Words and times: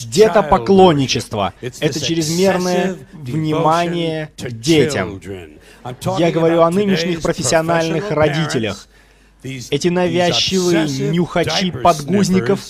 Где-то 0.00 0.44
поклонничество. 0.44 1.52
Это 1.60 1.98
чрезмерное 1.98 2.96
внимание 3.12 4.30
к 4.38 4.48
детям. 4.48 5.20
Я 6.18 6.30
говорю 6.30 6.62
о 6.62 6.70
нынешних 6.70 7.20
профессиональных 7.20 8.12
родителях. 8.12 8.86
Эти 9.42 9.88
навязчивые 9.88 11.10
нюхачи 11.10 11.72
подгузников, 11.72 12.60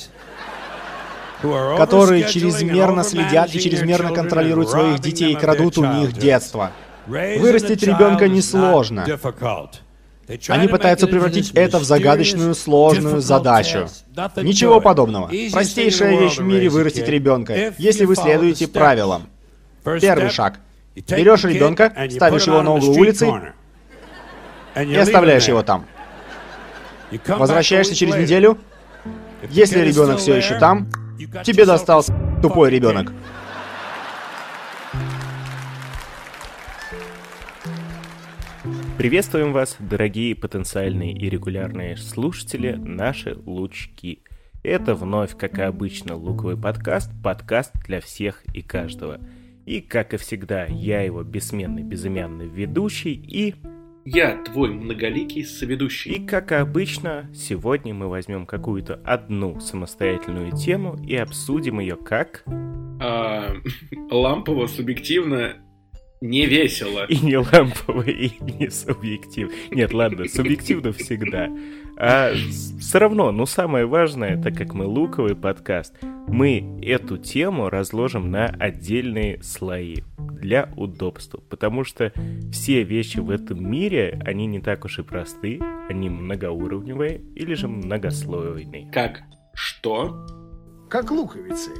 которые 1.43 2.27
чрезмерно 2.29 3.04
следят 3.04 3.54
и 3.54 3.60
чрезмерно 3.60 4.15
контролируют 4.15 4.71
своих 4.71 5.01
детей 5.01 5.33
и 5.33 5.37
крадут 5.37 5.76
у 5.76 5.85
них 5.85 6.13
детство. 6.13 6.72
Вырастить 7.06 7.83
ребенка 7.83 8.26
несложно. 8.29 9.06
Они 10.49 10.69
пытаются 10.69 11.06
превратить 11.06 11.53
это 11.53 11.79
в 11.79 11.85
загадочную, 11.85 12.54
сложную 12.54 13.21
задачу. 13.21 13.88
Ничего 14.37 14.81
подобного. 14.81 15.31
Простейшая 15.53 16.19
вещь 16.19 16.37
в 16.37 16.42
мире— 16.42 16.69
вырастить 16.70 17.09
ребенка, 17.09 17.74
если 17.78 18.05
вы 18.05 18.16
следуете 18.16 18.69
правилам. 18.69 19.28
Первый 20.01 20.30
шаг. 20.30 20.60
Берешь 20.95 21.45
ребенка, 21.45 21.92
ставишь 22.10 22.46
его 22.46 22.62
на 22.62 22.74
углу 22.74 22.92
улицы 22.95 23.32
и 24.77 24.95
оставляешь 24.96 25.48
его 25.48 25.62
там. 25.62 25.87
Возвращаешься 27.26 27.95
через 27.95 28.16
неделю. 28.16 28.59
Если 29.51 29.80
ребенок 29.80 30.18
все 30.18 30.34
еще 30.34 30.59
там, 30.59 30.88
тебе 31.45 31.65
достался 31.65 32.12
тупой 32.42 32.70
ребенок. 32.70 33.12
Приветствуем 38.98 39.52
вас, 39.52 39.77
дорогие 39.79 40.34
потенциальные 40.34 41.12
и 41.12 41.30
регулярные 41.30 41.97
слушатели, 41.97 42.73
наши 42.73 43.38
лучки. 43.47 44.24
Это 44.65 44.97
вновь, 44.97 45.37
как 45.37 45.61
и 45.61 45.62
обычно, 45.62 46.16
луковый 46.16 46.57
подкаст, 46.57 47.12
подкаст 47.23 47.73
для 47.87 48.01
всех 48.01 48.43
и 48.52 48.61
каждого. 48.61 49.21
И, 49.66 49.80
как 49.80 50.15
и 50.15 50.16
всегда, 50.16 50.65
я 50.65 51.02
его 51.02 51.23
бессменный 51.23 51.85
безымянный 51.85 52.49
ведущий 52.49 53.13
и... 53.15 53.55
Я 54.05 54.43
твой 54.43 54.71
многоликий 54.71 55.45
соведущий. 55.45 56.15
И, 56.15 56.27
как 56.27 56.51
и 56.51 56.57
обычно, 56.57 57.30
сегодня 57.33 57.95
мы 57.95 58.09
возьмем 58.09 58.46
какую-то 58.46 59.01
одну 59.05 59.60
самостоятельную 59.60 60.51
тему 60.57 60.99
и 61.07 61.15
обсудим 61.15 61.79
ее 61.79 61.95
как... 61.95 62.43
А, 63.01 63.55
лампово, 64.11 64.67
субъективно 64.67 65.55
не 66.21 66.47
весело. 66.47 67.05
И 67.07 67.19
не 67.19 67.37
лампово, 67.37 68.03
и 68.03 68.33
не 68.41 68.71
субъективно. 68.71 69.53
Нет, 69.71 69.93
ладно, 69.93 70.27
субъективно 70.29 70.93
всегда. 70.93 71.49
А 71.97 72.33
все 72.81 72.99
равно, 72.99 73.33
ну 73.33 73.47
самое 73.47 73.87
важное, 73.87 74.41
так 74.41 74.57
как 74.57 74.75
мы 74.75 74.87
луковый 74.87 75.35
подкаст, 75.35 75.95
мы 76.29 76.79
эту 76.83 77.19
тему 77.19 77.71
разложим 77.71 78.31
на 78.31 78.47
отдельные 78.47 79.43
слои 79.43 79.97
для 80.19 80.71
удобства. 80.77 81.41
Потому 81.49 81.85
что 81.85 82.13
все 82.53 82.83
вещи 82.83 83.19
в 83.19 83.31
этом 83.31 83.69
мире, 83.69 84.21
они 84.25 84.47
не 84.47 84.61
так 84.61 84.85
уж 84.85 84.99
и 85.01 85.03
просты, 85.03 85.61
они 85.89 86.09
многоуровневые 86.09 87.21
или 87.35 87.55
же 87.55 87.69
многослойные. 87.69 88.91
Как? 88.93 89.23
Что? 89.55 90.27
Как 90.89 91.11
луковицы. 91.11 91.71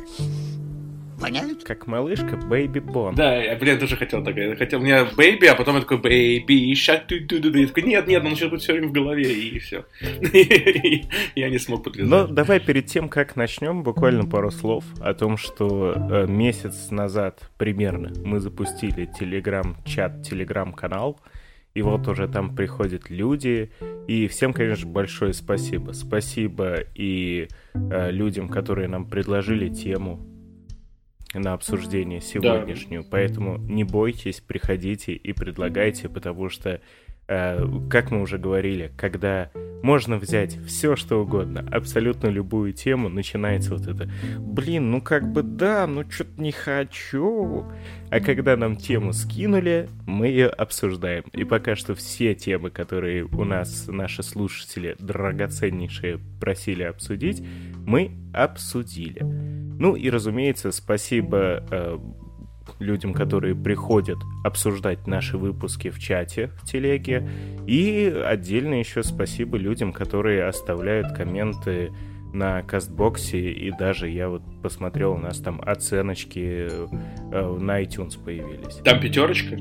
Воняют? 1.19 1.64
Как 1.64 1.88
малышка 1.88 2.36
Baby 2.36 2.78
Born. 2.78 3.16
Да, 3.16 3.36
я, 3.36 3.56
блин, 3.56 3.78
тоже 3.78 3.97
хотел 3.97 4.22
так. 4.22 4.36
Я 4.36 4.55
хотел, 4.55 4.80
у 4.80 4.84
меня 4.84 5.05
Baby, 5.16 5.46
а 5.47 5.56
потом 5.56 5.75
я 5.75 5.80
такой 5.80 5.98
Baby 5.98 6.72
Shark, 6.74 7.08
ту 7.08 7.16
ту 7.27 7.36
Я 7.36 7.66
такой, 7.66 7.83
нет, 7.83 8.06
нет, 8.06 8.25
он 8.25 8.36
сейчас 8.36 8.50
будет 8.50 8.62
все 8.62 8.72
время 8.72 8.88
в 8.88 8.92
голове, 8.92 9.25
и 9.25 9.58
все. 9.58 9.84
Я 11.34 11.50
не 11.50 11.58
смог 11.58 11.83
подвязать. 11.83 12.08
Ну, 12.08 12.33
давай 12.33 12.60
перед 12.60 12.86
тем, 12.86 13.08
как 13.08 13.34
начнем, 13.34 13.83
буквально 13.83 14.27
пару 14.27 14.52
слов 14.52 14.84
о 15.00 15.12
том, 15.12 15.36
что 15.36 15.94
э, 15.97 16.27
месяц 16.28 16.91
назад 16.91 17.50
примерно 17.58 18.12
мы 18.25 18.38
запустили 18.38 19.10
телеграм-чат, 19.19 20.22
телеграм-канал, 20.22 21.20
и 21.75 21.82
вот 21.82 22.08
уже 22.08 22.28
там 22.28 22.55
приходят 22.55 23.10
люди, 23.10 23.71
и 24.06 24.26
всем, 24.28 24.53
конечно, 24.53 24.88
большое 24.88 25.32
спасибо. 25.32 25.92
Спасибо 25.92 26.78
и 26.94 27.48
э, 27.75 28.10
людям, 28.10 28.48
которые 28.48 28.88
нам 28.88 29.06
предложили 29.06 29.69
тему, 29.69 30.21
на 31.34 31.53
обсуждение 31.53 32.21
сегодняшнюю. 32.21 33.03
Да. 33.03 33.09
Поэтому 33.11 33.59
не 33.59 33.84
бойтесь, 33.84 34.41
приходите 34.41 35.12
и 35.12 35.33
предлагайте, 35.33 36.09
потому 36.09 36.49
что, 36.49 36.81
как 37.28 38.11
мы 38.11 38.22
уже 38.22 38.39
говорили, 38.39 38.91
когда 38.97 39.50
можно 39.83 40.16
взять 40.16 40.56
все, 40.66 40.97
что 40.97 41.22
угодно, 41.22 41.66
абсолютно 41.71 42.28
любую 42.28 42.72
тему, 42.72 43.09
начинается 43.09 43.77
вот 43.77 43.87
это, 43.87 44.11
блин, 44.39 44.91
ну 44.91 45.00
как 45.00 45.31
бы 45.31 45.43
да, 45.43 45.87
ну 45.87 46.09
что-то 46.11 46.41
не 46.41 46.53
хочу. 46.53 47.65
А 48.11 48.21
когда 48.21 48.56
нам 48.56 48.77
тему 48.77 49.12
скинули, 49.12 49.89
мы 50.06 50.28
ее 50.28 50.49
обсуждаем. 50.49 51.25
И 51.33 51.44
пока 51.44 51.77
что 51.77 51.94
все 51.94 52.34
темы, 52.34 52.71
которые 52.71 53.25
у 53.25 53.45
нас 53.45 53.87
наши 53.89 54.22
слушатели 54.22 54.97
драгоценнейшие 54.99 56.19
просили 56.41 56.83
обсудить, 56.83 57.45
мы 57.87 58.12
обсудили. 58.33 59.21
Ну 59.22 59.95
и, 59.95 60.10
разумеется, 60.10 60.72
спасибо 60.72 61.65
э, 61.71 61.99
людям, 62.78 63.15
которые 63.15 63.55
приходят 63.55 64.19
обсуждать 64.44 65.06
наши 65.06 65.37
выпуски 65.37 65.91
в 65.91 65.99
чате, 65.99 66.50
в 66.61 66.65
телеге. 66.65 67.28
И 67.66 68.15
отдельно 68.25 68.75
еще 68.75 69.03
спасибо 69.03 69.59
людям, 69.59 69.93
которые 69.93 70.44
оставляют 70.44 71.12
комменты 71.12 71.91
на 72.33 72.62
кастбоксе, 72.62 73.50
и 73.50 73.71
даже 73.71 74.09
я 74.09 74.28
вот 74.28 74.43
посмотрел, 74.62 75.12
у 75.12 75.19
нас 75.19 75.39
там 75.39 75.61
оценочки 75.65 76.69
э, 76.69 77.59
на 77.59 77.83
iTunes 77.83 78.22
появились. 78.22 78.77
Там 78.84 79.00
пятерочка? 79.00 79.56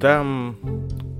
Там, 0.00 0.56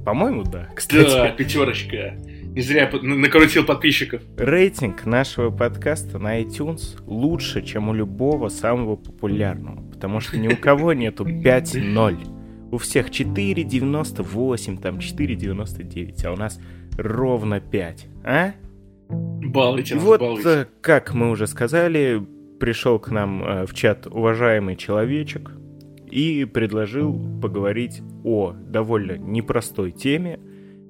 по-моему, 0.04 0.44
да. 0.44 0.68
Кстати. 0.74 1.10
Да, 1.10 1.28
пятерочка. 1.30 2.16
Не 2.58 2.62
зря 2.62 2.90
накрутил 3.02 3.64
подписчиков. 3.64 4.22
Рейтинг 4.36 5.04
нашего 5.04 5.50
подкаста 5.50 6.18
на 6.18 6.40
iTunes 6.40 7.00
лучше, 7.06 7.62
чем 7.62 7.88
у 7.88 7.94
любого 7.94 8.48
самого 8.48 8.96
популярного, 8.96 9.82
потому 9.98 10.20
что 10.20 10.38
ни 10.38 10.46
у 10.46 10.56
кого 10.56 10.92
нету 10.92 11.24
5.0. 11.24 12.70
У 12.70 12.78
всех 12.78 13.10
4.98, 13.10 14.80
там 14.80 14.98
4.99, 14.98 16.24
а 16.24 16.32
у 16.32 16.36
нас 16.36 16.60
ровно 16.96 17.58
5. 17.58 18.06
А? 18.24 18.52
Балуйте 19.08 19.96
нас, 19.96 20.04
Вот, 20.04 20.20
балуйте. 20.20 20.48
Э, 20.48 20.66
как 20.80 21.14
мы 21.14 21.30
уже 21.30 21.48
сказали, 21.48 22.24
пришел 22.60 23.00
к 23.00 23.10
нам 23.10 23.42
э, 23.42 23.66
в 23.66 23.74
чат 23.74 24.06
уважаемый 24.06 24.76
человечек 24.76 25.50
и 26.08 26.44
предложил 26.44 27.18
поговорить 27.42 28.00
о 28.22 28.52
довольно 28.52 29.18
непростой 29.18 29.90
теме, 29.90 30.38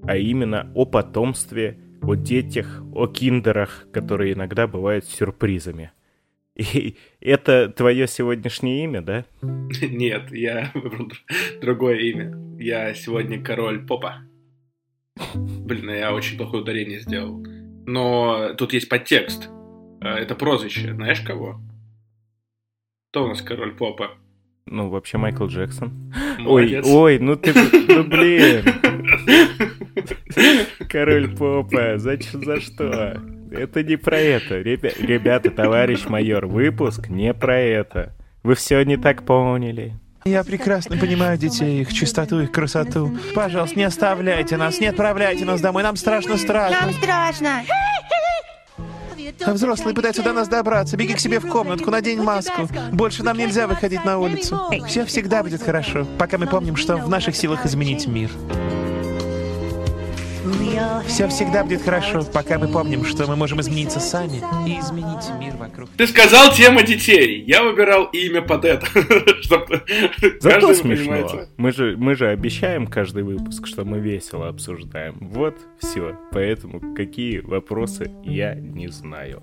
а 0.03 0.19
именно 0.19 0.71
о 0.75 0.85
потомстве, 0.85 1.79
о 2.03 2.15
детях, 2.15 2.83
о 2.95 3.07
киндерах, 3.07 3.87
которые 3.91 4.35
иногда 4.35 4.67
бывают 4.67 5.07
сюрпризами. 5.07 5.93
И 6.59 6.97
это 7.21 7.69
твое 7.69 8.09
сегодняшнее 8.09 8.85
имя, 8.85 9.01
да? 9.01 9.25
Нет, 9.43 10.33
я 10.33 10.73
выбрал 10.75 11.11
другое 11.61 11.99
имя. 12.01 12.37
Я 12.59 12.93
сегодня 12.95 13.43
король 13.43 13.87
попа. 13.87 14.23
Блин, 15.35 15.91
я 15.91 16.13
очень 16.13 16.37
плохое 16.37 16.63
ударение 16.63 17.01
сделал. 17.01 17.45
Но 17.87 18.55
тут 18.55 18.73
есть 18.73 18.89
подтекст. 18.89 19.49
А, 20.01 20.19
это 20.19 20.35
прозвище. 20.35 20.95
Знаешь 20.95 21.21
кого? 21.21 21.61
Кто 23.11 23.25
у 23.25 23.29
нас 23.29 23.41
король 23.41 23.77
попа? 23.77 24.11
Ну, 24.67 24.91
вообще 24.91 25.17
Майкл 25.17 25.47
Джексон. 25.47 26.13
Молодец. 26.41 26.85
Ой, 26.87 27.15
ой, 27.15 27.19
ну 27.21 27.37
ты, 27.37 27.55
ну 27.55 28.05
блин. 28.09 28.65
Король 30.89 31.37
попа, 31.37 31.99
за, 31.99 32.19
за 32.21 32.61
что? 32.61 33.38
Это 33.51 33.83
не 33.83 33.97
про 33.97 34.19
это. 34.19 34.59
Ребя, 34.59 34.91
ребята, 34.99 35.51
товарищ 35.51 36.07
майор, 36.07 36.47
выпуск 36.47 37.09
не 37.09 37.33
про 37.35 37.59
это. 37.59 38.15
Вы 38.43 38.55
все 38.55 38.83
не 38.83 38.97
так 38.97 39.25
поняли. 39.25 39.95
Я 40.25 40.45
прекрасно 40.45 40.97
понимаю 40.97 41.39
детей, 41.39 41.81
их 41.81 41.93
чистоту, 41.93 42.41
их 42.41 42.53
красоту. 42.53 43.17
Пожалуйста, 43.35 43.79
не 43.79 43.85
оставляйте 43.85 44.57
нас, 44.57 44.79
не 44.81 44.87
отправляйте 44.87 45.45
нас 45.45 45.61
домой. 45.61 45.83
Нам 45.83 45.97
страшно, 45.97 46.37
страшно. 46.37 46.81
Нам 46.83 46.93
страшно. 46.93 47.63
А 49.45 49.53
взрослые 49.53 49.95
пытаются 49.95 50.23
до 50.23 50.33
нас 50.33 50.49
добраться. 50.49 50.97
Беги 50.97 51.15
к 51.15 51.21
себе 51.21 51.39
в 51.39 51.49
комнатку, 51.49 51.91
надень 51.91 52.23
маску. 52.23 52.69
Больше 52.93 53.23
нам 53.23 53.39
нельзя 53.39 53.67
выходить 53.67 54.05
на 54.05 54.19
улицу. 54.19 54.61
Все 54.87 55.05
всегда 55.05 55.43
будет 55.43 55.63
хорошо, 55.63 56.07
пока 56.19 56.39
мы 56.39 56.47
помним, 56.47 56.77
что 56.77 56.97
в 56.97 57.09
наших 57.09 57.37
силах 57.37 57.65
изменить 57.65 58.07
мир. 58.07 58.31
Все 61.07 61.29
всегда 61.29 61.65
будет 61.65 61.83
хорошо, 61.83 62.23
пока 62.33 62.59
мы 62.59 62.69
помним, 62.69 63.05
что 63.05 63.27
мы 63.27 63.37
можем 63.37 63.61
измениться 63.61 64.01
сами 64.01 64.43
и 64.67 64.79
изменить 64.79 65.29
мир 65.39 65.55
вокруг. 65.57 65.89
Ты 65.97 66.07
сказал 66.07 66.53
тема 66.53 66.83
детей. 66.83 67.43
Я 67.47 67.63
выбирал 67.63 68.05
имя 68.07 68.43
под 68.43 68.65
это. 68.65 68.87
Зато 70.41 70.75
смешно. 70.75 71.47
Мы 71.57 71.73
же, 71.73 71.97
мы 71.97 72.15
же 72.15 72.29
обещаем 72.29 72.87
каждый 72.87 73.23
выпуск, 73.23 73.67
что 73.67 73.85
мы 73.85 73.99
весело 73.99 74.49
обсуждаем. 74.49 75.17
Вот 75.21 75.57
все. 75.79 76.17
Поэтому 76.33 76.95
какие 76.95 77.39
вопросы 77.39 78.11
я 78.25 78.55
не 78.55 78.89
знаю. 78.89 79.43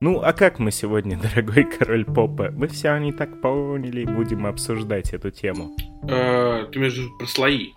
Ну, 0.00 0.20
а 0.22 0.32
как 0.32 0.58
мы 0.58 0.70
сегодня, 0.70 1.18
дорогой 1.34 1.64
король 1.64 2.04
попа? 2.04 2.50
Мы 2.52 2.68
все 2.68 2.96
не 2.98 3.12
так 3.12 3.40
поняли, 3.40 4.04
будем 4.04 4.46
обсуждать 4.46 5.14
эту 5.14 5.30
тему. 5.30 5.74
Э, 6.08 6.66
ты 6.70 6.78
между 6.78 7.08
про 7.18 7.26
слои, 7.26 7.70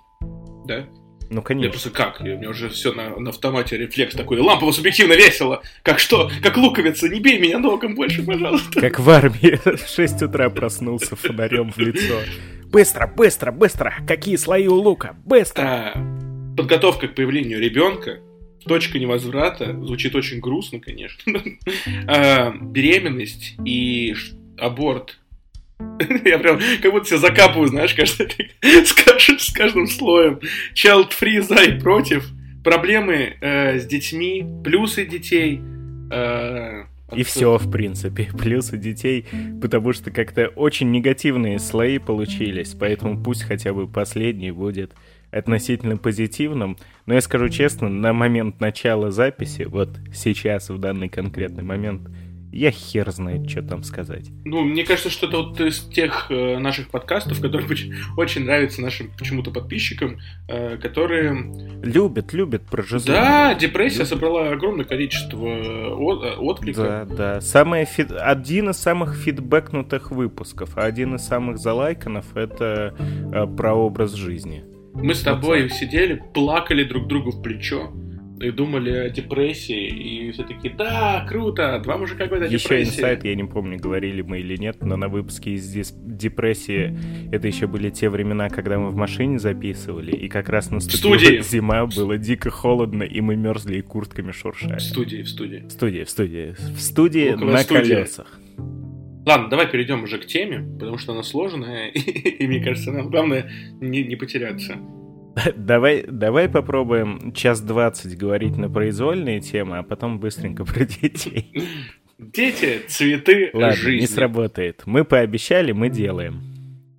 да? 0.65 0.85
Ну, 1.29 1.41
конечно. 1.41 1.65
Я 1.65 1.71
просто 1.71 1.89
как? 1.89 2.21
У 2.21 2.23
меня 2.23 2.49
уже 2.49 2.69
все 2.69 2.93
на, 2.93 3.17
на 3.17 3.29
автомате 3.29 3.77
рефлекс 3.77 4.15
такой. 4.15 4.39
Лампово 4.39 4.71
субъективно 4.71 5.13
весело. 5.13 5.61
Как 5.83 5.99
что? 5.99 6.31
Как 6.41 6.57
луковица. 6.57 7.09
Не 7.09 7.19
бей 7.19 7.39
меня 7.39 7.59
ногом 7.59 7.95
больше, 7.95 8.23
пожалуйста. 8.23 8.79
Как 8.79 8.99
в 8.99 9.09
армии. 9.09 9.59
В 9.77 9.87
6 9.87 10.23
утра 10.23 10.49
проснулся 10.49 11.15
фонарем 11.15 11.71
в 11.71 11.77
лицо. 11.77 12.21
Быстро, 12.65 13.07
быстро, 13.07 13.51
быстро! 13.51 13.93
Какие 14.05 14.35
слои 14.35 14.67
у 14.67 14.75
лука? 14.75 15.15
Быстро! 15.25 15.63
А, 15.63 16.55
подготовка 16.57 17.07
к 17.07 17.15
появлению 17.15 17.61
ребенка. 17.61 18.19
Точка 18.65 18.99
невозврата. 18.99 19.73
Звучит 19.81 20.15
очень 20.15 20.39
грустно, 20.39 20.79
конечно. 20.79 21.33
а, 22.07 22.51
беременность 22.51 23.55
и 23.63 24.15
аборт 24.57 25.19
я 26.25 26.39
прям 26.39 26.59
как 26.81 26.91
будто 26.91 27.05
себя 27.05 27.17
закапываю, 27.17 27.67
знаешь, 27.67 27.93
каждый, 27.93 28.27
с, 28.61 28.93
каждым, 28.93 29.39
с 29.39 29.51
каждым 29.51 29.87
слоем. 29.87 30.39
Child 30.73 31.11
free 31.19 31.41
за 31.41 31.63
и 31.63 31.79
против. 31.79 32.27
Проблемы 32.63 33.35
э, 33.39 33.79
с 33.79 33.85
детьми, 33.85 34.45
плюсы 34.63 35.05
детей. 35.05 35.61
Э, 36.11 36.83
и 37.15 37.23
все, 37.23 37.57
в 37.57 37.71
принципе, 37.71 38.29
плюсы 38.37 38.77
детей, 38.77 39.25
потому 39.61 39.93
что 39.93 40.11
как-то 40.11 40.47
очень 40.47 40.91
негативные 40.91 41.59
слои 41.59 41.99
получились, 41.99 42.73
поэтому 42.73 43.23
пусть 43.23 43.43
хотя 43.43 43.73
бы 43.73 43.87
последний 43.87 44.51
будет 44.51 44.93
относительно 45.31 45.97
позитивным. 45.97 46.77
Но 47.05 47.13
я 47.13 47.21
скажу 47.21 47.49
честно, 47.49 47.89
на 47.89 48.13
момент 48.13 48.59
начала 48.59 49.11
записи, 49.11 49.63
вот 49.63 49.89
сейчас, 50.13 50.69
в 50.69 50.79
данный 50.79 51.09
конкретный 51.09 51.63
момент, 51.63 52.09
я 52.51 52.71
хер 52.71 53.11
знает, 53.11 53.49
что 53.49 53.61
там 53.61 53.83
сказать. 53.83 54.29
Ну, 54.45 54.63
мне 54.63 54.83
кажется, 54.83 55.09
что 55.09 55.27
это 55.27 55.37
вот 55.37 55.59
из 55.59 55.81
тех 55.81 56.27
э, 56.29 56.57
наших 56.57 56.89
подкастов, 56.89 57.41
которые 57.41 57.67
очень 58.17 58.45
нравятся 58.45 58.81
нашим 58.81 59.11
почему-то 59.17 59.51
подписчикам, 59.51 60.19
э, 60.47 60.77
которые... 60.77 61.81
Любят, 61.83 62.33
любят 62.33 62.63
про 62.63 62.83
жизнь. 62.83 63.07
Да, 63.07 63.53
депрессия 63.53 63.97
любят. 63.97 64.09
собрала 64.09 64.49
огромное 64.49 64.85
количество 64.85 65.45
э, 65.45 65.89
от, 65.89 66.23
э, 66.23 66.35
откликов. 66.37 66.83
Да, 66.83 67.05
да. 67.05 67.41
Самое 67.41 67.85
фид... 67.85 68.11
Один 68.11 68.69
из 68.69 68.77
самых 68.77 69.15
фидбэкнутых 69.15 70.11
выпусков, 70.11 70.77
а 70.77 70.83
один 70.83 71.15
из 71.15 71.23
самых 71.23 71.57
залайканов— 71.57 72.25
это 72.35 72.95
э, 72.99 73.45
про 73.45 73.73
образ 73.73 74.13
жизни. 74.13 74.63
Мы 74.93 75.13
с 75.13 75.21
тобой 75.21 75.63
вот 75.63 75.73
сидели, 75.73 76.23
плакали 76.33 76.83
друг 76.83 77.07
другу 77.07 77.31
в 77.31 77.41
плечо 77.41 77.91
и 78.39 78.51
думали 78.51 78.91
о 78.91 79.09
депрессии, 79.09 79.87
и 79.87 80.31
все 80.31 80.43
такие, 80.43 80.73
да, 80.73 81.25
круто, 81.27 81.79
два 81.83 81.97
мужика 81.97 82.25
говорят 82.27 82.49
о 82.49 82.53
еще 82.53 82.63
депрессии. 82.63 82.91
Еще 82.91 82.97
инсайт, 82.99 83.25
я 83.25 83.35
не 83.35 83.43
помню, 83.43 83.79
говорили 83.79 84.21
мы 84.21 84.39
или 84.39 84.57
нет, 84.57 84.77
но 84.81 84.95
на 84.95 85.07
выпуске 85.07 85.51
из 85.51 85.91
депрессии 85.91 86.97
это 87.31 87.47
еще 87.47 87.67
были 87.67 87.89
те 87.89 88.09
времена, 88.09 88.49
когда 88.49 88.77
мы 88.77 88.89
в 88.89 88.95
машине 88.95 89.39
записывали, 89.39 90.11
и 90.11 90.27
как 90.29 90.49
раз 90.49 90.71
наступила 90.71 91.17
зима, 91.41 91.85
было 91.85 92.17
дико 92.17 92.49
холодно, 92.49 93.03
и 93.03 93.21
мы 93.21 93.35
мерзли 93.35 93.77
и 93.77 93.81
куртками 93.81 94.31
шуршали. 94.31 94.77
В 94.77 94.81
студии, 94.81 95.21
в 95.21 95.29
студии. 95.29 95.65
В 95.67 95.71
студии, 95.71 96.03
в 96.03 96.09
студии. 96.09 96.55
В 96.75 96.79
студии 96.79 97.33
Около 97.33 97.51
на 97.51 97.57
студии. 97.59 97.93
колесах. 97.93 98.39
Ладно, 99.25 99.49
давай 99.49 99.67
перейдем 99.67 100.03
уже 100.03 100.19
к 100.19 100.25
теме, 100.25 100.65
потому 100.79 100.97
что 100.97 101.11
она 101.11 101.21
сложная, 101.21 101.87
и, 101.89 102.47
мне 102.47 102.63
кажется, 102.63 102.91
нам 102.91 103.09
главное 103.09 103.51
не, 103.81 104.03
не 104.03 104.15
потеряться. 104.15 104.77
Давай, 105.55 106.03
давай 106.07 106.49
попробуем 106.49 107.31
час 107.33 107.61
двадцать 107.61 108.17
говорить 108.17 108.57
на 108.57 108.69
произвольные 108.69 109.39
темы, 109.41 109.77
а 109.77 109.83
потом 109.83 110.19
быстренько 110.19 110.65
про 110.65 110.85
детей. 110.85 111.53
Дети, 112.17 112.81
цветы, 112.87 113.51
Ладно, 113.53 113.75
жизни. 113.75 114.01
не 114.01 114.07
сработает. 114.07 114.83
Мы 114.85 115.05
пообещали, 115.05 115.71
мы 115.71 115.89
делаем. 115.89 116.46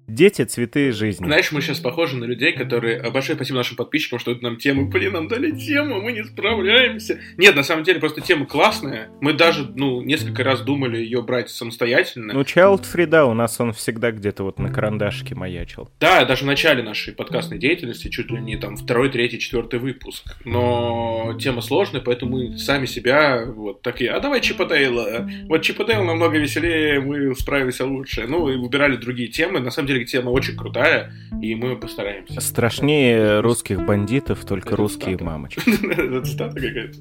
Дети, 0.08 0.43
цветы 0.44 0.90
жизни. 0.90 1.26
Знаешь, 1.26 1.52
мы 1.52 1.60
сейчас 1.60 1.81
похожи 1.81 2.16
на 2.16 2.25
людей, 2.25 2.52
которые... 2.52 2.99
А, 2.99 3.10
большое 3.10 3.37
спасибо 3.37 3.58
нашим 3.58 3.76
подписчикам, 3.76 4.19
что 4.19 4.32
это 4.32 4.43
нам 4.43 4.56
тему... 4.56 4.88
Блин, 4.88 5.12
нам 5.12 5.28
дали 5.28 5.50
тему, 5.50 6.00
мы 6.00 6.12
не 6.12 6.25
справляемся. 6.25 7.20
Нет, 7.37 7.55
на 7.55 7.62
самом 7.62 7.84
деле, 7.84 8.00
просто 8.00 8.22
тема 8.22 8.46
классная. 8.46 9.10
Мы 9.20 9.34
даже, 9.34 9.70
ну, 9.76 10.00
несколько 10.00 10.44
раз 10.44 10.62
думали 10.62 10.96
ее 10.96 11.20
брать 11.22 11.50
самостоятельно. 11.50 12.32
Ну, 12.32 12.40
Child 12.40 12.87
Free, 12.90 13.05
да, 13.05 13.26
у 13.26 13.34
нас 13.34 13.60
он 13.60 13.75
всегда 13.75 14.10
где-то 14.10 14.44
вот 14.44 14.58
на 14.58 14.72
карандашке 14.72 15.34
маячил. 15.34 15.90
Да, 16.00 16.25
даже 16.25 16.44
в 16.44 16.46
начале 16.46 16.82
нашей 16.82 17.12
подкастной 17.12 17.58
деятельности, 17.58 18.08
чуть 18.08 18.31
ли 18.31 18.40
не 18.40 18.56
там 18.56 18.78
второй, 18.78 19.11
третий, 19.11 19.38
четвертый 19.38 19.78
выпуск. 19.78 20.38
Но 20.46 21.37
тема 21.38 21.61
сложная, 21.61 22.00
поэтому 22.00 22.38
мы 22.38 22.56
сами 22.56 22.87
себя 22.87 23.44
вот 23.44 23.82
такие, 23.82 24.11
а 24.12 24.20
давай 24.20 24.40
Чипадейла. 24.40 25.28
Вот 25.49 25.61
Чипадейл 25.61 26.02
намного 26.04 26.38
веселее, 26.38 26.99
мы 26.99 27.34
справимся 27.34 27.84
лучше. 27.84 28.25
Ну, 28.26 28.49
и 28.49 28.56
выбирали 28.56 28.96
другие 28.96 29.28
темы. 29.28 29.61
На 29.61 29.70
самом 29.70 29.88
деле, 29.88 29.97
тема 30.04 30.30
очень 30.30 30.56
крутая, 30.56 31.12
и 31.40 31.54
мы 31.54 31.76
постараемся. 31.76 32.40
Страшнее 32.40 33.40
русских 33.40 33.84
бандитов, 33.84 34.44
только 34.44 34.68
Это 34.68 34.76
русские 34.76 35.16
цитата. 35.16 35.24
мамочки. 35.24 35.60
Это 35.92 36.24
цитата 36.24 36.54
какая-то? 36.54 36.98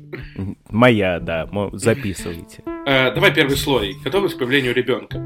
Моя, 0.70 1.20
да, 1.20 1.50
записывайте. 1.74 2.64
Э, 2.86 3.14
давай 3.14 3.34
первый 3.34 3.58
слой. 3.58 3.96
Готовность 4.04 4.36
к 4.36 4.40
появлению 4.40 4.74
ребенка. 4.74 5.20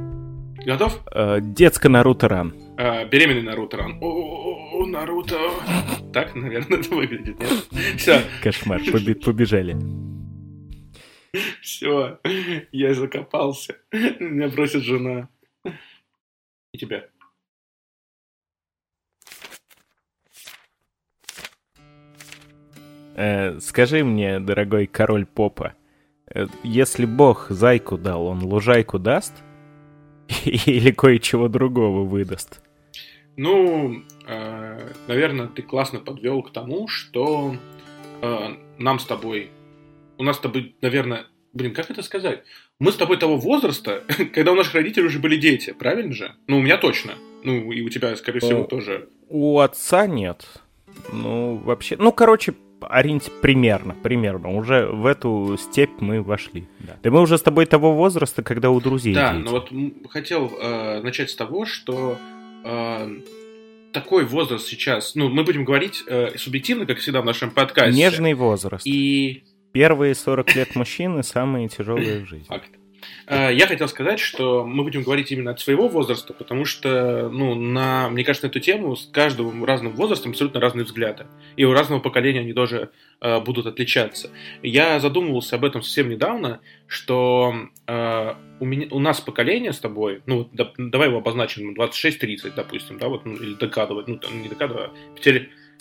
Готов? 0.66 1.00
Э, 1.14 1.40
детско 1.42 1.90
Наруто 1.90 2.28
Ран. 2.28 2.54
Э, 2.78 3.08
беременный 3.08 3.42
Наруто 3.42 3.78
Ран. 3.78 3.98
О, 4.02 4.86
Наруто. 4.86 5.38
Так, 6.14 6.36
наверное, 6.36 6.80
это 6.80 6.94
выглядит? 6.94 7.36
Все. 7.98 8.22
Кошмар, 8.44 8.82
побежали. 9.24 9.76
Все, 11.62 12.20
я 12.72 12.94
закопался. 12.94 13.78
Меня 13.92 14.50
просит 14.50 14.84
жена. 14.84 15.30
И 16.74 16.78
тебя. 16.78 17.06
Э, 23.16 23.60
скажи 23.60 24.04
мне, 24.04 24.40
дорогой 24.40 24.88
король 24.88 25.26
попа, 25.26 25.74
э, 26.34 26.48
если 26.64 27.06
бог 27.06 27.48
зайку 27.50 27.98
дал, 27.98 28.26
он 28.26 28.44
лужайку 28.44 29.00
даст? 29.00 29.34
Или 30.46 30.92
кое-чего 30.92 31.48
другого 31.48 32.04
выдаст? 32.04 32.62
Ну, 33.38 34.04
э, 34.28 34.94
наверное, 35.08 35.48
ты 35.48 35.62
классно 35.62 36.00
подвел 36.00 36.42
к 36.44 36.52
тому, 36.52 36.88
что 36.88 37.56
э, 38.22 38.48
нам 38.78 39.00
с 39.00 39.06
тобой, 39.06 39.50
у 40.18 40.24
нас 40.24 40.38
с 40.38 40.40
тобой, 40.40 40.76
наверное, 40.82 41.26
блин, 41.54 41.74
как 41.74 41.90
это 41.90 42.04
сказать? 42.04 42.44
Мы 42.80 42.92
с 42.92 42.96
тобой 42.96 43.18
того 43.18 43.38
возраста, 43.38 44.04
когда 44.34 44.52
у 44.52 44.56
наших 44.56 44.76
родителей 44.76 45.08
уже 45.08 45.20
были 45.20 45.36
дети, 45.38 45.74
правильно 45.74 46.14
же? 46.14 46.34
Ну, 46.48 46.58
у 46.58 46.62
меня 46.62 46.78
точно. 46.78 47.14
Ну, 47.44 47.72
и 47.72 47.82
у 47.82 47.90
тебя, 47.90 48.16
скорее 48.16 48.40
всего, 48.40 48.64
тоже. 48.64 49.10
У 49.30 49.60
отца 49.60 50.08
нет. 50.08 50.46
Ну, 51.12 51.58
вообще... 51.58 51.96
Ну, 51.98 52.12
короче, 52.12 52.54
ориентир 52.82 53.32
примерно, 53.42 53.94
примерно. 53.94 54.56
Уже 54.56 54.88
в 54.88 55.06
эту 55.06 55.58
степь 55.60 56.00
мы 56.00 56.22
вошли. 56.22 56.68
Да, 56.80 56.98
да 57.02 57.12
мы 57.12 57.22
уже 57.22 57.38
с 57.38 57.42
тобой 57.42 57.66
того 57.66 57.94
возраста, 57.94 58.44
когда 58.44 58.70
у 58.70 58.80
друзей 58.80 59.14
Да, 59.14 59.34
дети. 59.34 59.44
но 59.44 59.52
вот 59.52 59.72
хотел 60.10 60.52
э, 60.60 61.02
начать 61.02 61.30
с 61.30 61.36
того, 61.36 61.66
что 61.66 62.18
э, 62.64 63.10
такой 63.94 64.26
возраст 64.26 64.68
сейчас, 64.68 65.16
ну, 65.16 65.30
мы 65.30 65.44
будем 65.44 65.66
говорить 65.66 66.04
э, 66.08 66.38
субъективно, 66.38 66.86
как 66.86 67.00
всегда 67.00 67.22
в 67.22 67.26
нашем 67.26 67.52
подкасте. 67.52 67.98
Нежный 67.98 68.34
возраст. 68.34 68.86
И... 68.86 69.44
Первые 69.72 70.16
40 70.16 70.56
лет 70.56 70.76
мужчины 70.76 71.24
самые 71.24 71.70
тяжелые 71.70 72.26
в 72.26 72.28
жизни. 72.28 72.46
Факт. 72.48 72.72
Э, 73.28 73.54
я 73.54 73.68
хотел 73.68 73.88
сказать, 73.88 74.20
что 74.20 74.66
мы 74.66 74.84
будем 74.84 75.04
говорить 75.04 75.32
именно 75.32 75.52
от 75.52 75.60
своего 75.60 75.88
возраста, 75.88 76.34
потому 76.34 76.66
что, 76.66 77.30
ну, 77.30 77.56
на, 77.56 78.10
мне 78.10 78.24
кажется, 78.24 78.48
на 78.48 78.50
эту 78.50 78.60
тему 78.60 78.96
с 78.96 79.08
каждым 79.08 79.64
разным 79.66 79.94
возрастом 79.94 80.32
абсолютно 80.32 80.60
разные 80.60 80.86
взгляды. 80.86 81.28
И 81.56 81.66
у 81.66 81.74
разного 81.74 82.00
поколения 82.00 82.42
они 82.42 82.54
тоже 82.54 82.92
э, 83.22 83.40
будут 83.40 83.66
отличаться. 83.66 84.30
Я 84.64 85.00
задумывался 85.00 85.56
об 85.56 85.66
этом 85.66 85.82
совсем 85.82 86.10
недавно, 86.10 86.60
что 86.88 87.54
э, 87.88 88.34
у, 88.60 88.66
меня, 88.66 88.88
у 88.92 89.00
нас 89.00 89.22
поколение 89.22 89.74
с 89.74 89.80
тобой, 89.80 90.22
ну, 90.26 90.50
да, 90.54 90.72
давай 90.78 91.08
его 91.10 91.20
обозначим, 91.20 91.74
26-30, 91.74 92.54
допустим, 92.56 92.98
да, 92.98 93.08
вот, 93.08 93.26
ну, 93.26 93.36
или 93.36 93.54
докадывать, 93.54 94.08
ну, 94.08 94.18
там, 94.18 94.42
не 94.42 94.50
докадывать, 94.50 94.92
а 94.92 95.22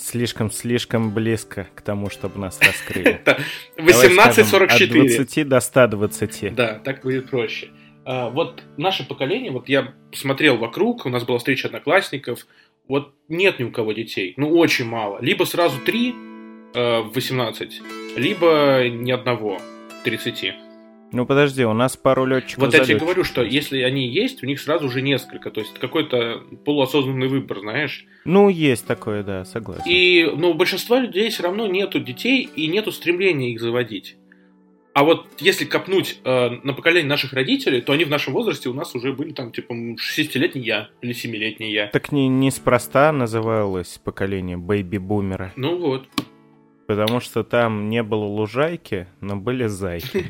Слишком-слишком 0.00 1.12
близко 1.12 1.68
к 1.74 1.82
тому, 1.82 2.08
чтобы 2.10 2.38
нас 2.38 2.58
раскрыли. 2.60 3.20
18-44. 3.76 4.64
От 4.64 5.16
20 5.16 5.48
до 5.48 5.60
120. 5.60 6.54
Да, 6.54 6.78
так 6.78 7.02
будет 7.02 7.30
проще. 7.30 7.68
А, 8.04 8.30
вот 8.30 8.62
наше 8.76 9.06
поколение, 9.06 9.50
вот 9.50 9.68
я 9.68 9.94
смотрел 10.12 10.56
вокруг, 10.56 11.06
у 11.06 11.10
нас 11.10 11.24
была 11.24 11.38
встреча 11.38 11.68
одноклассников, 11.68 12.46
вот 12.88 13.14
нет 13.28 13.58
ни 13.58 13.64
у 13.64 13.70
кого 13.70 13.92
детей, 13.92 14.34
ну 14.36 14.50
очень 14.56 14.86
мало. 14.86 15.20
Либо 15.20 15.44
сразу 15.44 15.78
три 15.80 16.14
э, 16.74 17.00
в 17.00 17.12
18, 17.14 17.82
либо 18.16 18.88
ни 18.88 19.12
одного 19.12 19.58
в 19.58 20.04
30. 20.04 20.54
Ну 21.12 21.26
подожди, 21.26 21.64
у 21.64 21.72
нас 21.72 21.96
пару 21.96 22.24
летчиков. 22.24 22.64
Вот 22.64 22.74
я 22.74 22.84
тебе 22.84 22.98
говорю, 22.98 23.24
что 23.24 23.42
если 23.42 23.80
они 23.80 24.08
есть, 24.08 24.42
у 24.42 24.46
них 24.46 24.60
сразу 24.60 24.88
же 24.88 25.02
несколько. 25.02 25.50
То 25.50 25.60
есть 25.60 25.78
какой-то 25.78 26.42
полуосознанный 26.64 27.28
выбор, 27.28 27.60
знаешь. 27.60 28.06
Ну, 28.24 28.48
есть 28.48 28.86
такое, 28.86 29.22
да, 29.22 29.44
согласен. 29.44 29.84
И, 29.86 30.30
ну, 30.36 30.50
у 30.50 30.54
большинства 30.54 31.00
людей 31.00 31.30
все 31.30 31.42
равно 31.42 31.66
нету 31.66 32.00
детей 32.00 32.48
и 32.54 32.68
нету 32.68 32.92
стремления 32.92 33.52
их 33.52 33.60
заводить. 33.60 34.16
А 34.92 35.04
вот 35.04 35.26
если 35.38 35.64
копнуть 35.64 36.18
э, 36.24 36.50
на 36.64 36.72
поколение 36.72 37.08
наших 37.08 37.32
родителей, 37.32 37.80
то 37.80 37.92
они 37.92 38.04
в 38.04 38.10
нашем 38.10 38.32
возрасте 38.32 38.68
у 38.68 38.74
нас 38.74 38.94
уже 38.94 39.12
были 39.12 39.32
там, 39.32 39.52
типа, 39.52 39.72
6-летний 39.72 40.62
я 40.62 40.88
или 41.00 41.14
7-летний 41.14 41.72
я. 41.72 41.86
Так 41.86 42.10
не, 42.10 42.26
неспроста 42.28 43.12
называлось 43.12 44.00
поколение 44.02 44.56
бэйби-бумера. 44.56 45.52
Ну 45.54 45.78
вот. 45.78 46.08
Потому 46.90 47.20
что 47.20 47.44
там 47.44 47.88
не 47.88 48.02
было 48.02 48.24
лужайки, 48.24 49.06
но 49.20 49.36
были 49.36 49.66
зайки. 49.66 50.26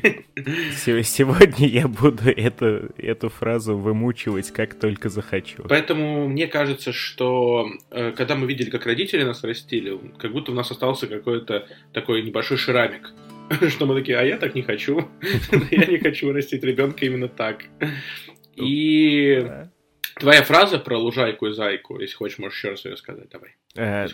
Сегодня 0.75 1.67
я 1.67 1.87
буду 1.87 2.29
эту, 2.29 2.91
эту 2.99 3.29
фразу 3.29 3.75
вымучивать 3.75 4.51
как 4.51 4.75
только 4.75 5.09
захочу. 5.09 5.63
Поэтому 5.67 6.27
мне 6.27 6.45
кажется, 6.45 6.91
что 6.91 7.67
э, 7.89 8.11
когда 8.11 8.35
мы 8.35 8.45
видели, 8.45 8.69
как 8.69 8.85
родители 8.85 9.23
нас 9.23 9.43
растили, 9.43 9.99
как 10.19 10.33
будто 10.33 10.51
у 10.51 10.53
нас 10.53 10.69
остался 10.69 11.07
какой-то 11.07 11.67
такой 11.93 12.21
небольшой 12.21 12.57
шрамик. 12.57 13.11
Что 13.69 13.87
мы 13.87 13.95
такие, 13.95 14.19
а 14.19 14.21
я 14.21 14.37
так 14.37 14.53
не 14.53 14.61
хочу. 14.61 15.09
Я 15.71 15.87
не 15.87 15.97
хочу 15.97 16.31
растить 16.31 16.63
ребенка 16.63 17.07
именно 17.07 17.27
так. 17.27 17.63
И 18.55 19.51
твоя 20.19 20.43
фраза 20.43 20.77
про 20.77 20.99
лужайку 20.99 21.47
и 21.47 21.53
зайку, 21.53 21.99
если 21.99 22.13
хочешь, 22.13 22.37
можешь 22.37 22.59
еще 22.59 22.69
раз 22.69 22.85
ее 22.85 22.97
сказать, 22.97 23.29
давай. 23.29 23.55
Э, 23.75 24.05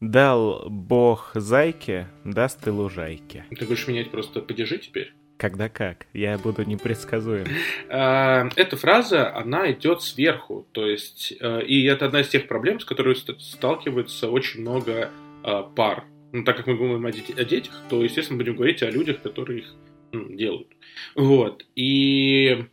Дал 0.00 0.68
бог 0.68 1.30
зайке, 1.34 2.08
даст 2.22 2.66
и 2.66 2.70
лужайке. 2.70 3.46
Ты 3.48 3.64
будешь 3.64 3.88
менять 3.88 4.10
просто 4.10 4.42
«подержи» 4.42 4.76
теперь? 4.76 5.14
Когда 5.38 5.70
как? 5.70 6.06
Я 6.12 6.36
буду 6.36 6.64
непредсказуем. 6.64 7.46
А, 7.88 8.48
эта 8.56 8.76
фраза, 8.76 9.34
она 9.34 9.70
идет 9.72 10.02
сверху. 10.02 10.66
То 10.72 10.86
есть, 10.86 11.32
э, 11.40 11.62
и 11.64 11.84
это 11.84 12.06
одна 12.06 12.20
из 12.20 12.28
тех 12.28 12.46
проблем, 12.46 12.78
с 12.78 12.84
которыми 12.84 13.14
сталкиваются 13.40 14.30
очень 14.30 14.60
много 14.60 15.10
а, 15.42 15.62
пар. 15.62 16.04
Ну, 16.32 16.44
так 16.44 16.58
как 16.58 16.66
мы 16.66 16.76
говорим 16.76 17.06
о, 17.06 17.12
детях, 17.12 17.82
то, 17.88 18.02
естественно, 18.04 18.36
будем 18.36 18.56
говорить 18.56 18.82
о 18.82 18.90
людях, 18.90 19.22
которые 19.22 19.60
их 19.60 19.74
ну, 20.12 20.28
делают. 20.28 20.68
Вот. 21.14 21.64
И 21.74 22.66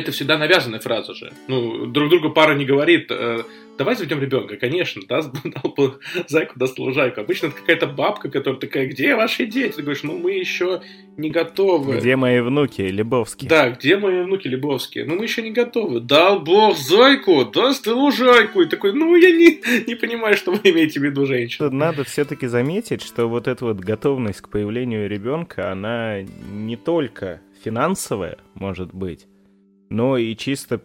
это 0.00 0.12
всегда 0.12 0.38
навязанная 0.38 0.80
фраза 0.80 1.14
же. 1.14 1.32
Ну, 1.48 1.86
друг 1.86 2.10
другу 2.10 2.30
пара 2.30 2.54
не 2.54 2.64
говорит, 2.64 3.06
э, 3.10 3.44
давай 3.78 3.96
заведем 3.96 4.20
ребенка, 4.20 4.56
конечно, 4.56 5.02
даст, 5.06 5.30
дал 5.44 5.72
бы 5.72 5.98
зайку, 6.28 6.58
даст 6.58 6.78
лужайку. 6.78 7.20
Обычно 7.20 7.46
это 7.46 7.56
какая-то 7.56 7.86
бабка, 7.86 8.28
которая 8.28 8.60
такая, 8.60 8.86
где 8.86 9.14
ваши 9.14 9.46
дети? 9.46 9.76
Ты 9.76 9.82
говоришь, 9.82 10.02
ну 10.02 10.18
мы 10.18 10.32
еще 10.32 10.82
не 11.16 11.30
готовы. 11.30 11.98
Где 11.98 12.16
мои 12.16 12.40
внуки 12.40 12.82
Лебовские? 12.82 13.48
Да, 13.48 13.70
где 13.70 13.96
мои 13.96 14.22
внуки 14.22 14.48
Лебовские? 14.48 15.04
Ну 15.04 15.16
мы 15.16 15.24
еще 15.24 15.42
не 15.42 15.50
готовы. 15.50 16.00
Дал 16.00 16.40
бог 16.40 16.76
зайку, 16.76 17.44
даст 17.44 17.86
и 17.86 17.90
лужайку. 17.90 18.62
И 18.62 18.66
такой, 18.66 18.92
ну 18.92 19.14
я 19.16 19.30
не, 19.30 19.60
не 19.86 19.94
понимаю, 19.94 20.36
что 20.36 20.52
вы 20.52 20.70
имеете 20.70 21.00
в 21.00 21.02
виду, 21.02 21.26
женщина. 21.26 21.70
Надо 21.70 22.04
все-таки 22.04 22.46
заметить, 22.46 23.02
что 23.02 23.26
вот 23.26 23.48
эта 23.48 23.64
вот 23.64 23.78
готовность 23.78 24.40
к 24.40 24.48
появлению 24.48 25.08
ребенка, 25.08 25.70
она 25.70 26.22
не 26.22 26.76
только 26.76 27.40
финансовая, 27.64 28.38
может 28.54 28.94
быть, 28.94 29.26
но 29.88 30.16
и 30.16 30.34
чисто 30.36 30.80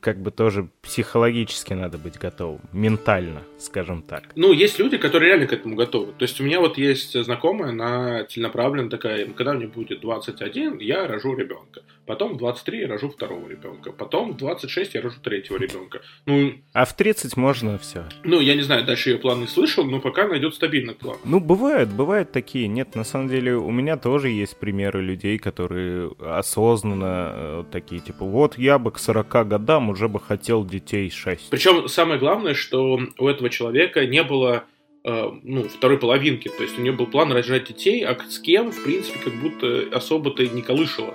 как 0.00 0.20
бы 0.20 0.30
тоже 0.30 0.68
психологически 0.82 1.74
надо 1.74 1.98
быть 1.98 2.18
готовым, 2.18 2.60
ментально, 2.72 3.42
скажем 3.58 4.02
так. 4.02 4.24
Ну, 4.36 4.52
есть 4.52 4.78
люди, 4.78 4.96
которые 4.96 5.30
реально 5.30 5.46
к 5.46 5.52
этому 5.52 5.76
готовы. 5.76 6.12
То 6.12 6.22
есть 6.22 6.40
у 6.40 6.44
меня 6.44 6.60
вот 6.60 6.78
есть 6.78 7.22
знакомая, 7.24 7.70
она 7.70 8.24
целенаправленно 8.24 8.90
такая, 8.90 9.26
когда 9.26 9.52
мне 9.52 9.66
будет 9.66 10.00
21, 10.00 10.78
я 10.78 11.06
рожу 11.06 11.36
ребенка. 11.36 11.82
Потом 12.06 12.34
в 12.34 12.36
23 12.38 12.80
я 12.80 12.88
рожу 12.88 13.08
второго 13.08 13.48
ребенка. 13.48 13.90
Потом 13.90 14.32
в 14.32 14.36
26 14.36 14.94
я 14.94 15.02
рожу 15.02 15.16
третьего 15.20 15.56
ребенка. 15.56 16.00
Ну, 16.24 16.52
а 16.72 16.84
в 16.84 16.94
30 16.94 17.36
можно 17.36 17.78
все. 17.78 18.04
Ну, 18.22 18.40
я 18.40 18.54
не 18.54 18.62
знаю, 18.62 18.84
дальше 18.84 19.10
ее 19.10 19.18
план 19.18 19.40
не 19.40 19.48
слышал, 19.48 19.84
но 19.84 20.00
пока 20.00 20.28
найдет 20.28 20.54
стабильный 20.54 20.94
план. 20.94 21.16
Ну, 21.24 21.40
бывают, 21.40 21.90
бывают 21.90 22.30
такие. 22.30 22.68
Нет, 22.68 22.94
на 22.94 23.02
самом 23.02 23.28
деле 23.28 23.56
у 23.56 23.70
меня 23.72 23.96
тоже 23.96 24.28
есть 24.28 24.56
примеры 24.56 25.02
людей, 25.02 25.38
которые 25.38 26.12
осознанно 26.20 27.32
э, 27.34 27.64
такие, 27.72 28.00
типа, 28.00 28.24
вот 28.24 28.45
я 28.54 28.78
бы 28.78 28.90
к 28.92 28.98
40 28.98 29.48
годам 29.48 29.90
уже 29.90 30.08
бы 30.08 30.20
хотел 30.20 30.64
детей 30.64 31.10
6. 31.10 31.50
Причем 31.50 31.88
самое 31.88 32.18
главное, 32.18 32.54
что 32.54 33.00
у 33.18 33.28
этого 33.28 33.50
человека 33.50 34.06
не 34.06 34.22
было 34.22 34.64
э, 35.04 35.30
ну, 35.42 35.64
второй 35.64 35.98
половинки. 35.98 36.48
То 36.48 36.62
есть 36.62 36.78
у 36.78 36.82
нее 36.82 36.92
был 36.92 37.06
план 37.06 37.32
рожать 37.32 37.68
детей, 37.68 38.04
а 38.04 38.16
с 38.28 38.38
кем, 38.38 38.72
в 38.72 38.82
принципе, 38.82 39.18
как 39.18 39.34
будто 39.34 39.84
особо-то 39.92 40.46
не 40.46 40.62
колышало. 40.62 41.14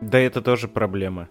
Да 0.00 0.18
это 0.18 0.42
тоже 0.42 0.68
проблема. 0.68 1.28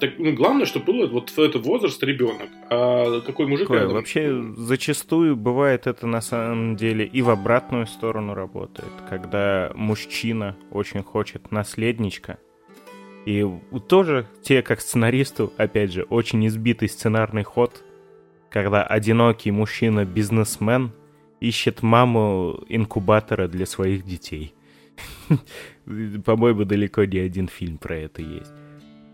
Так, 0.00 0.18
ну, 0.18 0.32
главное, 0.32 0.66
чтобы 0.66 0.92
было 0.92 1.06
вот 1.06 1.30
в 1.30 1.38
этот 1.38 1.64
возраст 1.64 2.02
ребенок. 2.02 2.48
А 2.68 3.20
какой 3.20 3.46
мужик 3.46 3.68
Какое? 3.68 3.82
рядом? 3.82 3.94
Вообще, 3.94 4.42
зачастую 4.56 5.36
бывает 5.36 5.86
это 5.86 6.06
на 6.06 6.20
самом 6.20 6.76
деле 6.76 7.06
и 7.06 7.22
в 7.22 7.30
обратную 7.30 7.86
сторону 7.86 8.34
работает. 8.34 8.90
Когда 9.08 9.70
мужчина 9.74 10.56
очень 10.70 11.02
хочет 11.02 11.52
наследничка, 11.52 12.38
и 13.24 13.46
тоже 13.88 14.26
те, 14.42 14.62
как 14.62 14.80
сценаристу, 14.80 15.52
опять 15.56 15.92
же, 15.92 16.02
очень 16.02 16.46
избитый 16.46 16.88
сценарный 16.88 17.42
ход, 17.42 17.82
когда 18.50 18.82
одинокий 18.82 19.50
мужчина-бизнесмен 19.50 20.92
ищет 21.40 21.82
маму 21.82 22.62
инкубатора 22.68 23.48
для 23.48 23.66
своих 23.66 24.04
детей. 24.04 24.54
По-моему, 26.24 26.64
далеко 26.64 27.04
не 27.04 27.18
один 27.18 27.48
фильм 27.48 27.78
про 27.78 27.96
это 27.96 28.22
есть. 28.22 28.52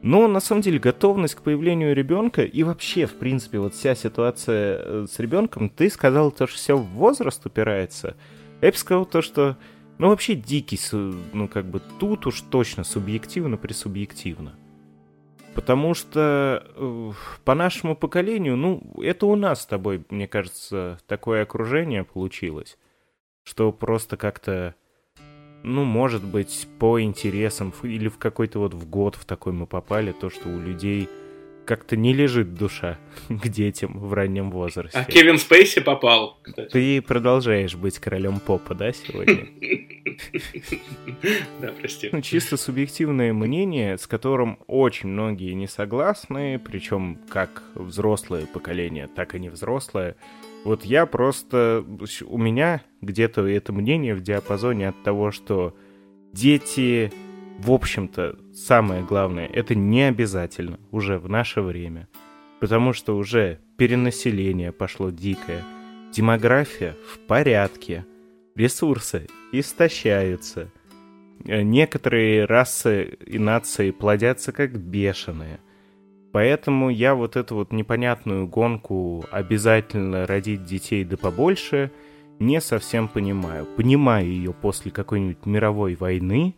Но 0.02 0.28
на 0.28 0.40
самом 0.40 0.62
деле 0.62 0.78
готовность 0.78 1.34
к 1.34 1.42
появлению 1.42 1.94
ребенка 1.94 2.42
и 2.42 2.62
вообще, 2.62 3.06
в 3.06 3.14
принципе, 3.14 3.58
вот 3.58 3.74
вся 3.74 3.94
ситуация 3.94 4.78
э, 4.78 5.06
с 5.10 5.18
ребенком, 5.18 5.68
ты 5.68 5.90
сказал 5.90 6.32
то, 6.32 6.46
что 6.46 6.56
все 6.56 6.76
в 6.76 6.86
возраст 6.86 7.44
упирается. 7.44 8.16
Я 8.62 8.70
бы 8.70 8.76
сказал 8.76 9.04
то, 9.04 9.20
что 9.20 9.58
ну, 10.00 10.08
вообще 10.08 10.34
дикий, 10.34 10.80
ну, 10.92 11.46
как 11.46 11.66
бы 11.66 11.82
тут 11.98 12.26
уж 12.26 12.40
точно 12.40 12.84
субъективно-пресубъективно. 12.84 14.54
Потому 15.54 15.92
что 15.92 16.64
э, 16.74 17.12
по 17.44 17.54
нашему 17.54 17.94
поколению, 17.94 18.56
ну, 18.56 18.82
это 19.02 19.26
у 19.26 19.36
нас 19.36 19.60
с 19.60 19.66
тобой, 19.66 20.02
мне 20.08 20.26
кажется, 20.26 20.98
такое 21.06 21.42
окружение 21.42 22.02
получилось, 22.02 22.78
что 23.42 23.72
просто 23.72 24.16
как-то 24.16 24.74
ну, 25.62 25.84
может 25.84 26.24
быть, 26.24 26.66
по 26.78 26.98
интересам 27.02 27.74
или 27.82 28.08
в 28.08 28.16
какой-то 28.16 28.60
вот 28.60 28.72
в 28.72 28.88
год 28.88 29.16
в 29.16 29.26
такой 29.26 29.52
мы 29.52 29.66
попали, 29.66 30.12
то, 30.12 30.30
что 30.30 30.48
у 30.48 30.58
людей 30.58 31.10
как-то 31.64 31.96
не 31.96 32.12
лежит 32.12 32.54
душа 32.54 32.98
к 33.28 33.48
детям 33.48 33.98
в 33.98 34.12
раннем 34.12 34.50
возрасте. 34.50 34.98
А 34.98 35.04
Кевин 35.04 35.38
Спейси 35.38 35.80
попал, 35.80 36.38
кстати. 36.42 36.70
Ты 36.70 37.02
продолжаешь 37.02 37.74
быть 37.74 37.98
королем 37.98 38.40
попа, 38.40 38.74
да, 38.74 38.92
сегодня? 38.92 39.46
Да, 41.60 41.72
прости. 41.78 42.08
Ну, 42.12 42.20
чисто 42.20 42.56
субъективное 42.56 43.32
мнение, 43.32 43.96
с 43.96 44.06
которым 44.06 44.58
очень 44.66 45.08
многие 45.08 45.52
не 45.52 45.66
согласны, 45.66 46.58
причем 46.58 47.18
как 47.28 47.62
взрослое 47.74 48.46
поколение, 48.46 49.08
так 49.08 49.34
и 49.34 49.38
не 49.38 49.48
взрослое. 49.48 50.16
Вот 50.64 50.84
я 50.84 51.06
просто... 51.06 51.84
У 52.26 52.38
меня 52.38 52.82
где-то 53.00 53.46
это 53.46 53.72
мнение 53.72 54.14
в 54.14 54.20
диапазоне 54.20 54.88
от 54.88 55.02
того, 55.02 55.30
что 55.30 55.74
дети, 56.32 57.12
в 57.62 57.70
общем-то, 57.70 58.38
самое 58.54 59.02
главное, 59.02 59.46
это 59.46 59.74
не 59.74 60.02
обязательно 60.02 60.80
уже 60.90 61.18
в 61.18 61.28
наше 61.28 61.60
время. 61.60 62.08
Потому 62.60 62.92
что 62.92 63.16
уже 63.16 63.60
перенаселение 63.76 64.72
пошло 64.72 65.10
дикое, 65.10 65.64
демография 66.12 66.96
в 67.06 67.18
порядке, 67.26 68.04
ресурсы 68.54 69.28
истощаются, 69.52 70.70
некоторые 71.44 72.44
расы 72.44 73.16
и 73.26 73.38
нации 73.38 73.90
плодятся 73.90 74.52
как 74.52 74.78
бешеные– 74.78 75.60
Поэтому 76.32 76.90
я 76.90 77.14
вот 77.14 77.36
эту 77.36 77.56
вот 77.56 77.72
непонятную 77.72 78.46
гонку 78.46 79.24
обязательно 79.30 80.26
родить 80.26 80.64
детей 80.64 81.04
да 81.04 81.16
побольше 81.16 81.90
не 82.38 82.60
совсем 82.60 83.08
понимаю. 83.08 83.66
Понимаю 83.76 84.26
ее 84.26 84.52
после 84.52 84.90
какой-нибудь 84.90 85.44
мировой 85.44 85.96
войны, 85.96 86.54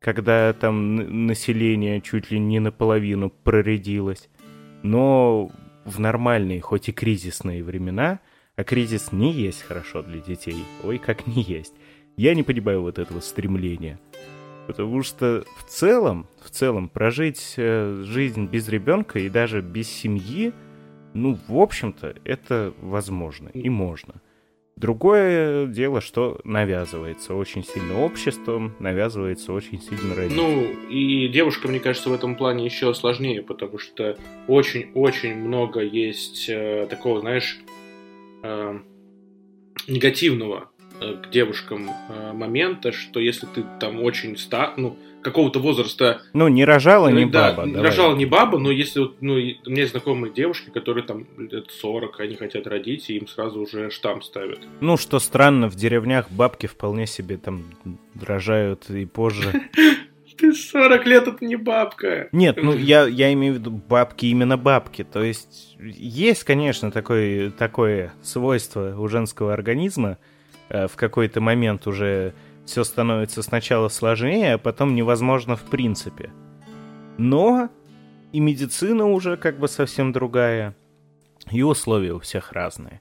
когда 0.00 0.52
там 0.52 1.26
население 1.26 2.00
чуть 2.00 2.30
ли 2.30 2.38
не 2.38 2.60
наполовину 2.60 3.30
проредилось. 3.30 4.28
Но 4.82 5.50
в 5.84 6.00
нормальные, 6.00 6.60
хоть 6.60 6.88
и 6.88 6.92
кризисные 6.92 7.62
времена, 7.62 8.20
а 8.56 8.64
кризис 8.64 9.12
не 9.12 9.32
есть 9.32 9.62
хорошо 9.62 10.02
для 10.02 10.20
детей, 10.20 10.64
ой, 10.82 10.98
как 10.98 11.26
не 11.26 11.42
есть, 11.42 11.74
я 12.16 12.34
не 12.34 12.42
понимаю 12.42 12.82
вот 12.82 12.98
этого 12.98 13.20
стремления. 13.20 13.98
Потому 14.66 15.02
что 15.02 15.44
в 15.58 15.64
целом, 15.64 16.26
в 16.42 16.50
целом, 16.50 16.88
прожить 16.88 17.54
э, 17.56 18.02
жизнь 18.04 18.46
без 18.46 18.68
ребенка 18.68 19.20
и 19.20 19.28
даже 19.28 19.60
без 19.60 19.88
семьи, 19.88 20.52
ну, 21.14 21.38
в 21.46 21.58
общем-то, 21.58 22.16
это 22.24 22.74
возможно 22.80 23.48
и 23.48 23.68
можно. 23.68 24.20
Другое 24.78 25.66
дело, 25.66 26.02
что 26.02 26.38
навязывается 26.44 27.34
очень 27.34 27.64
сильно 27.64 27.98
обществом, 28.04 28.74
навязывается 28.78 29.54
очень 29.54 29.80
сильно 29.80 30.14
родителям. 30.14 30.44
Ну, 30.44 30.90
и 30.90 31.28
девушкам, 31.28 31.70
мне 31.70 31.80
кажется, 31.80 32.10
в 32.10 32.12
этом 32.12 32.36
плане 32.36 32.66
еще 32.66 32.92
сложнее, 32.92 33.42
потому 33.42 33.78
что 33.78 34.18
очень-очень 34.48 35.34
много 35.34 35.80
есть 35.80 36.50
э, 36.50 36.86
такого, 36.90 37.20
знаешь, 37.20 37.58
э, 38.42 38.78
негативного 39.88 40.68
к 41.00 41.30
девушкам 41.30 41.90
э, 41.90 42.32
момента, 42.32 42.92
что 42.92 43.20
если 43.20 43.46
ты 43.46 43.64
там 43.80 44.02
очень 44.02 44.36
стар, 44.36 44.74
ну, 44.76 44.96
какого-то 45.22 45.58
возраста... 45.58 46.22
Ну, 46.32 46.46
не 46.48 46.64
рожала, 46.64 47.08
не 47.08 47.26
да, 47.26 47.52
баба. 47.52 47.66
Давай. 47.66 47.90
рожала 47.90 48.14
не 48.14 48.26
баба, 48.26 48.58
но 48.58 48.70
если 48.70 49.00
вот, 49.00 49.16
ну, 49.20 49.34
у 49.34 49.36
меня 49.36 49.82
есть 49.82 49.90
знакомые 49.90 50.32
девушки, 50.32 50.70
которые 50.70 51.04
там 51.04 51.26
лет 51.36 51.70
40, 51.70 52.20
они 52.20 52.36
хотят 52.36 52.66
родить, 52.66 53.10
и 53.10 53.16
им 53.16 53.26
сразу 53.26 53.60
уже 53.60 53.90
штамп 53.90 54.22
ставят. 54.22 54.60
Ну, 54.80 54.96
что 54.96 55.18
странно, 55.18 55.68
в 55.68 55.74
деревнях 55.74 56.30
бабки 56.30 56.66
вполне 56.66 57.06
себе 57.06 57.38
там 57.38 57.64
рожают 58.20 58.88
и 58.88 59.04
позже. 59.04 59.52
Ты 60.38 60.52
40 60.52 61.06
лет, 61.06 61.28
это 61.28 61.44
не 61.44 61.56
бабка. 61.56 62.28
Нет, 62.30 62.58
ну 62.62 62.76
я, 62.76 63.06
я 63.06 63.32
имею 63.32 63.54
в 63.54 63.58
виду 63.58 63.70
бабки, 63.70 64.26
именно 64.26 64.58
бабки. 64.58 65.02
То 65.02 65.22
есть 65.22 65.76
есть, 65.80 66.44
конечно, 66.44 66.90
такое, 66.90 67.50
такое 67.50 68.12
свойство 68.22 68.94
у 68.98 69.08
женского 69.08 69.54
организма. 69.54 70.18
Э, 70.68 70.88
В 70.88 70.96
какой-то 70.96 71.40
момент 71.40 71.86
уже 71.86 72.34
все 72.64 72.84
становится 72.84 73.42
сначала 73.42 73.88
сложнее, 73.88 74.54
а 74.54 74.58
потом 74.58 74.94
невозможно 74.94 75.56
в 75.56 75.62
принципе. 75.62 76.30
Но 77.18 77.70
и 78.32 78.40
медицина 78.40 79.06
уже 79.06 79.36
как 79.36 79.58
бы 79.58 79.68
совсем 79.68 80.12
другая, 80.12 80.74
и 81.50 81.62
условия 81.62 82.12
у 82.12 82.18
всех 82.18 82.52
разные. 82.52 83.00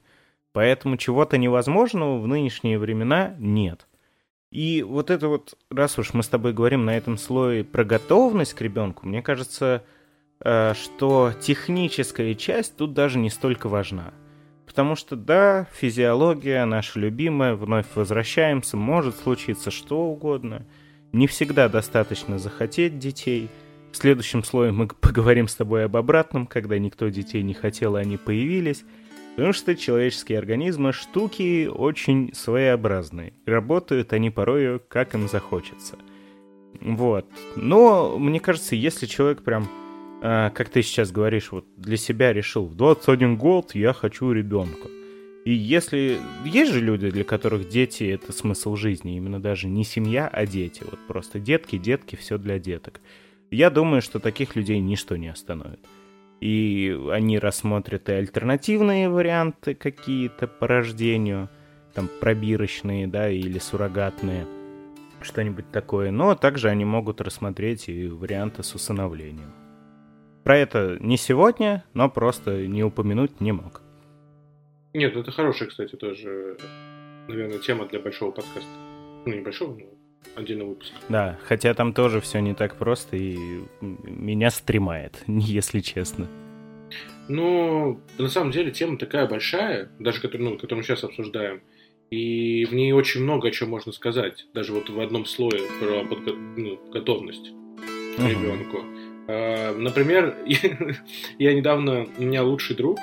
Поэтому 0.54 0.96
чего-то 0.98 1.38
невозможного 1.38 2.20
в 2.20 2.28
нынешние 2.28 2.80
времена 2.80 3.36
нет. 3.40 3.88
И 4.52 4.84
вот 4.84 5.10
это 5.10 5.28
вот, 5.28 5.56
раз 5.70 6.00
уж 6.00 6.14
мы 6.14 6.24
с 6.24 6.30
тобой 6.30 6.54
говорим 6.54 6.86
на 6.86 6.96
этом 6.96 7.18
слое 7.18 7.66
про 7.66 7.84
готовность 7.84 8.54
к 8.54 8.62
ребенку, 8.62 9.06
мне 9.06 9.22
кажется, 9.22 9.84
э, 10.40 10.74
что 10.76 11.34
техническая 11.42 12.34
часть 12.36 12.78
тут 12.78 12.94
даже 12.94 13.18
не 13.18 13.30
столько 13.30 13.68
важна. 13.68 14.14
Потому 14.76 14.98
что, 14.98 15.16
да, 15.16 15.70
физиология 15.72 16.66
наша 16.66 17.00
любимая, 17.00 17.56
вновь 17.56 17.86
возвращаемся, 17.96 18.76
может 18.76 19.16
случиться 19.16 19.72
что 19.72 20.02
угодно. 20.02 20.66
Не 21.14 21.28
всегда 21.28 21.70
достаточно 21.70 22.40
захотеть 22.40 23.00
детей. 23.00 23.48
В 23.94 23.96
следующем 23.96 24.44
слое 24.44 24.74
мы 24.74 24.88
поговорим 24.90 25.48
с 25.48 25.56
тобой 25.56 25.86
об 25.86 25.96
обратном, 25.96 26.46
когда 26.46 26.78
никто 26.78 27.08
детей 27.08 27.42
не 27.42 27.54
хотел, 27.54 27.96
а 27.96 28.00
они 28.00 28.18
появились. 28.18 28.84
Потому 29.38 29.54
что 29.54 29.78
человеческие 29.78 30.40
организмы 30.40 30.92
штуки 30.92 31.68
очень 31.68 32.34
своеобразные. 32.34 33.32
И 33.46 33.50
Работают 33.50 34.12
они 34.12 34.30
порою, 34.30 34.82
как 34.90 35.16
им 35.16 35.30
захочется. 35.30 35.96
Вот. 36.82 37.26
Но, 37.56 38.20
мне 38.20 38.42
кажется, 38.42 38.76
если 38.76 39.06
человек 39.06 39.42
прям, 39.42 39.70
как 40.26 40.70
ты 40.70 40.82
сейчас 40.82 41.12
говоришь, 41.12 41.52
вот 41.52 41.66
для 41.78 41.98
себя 41.98 42.34
решил, 42.34 42.66
в 42.66 42.76
21 42.76 43.38
год 43.38 43.76
я 43.76 43.94
хочу 43.94 44.32
ребенка. 44.32 44.88
И 45.46 45.54
если... 45.54 46.18
Есть 46.44 46.72
же 46.72 46.82
люди, 46.82 47.12
для 47.12 47.24
которых 47.24 47.70
дети— 47.70 48.04
это 48.06 48.34
смысл 48.34 48.76
жизни. 48.76 49.16
Именно 49.18 49.40
даже 49.40 49.68
не 49.68 49.84
семья, 49.84 50.28
а 50.28 50.48
дети. 50.48 50.84
Вот 50.84 51.00
просто 51.08 51.40
детки, 51.40 51.78
детки, 51.78 52.16
все 52.16 52.40
для 52.40 52.58
деток. 52.58 53.02
Я 53.52 53.70
думаю, 53.70 54.02
что 54.02 54.20
таких 54.20 54.56
людей 54.56 54.80
ничто 54.80 55.16
не 55.16 55.28
остановит. 55.28 55.80
И 56.42 56.98
они 57.12 57.38
рассмотрят 57.38 58.10
и 58.10 58.14
альтернативные 58.14 59.08
варианты 59.10 59.76
какие-то 59.76 60.48
по 60.48 60.68
рождению, 60.68 61.50
там 61.94 62.10
пробирочные, 62.20 63.06
да, 63.08 63.30
или 63.30 63.60
суррогатные, 63.60 64.48
что-нибудь 65.22 65.70
такое. 65.72 66.10
Но 66.10 66.34
также 66.34 66.70
они 66.70 66.86
могут 66.86 67.22
рассмотреть 67.22 67.88
и 67.90 68.08
варианты 68.08 68.64
с 68.64 68.74
усыновлением. 68.74 69.65
Про 70.46 70.58
это 70.60 70.98
не 71.00 71.18
сегодня, 71.18 71.84
но 71.96 72.08
просто 72.08 72.68
не 72.68 72.84
упомянуть 72.84 73.42
не 73.42 73.52
мог. 73.52 73.82
Нет, 74.94 75.16
ну 75.16 75.22
это 75.22 75.32
хорошая, 75.32 75.68
кстати, 75.68 75.96
тоже, 75.96 76.56
наверное, 77.28 77.58
тема 77.58 77.88
для 77.88 78.00
большого 78.00 78.30
подкаста. 78.30 78.70
Ну, 79.26 79.34
не 79.34 79.42
большого, 79.42 79.76
но 79.76 79.86
отдельный 80.36 80.66
выпуск. 80.66 80.94
Да, 81.10 81.40
хотя 81.46 81.74
там 81.74 81.94
тоже 81.94 82.22
все 82.22 82.42
не 82.42 82.54
так 82.54 82.76
просто 82.76 83.18
и 83.18 83.64
меня 83.82 84.52
стремает, 84.52 85.24
если 85.28 85.80
честно. 85.80 86.28
Ну, 87.28 88.00
на 88.20 88.28
самом 88.28 88.52
деле 88.52 88.70
тема 88.70 89.00
такая 89.00 89.28
большая, 89.28 89.90
даже 90.00 90.22
которую, 90.22 90.52
ну, 90.52 90.56
которую 90.58 90.78
мы 90.78 90.84
сейчас 90.84 91.04
обсуждаем, 91.04 91.62
и 92.12 92.66
в 92.66 92.74
ней 92.76 92.92
очень 92.94 93.24
много 93.24 93.48
о 93.48 93.52
чем 93.52 93.72
можно 93.72 93.92
сказать, 93.92 94.46
даже 94.54 94.74
вот 94.74 94.92
в 94.92 95.00
одном 95.00 95.26
слое 95.26 95.64
про 95.80 96.04
подго- 96.04 96.38
ну, 96.56 96.80
готовность 96.92 97.50
Мгм. 98.20 98.28
ребенку. 98.28 98.78
А, 99.28 99.74
Например, 99.74 100.36
я 101.40 101.54
недавно, 101.54 102.08
у 102.18 102.22
меня 102.22 102.44
лучший 102.44 102.76
друг, 102.76 103.00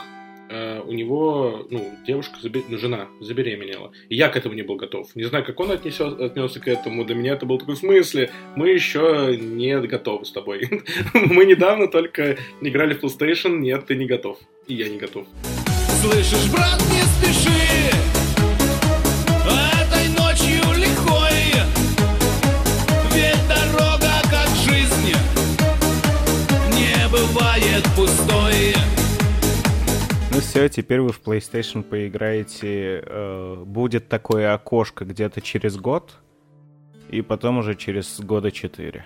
а, 0.50 0.82
у 0.86 0.92
него, 0.92 1.66
ну, 1.70 1.90
девушка, 2.06 2.36
ну, 2.42 2.78
жена 2.78 3.08
забеременела. 3.20 3.92
И 4.08 4.16
я 4.16 4.28
к 4.28 4.36
этому 4.36 4.54
не 4.54 4.62
был 4.62 4.76
готов. 4.76 5.14
Не 5.14 5.24
знаю, 5.24 5.44
как 5.44 5.58
он 5.60 5.70
отнесет, 5.70 6.20
отнесся 6.20 6.60
к 6.60 6.68
этому. 6.68 7.04
Для 7.04 7.14
меня 7.14 7.32
это 7.32 7.46
был 7.46 7.58
такой 7.58 7.74
в 7.74 7.78
смысле. 7.78 8.30
Мы 8.56 8.70
еще 8.70 9.36
не 9.40 9.80
готовы 9.80 10.24
с 10.24 10.32
тобой. 10.32 10.68
Мы 11.14 11.46
недавно 11.46 11.88
только 11.88 12.36
играли 12.60 12.94
в 12.94 13.02
PlayStation. 13.02 13.58
Нет, 13.58 13.86
ты 13.86 13.96
не 13.96 14.06
готов. 14.06 14.38
И 14.66 14.74
я 14.74 14.88
не 14.88 14.98
готов. 14.98 15.26
Слышишь, 16.02 16.50
брат, 16.52 16.80
не 16.90 17.02
спеши 17.02 18.21
пустой 28.02 28.74
Ну 30.32 30.40
все, 30.40 30.68
теперь 30.68 31.00
вы 31.00 31.12
в 31.12 31.20
PlayStation 31.22 31.84
поиграете. 31.84 33.00
э, 33.06 33.62
будет 33.64 34.08
такое 34.08 34.52
окошко 34.54 35.04
где-то 35.04 35.40
через 35.40 35.76
год, 35.76 36.10
и 37.10 37.22
потом 37.22 37.58
уже 37.58 37.76
через 37.76 38.18
года 38.18 38.50
четыре. 38.50 39.04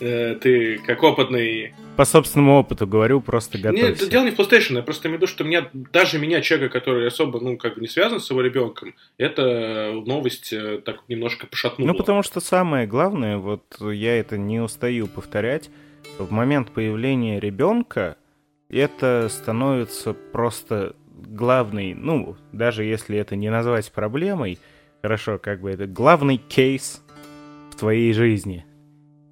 Э, 0.00 0.34
Ты 0.34 0.78
как 0.78 1.04
опытный... 1.04 1.74
По 1.96 2.04
собственному 2.04 2.58
опыту 2.58 2.88
говорю, 2.88 3.20
просто 3.20 3.58
Нет, 3.58 3.74
готовься. 3.74 4.10
дело 4.10 4.24
не 4.24 4.32
в 4.32 4.38
PlayStation, 4.40 4.74
я 4.74 4.82
просто 4.82 5.06
имею 5.06 5.18
в 5.18 5.22
виду, 5.22 5.30
что 5.30 5.44
меня, 5.44 5.68
даже 5.92 6.18
меня, 6.18 6.40
человека, 6.40 6.72
который 6.80 7.06
особо, 7.06 7.38
ну, 7.38 7.56
как 7.56 7.76
бы 7.76 7.80
не 7.80 7.88
связан 7.88 8.18
с 8.18 8.28
его 8.28 8.40
ребенком, 8.40 8.94
эта 9.18 9.92
новость 10.04 10.52
э, 10.52 10.80
так 10.84 11.04
немножко 11.06 11.46
пошатнула. 11.46 11.92
Ну, 11.92 11.94
потому 11.94 12.24
что 12.24 12.40
самое 12.40 12.88
главное, 12.88 13.36
вот 13.36 13.62
я 13.80 14.18
это 14.18 14.36
не 14.36 14.58
устаю 14.58 15.06
повторять, 15.06 15.70
в 16.18 16.30
момент 16.30 16.70
появления 16.70 17.40
ребенка 17.40 18.16
это 18.68 19.28
становится 19.30 20.12
просто 20.14 20.96
главный, 21.08 21.94
ну, 21.94 22.36
даже 22.52 22.84
если 22.84 23.18
это 23.18 23.36
не 23.36 23.50
назвать 23.50 23.90
проблемой, 23.92 24.58
хорошо, 25.02 25.38
как 25.38 25.60
бы 25.60 25.70
это 25.70 25.86
главный 25.86 26.36
кейс 26.36 27.02
в 27.70 27.76
твоей 27.76 28.12
жизни. 28.12 28.64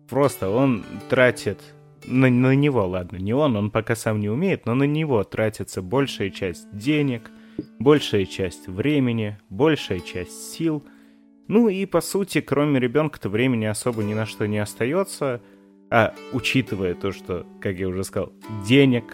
Просто 0.08 0.50
он 0.50 0.84
тратит 1.08 1.60
на, 2.06 2.28
на 2.28 2.54
него, 2.54 2.86
ладно, 2.86 3.16
не 3.16 3.32
он, 3.32 3.56
он 3.56 3.70
пока 3.70 3.96
сам 3.96 4.20
не 4.20 4.28
умеет, 4.28 4.66
но 4.66 4.74
на 4.74 4.84
него 4.84 5.24
тратится 5.24 5.82
большая 5.82 6.30
часть 6.30 6.66
денег, 6.76 7.30
большая 7.78 8.26
часть 8.26 8.68
времени, 8.68 9.38
большая 9.48 10.00
часть 10.00 10.52
сил. 10.52 10.84
Ну 11.48 11.68
и 11.68 11.86
по 11.86 12.00
сути, 12.00 12.40
кроме 12.40 12.80
ребенка-то 12.80 13.28
времени 13.28 13.64
особо 13.64 14.02
ни 14.02 14.14
на 14.14 14.26
что 14.26 14.46
не 14.46 14.58
остается. 14.58 15.40
А 15.90 16.14
учитывая 16.32 16.94
то, 16.94 17.12
что, 17.12 17.46
как 17.60 17.76
я 17.76 17.88
уже 17.88 18.04
сказал, 18.04 18.32
денег 18.66 19.04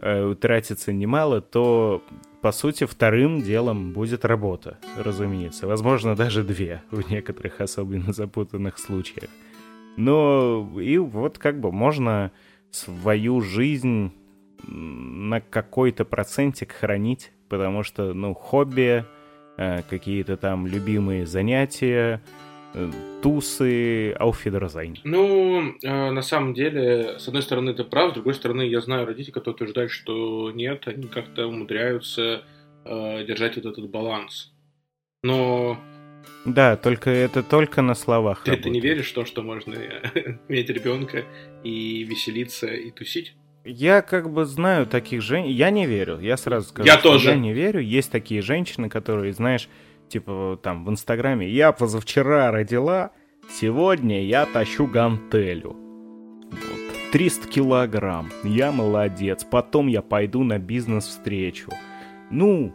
э, 0.00 0.34
тратится 0.40 0.92
немало, 0.92 1.40
то 1.40 2.02
по 2.40 2.52
сути 2.52 2.84
вторым 2.84 3.42
делом 3.42 3.92
будет 3.92 4.24
работа, 4.24 4.78
разумеется. 4.96 5.66
Возможно, 5.66 6.14
даже 6.14 6.44
две 6.44 6.82
в 6.90 7.10
некоторых 7.10 7.60
особенно 7.60 8.12
запутанных 8.12 8.78
случаях. 8.78 9.30
Но 9.96 10.68
и 10.80 10.98
вот 10.98 11.38
как 11.38 11.60
бы 11.60 11.72
можно 11.72 12.30
свою 12.70 13.40
жизнь 13.40 14.12
на 14.62 15.40
какой-то 15.40 16.04
процентик 16.04 16.72
хранить, 16.72 17.32
потому 17.48 17.82
что, 17.82 18.12
ну, 18.12 18.34
хобби, 18.34 19.04
э, 19.56 19.82
какие-то 19.88 20.36
там 20.36 20.66
любимые 20.66 21.26
занятия, 21.26 22.22
тусы, 23.22 24.12
auf 24.12 24.29
Wiedersehen. 24.29 24.98
Ну, 25.04 25.74
э, 25.82 26.10
на 26.10 26.22
самом 26.22 26.54
деле, 26.54 27.18
с 27.18 27.26
одной 27.28 27.42
стороны, 27.42 27.70
это 27.70 27.84
правда, 27.84 28.12
с 28.12 28.14
другой 28.14 28.34
стороны, 28.34 28.62
я 28.62 28.80
знаю 28.80 29.06
родителей, 29.06 29.32
которые 29.32 29.54
утверждают, 29.56 29.90
что 29.90 30.50
нет, 30.52 30.86
они 30.86 31.08
как-то 31.08 31.46
умудряются 31.46 32.42
э, 32.84 33.24
держать 33.24 33.56
вот 33.56 33.66
этот 33.66 33.90
баланс. 33.90 34.52
Но 35.22 35.78
Да, 36.44 36.76
только 36.76 37.10
это 37.10 37.42
только 37.42 37.82
на 37.82 37.94
словах. 37.94 38.44
ты, 38.44 38.56
ты 38.56 38.70
не 38.70 38.80
веришь 38.80 39.10
в 39.10 39.14
то, 39.14 39.24
что 39.24 39.42
можно 39.42 39.74
э, 39.74 40.38
иметь 40.48 40.70
ребенка 40.70 41.24
и 41.64 42.04
веселиться, 42.04 42.66
и 42.68 42.90
тусить? 42.90 43.34
Я 43.64 44.00
как 44.00 44.30
бы 44.32 44.46
знаю 44.46 44.86
таких 44.86 45.20
женщин. 45.20 45.52
Я 45.52 45.70
не 45.70 45.86
верю, 45.86 46.20
я 46.20 46.36
сразу 46.36 46.68
скажу. 46.68 46.86
Я 46.86 46.96
тоже. 46.96 47.30
Я 47.30 47.36
не 47.36 47.52
верю. 47.52 47.80
Есть 47.80 48.10
такие 48.10 48.40
женщины, 48.40 48.88
которые, 48.88 49.32
знаешь, 49.34 49.68
типа 50.08 50.58
там 50.62 50.84
в 50.84 50.90
Инстаграме, 50.90 51.48
я 51.48 51.72
позавчера 51.72 52.50
родила, 52.50 53.10
сегодня 53.50 54.24
я 54.24 54.46
тащу 54.46 54.86
гантелю. 54.86 55.76
Вот, 56.50 57.12
300 57.12 57.48
килограмм, 57.48 58.28
я 58.42 58.72
молодец, 58.72 59.44
потом 59.44 59.86
я 59.86 60.02
пойду 60.02 60.42
на 60.42 60.58
бизнес-встречу. 60.58 61.70
Ну, 62.30 62.72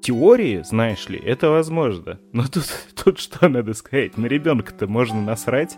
теории, 0.00 0.62
знаешь 0.62 1.08
ли, 1.08 1.18
это 1.18 1.50
возможно. 1.50 2.20
Но 2.32 2.44
тут, 2.46 2.64
тут 3.04 3.18
что 3.18 3.48
надо 3.48 3.74
сказать? 3.74 4.16
На 4.16 4.26
ребенка-то 4.26 4.86
можно 4.86 5.20
насрать, 5.20 5.76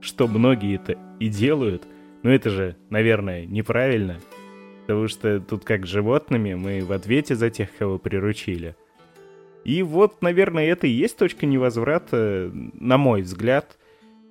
что 0.00 0.28
многие 0.28 0.76
это 0.76 0.96
и 1.18 1.28
делают. 1.28 1.86
Но 2.22 2.30
это 2.30 2.50
же, 2.50 2.76
наверное, 2.90 3.44
неправильно. 3.46 4.16
Потому 4.86 5.08
что 5.08 5.40
тут 5.40 5.64
как 5.64 5.84
с 5.84 5.88
животными 5.88 6.54
мы 6.54 6.84
в 6.84 6.92
ответе 6.92 7.34
за 7.34 7.50
тех, 7.50 7.68
кого 7.76 7.98
приручили. 7.98 8.76
И 9.66 9.82
вот, 9.82 10.22
наверное, 10.22 10.66
это 10.66 10.86
и 10.86 10.90
есть 10.90 11.18
точка 11.18 11.44
невозврата, 11.44 12.52
на 12.52 12.98
мой 12.98 13.22
взгляд, 13.22 13.76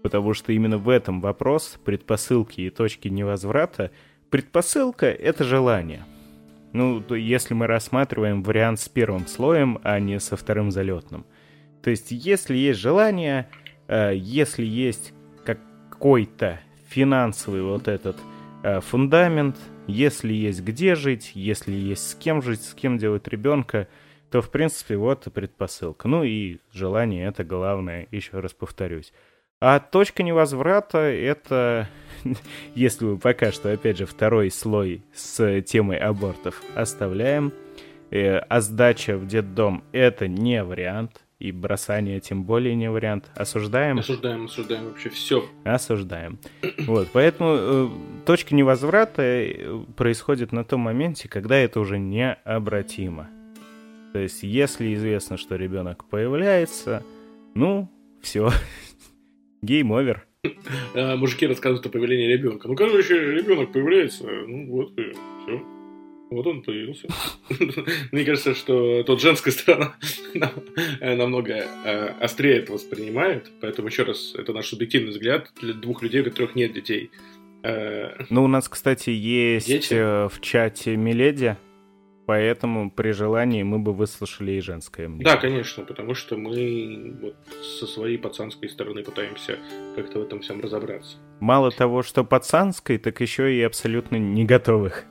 потому 0.01 0.33
что 0.33 0.53
именно 0.53 0.77
в 0.77 0.87
этом 0.87 1.19
вопрос 1.19 1.77
предпосылки 1.83 2.61
и 2.61 2.69
точки 2.69 3.09
невозврата. 3.09 3.91
Предпосылка— 4.29 5.07
это 5.07 5.43
желание. 5.43 6.05
Ну, 6.71 7.01
то 7.01 7.15
если 7.15 7.53
мы 7.53 7.67
рассматриваем 7.67 8.43
вариант 8.43 8.79
с 8.79 8.87
первым 8.87 9.27
слоем, 9.27 9.77
а 9.83 9.99
не 9.99 10.21
со 10.21 10.37
вторым 10.37 10.71
залетным. 10.71 11.25
То 11.83 11.89
есть, 11.89 12.11
если 12.11 12.55
есть 12.55 12.79
желание, 12.79 13.49
э, 13.89 14.13
если 14.15 14.63
есть 14.63 15.11
какой-то 15.43 16.61
финансовый 16.87 17.61
вот 17.61 17.89
этот 17.89 18.15
э, 18.63 18.79
фундамент, 18.79 19.57
если 19.85 20.31
есть 20.31 20.61
где 20.61 20.95
жить, 20.95 21.33
если 21.33 21.73
есть 21.73 22.11
с 22.11 22.15
кем 22.15 22.41
жить, 22.41 22.63
с 22.63 22.73
кем 22.73 22.97
делать 22.97 23.27
ребенка, 23.27 23.89
то, 24.35 24.41
в 24.41 24.49
принципе, 24.49 24.97
вот 24.97 25.29
предпосылка. 25.33 26.09
Ну 26.09 26.25
и 26.25 26.57
желание— 26.73 27.25
это 27.27 27.45
главное, 27.45 28.09
еще 28.11 28.41
раз 28.41 28.51
повторюсь. 28.51 29.13
А 29.61 29.79
точка 29.79 30.23
невозврата— 30.23 30.97
это, 30.97 31.87
если 32.75 33.05
вы 33.05 33.17
пока 33.17 33.53
что, 33.53 33.71
опять 33.71 33.97
же, 33.97 34.05
второй 34.05 34.51
слой 34.51 35.05
с 35.13 35.61
темой 35.61 35.99
абортов 35.99 36.61
оставляем, 36.75 37.53
э, 38.11 38.39
а 38.39 38.59
сдача 38.59 39.15
в 39.15 39.25
детдом— 39.25 39.85
это 39.93 40.27
не 40.27 40.61
вариант, 40.65 41.23
и 41.39 41.53
бросание 41.53 42.19
тем 42.19 42.43
более 42.43 42.75
не 42.75 42.91
вариант. 42.91 43.31
Осуждаем? 43.35 43.99
Осуждаем, 43.99 44.45
осуждаем 44.47 44.87
вообще 44.87 45.09
все. 45.11 45.45
Осуждаем. 45.63 46.39
Вот, 46.87 47.07
поэтому 47.13 47.55
э, 47.57 47.89
точка 48.25 48.53
невозврата 48.53 49.21
э, 49.21 49.83
происходит 49.95 50.51
на 50.51 50.65
том 50.65 50.81
моменте, 50.81 51.29
когда 51.29 51.55
это 51.55 51.79
уже 51.79 51.99
необратимо. 51.99 53.29
То 54.15 54.19
есть, 54.19 54.43
если 54.43 54.93
известно, 54.93 55.35
что 55.35 55.57
ребенок 55.57 56.05
появляется, 56.05 57.03
ну, 57.53 57.91
все, 58.21 58.49
game 59.61 59.88
over. 59.88 60.21
А, 60.93 61.17
мужики 61.17 61.45
рассказывают 61.45 61.85
о 61.85 61.89
появлении 61.89 62.31
ребенка. 62.31 62.69
Ну, 62.69 62.77
короче, 62.77 63.13
ребенок 63.13 63.73
появляется, 63.73 64.23
ну 64.23 64.67
вот 64.67 64.97
и 64.97 65.11
все. 65.11 65.61
Вот 66.31 66.47
он 66.47 66.61
появился. 66.61 67.09
Мне 68.13 68.23
кажется, 68.23 68.55
что 68.55 69.03
тут 69.03 69.19
женская 69.19 69.51
сторона 69.51 69.97
намного 71.01 71.53
э, 71.83 72.07
острее 72.21 72.59
это 72.59 72.71
воспринимает. 72.71 73.51
Поэтому 73.59 73.89
еще 73.89 74.03
раз, 74.03 74.33
это 74.33 74.53
наш 74.53 74.67
субъективный 74.67 75.11
взгляд 75.11 75.51
для 75.59 75.73
двух 75.73 76.03
людей, 76.03 76.21
у 76.21 76.23
которых 76.23 76.55
нет 76.55 76.71
детей. 76.71 77.11
Э, 77.63 78.23
ну, 78.29 78.45
у 78.45 78.47
нас, 78.47 78.69
кстати, 78.69 79.09
есть 79.09 79.67
Дети? 79.67 79.93
Э, 79.93 80.29
в 80.29 80.39
чате 80.39 80.95
Миледи, 80.95 81.57
Поэтому 82.25 82.89
при 82.89 83.11
желании 83.11 83.63
мы 83.63 83.79
бы 83.79 83.93
выслушали 83.93 84.53
и 84.53 84.61
женское 84.61 85.07
мнение. 85.07 85.25
Да, 85.25 85.37
конечно, 85.37 85.83
потому 85.83 86.15
что 86.15 86.37
мы 86.37 87.15
вот 87.21 87.35
со 87.63 87.85
своей 87.85 88.17
пацанской 88.17 88.67
стороны 88.69 89.03
пытаемся 89.03 89.59
как-то 89.95 90.19
в 90.19 90.23
этом 90.23 90.39
всем 90.39 90.61
разобраться. 90.61 91.17
Мало 91.39 91.71
того, 91.71 92.01
что 92.01 92.23
пацанской, 92.23 92.97
так 92.97 93.21
еще 93.21 93.55
и 93.55 93.61
абсолютно 93.61 94.15
не 94.15 94.45
готовых. 94.45 95.05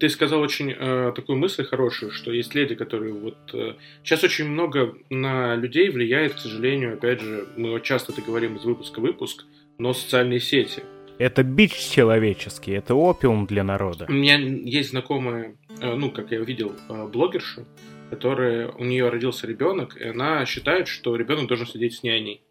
Ты 0.00 0.08
сказал 0.08 0.40
очень 0.40 0.74
э, 0.76 1.12
такую 1.14 1.38
мысль 1.38 1.64
хорошую, 1.64 2.10
что 2.10 2.32
есть 2.32 2.56
леди, 2.56 2.74
которые 2.74 3.12
вот... 3.12 3.36
Э, 3.52 3.74
сейчас 4.02 4.24
очень 4.24 4.48
много 4.48 4.96
на 5.10 5.54
людей 5.54 5.90
влияет, 5.90 6.34
к 6.34 6.38
сожалению, 6.38 6.94
опять 6.94 7.20
же, 7.20 7.46
мы 7.56 7.70
вот 7.70 7.84
часто 7.84 8.12
это 8.12 8.20
говорим 8.20 8.56
из 8.56 8.64
выпуска 8.64 8.98
в 8.98 9.02
выпуск, 9.02 9.44
но 9.78 9.92
социальные 9.94 10.40
сети. 10.40 10.82
Это 11.18 11.42
бич 11.42 11.74
человеческий, 11.74 12.72
это 12.72 12.94
опиум 12.94 13.46
для 13.46 13.64
народа. 13.64 14.06
У 14.08 14.12
меня 14.12 14.38
есть 14.38 14.90
знакомая, 14.90 15.56
э, 15.80 15.94
ну, 15.94 16.10
как 16.10 16.32
я 16.32 16.40
увидел, 16.40 16.74
э, 16.88 17.06
блогерша, 17.06 17.66
которая, 18.10 18.68
у 18.70 18.84
нее 18.84 19.08
родился 19.08 19.46
ребенок, 19.46 19.96
и 19.96 20.04
она 20.04 20.44
считает, 20.46 20.88
что 20.88 21.16
ребенок 21.16 21.46
должен 21.46 21.66
сидеть 21.66 21.94
с 21.94 22.02
няней. 22.02 22.42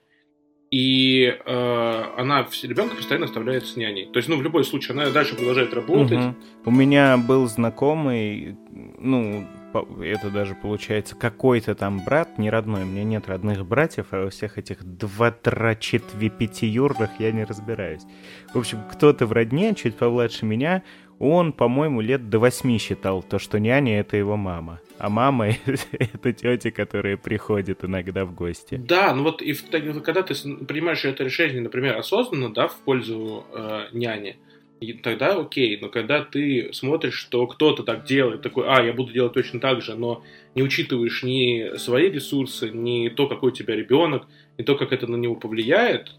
И 0.72 1.26
э, 1.26 2.04
она 2.18 2.48
ребенка 2.64 2.96
постоянно 2.96 3.26
оставляет 3.26 3.68
с 3.68 3.76
няней. 3.76 4.06
То 4.06 4.18
есть, 4.18 4.30
ну, 4.30 4.38
в 4.38 4.42
любой 4.42 4.64
случае, 4.64 4.94
она 4.94 5.10
дальше 5.10 5.36
продолжает 5.36 5.74
работать. 5.74 6.18
Угу. 6.18 6.36
У 6.66 6.72
меня 6.72 7.18
был 7.18 7.46
знакомый, 7.48 8.56
ну, 8.98 9.46
это 10.02 10.30
даже 10.30 10.56
получается 10.56 11.16
какой-то 11.16 11.76
там 11.76 12.04
брат, 12.04 12.38
не 12.38 12.50
родной, 12.50 12.84
у 12.84 12.86
меня 12.86 13.04
нет 13.04 13.28
родных 13.28 13.66
братьев, 13.66 14.08
а 14.12 14.24
во 14.26 14.30
всех 14.30 14.58
этих 14.58 14.84
два 14.84 15.32
юрных 16.68 17.10
я 17.20 17.32
не 17.32 17.44
разбираюсь. 17.44 18.04
В 18.54 18.58
общем, 18.58 18.80
кто-то 18.92 19.26
в 19.26 19.34
родне, 19.34 19.76
чуть 19.76 19.96
помладше 19.96 20.46
меня, 20.46 20.84
он, 21.22 21.54
по-моему, 21.54 22.02
лет 22.02 22.30
до 22.30 22.40
восьми 22.40 22.80
считал 22.80 23.22
то, 23.22 23.38
что 23.38 23.60
няня— 23.60 24.00
это 24.02 24.18
его 24.18 24.38
мама. 24.38 24.82
А 24.98 25.08
мама— 25.10 25.50
это 25.92 26.34
тетя, 26.34 26.72
которая 26.72 27.16
приходит 27.16 27.86
иногда 27.86 28.26
в 28.26 28.34
гости. 28.34 28.76
Да, 28.76 29.14
ну 29.14 29.24
вот 29.24 29.42
и 29.44 29.54
когда 29.54 30.24
ты 30.24 30.34
принимаешь 30.66 31.06
это 31.06 31.24
решение, 31.24 31.62
например, 31.62 31.98
осознанно, 31.98 32.52
да, 32.52 32.68
в 32.68 32.76
пользу 32.78 33.46
э, 33.54 33.90
няни, 33.94 34.38
и 34.80 34.94
тогда 34.94 35.36
окей, 35.40 35.78
но 35.80 35.90
когда 35.90 36.24
ты 36.24 36.74
смотришь, 36.74 37.14
что 37.14 37.46
кто-то 37.46 37.84
так 37.84 38.04
делает, 38.04 38.42
такой, 38.42 38.66
а, 38.68 38.82
я 38.82 38.92
буду 38.92 39.14
делать 39.14 39.34
точно 39.34 39.60
так 39.60 39.84
же, 39.84 39.94
но 39.96 40.24
не 40.56 40.64
учитываешь 40.64 41.22
ни 41.22 41.78
свои 41.78 42.10
ресурсы, 42.10 42.72
ни 42.72 43.10
то, 43.10 43.28
какой 43.28 43.52
у 43.52 43.54
тебя 43.54 43.76
ребенок, 43.76 44.26
ни 44.58 44.64
то, 44.64 44.76
как 44.76 44.92
это 44.92 45.06
на 45.06 45.18
него 45.18 45.36
повлияет, 45.36 46.16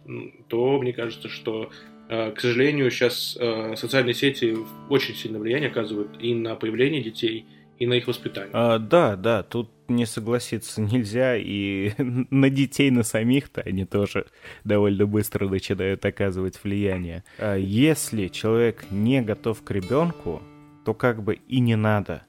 то 0.46 0.80
мне 0.80 0.92
кажется, 0.92 1.28
что, 1.28 1.70
к 2.12 2.40
сожалению, 2.40 2.90
сейчас 2.90 3.36
э, 3.40 3.74
социальные 3.76 4.14
сети 4.14 4.54
очень 4.90 5.14
сильно 5.14 5.38
влияние 5.38 5.70
оказывают 5.70 6.10
и 6.20 6.34
на 6.34 6.56
появление 6.56 7.02
детей, 7.02 7.46
и 7.78 7.86
на 7.86 7.94
их 7.94 8.06
воспитание. 8.06 8.50
А, 8.52 8.78
да, 8.78 9.16
да, 9.16 9.42
тут 9.42 9.70
не 9.88 10.06
согласиться 10.06 10.80
нельзя, 10.92 11.36
и 11.36 11.92
на 11.98 12.50
детей, 12.50 12.90
на 12.90 13.02
самих-то 13.02 13.62
они 13.62 13.84
тоже 13.84 14.26
довольно 14.64 15.06
быстро 15.06 15.48
начинают 15.48 16.04
оказывать 16.04 16.62
влияние. 16.62 17.24
А 17.38 17.56
если 17.56 18.28
человек 18.28 18.84
не 18.90 19.22
готов 19.22 19.62
к 19.62 19.70
ребенку, 19.70 20.42
то 20.84 20.94
как 20.94 21.22
бы 21.22 21.38
и 21.48 21.60
не 21.60 21.76
надо. 21.76 22.24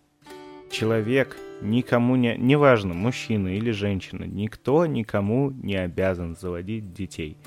Человек 0.71 1.37
никому 1.61 2.15
не... 2.15 2.35
Неважно, 2.37 2.93
мужчина 2.93 3.55
или 3.55 3.71
женщина, 3.71 4.23
никто 4.23 4.85
никому 4.85 5.51
не 5.51 5.75
обязан 5.75 6.35
заводить 6.35 6.93
детей. 6.93 7.37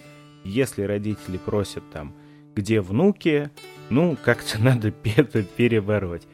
Если 0.44 0.82
родители 0.82 1.38
просят 1.38 1.82
там, 1.92 2.14
где 2.56 2.80
внуки, 2.80 3.50
ну, 3.90 4.16
как-то 4.24 4.60
надо 4.62 4.92
это 5.16 5.42
перебороть. 5.44 6.26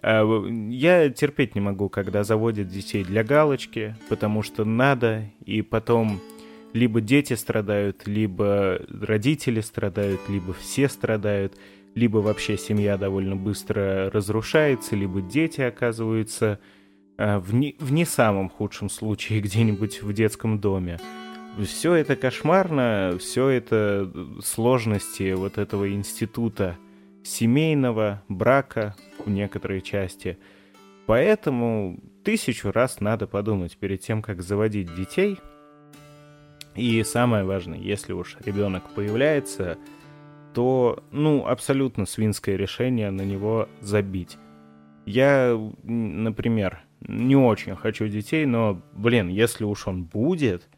А, 0.00 0.24
я 0.68 1.08
терпеть 1.10 1.54
не 1.54 1.60
могу, 1.60 1.88
когда 1.88 2.22
заводят 2.22 2.68
детей 2.68 3.02
для 3.02 3.24
галочки, 3.24 3.96
потому 4.08 4.42
что 4.42 4.64
надо, 4.64 5.24
и 5.44 5.62
потом 5.62 6.20
либо 6.72 7.00
дети 7.00 7.34
страдают, 7.34 8.06
либо 8.06 8.80
родители 8.88 9.60
страдают, 9.60 10.20
либо 10.28 10.52
все 10.52 10.88
страдают, 10.88 11.56
либо 11.94 12.18
вообще 12.18 12.56
семья 12.56 12.96
довольно 12.96 13.36
быстро 13.36 14.10
разрушается, 14.10 14.96
либо 14.96 15.20
дети 15.20 15.60
оказываются 15.60 16.58
а, 17.18 17.38
в 17.40 17.54
не, 17.54 17.76
в 17.78 17.92
не 17.92 18.04
самом 18.04 18.48
худшем 18.48 18.90
случае 18.90 19.40
где-нибудь 19.42 20.02
в 20.02 20.12
детском 20.12 20.58
доме. 20.58 20.98
Все 21.58 21.94
это 21.94 22.16
кошмарно, 22.16 23.16
все 23.20 23.48
это 23.48 24.10
сложности 24.42 25.32
вот 25.32 25.58
этого 25.58 25.92
института 25.92 26.78
семейного 27.22 28.22
брака 28.28 28.96
в 29.24 29.28
некоторой 29.28 29.82
части. 29.82 30.38
Поэтому 31.06 32.00
тысячу 32.24 32.72
раз 32.72 33.00
надо 33.00 33.26
подумать 33.26 33.76
перед 33.76 34.00
тем, 34.00 34.22
как 34.22 34.42
заводить 34.42 34.94
детей. 34.94 35.38
И 36.74 37.02
самое 37.04 37.44
важное, 37.44 37.78
если 37.78 38.14
уж 38.14 38.36
ребенок 38.44 38.88
появляется, 38.94 39.76
то, 40.54 41.04
ну, 41.10 41.46
абсолютно 41.46 42.06
свинское 42.06 42.56
решение 42.56 43.10
на 43.10 43.22
него 43.22 43.68
забить. 43.80 44.38
Я, 45.04 45.58
например, 45.82 46.82
не 47.00 47.36
очень 47.36 47.76
хочу 47.76 48.08
детей, 48.08 48.46
но, 48.46 48.80
блин, 48.92 49.28
если 49.28 49.64
уж 49.64 49.86
он 49.86 50.04
будет, 50.04 50.68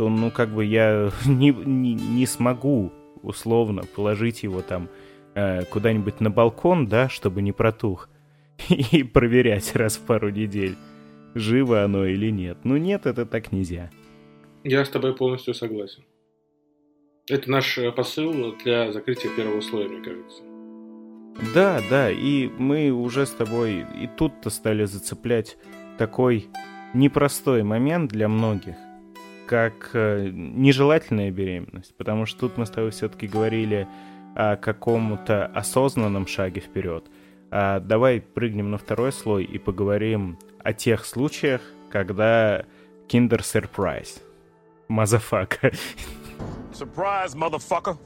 то, 0.00 0.08
ну, 0.08 0.30
как 0.30 0.48
бы 0.48 0.64
я 0.64 1.12
не, 1.26 1.50
не, 1.50 1.92
не 1.92 2.24
смогу 2.24 2.90
условно 3.22 3.82
положить 3.94 4.42
его 4.42 4.62
там 4.62 4.88
э, 5.34 5.66
куда-нибудь 5.66 6.20
на 6.20 6.30
балкон, 6.30 6.86
да, 6.86 7.10
чтобы 7.10 7.42
не 7.42 7.52
протух, 7.52 8.08
и 8.70 9.02
проверять 9.02 9.76
раз 9.76 9.98
в 9.98 10.06
пару 10.06 10.30
недель, 10.30 10.76
живо 11.34 11.84
оно 11.84 12.06
или 12.06 12.30
нет. 12.30 12.56
Ну 12.64 12.78
нет, 12.78 13.04
это 13.04 13.26
так 13.26 13.52
нельзя. 13.52 13.90
Я 14.64 14.86
с 14.86 14.88
тобой 14.88 15.14
полностью 15.14 15.52
согласен. 15.52 16.02
Это 17.28 17.50
наш 17.50 17.76
э, 17.76 17.92
посыл 17.92 18.56
для 18.64 18.92
закрытия 18.92 19.30
первого 19.36 19.60
слоя, 19.60 19.86
мне 19.86 20.02
кажется. 20.02 20.42
Да, 21.54 21.82
да, 21.90 22.10
и 22.10 22.48
мы 22.56 22.90
уже 22.90 23.26
с 23.26 23.32
тобой 23.32 23.84
и 24.00 24.08
тут-то 24.16 24.48
стали 24.48 24.86
зацеплять 24.86 25.58
такой 25.98 26.48
непростой 26.94 27.64
момент 27.64 28.10
для 28.10 28.28
многих, 28.28 28.76
как 29.50 29.90
э, 29.94 30.30
нежелательная 30.32 31.32
беременность, 31.32 31.92
потому 31.96 32.24
что 32.24 32.38
тут 32.38 32.56
мы 32.56 32.66
с 32.66 32.70
тобой 32.70 32.92
все-таки 32.92 33.26
говорили 33.26 33.88
о 34.36 34.54
каком-то 34.54 35.46
осознанном 35.46 36.28
шаге 36.28 36.60
вперед. 36.60 37.10
А 37.50 37.80
давай 37.80 38.20
прыгнем 38.20 38.70
на 38.70 38.78
второй 38.78 39.10
слой 39.10 39.42
и 39.42 39.58
поговорим 39.58 40.38
о 40.62 40.72
тех 40.72 41.04
случаях, 41.04 41.62
когда 41.90 42.64
Kinder 43.08 43.40
Surprise. 43.40 44.22
Motherfucker. 44.86 45.72
Surprise, 46.72 47.34
motherfucker. 47.34 47.98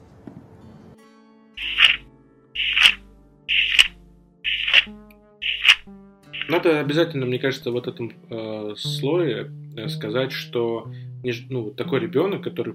Надо 6.49 6.81
обязательно, 6.81 7.27
мне 7.27 7.39
кажется, 7.39 7.71
в 7.71 7.77
этом 7.77 8.13
э, 8.31 8.75
слое 8.77 9.51
э, 9.77 9.89
сказать, 9.89 10.33
что 10.33 10.91
не, 11.23 11.33
ну, 11.49 11.71
такой 11.71 12.01
ребенок, 12.01 12.43
который 12.45 12.75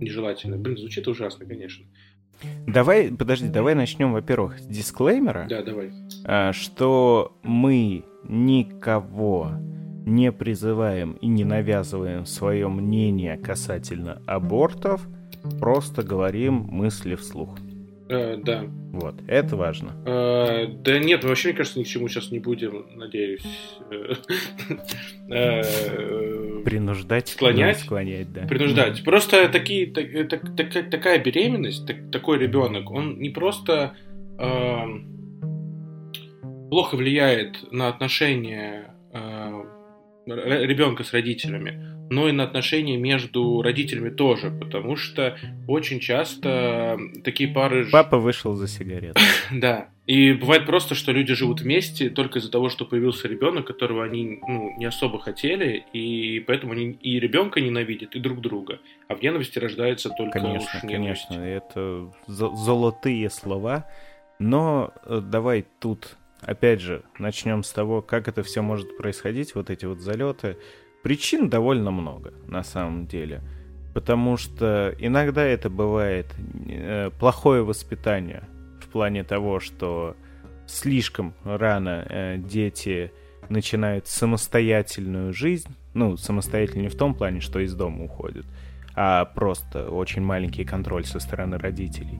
нежелательно, 0.00 0.56
блин, 0.56 0.78
звучит 0.78 1.08
ужасно, 1.08 1.46
конечно. 1.46 1.84
Давай, 2.66 3.12
подожди, 3.12 3.48
давай 3.48 3.74
начнем, 3.74 4.12
во-первых, 4.12 4.58
с 4.58 4.66
дисклеймера. 4.66 5.46
Да, 5.48 5.62
давай. 5.62 5.92
Э, 6.24 6.52
что 6.52 7.36
мы 7.42 8.04
никого 8.24 9.52
не 10.06 10.32
призываем 10.32 11.12
и 11.12 11.26
не 11.26 11.44
навязываем 11.44 12.26
свое 12.26 12.68
мнение 12.68 13.36
касательно 13.36 14.20
абортов, 14.26 15.06
просто 15.60 16.02
говорим 16.02 16.54
мысли 16.54 17.14
вслух. 17.14 17.56
Э, 18.08 18.36
да. 18.36 18.64
Вот, 18.92 19.14
это 19.26 19.56
важно. 19.56 19.92
Э, 20.04 20.66
да 20.66 20.98
нет, 20.98 21.22
мы 21.22 21.30
вообще, 21.30 21.48
мне 21.48 21.56
кажется, 21.56 21.78
ни 21.78 21.84
к 21.84 21.86
чему 21.86 22.08
сейчас 22.08 22.30
не 22.30 22.40
будем, 22.40 22.86
надеюсь. 22.94 23.44
Э, 25.28 25.62
принуждать. 26.64 27.28
Склонять. 27.28 27.78
склонять, 27.78 28.32
да. 28.32 28.42
Принуждать. 28.42 29.02
Просто 29.04 29.48
такие, 29.48 29.86
так, 29.86 30.28
так, 30.28 30.56
так, 30.56 30.90
такая 30.90 31.18
беременность, 31.22 31.86
так, 31.86 32.10
такой 32.10 32.38
ребенок, 32.38 32.90
он 32.90 33.18
не 33.18 33.30
просто 33.30 33.94
э, 34.38 34.82
плохо 36.70 36.96
влияет 36.96 37.72
на 37.72 37.88
отношения 37.88 38.94
э, 39.12 39.62
ребенка 40.26 41.04
с 41.04 41.12
родителями, 41.12 42.01
но 42.10 42.28
и 42.28 42.32
на 42.32 42.44
отношения 42.44 42.96
между 42.96 43.62
родителями 43.62 44.10
тоже, 44.10 44.50
потому 44.50 44.96
что 44.96 45.36
очень 45.66 46.00
часто 46.00 46.98
такие 47.24 47.48
пары... 47.48 47.88
Папа 47.90 48.18
вышел 48.18 48.54
за 48.54 48.68
сигарет. 48.68 49.16
Да. 49.50 49.88
И 50.06 50.32
бывает 50.32 50.66
просто, 50.66 50.96
что 50.96 51.12
люди 51.12 51.32
живут 51.34 51.60
вместе 51.60 52.10
только 52.10 52.40
из-за 52.40 52.50
того, 52.50 52.68
что 52.68 52.84
появился 52.84 53.28
ребенок, 53.28 53.66
которого 53.66 54.04
они 54.04 54.40
ну, 54.46 54.74
не 54.76 54.84
особо 54.84 55.20
хотели, 55.20 55.84
и 55.92 56.40
поэтому 56.40 56.72
они 56.72 56.90
и 56.90 57.20
ребенка 57.20 57.60
ненавидят, 57.60 58.16
и 58.16 58.18
друг 58.18 58.40
друга. 58.40 58.80
А 59.06 59.14
в 59.14 59.22
ненависти 59.22 59.58
рождается 59.60 60.10
только 60.10 60.40
Конечно, 60.40 60.80
конечно, 60.80 61.34
это 61.34 62.10
золотые 62.26 63.30
слова. 63.30 63.86
Но 64.40 64.92
э, 65.06 65.20
давай 65.22 65.64
тут 65.78 66.16
опять 66.42 66.80
же, 66.80 67.02
начнем 67.18 67.62
с 67.62 67.70
того, 67.70 68.02
как 68.02 68.28
это 68.28 68.42
все 68.42 68.60
может 68.62 68.96
происходить, 68.96 69.54
вот 69.54 69.70
эти 69.70 69.84
вот 69.84 70.00
залеты. 70.00 70.58
Причин 71.02 71.48
довольно 71.48 71.90
много, 71.90 72.32
на 72.46 72.62
самом 72.62 73.06
деле. 73.06 73.42
Потому 73.94 74.36
что 74.36 74.94
иногда 74.98 75.42
это 75.42 75.68
бывает 75.68 76.26
э, 76.68 77.10
плохое 77.18 77.62
воспитание 77.62 78.44
в 78.80 78.88
плане 78.88 79.22
того, 79.22 79.60
что 79.60 80.16
слишком 80.66 81.34
рано 81.44 82.06
э, 82.08 82.38
дети 82.38 83.12
начинают 83.48 84.06
самостоятельную 84.06 85.32
жизнь. 85.32 85.68
Ну, 85.94 86.16
самостоятельно 86.16 86.82
не 86.82 86.88
в 86.88 86.96
том 86.96 87.14
плане, 87.14 87.40
что 87.40 87.60
из 87.60 87.74
дома 87.74 88.04
уходят, 88.04 88.46
а 88.94 89.26
просто 89.26 89.90
очень 89.90 90.22
маленький 90.22 90.64
контроль 90.64 91.04
со 91.04 91.20
стороны 91.20 91.58
родителей. 91.58 92.18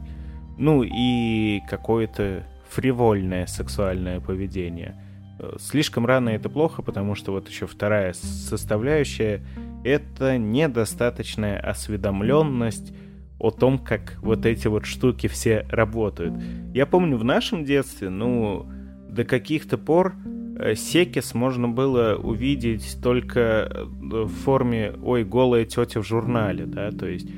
Ну 0.59 0.83
и 0.83 1.61
какое-то 1.69 2.45
фривольное 2.69 3.47
сексуальное 3.47 4.21
поведение. 4.21 5.02
Э, 5.43 5.57
слишком 5.59 6.07
рано 6.07 6.31
это 6.31 6.49
плохо, 6.49 6.83
потому 6.83 7.15
что 7.15 7.33
вот 7.33 7.49
еще 7.49 7.67
вторая 7.67 8.13
составляющая— 8.13 9.45
это 9.85 10.39
недостаточная 10.39 11.59
осведомленность 11.59 12.95
о 13.39 13.51
том, 13.51 13.79
как 13.79 14.19
вот 14.23 14.47
эти 14.47 14.69
вот 14.69 14.87
штуки 14.87 15.27
все 15.27 15.67
работают. 15.69 16.35
Я 16.73 16.87
помню 16.87 17.17
в 17.17 17.25
нашем 17.25 17.65
детстве, 17.65 18.09
ну, 18.09 18.67
до 19.09 19.25
каких-то 19.25 19.77
пор 19.77 20.15
э, 20.59 20.75
секис 20.77 21.35
можно 21.35 21.69
было 21.69 22.15
увидеть 22.15 22.99
только 23.03 23.41
э, 23.41 23.85
в 23.85 24.29
форме 24.29 24.95
«Ой, 25.03 25.25
голая 25.25 25.65
тетя 25.65 26.01
в 26.01 26.07
журнале», 26.07 26.67
да, 26.67 26.91
то 26.91 27.07
есть 27.07 27.29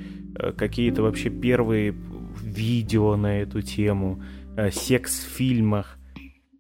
какие-то 0.56 1.02
вообще 1.02 1.30
первые 1.30 1.94
видео 2.42 3.16
на 3.16 3.40
эту 3.40 3.62
тему— 3.62 4.20
Э, 4.56 4.70
секс-фильмах. 4.70 5.98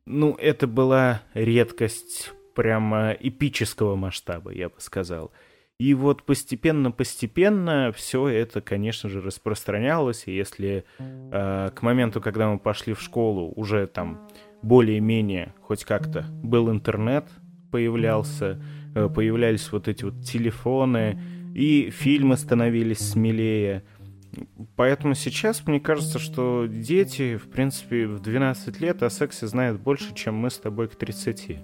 Ну, 0.06 0.34
это 0.34 0.66
была 0.66 1.22
редкость 1.32 2.32
прямо 2.54 3.12
эпического 3.12 3.96
масштаба, 3.96 4.52
я 4.52 4.68
бы 4.68 4.74
сказал. 4.78 5.32
И 5.78 5.94
вот 5.94 6.22
постепенно-постепенно 6.22 7.90
все 7.96 8.28
это, 8.28 8.60
конечно 8.60 9.08
же, 9.08 9.22
распространялось. 9.22 10.24
И 10.26 10.36
если 10.36 10.84
э, 10.98 11.70
к 11.74 11.82
моменту, 11.82 12.20
когда 12.20 12.48
мы 12.50 12.58
пошли 12.58 12.92
в 12.92 13.00
школу, 13.00 13.52
уже 13.56 13.86
там 13.86 14.28
более-менее 14.62 15.54
хоть 15.62 15.84
как-то 15.84 16.26
был 16.42 16.70
интернет, 16.70 17.26
появлялся, 17.72 18.62
э, 18.94 19.08
появлялись 19.08 19.72
вот 19.72 19.88
эти 19.88 20.04
вот 20.04 20.22
телефоны, 20.22 21.18
и 21.54 21.90
фильмы 21.90 22.36
становились 22.36 22.98
смелее, 22.98 23.84
Поэтому 24.76 25.14
сейчас 25.14 25.66
мне 25.66 25.80
кажется, 25.80 26.18
что 26.18 26.66
дети, 26.66 27.36
в 27.36 27.50
принципе, 27.50 28.06
в 28.06 28.20
12 28.20 28.80
лет 28.80 29.02
о 29.02 29.10
сексе 29.10 29.46
знают 29.46 29.80
больше, 29.80 30.14
чем 30.14 30.34
мы 30.34 30.50
с 30.50 30.58
тобой 30.58 30.88
к 30.88 30.96
30. 30.96 31.58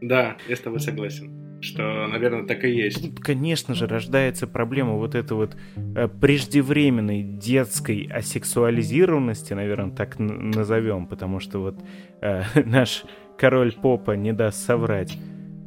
Да, 0.00 0.36
я 0.48 0.56
с 0.56 0.60
тобой 0.60 0.80
согласен 0.80 1.40
что, 1.60 2.06
наверное, 2.06 2.46
так 2.46 2.64
и 2.64 2.70
есть. 2.70 3.02
Тут, 3.02 3.20
конечно 3.20 3.74
же, 3.74 3.86
рождается 3.86 4.46
проблема 4.46 4.94
вот 4.94 5.14
этой 5.14 5.34
вот 5.34 5.56
э, 5.76 6.08
преждевременной 6.08 7.22
детской 7.22 8.08
асексуализированности, 8.10 9.52
наверное, 9.52 9.94
так 9.94 10.18
назовем, 10.18 11.06
потому 11.06 11.38
что 11.38 11.58
вот 11.60 11.84
э, 12.22 12.42
наш 12.64 13.04
король 13.38 13.72
попа 13.72 14.12
не 14.12 14.32
даст 14.32 14.64
соврать. 14.64 15.18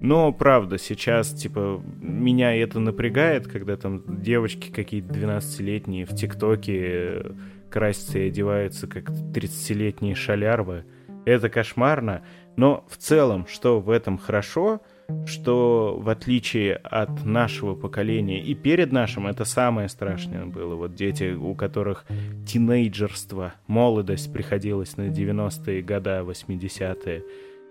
Но, 0.04 0.34
правда, 0.34 0.78
сейчас, 0.78 1.32
типа, 1.32 1.82
меня 2.02 2.54
это 2.54 2.78
напрягает, 2.82 3.48
когда 3.48 3.78
там 3.78 4.04
девочки 4.22 4.70
какие-то 4.70 5.14
12-летние 5.14 6.06
в 6.06 6.14
ТикТоке 6.14 6.82
э, 6.84 7.32
красятся 7.70 8.20
и 8.20 8.28
одеваются 8.28 8.88
как 8.88 9.10
30-летние 9.12 10.14
шалярвы. 10.14 10.84
Это 11.24 11.48
кошмарно. 11.48 12.22
Но 12.58 12.86
в 12.90 12.98
целом, 12.98 13.48
что 13.48 13.80
в 13.80 13.90
этом 13.90 14.18
хорошо, 14.18 14.82
что 15.26 15.98
в 15.98 16.10
отличие 16.10 16.76
от 16.76 17.24
нашего 17.24 17.74
поколения 17.74 18.42
и 18.42 18.56
перед 18.56 18.92
нашим, 18.92 19.26
это 19.26 19.46
самое 19.46 19.88
страшное 19.88 20.46
было. 20.46 20.76
Вот 20.76 20.96
дети, 20.96 21.34
у 21.34 21.56
которых 21.56 22.04
тинейджерство, 22.46 23.54
молодость 23.68 24.34
приходилась 24.34 24.98
на 24.98 25.04
90-е 25.04 25.82
года, 25.82 26.26
80-е, 26.28 27.24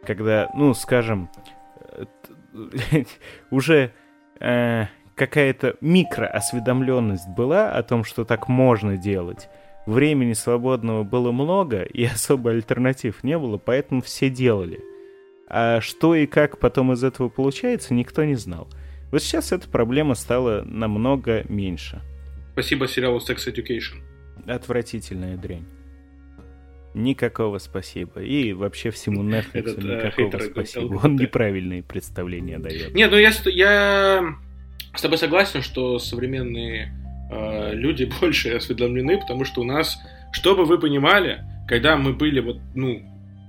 когда, 0.06 0.50
ну, 0.54 0.72
скажем, 0.74 1.28
уже 3.50 3.92
э, 4.40 4.86
какая-то 5.14 5.76
микроосведомленность 5.80 7.28
была 7.28 7.72
о 7.72 7.82
том, 7.82 8.04
что 8.04 8.24
так 8.24 8.48
можно 8.48 8.96
делать. 8.96 9.48
Времени 9.86 10.32
свободного 10.32 11.02
было 11.02 11.32
много, 11.32 11.82
и 11.82 12.04
особо 12.12 12.50
альтернатив 12.50 13.24
не 13.24 13.38
было, 13.38 13.58
поэтому 13.58 14.02
все 14.02 14.30
делали. 14.30 14.80
А 15.48 15.80
что 15.80 16.14
и 16.14 16.26
как 16.26 16.58
потом 16.58 16.92
из 16.92 17.04
этого 17.04 17.28
получается, 17.28 17.94
никто 17.94 18.24
не 18.24 18.36
знал. 18.36 18.68
Вот 19.10 19.22
сейчас 19.22 19.52
эта 19.52 19.68
проблема 19.68 20.14
стала 20.14 20.62
намного 20.64 21.44
меньше. 21.48 22.00
Спасибо 22.52 22.88
сериалу 22.88 23.18
Sex 23.18 23.46
Education. 23.46 24.02
Отвратительная 24.46 25.36
дрянь. 25.36 25.66
Никакого 26.94 27.58
спасибо. 27.58 28.20
И 28.20 28.52
вообще 28.52 28.90
всему 28.90 29.22
Netflix 29.22 29.46
Этот, 29.52 29.78
э, 29.78 29.82
никакого 29.82 30.42
э, 30.42 30.50
спасибо. 30.50 31.00
Он 31.02 31.16
неправильные 31.16 31.82
представления 31.82 32.58
дает. 32.58 32.94
Нет, 32.94 33.10
ну 33.10 33.16
я, 33.16 33.32
я 33.46 34.34
с 34.94 35.00
тобой 35.00 35.18
согласен, 35.18 35.62
что 35.62 35.98
современные 35.98 36.92
э, 37.30 37.74
люди 37.74 38.10
больше 38.20 38.50
осведомлены, 38.50 39.18
потому 39.18 39.44
что 39.44 39.62
у 39.62 39.64
нас, 39.64 39.98
чтобы 40.32 40.64
вы 40.64 40.78
понимали, 40.78 41.44
когда 41.66 41.96
мы 41.96 42.12
были 42.12 42.40
вот, 42.40 42.58
ну, 42.74 43.02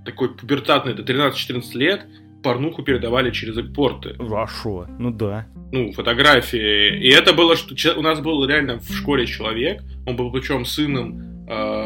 такой 0.06 0.36
пубертатный, 0.36 0.94
до 0.94 1.04
13-14 1.04 1.64
лет, 1.74 2.06
порнуху 2.44 2.84
передавали 2.84 3.32
через 3.32 3.58
экспорты. 3.58 4.16
А 4.20 4.48
шо? 4.48 4.86
Ну 5.00 5.12
да. 5.12 5.48
Ну, 5.72 5.92
фотографии. 5.94 7.00
И 7.00 7.10
это 7.10 7.34
было, 7.34 7.56
что 7.56 7.74
у 7.98 8.02
нас 8.02 8.20
был 8.20 8.46
реально 8.46 8.80
в 8.80 8.94
школе 8.94 9.26
человек, 9.26 9.82
он 10.06 10.16
был 10.16 10.32
причем 10.32 10.66
сыном 10.66 11.48
э, 11.48 11.83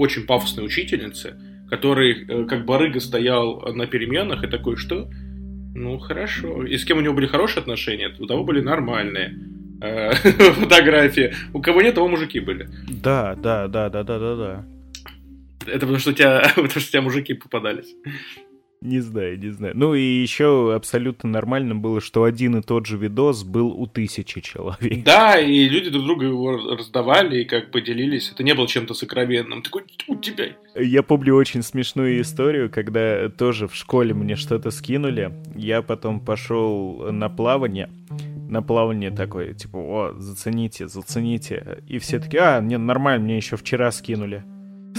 очень 0.00 0.26
пафосной 0.26 0.64
учительницы, 0.64 1.36
который 1.68 2.24
э, 2.26 2.44
как 2.46 2.64
барыга 2.64 3.00
стоял 3.00 3.60
на 3.74 3.86
переменах 3.86 4.42
и 4.44 4.46
такой, 4.46 4.76
что? 4.76 5.10
Ну, 5.74 5.98
хорошо. 5.98 6.64
И 6.64 6.76
с 6.76 6.84
кем 6.84 6.98
у 6.98 7.00
него 7.00 7.14
были 7.14 7.26
хорошие 7.26 7.60
отношения, 7.60 8.14
у 8.18 8.26
того 8.26 8.44
были 8.44 8.60
нормальные 8.60 9.38
э, 9.82 10.12
фотографии. 10.14 11.34
У 11.52 11.60
кого 11.60 11.82
нет, 11.82 11.94
того 11.94 12.08
мужики 12.08 12.40
были. 12.40 12.68
Да, 12.88 13.36
да, 13.36 13.68
да, 13.68 13.88
да, 13.88 14.02
да, 14.02 14.18
да, 14.18 14.36
да. 14.36 14.66
Это 15.66 15.80
потому 15.80 15.98
что 15.98 16.10
у 16.10 16.14
тебя, 16.14 16.42
потому 16.54 16.68
что 16.68 16.78
у 16.78 16.82
тебя 16.82 17.02
мужики 17.02 17.34
попадались. 17.34 17.94
Не 18.82 19.00
знаю, 19.00 19.38
не 19.38 19.50
знаю. 19.50 19.74
Ну 19.76 19.94
и 19.94 20.00
еще 20.00 20.74
абсолютно 20.74 21.28
нормально 21.28 21.74
было, 21.74 22.00
что 22.00 22.24
один 22.24 22.56
и 22.56 22.62
тот 22.62 22.86
же 22.86 22.96
видос 22.96 23.44
был 23.44 23.68
у 23.68 23.86
тысячи 23.86 24.40
человек. 24.40 25.04
Да, 25.04 25.38
и 25.38 25.68
люди 25.68 25.90
друг 25.90 26.04
друга 26.04 26.24
его 26.24 26.76
раздавали 26.76 27.42
и 27.42 27.44
как 27.44 27.70
бы 27.70 27.82
делились. 27.82 28.30
Это 28.32 28.42
не 28.42 28.54
было 28.54 28.66
чем-то 28.66 28.94
сокровенным. 28.94 29.60
Такой, 29.62 29.82
у 30.08 30.16
тебя. 30.16 30.56
Я 30.74 31.02
помню 31.02 31.34
очень 31.34 31.62
смешную 31.62 32.22
историю, 32.22 32.70
когда 32.70 33.28
тоже 33.28 33.68
в 33.68 33.74
школе 33.74 34.14
мне 34.14 34.34
что-то 34.34 34.70
скинули. 34.70 35.30
Я 35.54 35.82
потом 35.82 36.18
пошел 36.18 37.12
на 37.12 37.28
плавание. 37.28 37.90
На 38.48 38.62
плавание 38.62 39.10
такое, 39.10 39.52
типа, 39.52 39.76
о, 39.76 40.14
зацените, 40.16 40.88
зацените. 40.88 41.82
И 41.86 41.98
все 41.98 42.18
таки 42.18 42.38
а, 42.38 42.60
нет, 42.60 42.80
нормально, 42.80 43.24
мне 43.24 43.36
еще 43.36 43.56
вчера 43.56 43.92
скинули. 43.92 44.42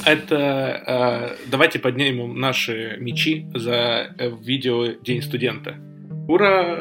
Это 0.06 1.36
э, 1.38 1.50
давайте 1.50 1.80
поднимем 1.80 2.40
наши 2.40 2.98
мечи 3.00 3.46
за 3.54 4.14
э, 4.18 4.32
видео 4.42 4.88
День 5.04 5.22
студента. 5.22 5.76
Ура! 6.28 6.80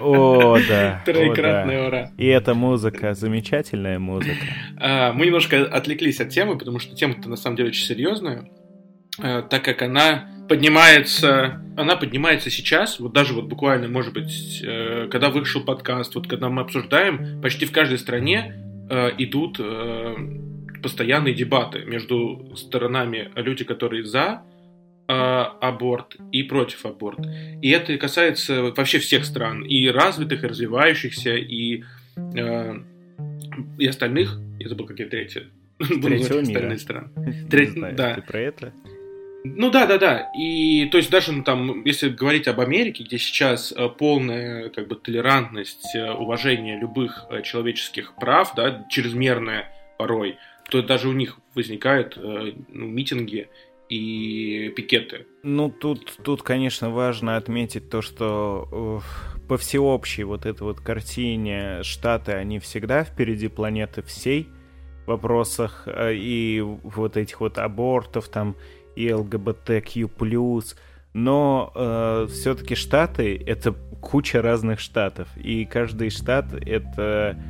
О, 0.00 0.58
да. 0.68 1.02
Да. 1.06 1.86
ура. 1.86 2.12
И 2.16 2.26
эта 2.26 2.54
музыка, 2.54 3.14
замечательная 3.14 3.98
музыка. 3.98 4.36
А, 4.76 5.12
мы 5.12 5.26
немножко 5.26 5.64
отвлеклись 5.64 6.20
от 6.20 6.28
темы, 6.28 6.56
потому 6.56 6.78
что 6.78 6.94
тема-то 6.94 7.28
на 7.28 7.36
самом 7.36 7.56
деле 7.56 7.70
очень 7.70 7.84
серьезная, 7.84 8.48
а, 9.20 9.42
так 9.42 9.64
как 9.64 9.82
она 9.82 10.28
поднимается, 10.48 11.60
она 11.76 11.96
поднимается 11.96 12.50
сейчас, 12.50 12.98
вот 13.00 13.12
даже 13.12 13.34
вот 13.34 13.46
буквально, 13.46 13.88
может 13.88 14.14
быть, 14.14 14.62
э, 14.64 15.08
когда 15.10 15.30
вышел 15.30 15.62
подкаст, 15.62 16.14
вот 16.14 16.26
когда 16.26 16.48
мы 16.48 16.62
обсуждаем, 16.62 17.40
почти 17.42 17.66
в 17.66 17.72
каждой 17.72 17.98
стране 17.98 18.54
э, 18.88 19.10
идут 19.18 19.58
э, 19.60 20.14
постоянные 20.82 21.34
дебаты 21.34 21.84
между 21.84 22.52
сторонами 22.56 23.30
люди, 23.34 23.64
которые 23.64 24.04
за 24.04 24.42
э, 25.08 25.12
аборт 25.12 26.16
и 26.32 26.42
против 26.42 26.84
аборт. 26.86 27.18
И 27.62 27.70
это 27.70 27.96
касается 27.98 28.72
вообще 28.76 28.98
всех 28.98 29.24
стран, 29.24 29.62
и 29.62 29.88
развитых, 29.88 30.44
и 30.44 30.46
развивающихся, 30.46 31.36
и, 31.36 31.84
э, 32.16 32.74
и 33.78 33.86
остальных. 33.86 34.38
Я 34.58 34.68
забыл, 34.68 34.86
какие 34.86 35.06
третьи. 35.06 35.46
Третьего 35.78 36.40
мира. 36.40 36.76
Треть- 37.50 37.70
знаю, 37.70 37.96
да. 37.96 38.14
ты 38.14 38.22
про 38.22 38.40
это? 38.40 38.72
Ну 39.44 39.70
да, 39.70 39.86
да, 39.86 39.98
да. 39.98 40.30
И 40.36 40.86
то 40.86 40.98
есть 40.98 41.10
даже 41.10 41.32
ну, 41.32 41.44
там, 41.44 41.84
если 41.84 42.08
говорить 42.08 42.48
об 42.48 42.60
Америке, 42.60 43.04
где 43.04 43.18
сейчас 43.18 43.72
э, 43.72 43.88
полная 43.88 44.68
как 44.70 44.88
бы 44.88 44.96
толерантность, 44.96 45.94
э, 45.94 46.10
уважение 46.10 46.78
любых 46.78 47.26
э, 47.30 47.42
человеческих 47.42 48.14
прав, 48.16 48.54
да, 48.56 48.84
чрезмерная 48.90 49.72
порой, 49.96 50.38
то 50.68 50.82
даже 50.82 51.08
у 51.08 51.12
них 51.12 51.38
возникают 51.54 52.16
э, 52.16 52.52
ну, 52.68 52.86
митинги 52.86 53.48
и 53.88 54.72
пикеты. 54.76 55.26
Ну, 55.42 55.70
тут, 55.70 56.18
тут, 56.22 56.42
конечно, 56.42 56.90
важно 56.90 57.36
отметить 57.36 57.88
то, 57.88 58.02
что 58.02 59.02
э, 59.38 59.38
по 59.48 59.56
всеобщей 59.56 60.24
вот 60.24 60.46
этой 60.46 60.62
вот 60.62 60.80
картине 60.80 61.82
Штаты, 61.82 62.32
они 62.32 62.58
всегда 62.58 63.04
впереди 63.04 63.48
планеты 63.48 64.02
всей 64.02 64.48
в 65.04 65.08
вопросах 65.08 65.84
э, 65.86 66.14
и 66.14 66.60
вот 66.60 67.16
этих 67.16 67.40
вот 67.40 67.58
абортов 67.58 68.28
там, 68.28 68.56
и 68.94 69.12
ЛГБТQ+, 69.12 70.10
но 71.14 71.72
э, 71.74 72.26
все-таки 72.30 72.74
Штаты— 72.74 73.42
это 73.46 73.72
куча 73.72 74.42
разных 74.42 74.80
штатов, 74.80 75.28
и 75.36 75.64
каждый 75.64 76.10
штат— 76.10 76.52
это 76.66 77.42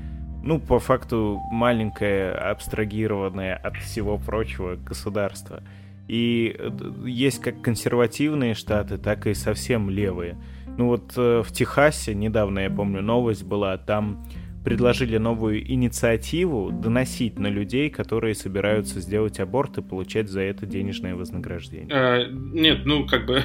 ну, 0.49 0.59
по 0.59 0.79
факту, 0.79 1.43
маленькое, 1.51 2.33
абстрагированное 2.33 3.55
от 3.55 3.77
всего 3.77 4.17
прочего 4.17 4.77
государство. 4.77 5.63
И 6.09 6.57
э, 6.59 6.71
есть 7.05 7.43
как 7.43 7.61
консервативные 7.61 8.55
штаты, 8.55 8.97
так 8.97 9.27
и 9.27 9.35
совсем 9.35 9.91
левые. 9.91 10.39
Ну 10.79 10.87
вот 10.87 11.13
э, 11.19 11.43
в 11.45 11.53
Техасе, 11.53 12.15
недавно, 12.15 12.61
я 12.61 12.71
помню, 12.71 13.03
новость 13.03 13.45
была, 13.45 13.77
там 13.77 14.25
предложили 14.65 15.19
новую 15.19 15.71
инициативу 15.71 16.71
доносить 16.73 17.39
на 17.39 17.49
людей, 17.49 17.91
которые 17.91 18.35
собираются 18.35 19.01
сделать 19.01 19.41
аборт 19.41 19.77
и 19.77 19.83
получать 19.83 20.31
за 20.31 20.41
это 20.41 20.65
денежное 20.65 21.15
вознаграждение. 21.15 21.91
Э, 21.91 22.27
нет, 22.31 22.87
ну, 22.87 23.07
как 23.07 23.27
бы, 23.27 23.43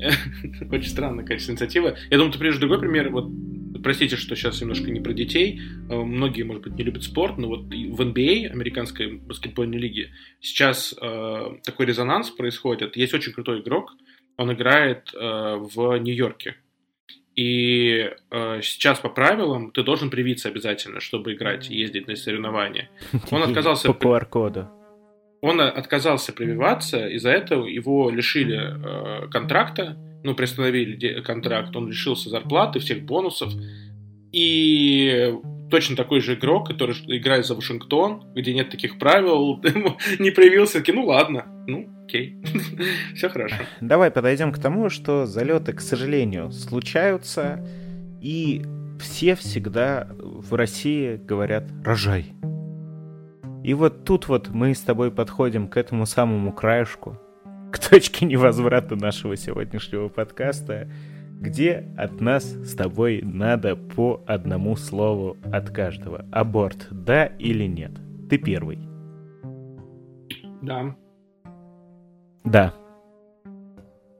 очень 0.72 0.90
странная, 0.90 1.24
конечно, 1.24 1.52
инициатива. 1.52 1.94
Я 2.10 2.16
думаю, 2.16 2.32
ты 2.32 2.40
приведешь 2.40 2.58
другой 2.58 2.80
пример. 2.80 3.10
Вот, 3.10 3.30
простите, 3.82 4.16
что 4.16 4.34
сейчас 4.36 4.60
немножко 4.60 4.90
не 4.90 5.00
про 5.00 5.12
детей. 5.12 5.60
Э, 5.88 5.94
Многие, 5.96 6.42
может 6.42 6.62
быть, 6.62 6.74
не 6.74 6.84
любят 6.84 7.02
спорт, 7.02 7.38
но 7.38 7.48
вот 7.48 7.62
в 7.64 8.00
NBA, 8.00 8.48
американской 8.48 9.14
баскетбольной 9.14 9.78
лиге, 9.78 10.10
сейчас 10.40 10.94
э, 11.00 11.56
такой 11.64 11.86
резонанс 11.86 12.30
происходит. 12.30 12.96
Есть 12.96 13.14
очень 13.14 13.32
крутой 13.32 13.60
игрок, 13.60 13.92
он 14.36 14.52
играет 14.52 15.12
э, 15.14 15.56
в 15.58 15.98
Нью-Йорке. 15.98 16.56
И 17.36 18.10
э, 18.30 18.60
сейчас 18.62 18.98
по 18.98 19.08
правилам 19.08 19.70
ты 19.70 19.82
должен 19.82 20.10
привиться 20.10 20.48
обязательно, 20.48 21.00
чтобы 21.00 21.34
играть 21.34 21.70
и 21.70 21.76
ездить 21.76 22.06
на 22.06 22.16
соревнования. 22.16 22.90
Он 23.30 23.42
отказался... 23.42 23.92
По 23.92 24.06
QR-коду. 24.06 24.68
Он 25.42 25.60
отказался 25.60 26.34
прививаться, 26.34 27.08
из-за 27.08 27.30
этого 27.30 27.66
его 27.66 28.10
лишили 28.10 28.58
э, 28.58 29.28
контракта, 29.28 29.96
ну, 30.22 30.34
приостановили 30.34 31.20
контракт, 31.20 31.74
он 31.76 31.88
лишился 31.88 32.30
зарплаты, 32.30 32.78
всех 32.78 33.02
бонусов. 33.04 33.52
И 34.32 35.34
точно 35.70 35.96
такой 35.96 36.20
же 36.20 36.34
игрок, 36.34 36.68
который 36.68 36.94
играет 37.06 37.46
за 37.46 37.54
Вашингтон, 37.54 38.24
где 38.34 38.52
нет 38.52 38.70
таких 38.70 38.98
правил, 38.98 39.60
не 40.18 40.30
привился, 40.30 40.78
таки, 40.78 40.92
ну 40.92 41.06
ладно, 41.06 41.46
ну, 41.66 41.88
окей, 42.04 42.36
все 43.14 43.28
хорошо. 43.28 43.56
Давай 43.80 44.10
подойдем 44.10 44.52
к 44.52 44.58
тому, 44.58 44.90
что 44.90 45.26
залеты, 45.26 45.72
к 45.72 45.80
сожалению, 45.80 46.50
случаются, 46.52 47.66
и 48.20 48.62
все 49.00 49.34
всегда 49.34 50.08
в 50.18 50.54
России 50.54 51.16
говорят 51.16 51.64
«рожай». 51.84 52.34
И 53.62 53.74
вот 53.74 54.04
тут 54.04 54.28
вот 54.28 54.48
мы 54.48 54.74
с 54.74 54.80
тобой 54.80 55.10
подходим 55.10 55.68
к 55.68 55.76
этому 55.76 56.06
самому 56.06 56.52
краешку, 56.52 57.18
к 57.72 57.78
точке 57.78 58.26
невозврата 58.26 58.96
нашего 58.96 59.36
сегодняшнего 59.36 60.08
подкаста, 60.08 60.90
где 61.40 61.86
от 61.96 62.20
нас 62.20 62.44
с 62.44 62.74
тобой 62.74 63.20
надо 63.22 63.76
по 63.76 64.22
одному 64.26 64.76
слову 64.76 65.36
от 65.52 65.70
каждого. 65.70 66.26
Аборт, 66.32 66.88
да 66.90 67.26
или 67.26 67.64
нет? 67.64 67.92
Ты 68.28 68.38
первый. 68.38 68.78
Да. 70.62 70.94
Да. 72.44 72.74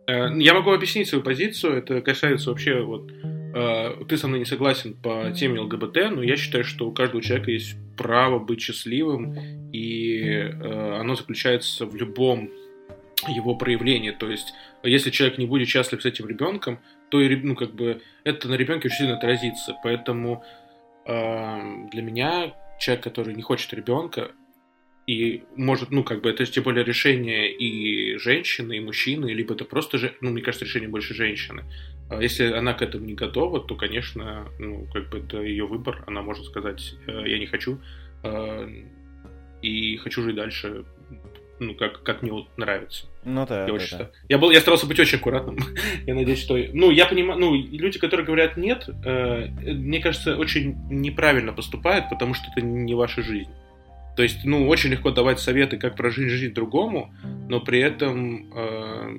Э, 0.07 0.29
Я 0.39 0.55
могу 0.55 0.73
объяснить 0.73 1.09
свою 1.09 1.23
позицию. 1.23 1.75
Это 1.75 2.01
касается 2.01 2.51
вообще 2.51 2.83
вот 2.83 3.11
э, 3.13 4.05
ты 4.09 4.17
со 4.17 4.29
мной 4.29 4.41
не 4.41 4.45
согласен 4.47 4.95
по 4.95 5.31
теме 5.33 5.61
ЛГБТ, 5.61 6.13
но 6.13 6.23
я 6.23 6.37
считаю, 6.37 6.65
что 6.65 6.89
у 6.89 6.93
каждого 6.93 7.23
человека 7.23 7.51
есть 7.51 7.77
право 7.97 8.39
быть 8.39 8.63
счастливым, 8.63 9.37
и 9.73 10.23
э, 10.23 10.99
оно 10.99 11.15
заключается 11.15 11.85
в 11.85 11.95
любом 11.95 12.51
его 13.29 13.55
проявлении. 13.55 14.11
То 14.11 14.31
есть, 14.31 14.53
если 14.83 15.11
человек 15.11 15.39
не 15.39 15.47
будет 15.47 15.69
счастлив 15.69 16.03
с 16.03 16.07
этим 16.07 16.27
ребенком, 16.27 16.81
то 17.11 17.21
и 17.21 17.35
ну, 17.37 17.55
как 17.55 17.75
бы, 17.75 18.03
это 18.25 18.49
на 18.49 18.55
ребенке 18.55 18.89
очень 18.89 18.99
сильно 18.99 19.17
отразится. 19.17 19.77
Поэтому 19.83 20.45
э, 21.07 21.89
для 21.93 22.03
меня 22.03 22.55
человек, 22.79 23.05
который 23.05 23.35
не 23.35 23.43
хочет 23.43 23.73
ребенка, 23.73 24.33
и 25.07 25.43
может, 25.57 25.91
ну, 25.91 26.05
как 26.05 26.23
бы, 26.23 26.31
это 26.31 26.47
тем 26.47 26.63
более 26.63 26.85
решение 26.85 27.53
и 27.53 28.17
женщины, 28.19 28.77
и 28.77 28.81
мужчины, 28.81 29.27
либо 29.33 29.55
это 29.55 29.65
просто, 29.65 29.99
же- 29.99 30.15
ну, 30.21 30.31
мне 30.31 30.43
кажется, 30.43 30.65
решение 30.65 30.89
больше 30.89 31.15
женщины. 31.15 31.65
А 32.09 32.23
Если 32.23 32.45
она 32.53 32.75
к 32.75 32.83
этому 32.83 33.07
не 33.07 33.15
готова, 33.15 33.61
то, 33.61 33.75
конечно, 33.77 34.47
ну, 34.59 34.87
как 34.93 35.11
бы 35.11 35.19
это 35.19 35.43
ее 35.43 35.67
выбор. 35.67 36.05
Она 36.07 36.23
может 36.23 36.45
сказать, 36.47 36.95
«Э, 37.07 37.25
я 37.27 37.39
не 37.39 37.47
хочу, 37.47 37.81
э, 38.23 38.69
и 39.63 39.97
хочу 39.97 40.23
жить 40.23 40.37
дальше, 40.37 40.85
ну, 41.61 41.75
как, 41.75 42.03
как 42.03 42.23
мне 42.23 42.33
вот 42.33 42.47
нравится. 42.57 43.07
Ну 43.25 43.47
да, 43.47 43.61
Я, 43.61 43.67
да, 43.67 43.73
очень 43.73 43.99
да. 43.99 44.11
я, 44.29 44.39
был, 44.39 44.51
я 44.51 44.61
старался 44.61 44.87
быть 44.87 44.99
очень 44.99 45.19
аккуратным. 45.19 45.59
я 46.07 46.15
надеюсь, 46.15 46.41
что... 46.41 46.59
Ну, 46.73 46.91
я 46.91 47.07
понимаю... 47.07 47.39
Ну, 47.39 47.55
люди, 47.55 47.99
которые 47.99 48.27
говорят 48.27 48.57
«нет», 48.57 48.89
э, 49.05 49.47
мне 49.61 50.01
кажется, 50.01 50.37
очень 50.37 50.75
неправильно 50.91 51.53
поступают, 51.53 52.09
потому 52.09 52.35
что 52.35 52.47
это 52.51 52.65
не 52.65 52.95
ваша 52.95 53.23
жизнь. 53.23 53.51
То 54.17 54.23
есть, 54.23 54.45
ну, 54.45 54.69
очень 54.69 54.91
легко 54.91 55.11
давать 55.11 55.39
советы, 55.39 55.77
как 55.77 55.97
прожить 55.97 56.31
жизнь 56.31 56.53
другому, 56.53 57.15
но 57.49 57.61
при 57.61 57.81
этом 57.81 58.53
э, 58.55 59.19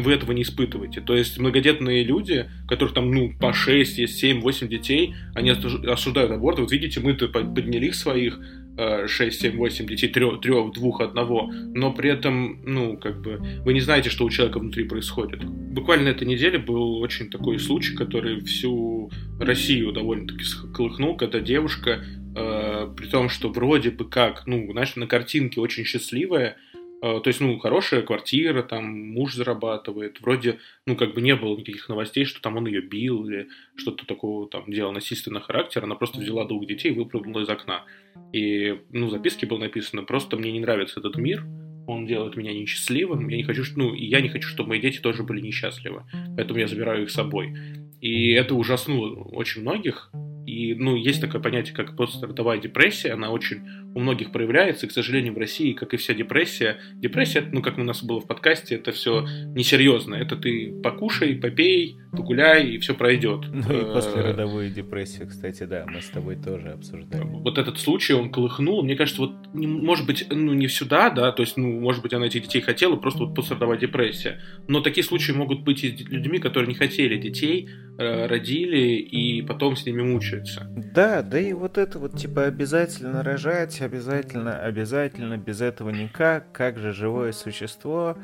вы 0.00 0.12
этого 0.12 0.32
не 0.32 0.42
испытываете. 0.42 1.00
То 1.00 1.16
есть 1.16 1.38
многодетные 1.38 2.04
люди, 2.04 2.50
которых 2.68 2.94
там, 2.94 3.10
ну, 3.10 3.32
по 3.38 3.52
6, 3.52 3.98
есть 3.98 4.18
7, 4.18 4.40
8 4.40 4.68
детей, 4.68 5.14
они 5.34 5.50
осуж- 5.50 5.86
осуждают 5.88 6.32
аборт. 6.32 6.58
Вот 6.58 6.72
видите, 6.72 7.00
мы-то 7.00 7.28
по- 7.28 7.44
подняли 7.44 7.86
их 7.86 7.94
своих, 7.94 8.38
6, 8.76 9.40
7, 9.40 9.56
8 9.56 9.86
детей, 9.86 10.08
3, 10.08 10.38
3 10.42 10.52
2, 10.74 11.04
1, 11.04 11.72
но 11.74 11.92
при 11.92 12.10
этом, 12.10 12.60
ну, 12.64 12.96
как 12.96 13.20
бы, 13.20 13.40
вы 13.64 13.72
не 13.72 13.80
знаете, 13.80 14.10
что 14.10 14.24
у 14.24 14.30
человека 14.30 14.58
внутри 14.58 14.84
происходит. 14.84 15.44
Буквально 15.44 16.04
на 16.06 16.08
этой 16.10 16.26
неделе 16.26 16.58
был 16.58 16.98
очень 16.98 17.30
такой 17.30 17.58
случай, 17.58 17.94
который 17.94 18.40
всю 18.40 19.10
Россию 19.40 19.92
довольно-таки 19.92 20.44
сколыхнул, 20.44 21.16
когда 21.16 21.40
девушка, 21.40 22.04
э, 22.36 22.94
при 22.96 23.06
том, 23.06 23.28
что 23.28 23.48
вроде 23.48 23.90
бы 23.90 24.08
как, 24.08 24.46
ну, 24.46 24.70
знаешь, 24.72 24.96
на 24.96 25.06
картинке 25.06 25.60
очень 25.60 25.84
счастливая, 25.84 26.56
то 27.00 27.22
есть, 27.26 27.40
ну, 27.40 27.58
хорошая 27.58 28.02
квартира, 28.02 28.62
там, 28.62 29.12
муж 29.12 29.34
зарабатывает. 29.34 30.20
Вроде, 30.20 30.58
ну, 30.86 30.96
как 30.96 31.14
бы 31.14 31.20
не 31.20 31.36
было 31.36 31.56
никаких 31.56 31.88
новостей, 31.88 32.24
что 32.24 32.40
там 32.40 32.56
он 32.56 32.66
ее 32.66 32.80
бил 32.80 33.26
или 33.26 33.48
что-то 33.76 34.06
такого 34.06 34.48
там 34.48 34.64
делал 34.70 34.92
насильственного 34.92 35.44
характера. 35.44 35.84
Она 35.84 35.94
просто 35.94 36.20
взяла 36.20 36.46
двух 36.46 36.66
детей 36.66 36.92
и 36.92 36.94
выпрыгнула 36.94 37.42
из 37.42 37.48
окна. 37.48 37.84
И, 38.32 38.80
ну, 38.90 39.06
в 39.06 39.10
записке 39.10 39.46
было 39.46 39.58
написано, 39.58 40.02
просто 40.04 40.36
мне 40.36 40.52
не 40.52 40.60
нравится 40.60 41.00
этот 41.00 41.16
мир, 41.16 41.44
он 41.86 42.06
делает 42.06 42.36
меня 42.36 42.52
несчастливым, 42.52 43.28
я 43.28 43.36
не 43.36 43.44
хочу, 43.44 43.62
ну, 43.76 43.94
и 43.94 44.04
я 44.04 44.20
не 44.20 44.28
хочу, 44.28 44.48
чтобы 44.48 44.70
мои 44.70 44.80
дети 44.80 44.98
тоже 44.98 45.22
были 45.22 45.40
несчастливы, 45.40 46.02
поэтому 46.36 46.58
я 46.58 46.66
забираю 46.66 47.04
их 47.04 47.10
с 47.10 47.14
собой. 47.14 47.54
И 48.00 48.32
это 48.32 48.54
ужаснуло 48.54 49.22
очень 49.22 49.62
многих, 49.62 50.10
и, 50.46 50.74
ну, 50.74 50.96
есть 50.96 51.20
такое 51.20 51.40
понятие, 51.40 51.74
как 51.74 51.96
пострадовая 51.96 52.58
депрессия, 52.58 53.12
она 53.12 53.30
очень 53.30 53.62
у 53.96 53.98
многих 53.98 54.30
проявляется, 54.30 54.84
и, 54.84 54.88
к 54.90 54.92
сожалению, 54.92 55.32
в 55.32 55.38
России, 55.38 55.72
как 55.72 55.94
и 55.94 55.96
вся 55.96 56.12
депрессия, 56.12 56.76
депрессия, 56.96 57.42
ну, 57.50 57.62
как 57.62 57.78
у 57.78 57.82
нас 57.82 58.04
было 58.04 58.20
в 58.20 58.26
подкасте, 58.26 58.74
это 58.74 58.92
все 58.92 59.26
несерьезно. 59.54 60.16
Это 60.16 60.36
ты 60.36 60.70
покушай, 60.82 61.34
попей, 61.34 61.98
погуляй, 62.12 62.72
и 62.72 62.78
все 62.78 62.94
пройдет. 62.94 63.46
Ну, 63.56 63.72
и 63.72 63.82
э, 63.82 63.92
после 63.94 64.20
родовой 64.20 64.68
депрессии, 64.68 65.24
кстати, 65.24 65.64
да, 65.64 65.86
мы 65.88 66.02
с 66.02 66.08
тобой 66.10 66.36
тоже 66.36 66.72
обсуждали. 66.72 67.24
Вот 67.24 67.56
этот 67.56 67.78
случай, 67.78 68.12
он 68.12 68.30
колыхнул, 68.30 68.82
мне 68.82 68.96
кажется, 68.96 69.22
вот, 69.22 69.32
может 69.54 70.06
быть, 70.06 70.26
ну, 70.30 70.52
не 70.52 70.68
сюда, 70.68 71.08
да, 71.08 71.32
то 71.32 71.42
есть, 71.42 71.56
ну, 71.56 71.80
может 71.80 72.02
быть, 72.02 72.12
она 72.12 72.26
этих 72.26 72.42
детей 72.42 72.60
хотела, 72.60 72.96
просто 72.96 73.24
вот 73.24 73.34
пострадовая 73.34 73.78
депрессия. 73.78 74.42
Но 74.68 74.82
такие 74.82 75.04
случаи 75.04 75.32
могут 75.32 75.62
быть 75.62 75.82
и 75.84 75.96
с 75.96 76.00
людьми, 76.00 76.38
которые 76.38 76.68
не 76.68 76.74
хотели 76.74 77.16
детей, 77.16 77.68
э, 77.98 78.26
родили, 78.26 78.98
и 78.98 79.42
потом 79.42 79.74
с 79.74 79.86
ними 79.86 80.02
мучаются. 80.02 80.70
Да, 80.94 81.22
да 81.22 81.40
и 81.40 81.54
вот 81.54 81.78
это 81.78 81.98
вот 81.98 82.16
типа 82.16 82.44
обязательно 82.44 83.22
рожать, 83.22 83.80
обязательно, 83.86 84.58
обязательно, 84.58 85.36
без 85.38 85.60
этого 85.60 85.90
никак, 85.90 86.52
как 86.52 86.78
же 86.78 86.92
живое 86.92 87.32
существо. 87.32 88.16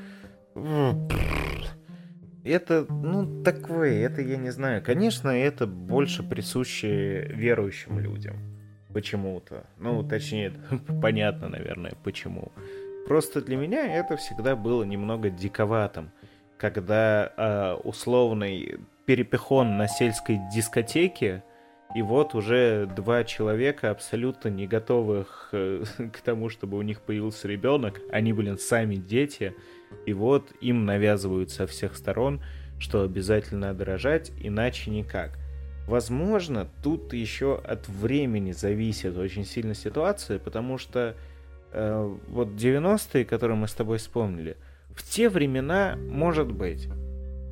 Это, 2.44 2.86
ну, 2.90 3.42
такое, 3.42 4.04
это 4.04 4.20
я 4.20 4.36
не 4.36 4.50
знаю. 4.50 4.82
Конечно, 4.82 5.28
это 5.28 5.66
больше 5.66 6.22
присуще 6.22 7.22
верующим 7.32 8.00
людям. 8.00 8.36
Почему-то. 8.92 9.64
Ну, 9.78 10.02
точнее, 10.02 10.52
понятно, 11.02 11.48
наверное, 11.48 11.92
почему. 12.02 12.52
Просто 13.06 13.40
для 13.40 13.56
меня 13.56 13.96
это 13.96 14.16
всегда 14.16 14.56
было 14.56 14.84
немного 14.84 15.30
диковатым, 15.30 16.10
когда 16.58 17.32
э, 17.36 17.74
условный 17.84 18.80
перепихон 19.06 19.76
на 19.76 19.88
сельской 19.88 20.40
дискотеке 20.52 21.42
и 21.94 22.00
вот 22.00 22.34
уже 22.34 22.88
два 22.96 23.22
человека 23.24 23.90
абсолютно 23.90 24.48
не 24.48 24.66
готовых 24.66 25.50
э, 25.52 25.84
к 26.12 26.20
тому, 26.20 26.48
чтобы 26.48 26.78
у 26.78 26.82
них 26.82 27.00
появился 27.00 27.48
ребенок. 27.48 28.00
Они, 28.10 28.32
блин, 28.32 28.58
сами 28.58 28.96
дети. 28.96 29.54
И 30.06 30.14
вот 30.14 30.52
им 30.60 30.86
навязывают 30.86 31.50
со 31.50 31.66
всех 31.66 31.96
сторон, 31.96 32.42
что 32.78 33.02
обязательно 33.02 33.68
надо 33.68 33.84
рожать, 33.84 34.32
иначе 34.40 34.90
никак. 34.90 35.38
Возможно, 35.86 36.68
тут 36.82 37.12
еще 37.12 37.60
от 37.62 37.88
времени 37.88 38.52
зависит 38.52 39.16
очень 39.18 39.44
сильно 39.44 39.74
ситуация, 39.74 40.38
потому 40.38 40.78
что 40.78 41.14
э, 41.72 42.16
вот 42.28 42.48
90-е, 42.48 43.24
которые 43.26 43.56
мы 43.58 43.68
с 43.68 43.74
тобой 43.74 43.98
вспомнили, 43.98 44.56
в 44.94 45.02
те 45.02 45.28
времена, 45.28 45.96
может 45.96 46.50
быть, 46.50 46.88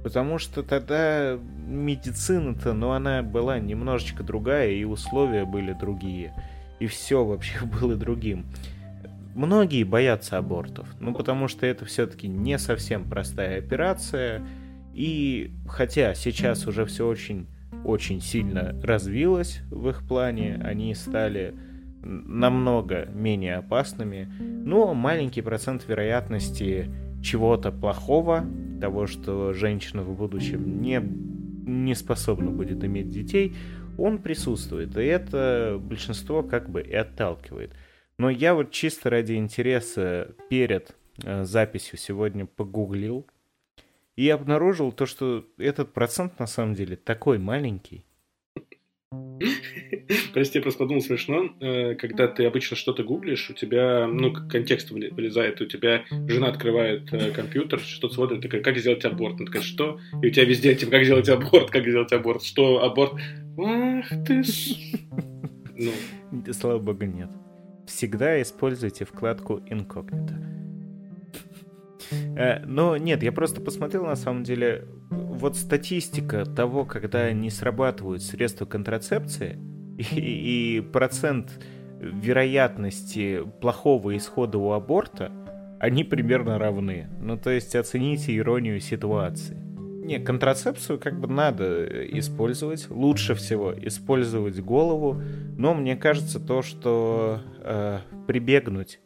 Потому 0.02 0.38
что 0.38 0.62
тогда 0.62 1.38
медицина-то, 1.66 2.72
ну, 2.72 2.90
она 2.90 3.22
была 3.22 3.58
немножечко 3.58 4.22
другая, 4.22 4.70
и 4.70 4.84
условия 4.84 5.44
были 5.44 5.72
другие. 5.72 6.34
И 6.78 6.86
все 6.86 7.24
вообще 7.24 7.64
было 7.80 7.96
другим. 7.96 8.46
Многие 9.34 9.84
боятся 9.84 10.38
абортов, 10.38 10.88
ну, 10.98 11.14
потому 11.14 11.48
что 11.48 11.66
это 11.66 11.84
все-таки 11.84 12.28
не 12.28 12.58
совсем 12.58 13.04
простая 13.04 13.58
операция. 13.58 14.42
И 14.94 15.52
хотя 15.68 16.14
сейчас 16.14 16.66
уже 16.66 16.84
все 16.84 17.06
очень, 17.06 17.46
очень 17.84 18.20
сильно 18.20 18.74
развилось 18.82 19.60
в 19.70 19.88
их 19.88 20.02
плане, 20.06 20.60
они 20.64 20.94
стали 20.94 21.54
намного 22.02 23.06
менее 23.06 23.56
опасными, 23.56 24.28
но 24.40 24.94
маленький 24.94 25.42
процент 25.42 25.86
вероятности 25.86 26.90
чего-то 27.22 27.72
плохого, 27.72 28.44
того, 28.80 29.06
что 29.06 29.52
женщина 29.52 30.02
в 30.02 30.16
будущем 30.16 30.80
не, 30.80 31.00
не 31.00 31.94
способна 31.94 32.50
будет 32.50 32.82
иметь 32.84 33.10
детей, 33.10 33.54
он 33.98 34.18
присутствует. 34.18 34.96
И 34.96 35.02
это 35.02 35.78
большинство 35.80 36.42
как 36.42 36.70
бы 36.70 36.80
и 36.80 36.94
отталкивает. 36.94 37.72
Но 38.18 38.30
я 38.30 38.54
вот 38.54 38.70
чисто 38.70 39.10
ради 39.10 39.34
интереса 39.34 40.34
перед 40.48 40.96
э, 41.22 41.44
записью 41.44 41.98
сегодня 41.98 42.46
погуглил 42.46 43.26
и 44.16 44.28
обнаружил 44.28 44.92
то, 44.92 45.06
что 45.06 45.46
этот 45.58 45.92
процент 45.92 46.38
на 46.38 46.46
самом 46.46 46.74
деле 46.74 46.96
такой 46.96 47.38
маленький. 47.38 48.04
Прости, 50.32 50.58
я 50.58 50.62
просто 50.62 50.78
подумал 50.78 51.02
смешно, 51.02 51.50
э, 51.60 51.94
когда 51.94 52.28
ты 52.28 52.44
обычно 52.44 52.76
что-то 52.76 53.02
гуглишь, 53.02 53.50
у 53.50 53.54
тебя, 53.54 54.06
ну, 54.06 54.32
контекст 54.32 54.90
вылезает, 54.90 55.60
у 55.60 55.66
тебя 55.66 56.04
жена 56.10 56.48
открывает 56.48 57.12
э, 57.12 57.30
компьютер, 57.32 57.80
что-то 57.80 58.14
смотрит, 58.14 58.42
такая, 58.42 58.62
как 58.62 58.78
сделать 58.78 59.04
аборт? 59.04 59.36
Она 59.36 59.46
такая, 59.46 59.62
что? 59.62 59.98
И 60.22 60.26
у 60.26 60.30
тебя 60.30 60.44
везде, 60.44 60.74
типа, 60.74 60.92
как 60.92 61.04
сделать 61.04 61.28
аборт, 61.28 61.70
как 61.70 61.82
сделать 61.82 62.12
аборт, 62.12 62.42
что, 62.42 62.82
аборт? 62.82 63.14
Ах 63.58 64.08
ты 64.26 64.42
Ну. 65.76 66.52
Слава 66.52 66.78
богу, 66.78 67.04
нет. 67.04 67.30
Всегда 67.86 68.40
используйте 68.40 69.04
вкладку 69.04 69.60
инкогнито. 69.68 70.59
Э, 72.36 72.64
но 72.66 72.96
нет, 72.96 73.22
я 73.22 73.32
просто 73.32 73.60
посмотрел, 73.60 74.04
на 74.04 74.16
самом 74.16 74.44
деле, 74.44 74.86
вот 75.10 75.56
статистика 75.56 76.44
того, 76.44 76.84
когда 76.84 77.32
не 77.32 77.50
срабатывают 77.50 78.22
средства 78.22 78.66
контрацепции, 78.66 79.58
и, 79.98 80.76
и 80.76 80.80
процент 80.80 81.50
вероятности 82.00 83.42
плохого 83.60 84.16
исхода 84.16 84.58
у 84.58 84.72
аборта, 84.72 85.30
они 85.78 86.04
примерно 86.04 86.58
равны. 86.58 87.08
Ну, 87.20 87.36
то 87.38 87.50
есть 87.50 87.74
оцените 87.74 88.36
иронию 88.36 88.80
ситуации. 88.80 89.56
Не, 89.56 90.18
контрацепцию 90.18 90.98
как 90.98 91.20
бы 91.20 91.28
надо 91.28 91.84
использовать. 92.18 92.88
Лучше 92.90 93.34
всего 93.34 93.72
использовать 93.72 94.60
голову. 94.60 95.22
Но 95.56 95.74
мне 95.74 95.96
кажется, 95.96 96.40
то, 96.40 96.62
что 96.62 97.40
э, 97.60 97.98
прибегнуть 98.26 99.00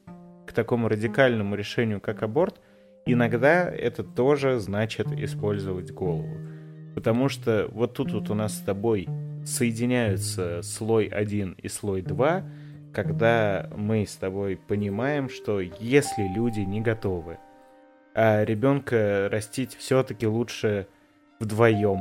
к 0.47 0.53
такому 0.53 0.89
радикальному 0.89 1.57
решению, 1.57 2.01
как 2.01 2.23
аборт, 2.23 2.61
иногда 3.07 3.69
это 3.69 4.03
тоже 4.03 4.59
значит 4.59 5.07
использовать 5.13 5.93
голову. 5.93 6.37
Потому 6.95 7.29
что 7.29 7.69
вот 7.73 7.95
тут 7.95 8.13
вот 8.13 8.31
у 8.31 8.35
нас 8.35 8.57
с 8.57 8.61
тобой 8.61 9.09
соединяются 9.45 10.63
слой 10.63 11.07
1 11.07 11.57
и 11.63 11.69
слой 11.69 12.03
2, 12.03 12.45
когда 12.93 13.69
мы 13.77 14.07
с 14.07 14.15
тобой 14.17 14.57
понимаем, 14.57 15.29
что 15.29 15.61
если 15.61 16.29
люди 16.35 16.61
не 16.61 16.81
готовы, 16.81 17.39
а 18.15 18.45
ребенка 18.45 19.29
растить 19.31 19.77
все-таки 19.77 20.27
лучше 20.27 20.87
вдвоем, 21.41 21.99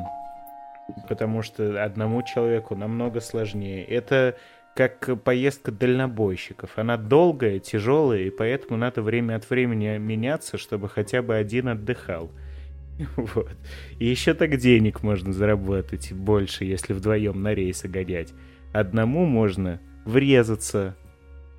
потому 1.09 1.41
что 1.41 1.83
одному 1.83 2.21
человеку 2.21 2.75
намного 2.75 3.19
сложнее. 3.19 3.83
Это 3.83 4.37
как 4.75 5.21
поездка 5.23 5.71
дальнобойщиков. 5.71 6.71
Она 6.77 6.97
долгая, 6.97 7.59
тяжелая, 7.59 8.21
и 8.23 8.29
поэтому 8.29 8.77
надо 8.77 9.01
время 9.01 9.35
от 9.35 9.49
времени 9.49 9.97
меняться, 9.97 10.57
чтобы 10.57 10.89
хотя 10.89 11.21
бы 11.21 11.35
один 11.35 11.69
отдыхал. 11.69 12.31
Вот. 13.15 13.49
И 13.97 14.05
еще 14.05 14.35
так 14.35 14.57
денег 14.57 15.01
можно 15.01 15.33
заработать 15.33 16.13
больше, 16.13 16.63
если 16.63 16.93
вдвоем 16.93 17.41
на 17.41 17.53
рейсы 17.53 17.87
гонять. 17.87 18.33
Одному 18.71 19.25
можно 19.25 19.81
врезаться 20.05 20.95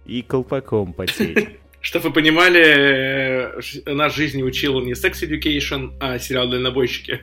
и 0.04 0.22
колпаком 0.22 0.92
потеть. 0.92 1.58
Чтобы 1.84 2.08
вы 2.08 2.14
понимали, 2.14 2.62
э, 2.62 3.92
нас 3.92 4.14
жизнь 4.14 4.42
учил 4.42 4.80
не 4.80 4.92
Sex 4.92 5.22
Education, 5.22 5.94
а 6.00 6.18
сериал 6.18 6.48
«Дальнобойщики». 6.48 7.20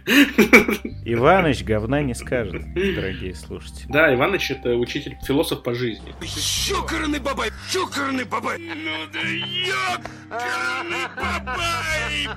Иваныч 1.04 1.64
говна 1.64 2.04
не 2.04 2.14
скажет, 2.14 2.62
дорогие 2.76 3.34
слушатели. 3.34 3.88
Да, 3.90 4.14
Иваныч— 4.14 4.52
это 4.52 4.76
учитель, 4.76 5.18
философ 5.26 5.64
по 5.64 5.74
жизни. 5.74 6.14
Чукарный 6.68 7.20
бабай! 7.20 7.50
Чукарный 7.72 8.24
бабай! 8.24 8.60
Ну 8.60 8.92
да 9.12 9.20
ёкарный 10.30 11.08
бабай! 11.16 12.30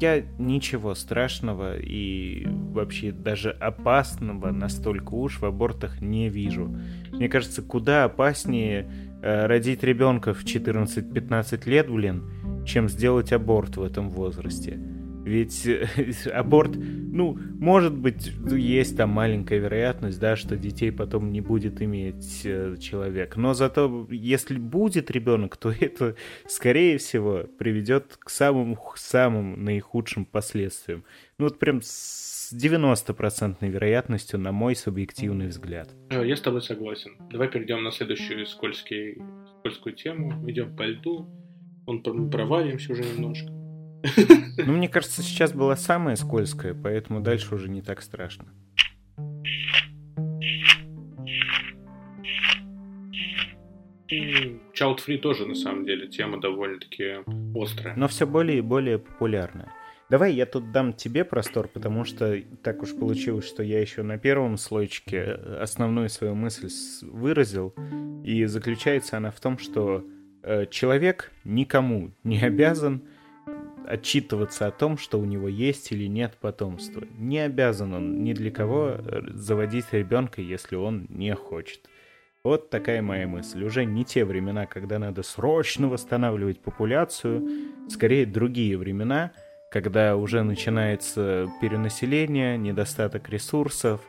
Я 0.00 0.22
ничего 0.38 0.94
страшного 0.94 1.76
и 1.80 2.46
вообще 2.46 3.10
даже 3.10 3.50
опасного 3.50 4.52
настолько 4.52 5.14
уж 5.14 5.40
в 5.40 5.44
абортах 5.44 6.00
не 6.00 6.28
вижу. 6.28 6.76
Мне 7.10 7.28
кажется, 7.28 7.60
куда 7.60 8.04
опаснее 8.04 8.88
родить 9.22 9.82
ребенка 9.82 10.34
в 10.34 10.44
14-15 10.44 11.68
лет, 11.68 11.88
блин, 11.88 12.64
чем 12.66 12.88
сделать 12.88 13.32
аборт 13.32 13.76
в 13.76 13.82
этом 13.82 14.10
возрасте. 14.10 14.78
Ведь 15.24 15.66
э, 15.66 15.86
аборт, 16.32 16.72
ну, 16.76 17.38
может 17.58 17.94
быть, 17.94 18.32
есть 18.50 18.96
там 18.96 19.10
маленькая 19.10 19.58
вероятность, 19.58 20.18
да, 20.18 20.34
что 20.34 20.56
детей 20.56 20.90
потом 20.90 21.30
не 21.30 21.40
будет 21.40 21.80
иметь 21.80 22.42
э, 22.44 22.76
человек. 22.80 23.36
Но 23.36 23.54
зато, 23.54 24.08
если 24.10 24.58
будет 24.58 25.10
ребенок, 25.10 25.56
то 25.56 25.70
это, 25.70 26.16
скорее 26.48 26.98
всего, 26.98 27.44
приведет 27.58 28.16
к 28.18 28.30
самым, 28.30 28.76
самым 28.96 29.64
наихудшим 29.64 30.24
последствиям. 30.24 31.04
Ну, 31.38 31.44
вот 31.44 31.58
прям 31.58 31.80
с 32.52 32.54
90% 32.54 33.66
вероятностью, 33.66 34.38
на 34.38 34.52
мой 34.52 34.76
субъективный 34.76 35.46
взгляд. 35.46 35.88
Я 36.10 36.36
с 36.36 36.40
тобой 36.40 36.60
согласен. 36.60 37.12
Давай 37.30 37.48
перейдем 37.48 37.82
на 37.82 37.90
следующую 37.90 38.44
скользкий, 38.44 39.22
скользкую 39.58 39.94
тему. 39.94 40.48
Идем 40.48 40.76
по 40.76 40.82
льду. 40.82 41.26
Он 41.86 42.02
провалимся 42.30 42.92
уже 42.92 43.04
немножко. 43.04 43.50
Ну, 44.58 44.72
мне 44.74 44.88
кажется, 44.88 45.22
сейчас 45.22 45.52
была 45.54 45.76
самая 45.76 46.16
скользкая, 46.16 46.74
поэтому 46.74 47.20
дальше 47.22 47.54
уже 47.54 47.70
не 47.70 47.80
так 47.80 48.02
страшно. 48.02 48.48
Child 54.10 54.98
Free 55.06 55.18
тоже, 55.18 55.46
на 55.46 55.54
самом 55.54 55.86
деле, 55.86 56.06
тема 56.08 56.38
довольно-таки 56.38 57.24
острая. 57.58 57.96
Но 57.96 58.08
все 58.08 58.26
более 58.26 58.58
и 58.58 58.60
более 58.60 58.98
популярная. 58.98 59.72
Давай 60.12 60.34
я 60.34 60.44
тут 60.44 60.72
дам 60.72 60.92
тебе 60.92 61.24
простор, 61.24 61.68
потому 61.68 62.04
что 62.04 62.38
так 62.62 62.82
уж 62.82 62.94
получилось, 62.94 63.46
что 63.46 63.62
я 63.62 63.80
еще 63.80 64.02
на 64.02 64.18
первом 64.18 64.58
слойчике 64.58 65.22
основную 65.58 66.10
свою 66.10 66.34
мысль 66.34 66.68
выразил, 67.00 67.74
и 68.22 68.44
заключается 68.44 69.16
она 69.16 69.30
в 69.30 69.40
том, 69.40 69.56
что 69.56 70.04
э, 70.42 70.66
человек 70.66 71.32
никому 71.44 72.10
не 72.24 72.40
обязан 72.42 73.04
отчитываться 73.86 74.66
о 74.66 74.70
том, 74.70 74.98
что 74.98 75.18
у 75.18 75.24
него 75.24 75.48
есть 75.48 75.92
или 75.92 76.06
нет 76.08 76.36
потомства. 76.38 77.06
Не 77.16 77.38
обязан 77.38 77.94
он 77.94 78.22
ни 78.22 78.34
для 78.34 78.50
кого 78.50 78.88
э, 78.88 79.22
заводить 79.28 79.86
ребенка, 79.92 80.42
если 80.42 80.76
он 80.76 81.06
не 81.08 81.34
хочет. 81.34 81.88
Вот 82.44 82.68
такая 82.68 83.00
моя 83.00 83.26
мысль. 83.26 83.64
Уже 83.64 83.86
не 83.86 84.04
те 84.04 84.26
времена, 84.26 84.66
когда 84.66 84.98
надо 84.98 85.22
срочно 85.22 85.88
восстанавливать 85.88 86.60
популяцию, 86.60 87.48
скорее 87.88 88.26
другие 88.26 88.76
времена, 88.76 89.32
когда 89.72 90.16
уже 90.16 90.42
начинается 90.42 91.50
перенаселение, 91.60 92.58
недостаток 92.58 93.30
ресурсов 93.30 94.02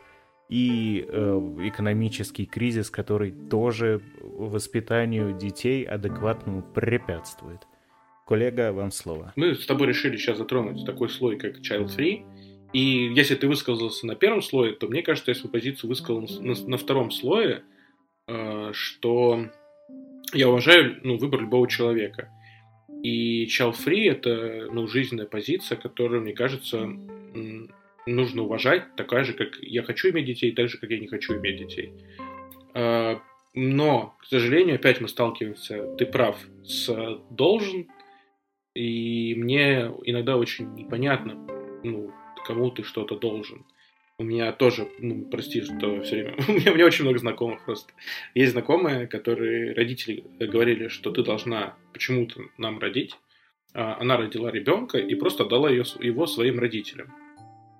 и 0.50 1.06
э, 1.08 1.58
экономический 1.62 2.44
кризис, 2.44 2.90
который 2.90 3.32
тоже 3.32 4.02
воспитанию 4.20 5.32
детей 5.32 5.84
адекватному 5.84 6.62
препятствует. 6.62 7.60
Коллега, 8.26 8.72
вам 8.72 8.90
слово. 8.90 9.32
Мы 9.36 9.54
с 9.54 9.64
тобой 9.64 9.88
решили 9.88 10.18
сейчас 10.18 10.36
затронуть 10.36 10.84
такой 10.84 11.08
слой, 11.08 11.38
как 11.38 11.56
Child 11.60 11.96
Free. 11.96 12.24
И 12.74 13.12
если 13.14 13.34
ты 13.34 13.48
высказался 13.48 14.06
на 14.06 14.16
первом 14.16 14.42
слое, 14.42 14.74
то 14.74 14.86
мне 14.86 15.02
кажется, 15.02 15.30
я 15.30 15.34
свою 15.34 15.50
позицию 15.50 15.88
высказал 15.88 16.20
на, 16.40 16.54
на 16.54 16.76
втором 16.76 17.10
слое, 17.10 17.62
э, 18.28 18.70
что 18.74 19.46
я 20.34 20.48
уважаю 20.48 21.00
ну, 21.02 21.16
выбор 21.16 21.40
любого 21.40 21.66
человека. 21.68 22.30
И 23.04 23.44
child 23.44 23.74
free 23.84 24.10
это 24.10 24.68
ну, 24.72 24.88
жизненная 24.88 25.26
позиция, 25.26 25.76
которую, 25.76 26.22
мне 26.22 26.32
кажется, 26.32 26.88
нужно 28.06 28.42
уважать, 28.42 28.96
такая 28.96 29.24
же, 29.24 29.34
как 29.34 29.58
я 29.60 29.82
хочу 29.82 30.08
иметь 30.08 30.24
детей, 30.24 30.52
так 30.52 30.70
же, 30.70 30.78
как 30.78 30.88
я 30.88 30.98
не 30.98 31.06
хочу 31.06 31.36
иметь 31.36 31.58
детей. 31.58 31.92
Э, 32.72 33.16
но, 33.52 34.16
к 34.20 34.24
сожалению, 34.24 34.76
опять 34.76 35.02
мы 35.02 35.08
сталкиваемся, 35.08 35.94
ты 35.98 36.06
прав, 36.06 36.38
с 36.62 37.20
должен, 37.28 37.88
и 38.74 39.34
мне 39.36 39.92
иногда 40.04 40.38
очень 40.38 40.72
непонятно, 40.72 41.34
ну, 41.84 42.10
кому 42.46 42.70
ты 42.70 42.84
что-то 42.84 43.18
должен. 43.18 43.66
У 44.16 44.22
меня 44.22 44.52
тоже, 44.52 44.88
ну, 45.00 45.24
прости, 45.24 45.62
что 45.62 46.00
все 46.02 46.16
время... 46.16 46.36
у, 46.48 46.52
меня, 46.52 46.70
у 46.70 46.74
меня 46.74 46.86
очень 46.86 47.02
много 47.04 47.18
знакомых 47.18 47.64
просто. 47.64 47.92
Есть 48.34 48.52
знакомые, 48.52 49.08
которые 49.08 49.74
родители 49.74 50.24
говорили, 50.38 50.86
что 50.88 51.10
ты 51.10 51.24
должна 51.24 51.74
почему-то 51.92 52.42
нам 52.56 52.78
родить. 52.78 53.16
А 53.72 53.96
она 54.00 54.16
родила 54.16 54.52
ребенка 54.52 54.98
и 54.98 55.14
просто 55.16 55.42
отдала 55.42 55.68
ее, 55.68 55.82
его 55.98 56.26
своим 56.26 56.60
родителям. 56.60 57.12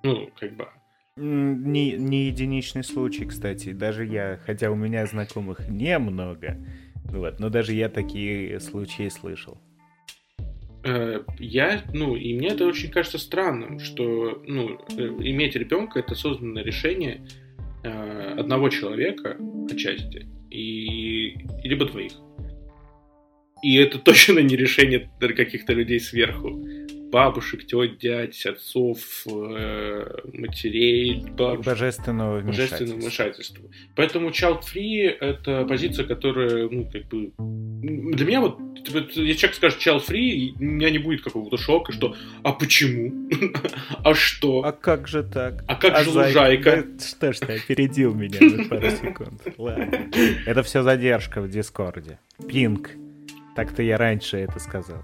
Ну, 0.02 0.28
как 0.38 0.56
бы... 0.56 0.68
Не, 1.16 1.92
не 1.92 2.26
единичный 2.26 2.82
случай, 2.82 3.24
кстати. 3.24 3.70
Даже 3.70 4.04
я, 4.04 4.40
хотя 4.44 4.72
у 4.72 4.74
меня 4.74 5.06
знакомых 5.06 5.68
немного, 5.68 6.58
вот, 7.04 7.38
но 7.38 7.48
даже 7.48 7.74
я 7.74 7.88
такие 7.88 8.58
случаи 8.58 9.08
слышал. 9.08 9.56
Э, 10.84 11.22
я, 11.38 11.82
ну, 11.94 12.14
и 12.14 12.34
мне 12.34 12.48
это 12.48 12.66
очень 12.66 12.90
кажется 12.90 13.18
странным, 13.18 13.78
что, 13.78 14.42
ну, 14.46 14.78
э, 14.96 15.02
иметь 15.02 15.56
ребенка 15.56 16.00
это 16.00 16.12
осознанное 16.12 16.62
решение 16.62 17.26
э, 17.82 18.34
одного 18.38 18.68
человека 18.68 19.38
отчасти, 19.70 20.26
и 20.50 21.36
либо 21.62 21.86
двоих. 21.86 22.12
И 23.62 23.76
это 23.76 23.98
точно 24.04 24.40
не 24.40 24.56
решение 24.56 25.10
каких-то 25.18 25.72
людей 25.72 26.00
сверху 26.00 26.62
бабушек, 27.14 27.64
тет, 27.64 27.98
дядь, 27.98 28.44
отцов, 28.44 28.98
э, 29.26 30.04
матерей, 30.32 31.24
бабушек. 31.30 31.64
Божественного 31.64 32.38
вмешательства. 32.38 32.76
Божественного 32.76 33.00
вмешательства. 33.00 33.64
Поэтому 33.94 34.30
child 34.30 34.62
free 34.62 35.06
это 35.20 35.64
позиция, 35.64 36.06
которая, 36.06 36.68
ну, 36.68 36.90
как 36.90 37.04
бы, 37.04 37.30
для 37.38 38.26
меня 38.26 38.40
вот, 38.40 38.58
если 38.88 39.32
человек 39.34 39.54
скажет 39.54 39.78
child 39.78 40.02
free, 40.08 40.54
у 40.58 40.64
меня 40.64 40.90
не 40.90 40.98
будет 40.98 41.22
какого-то 41.22 41.56
шока, 41.56 41.92
что, 41.92 42.16
а 42.42 42.52
почему? 42.52 43.30
а 44.04 44.12
что? 44.14 44.64
А 44.64 44.72
как 44.72 45.06
же 45.06 45.22
так? 45.22 45.62
А 45.68 45.76
как 45.76 45.94
а 45.94 46.02
же 46.02 46.10
лужайка? 46.10 46.84
Что 46.98 47.32
ж 47.32 47.38
ты 47.38 47.52
опередил 47.58 48.12
меня 48.12 48.40
на 48.40 48.64
пару 48.64 48.90
секунд? 48.90 49.40
Ладно. 49.56 50.10
Это 50.46 50.64
все 50.64 50.82
задержка 50.82 51.40
в 51.40 51.48
Дискорде. 51.48 52.18
Пинг. 52.48 52.90
Так-то 53.54 53.84
я 53.84 53.98
раньше 53.98 54.38
это 54.38 54.58
сказал. 54.58 55.00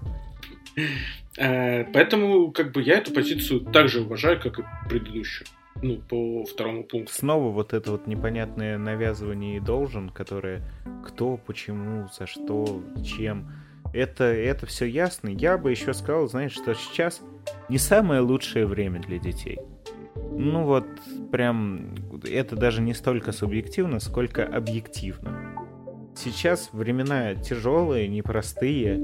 Э, 1.37 1.85
поэтому, 1.93 2.51
как 2.51 2.71
бы, 2.71 2.81
я 2.81 2.97
эту 2.97 3.13
позицию 3.13 3.61
также 3.61 4.01
уважаю, 4.01 4.39
как 4.39 4.59
и 4.59 4.63
предыдущую. 4.89 5.47
Ну, 5.81 5.97
по 5.97 6.43
второму 6.45 6.83
пункту. 6.83 7.13
Снова 7.13 7.51
вот 7.51 7.73
это 7.73 7.91
вот 7.91 8.05
непонятное 8.05 8.77
навязывание 8.77 9.57
и 9.57 9.59
должен, 9.59 10.09
которое 10.09 10.61
кто, 11.05 11.37
почему, 11.37 12.07
за 12.17 12.27
что, 12.27 12.83
чем. 13.03 13.51
Это, 13.93 14.25
это 14.25 14.65
все 14.65 14.85
ясно. 14.85 15.29
Я 15.29 15.57
бы 15.57 15.71
еще 15.71 15.93
сказал, 15.93 16.27
знаешь, 16.27 16.53
что 16.53 16.73
сейчас 16.75 17.21
не 17.67 17.77
самое 17.77 18.21
лучшее 18.21 18.65
время 18.65 19.01
для 19.01 19.17
детей. 19.17 19.59
Ну 20.15 20.63
вот, 20.63 20.85
прям, 21.31 21.95
это 22.23 22.55
даже 22.55 22.81
не 22.81 22.93
столько 22.93 23.31
субъективно, 23.31 23.99
сколько 23.99 24.45
объективно. 24.45 25.40
Сейчас 26.23 26.69
времена 26.71 27.33
тяжелые, 27.33 28.07
непростые, 28.07 28.99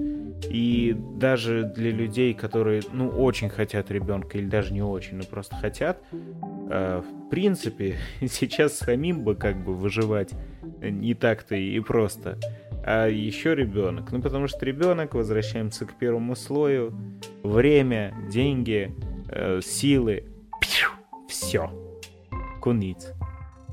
и 0.52 0.96
даже 1.16 1.64
для 1.64 1.90
людей, 1.90 2.36
которые, 2.36 2.84
ну, 2.94 3.10
очень 3.10 3.50
хотят 3.50 3.90
ребенка, 3.90 4.38
или 4.38 4.46
даже 4.46 4.72
не 4.72 4.84
очень, 4.84 5.18
но 5.18 5.24
просто 5.24 5.56
хотят, 5.56 6.00
э, 6.12 7.02
в 7.02 7.30
принципе, 7.30 7.96
сейчас 8.22 8.78
самим 8.78 9.24
бы 9.24 9.34
как 9.34 9.58
бы 9.58 9.74
выживать 9.74 10.36
не 10.80 11.16
так-то 11.16 11.56
и 11.56 11.80
просто. 11.80 12.38
А 12.86 13.08
еще 13.08 13.56
ребенок. 13.56 14.12
Ну, 14.12 14.22
потому 14.22 14.48
что 14.48 14.64
ребенок, 14.64 15.16
возвращаемся 15.16 15.88
к 15.88 15.98
первому 15.98 16.36
слою, 16.36 16.94
время, 17.42 18.14
деньги, 18.32 18.94
э, 19.30 19.60
силы, 19.64 20.26
все. 21.28 21.72
Куниц. 22.62 23.12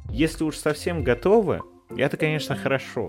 Если 0.09 0.45
уж 0.45 0.57
совсем 0.57 1.05
готовы, 1.05 1.61
это, 1.97 2.17
конечно, 2.17 2.57
хорошо. 2.57 3.07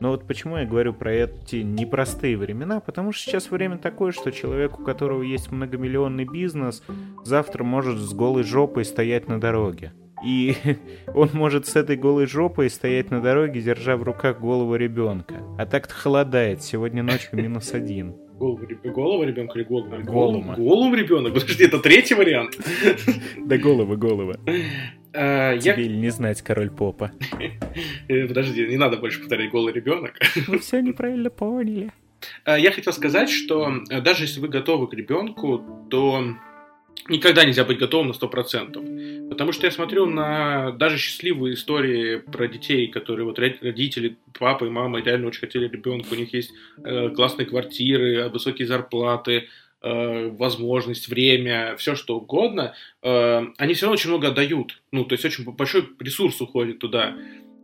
Но 0.00 0.10
вот 0.10 0.26
почему 0.26 0.56
я 0.56 0.64
говорю 0.64 0.94
про 0.94 1.12
эти 1.12 1.56
непростые 1.56 2.36
времена? 2.36 2.80
Потому 2.80 3.12
что 3.12 3.22
сейчас 3.22 3.50
время 3.50 3.78
такое, 3.78 4.10
что 4.10 4.32
человек, 4.32 4.80
у 4.80 4.82
которого 4.82 5.22
есть 5.22 5.52
многомиллионный 5.52 6.24
бизнес, 6.24 6.82
завтра 7.24 7.62
может 7.62 7.98
с 7.98 8.12
голой 8.12 8.42
жопой 8.42 8.84
стоять 8.84 9.28
на 9.28 9.40
дороге. 9.40 9.92
И 10.24 10.56
он 11.14 11.30
может 11.32 11.66
с 11.66 11.76
этой 11.76 11.96
голой 11.96 12.26
жопой 12.26 12.70
стоять 12.70 13.10
на 13.10 13.20
дороге, 13.20 13.60
держа 13.60 13.96
в 13.96 14.02
руках 14.02 14.40
голову 14.40 14.74
ребенка. 14.74 15.36
А 15.58 15.66
так-то 15.66 15.94
холодает. 15.94 16.62
Сегодня 16.62 17.02
ночью 17.02 17.30
минус 17.32 17.72
один. 17.72 18.16
Голову, 18.42 18.66
голову 18.82 19.22
ребенка 19.22 19.56
или 19.56 19.64
голову? 19.64 20.02
Голума. 20.02 20.56
Голову 20.56 20.92
ребенок? 20.96 21.32
Подожди, 21.32 21.62
это 21.62 21.78
третий 21.78 22.14
вариант. 22.14 22.58
Да 23.38 23.56
головы, 23.56 23.96
головы. 23.96 24.36
А, 25.14 25.58
Тебе 25.58 25.84
я... 25.84 25.88
не 25.88 26.10
знать, 26.10 26.42
король 26.42 26.70
попа. 26.70 27.12
Э, 28.08 28.26
подожди, 28.26 28.66
не 28.66 28.76
надо 28.76 28.98
больше 28.98 29.20
повторять 29.20 29.50
голый 29.50 29.72
ребенок. 29.72 30.18
Вы 30.46 30.58
все 30.58 30.80
неправильно 30.80 31.30
поняли. 31.30 31.90
А, 32.44 32.58
я 32.58 32.70
хотел 32.70 32.92
сказать, 32.92 33.30
что 33.30 33.82
э, 33.88 34.00
даже 34.00 34.24
если 34.24 34.40
вы 34.40 34.48
готовы 34.48 34.88
к 34.88 34.94
ребенку, 34.94 35.86
то 35.90 36.36
никогда 37.08 37.44
нельзя 37.44 37.64
быть 37.64 37.78
готовым 37.78 38.08
на 38.08 38.12
100%. 38.12 39.28
Потому 39.28 39.52
что 39.52 39.66
я 39.66 39.72
смотрю 39.72 40.06
на 40.06 40.72
даже 40.72 40.98
счастливые 40.98 41.54
истории 41.54 42.18
про 42.18 42.46
детей, 42.48 42.88
которые 42.88 43.24
вот 43.24 43.38
родители, 43.38 44.16
папа 44.38 44.66
и 44.66 44.70
мама 44.70 45.00
реально 45.00 45.28
очень 45.28 45.40
хотели 45.40 45.68
ребенка, 45.68 46.12
у 46.12 46.16
них 46.16 46.32
есть 46.34 46.52
э, 46.84 47.10
классные 47.10 47.46
квартиры, 47.46 48.28
высокие 48.28 48.66
зарплаты, 48.68 49.48
э, 49.82 50.28
возможность, 50.30 51.08
время, 51.08 51.76
все 51.76 51.94
что 51.94 52.18
угодно, 52.18 52.74
э, 53.02 53.46
они 53.58 53.74
все 53.74 53.86
равно 53.86 53.94
очень 53.94 54.10
много 54.10 54.28
отдают. 54.28 54.82
Ну, 54.92 55.04
то 55.04 55.14
есть 55.14 55.24
очень 55.24 55.44
большой 55.44 55.88
ресурс 55.98 56.40
уходит 56.40 56.78
туда. 56.78 57.16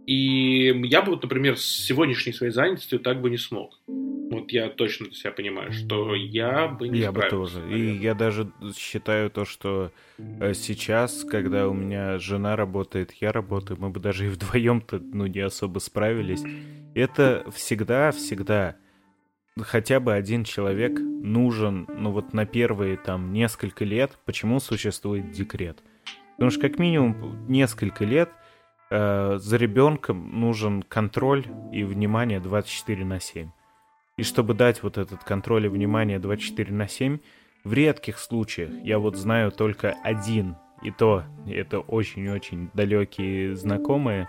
И 0.07 0.73
я 0.87 1.03
бы, 1.03 1.13
вот, 1.13 1.23
например, 1.23 1.59
с 1.59 1.65
сегодняшней 1.65 2.33
своей 2.33 2.53
занятостью 2.53 2.99
так 2.99 3.21
бы 3.21 3.29
не 3.29 3.37
смог. 3.37 3.79
Вот 3.87 4.53
я 4.53 4.69
точно 4.69 5.07
для 5.07 5.15
себя 5.15 5.33
понимаю, 5.33 5.73
что 5.73 6.15
я 6.15 6.69
бы 6.69 6.89
не 6.89 7.01
Я 7.01 7.13
бы 7.13 7.23
тоже. 7.29 7.61
Наверное. 7.61 7.79
И 7.79 7.99
я 7.99 8.15
даже 8.15 8.51
считаю 8.77 9.31
то, 9.31 9.45
что 9.45 9.93
э, 10.19 10.55
сейчас, 10.55 11.25
когда 11.25 11.69
у 11.69 11.75
меня 11.75 12.19
жена 12.19 12.57
работает, 12.57 13.13
я 13.21 13.33
работаю, 13.33 13.79
мы 13.81 13.91
бы 13.91 14.01
даже 14.01 14.27
и 14.27 14.29
вдвоем-то 14.29 14.99
ну, 14.99 15.27
не 15.27 15.41
особо 15.41 15.79
справились. 15.79 16.43
Это 16.95 17.45
всегда, 17.55 18.11
всегда 18.11 18.77
хотя 19.65 20.01
бы 20.01 20.15
один 20.15 20.45
человек 20.45 20.99
нужен, 20.99 21.87
ну 21.89 22.11
вот 22.11 22.33
на 22.33 22.47
первые 22.47 22.97
там 22.97 23.33
несколько 23.33 23.85
лет, 23.85 24.19
почему 24.25 24.61
существует 24.61 25.31
декрет. 25.31 25.83
Потому 26.37 26.51
что 26.51 26.61
как 26.61 26.79
минимум 26.79 27.47
несколько 27.49 28.05
лет 28.05 28.31
э, 28.91 29.39
за 29.41 29.57
ребенком 29.57 30.41
нужен 30.41 30.83
контроль 30.83 31.45
и 31.73 31.83
внимание 31.85 32.41
24 32.41 33.05
на 33.05 33.21
7. 33.21 33.51
И 34.17 34.23
чтобы 34.23 34.55
дать 34.55 34.83
вот 34.83 34.99
этот 34.99 35.25
контроль 35.25 35.67
и 35.67 35.69
внимание 35.69 36.19
24 36.19 36.73
на 36.73 36.89
7, 36.89 37.19
в 37.65 37.73
редких 37.73 38.19
случаях, 38.19 38.71
я 38.83 38.99
вот 38.99 39.17
знаю 39.17 39.53
только 39.53 39.97
один, 40.03 40.57
и 40.83 40.91
то 40.91 41.25
это 41.47 41.81
очень-очень 41.81 42.71
далекие 42.73 43.57
знакомые, 43.57 44.29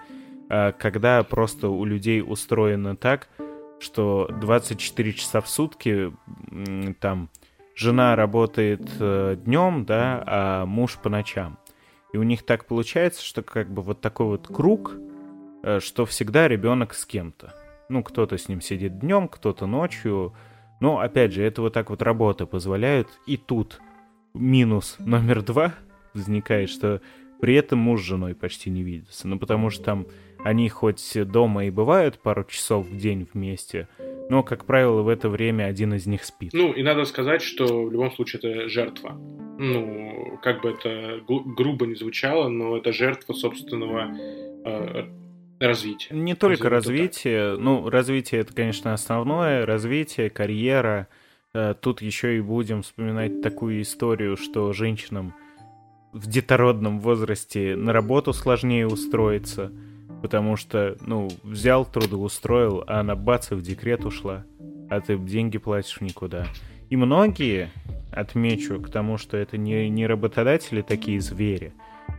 э, 0.50 0.72
когда 0.74 1.24
просто 1.24 1.70
у 1.70 1.86
людей 1.86 2.24
устроено 2.26 2.96
так, 2.96 3.30
что 3.80 4.30
24 4.42 5.14
часа 5.14 5.42
в 5.42 5.50
сутки 5.50 6.14
там 7.00 7.30
жена 7.76 8.16
работает 8.16 8.82
э, 9.00 9.38
днем, 9.44 9.86
да, 9.86 10.24
а 10.26 10.66
муж 10.66 10.98
по 11.02 11.10
ночам. 11.10 11.58
И 12.14 12.18
у 12.18 12.24
них 12.24 12.44
так 12.44 12.66
получается, 12.66 13.24
что 13.24 13.42
как 13.42 13.72
бы 13.72 13.82
вот 13.82 14.02
такой 14.02 14.28
вот 14.28 14.48
круг, 14.48 14.96
э, 15.64 15.80
что 15.80 16.06
всегда 16.06 16.48
ребенок 16.48 16.94
с 16.94 17.06
кем-то. 17.06 17.56
Ну, 17.88 18.04
кто-то 18.04 18.38
с 18.38 18.50
ним 18.50 18.62
сидит 18.62 19.00
днем, 19.00 19.28
кто-то 19.28 19.66
ночью. 19.66 20.34
Но, 20.80 21.00
опять 21.00 21.34
же, 21.34 21.44
это 21.44 21.62
вот 21.62 21.74
так 21.74 21.90
вот 21.90 22.02
работа 22.02 22.46
позволяет. 22.46 23.08
И 23.26 23.38
тут 23.38 23.80
минус 24.34 24.98
номер 25.00 25.42
два 25.42 25.74
возникает, 26.14 26.70
что 26.70 27.02
при 27.40 27.56
этом 27.56 27.80
муж 27.80 28.02
с 28.02 28.06
женой 28.06 28.36
почти 28.36 28.70
не 28.70 28.84
видятся. 28.84 29.28
Ну, 29.28 29.40
потому 29.40 29.70
что 29.70 29.84
там 29.84 30.08
они 30.44 30.70
хоть 30.70 31.18
дома 31.26 31.66
и 31.66 31.70
бывают 31.70 32.20
пару 32.20 32.44
часов 32.44 32.86
в 32.86 32.98
день 32.98 33.28
вместе, 33.34 33.88
но, 34.30 34.44
как 34.44 34.66
правило, 34.66 35.02
в 35.02 35.08
это 35.08 35.28
время 35.28 35.66
один 35.66 35.94
из 35.96 36.06
них 36.06 36.24
спит. 36.24 36.52
Ну, 36.54 36.72
и 36.72 36.84
надо 36.84 37.06
сказать, 37.06 37.42
что 37.42 37.86
в 37.86 37.92
любом 37.92 38.12
случае 38.12 38.40
это 38.40 38.70
жертва. 38.70 39.14
Ну, 39.58 40.40
как 40.42 40.62
бы 40.62 40.70
это 40.70 41.20
грубо 41.28 41.86
не 41.88 41.96
звучало, 41.96 42.48
но 42.48 42.78
это 42.78 42.94
жертва 42.94 43.34
собственного 43.34 44.16
э, 44.66 45.06
развития. 45.60 46.14
Не 46.14 46.36
только 46.36 46.70
развитие, 46.70 47.58
ну, 47.58 47.90
развитие 47.90 48.42
это, 48.42 48.54
конечно, 48.54 48.94
основное, 48.94 49.66
развитие, 49.66 50.30
карьера. 50.30 51.08
Э, 51.54 51.74
тут 51.74 52.02
еще 52.04 52.38
и 52.38 52.42
будем 52.42 52.84
вспоминать 52.84 53.42
такую 53.42 53.82
историю, 53.82 54.38
что 54.38 54.72
женщинам 54.74 55.34
в 56.14 56.28
детородном 56.28 57.00
возрасте 57.00 57.76
на 57.76 57.94
работу 57.94 58.32
сложнее 58.32 58.88
устроиться– 58.88 59.72
Потому 60.22 60.56
что, 60.56 60.98
ну, 61.02 61.30
взял, 61.44 61.86
трудоустроил, 61.86 62.84
а 62.88 63.00
она 63.00 63.16
бац, 63.16 63.52
и 63.52 63.56
в 63.56 63.62
декрет 63.62 64.06
ушла. 64.06 64.46
А 64.90 65.00
ты 65.00 65.18
деньги 65.18 65.58
платишь 65.58 66.02
никуда. 66.02 66.46
И 66.90 66.96
многие, 66.96 67.70
отмечу 68.12 68.82
к 68.82 68.90
тому, 68.90 69.18
что 69.18 69.38
это 69.38 69.58
не, 69.58 69.88
не 69.90 70.08
работодатели 70.08 70.82
такие 70.82 71.22
звери, 71.22 71.74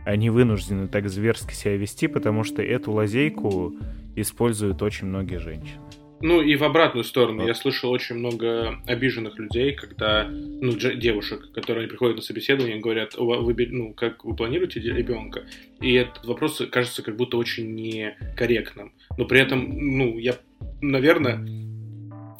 они 0.05 0.29
вынуждены 0.29 0.87
так 0.87 1.09
зверски 1.09 1.53
себя 1.53 1.77
вести, 1.77 2.07
потому 2.07 2.43
что 2.43 2.61
эту 2.61 2.91
лазейку 2.91 3.73
используют 4.15 4.81
очень 4.81 5.07
многие 5.07 5.37
женщины. 5.37 5.81
Ну 6.21 6.41
и 6.41 6.55
в 6.55 6.63
обратную 6.63 7.03
сторону. 7.03 7.41
Вот. 7.41 7.47
Я 7.47 7.53
слышал 7.53 7.89
очень 7.91 8.15
много 8.15 8.79
обиженных 8.85 9.37
людей, 9.39 9.73
когда, 9.73 10.27
ну, 10.27 10.73
девушек, 10.73 11.51
которые 11.53 11.87
приходят 11.87 12.17
на 12.17 12.21
собеседование 12.21 12.77
и 12.77 12.79
говорят, 12.79 13.15
вы, 13.17 13.67
ну, 13.69 13.93
как 13.93 14.23
вы 14.23 14.35
планируете 14.35 14.79
ребенка? 14.79 15.43
И 15.79 15.93
этот 15.93 16.25
вопрос 16.25 16.61
кажется 16.71 17.01
как 17.01 17.15
будто 17.15 17.37
очень 17.37 17.73
некорректным. 17.73 18.93
Но 19.17 19.25
при 19.25 19.39
этом, 19.39 19.67
ну, 19.69 20.17
я, 20.17 20.35
наверное, 20.81 21.45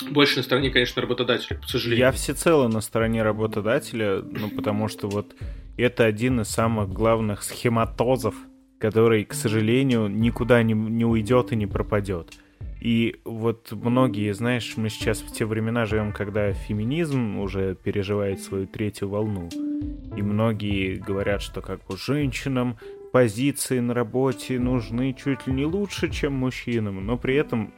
больше 0.09 0.38
на 0.38 0.43
стороне, 0.43 0.69
конечно, 0.69 1.01
работодателя, 1.01 1.57
к 1.57 1.65
сожалению. 1.65 2.05
Я 2.05 2.11
всецело 2.11 2.67
на 2.67 2.82
стороне 2.82 3.23
работодателя, 3.23 4.21
ну, 4.21 4.49
потому 4.49 4.88
что 4.88 5.07
вот 5.07 5.36
это 5.77 6.05
один 6.05 6.41
из 6.41 6.47
самых 6.47 6.89
главных 6.89 7.43
схематозов, 7.43 8.36
который, 8.79 9.25
к 9.25 9.34
сожалению, 9.34 10.07
никуда 10.07 10.63
не, 10.63 10.73
не 10.73 11.05
уйдет 11.05 11.51
и 11.51 11.55
не 11.55 11.67
пропадет. 11.67 12.34
И 12.82 13.17
вот 13.25 13.71
многие, 13.71 14.34
знаешь, 14.34 14.73
мы 14.75 14.89
сейчас 14.89 15.21
в 15.21 15.32
те 15.32 15.45
времена 15.45 15.86
живем, 15.86 16.11
когда 16.11 16.51
феминизм 16.51 17.38
уже 17.38 17.75
переживает 17.75 18.41
свою 18.41 18.65
третью 18.65 19.07
волну. 19.09 19.49
И 20.17 20.21
многие 20.23 20.95
говорят, 20.95 21.43
что 21.43 21.61
как 21.61 21.86
бы 21.86 21.95
женщинам 21.95 22.77
позиции 23.11 23.79
на 23.79 23.93
работе 23.93 24.57
нужны 24.57 25.13
чуть 25.13 25.45
ли 25.45 25.53
не 25.53 25.65
лучше, 25.65 26.09
чем 26.09 26.34
мужчинам. 26.34 27.05
Но 27.05 27.17
при 27.17 27.36
этом 27.36 27.71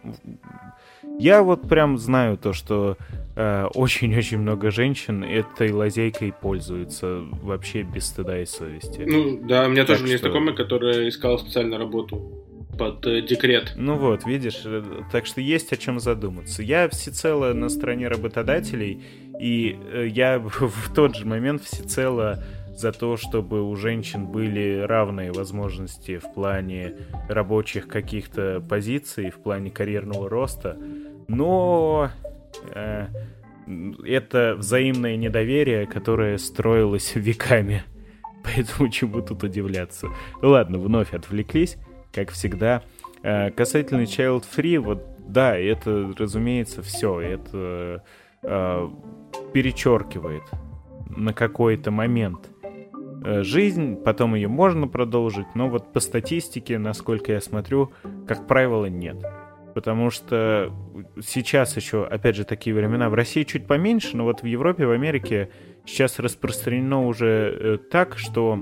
я 1.20 1.44
вот 1.44 1.68
прям 1.68 1.98
знаю 1.98 2.38
то, 2.38 2.54
что 2.54 2.98
э, 3.36 3.66
очень-очень 3.74 4.38
много 4.38 4.72
женщин 4.72 5.24
этой 5.24 5.74
лазейкой 5.74 6.32
пользуются 6.32 7.24
вообще 7.42 7.84
без 7.84 8.06
стыда 8.06 8.42
и 8.42 8.46
совести. 8.46 9.02
Ну 9.06 9.40
да, 9.44 9.66
у 9.66 9.70
меня 9.70 9.82
так 9.82 9.98
тоже 9.98 10.04
что... 10.04 10.12
есть 10.12 10.24
знакомая, 10.24 10.56
которая 10.56 11.10
искала 11.10 11.38
специально 11.38 11.78
работу 11.78 12.44
под 12.78 13.06
э, 13.06 13.22
декрет. 13.22 13.74
Ну 13.76 13.98
вот, 13.98 14.26
видишь, 14.26 14.62
э, 14.66 14.84
так 15.12 15.26
что 15.26 15.42
есть 15.42 15.72
о 15.74 15.78
чем 15.78 16.00
задуматься. 16.00 16.64
Я 16.64 16.90
всецело 16.90 17.54
на 17.54 17.70
стороне 17.70 18.08
работодателей, 18.08 19.04
и 19.40 19.78
э, 19.92 20.08
я 20.08 20.40
в 20.40 20.94
тот 20.94 21.16
же 21.16 21.26
момент 21.26 21.64
всецело 21.64 22.44
за 22.76 22.92
то, 22.92 23.18
чтобы 23.18 23.62
у 23.62 23.76
женщин 23.76 24.26
были 24.26 24.80
равные 24.80 25.32
возможности 25.32 26.18
в 26.18 26.34
плане 26.34 26.96
рабочих 27.30 27.88
каких-то 27.88 28.64
позиций, 28.68 29.30
в 29.30 29.36
плане 29.36 29.70
карьерного 29.70 30.30
роста. 30.30 30.78
Но 31.28 32.10
э, 32.72 33.08
это 34.06 34.56
взаимное 34.58 35.16
недоверие, 35.18 35.86
которое 35.86 36.38
строилось 36.38 37.12
веками. 37.16 37.84
Поэтому 38.44 38.90
чему 38.90 39.22
тут 39.22 39.44
удивляться? 39.44 40.08
Ну 40.42 40.50
ладно, 40.50 40.78
вновь 40.78 41.14
отвлеклись 41.14 41.78
как 42.14 42.32
всегда. 42.32 42.84
Э, 43.24 43.52
касательно 43.52 44.04
Child 44.04 44.46
Free, 44.56 44.80
вот 44.80 45.04
да, 45.28 45.58
это, 45.58 46.14
разумеется, 46.18 46.82
все, 46.82 47.20
это 47.20 48.04
э, 48.44 48.90
перечеркивает 49.54 50.44
на 51.10 51.34
какой-то 51.34 51.92
момент 51.92 52.50
э, 53.24 53.44
жизнь, 53.44 53.96
потом 53.96 54.36
ее 54.36 54.48
можно 54.48 54.88
продолжить, 54.88 55.48
но 55.56 55.70
вот 55.70 55.92
по 55.94 56.00
статистике, 56.00 56.78
насколько 56.78 57.32
я 57.32 57.42
смотрю, 57.42 57.92
как 58.28 58.48
правило, 58.48 58.86
нет. 58.86 59.24
Потому 59.74 60.12
что 60.12 60.72
сейчас 61.20 61.76
еще, 61.78 62.06
опять 62.06 62.36
же, 62.36 62.44
такие 62.44 62.76
времена. 62.76 63.10
В 63.10 63.16
России 63.16 63.42
чуть 63.42 63.66
поменьше, 63.66 64.16
но 64.16 64.24
вот 64.24 64.44
в 64.44 64.46
Европе, 64.46 64.86
в 64.86 64.92
Америке 64.92 65.50
сейчас 65.84 66.20
распространено 66.20 67.08
уже 67.08 67.58
э, 67.60 67.78
так, 67.90 68.20
что 68.20 68.60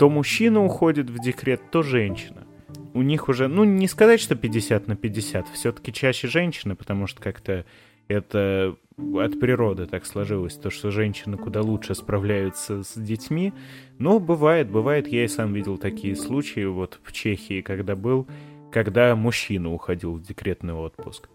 то 0.00 0.10
мужчина 0.10 0.64
уходит 0.64 1.10
в 1.10 1.20
декрет, 1.20 1.60
то 1.70 1.82
женщина 1.82 2.47
у 2.94 3.02
них 3.02 3.28
уже, 3.28 3.48
ну, 3.48 3.64
не 3.64 3.86
сказать, 3.88 4.20
что 4.20 4.34
50 4.34 4.88
на 4.88 4.96
50, 4.96 5.48
все-таки 5.48 5.92
чаще 5.92 6.28
женщины, 6.28 6.74
потому 6.74 7.06
что 7.06 7.22
как-то 7.22 7.64
это 8.08 8.76
от 8.96 9.38
природы 9.38 9.86
так 9.86 10.06
сложилось, 10.06 10.54
то, 10.54 10.70
что 10.70 10.90
женщины 10.90 11.36
куда 11.36 11.60
лучше 11.60 11.94
справляются 11.94 12.82
с 12.82 12.94
детьми. 12.96 13.52
Но 13.98 14.18
бывает, 14.18 14.70
бывает, 14.70 15.08
я 15.08 15.24
и 15.24 15.28
сам 15.28 15.52
видел 15.52 15.78
такие 15.78 16.16
случаи, 16.16 16.64
вот 16.64 16.98
в 17.04 17.12
Чехии, 17.12 17.60
когда 17.60 17.94
был, 17.94 18.26
когда 18.72 19.14
мужчина 19.14 19.72
уходил 19.72 20.14
в 20.14 20.22
декретный 20.22 20.74
отпуск. 20.74 21.28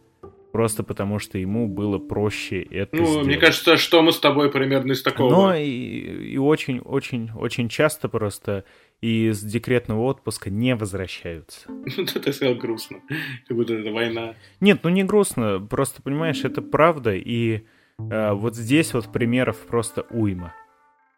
Просто 0.52 0.84
потому, 0.84 1.18
что 1.18 1.40
ему 1.40 1.68
было 1.68 1.98
проще 1.98 2.62
это 2.62 2.96
Ну, 2.96 3.06
сделать. 3.06 3.26
мне 3.26 3.38
кажется, 3.38 3.76
что 3.76 4.04
мы 4.04 4.12
с 4.12 4.20
тобой 4.20 4.52
примерно 4.52 4.92
из 4.92 5.02
такого. 5.02 5.32
Но 5.32 5.56
и, 5.56 5.66
и 5.66 6.38
очень, 6.38 6.80
очень, 6.80 7.32
очень 7.36 7.70
часто 7.70 8.08
просто 8.08 8.64
из 9.04 9.44
декретного 9.44 10.02
отпуска 10.04 10.50
не 10.50 10.76
возвращаются. 10.76 11.70
Ну, 11.98 12.06
ты 12.06 12.34
сказал 12.34 12.56
грустно, 12.56 13.02
как 13.48 13.58
будто 13.58 13.74
это 13.74 13.92
война. 13.92 14.36
Нет, 14.62 14.80
ну 14.84 14.90
не 14.90 15.04
грустно, 15.04 15.60
просто, 15.60 16.02
понимаешь, 16.02 16.44
это 16.44 16.62
правда, 16.62 17.14
и 17.14 17.66
э, 18.00 18.34
вот 18.34 18.56
здесь 18.56 18.94
вот 18.94 19.12
примеров 19.12 19.58
просто 19.68 20.06
уйма. 20.10 20.54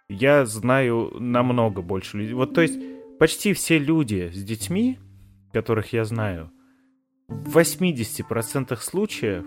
я 0.10 0.46
знаю 0.46 1.12
намного 1.20 1.82
больше 1.82 2.18
людей. 2.18 2.34
Вот, 2.34 2.54
то 2.54 2.62
есть, 2.62 2.80
почти 3.20 3.54
все 3.54 3.78
люди 3.78 4.32
с 4.34 4.44
детьми, 4.44 5.00
которых 5.54 5.94
я 5.94 6.06
знаю, 6.06 6.52
в 7.28 7.58
80% 7.58 8.76
случаев 8.78 9.46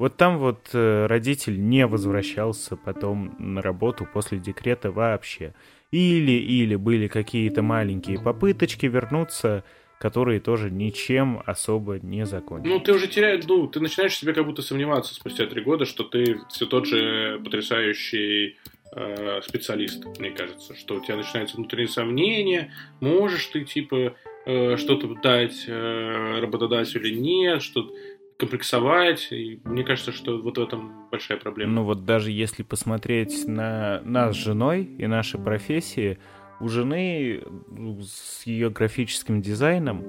вот 0.00 0.16
там 0.16 0.38
вот 0.38 0.70
э, 0.72 1.06
родитель 1.06 1.62
не 1.62 1.86
возвращался 1.86 2.74
потом 2.74 3.36
на 3.38 3.60
работу 3.60 4.08
после 4.10 4.38
декрета 4.38 4.90
вообще. 4.90 5.54
Или, 5.90 6.32
или 6.32 6.76
были 6.76 7.08
какие-то 7.08 7.62
маленькие 7.62 8.20
попыточки 8.20 8.86
вернуться, 8.86 9.64
которые 9.98 10.40
тоже 10.40 10.70
ничем 10.70 11.42
особо 11.44 11.98
не 11.98 12.24
закончились. 12.24 12.72
Ну, 12.72 12.80
ты 12.80 12.92
уже 12.94 13.06
теряешь, 13.06 13.44
ну, 13.46 13.66
ты 13.66 13.80
начинаешь 13.80 14.16
себе 14.16 14.32
как 14.32 14.46
будто 14.46 14.62
сомневаться 14.62 15.14
спустя 15.14 15.46
три 15.46 15.62
года, 15.62 15.84
что 15.84 16.04
ты 16.04 16.40
все 16.48 16.66
тот 16.66 16.86
же 16.86 17.38
потрясающий 17.44 18.56
э, 18.94 19.40
специалист, 19.42 20.02
мне 20.18 20.30
кажется, 20.30 20.74
что 20.74 20.96
у 20.96 21.00
тебя 21.04 21.16
начинается 21.16 21.56
внутреннее 21.56 21.88
сомнение, 21.88 22.72
можешь 23.00 23.46
ты, 23.46 23.64
типа, 23.64 24.14
э, 24.46 24.76
что-то 24.78 25.14
дать 25.22 25.64
э, 25.66 26.40
работодателю 26.40 27.02
или 27.02 27.18
нет, 27.18 27.62
что 27.62 27.92
комплексовать. 28.40 29.28
И 29.30 29.60
мне 29.64 29.84
кажется, 29.84 30.12
что 30.12 30.40
вот 30.40 30.58
в 30.58 30.62
этом 30.62 31.08
большая 31.10 31.38
проблема. 31.38 31.72
Ну 31.72 31.84
вот 31.84 32.04
даже 32.04 32.30
если 32.30 32.62
посмотреть 32.62 33.46
на 33.46 34.00
нас 34.04 34.34
с 34.34 34.38
женой 34.38 34.84
и 34.84 35.06
наши 35.06 35.38
профессии, 35.38 36.18
у 36.60 36.68
жены 36.68 37.42
ну, 37.70 38.00
с 38.02 38.44
ее 38.46 38.70
графическим 38.70 39.40
дизайном, 39.40 40.04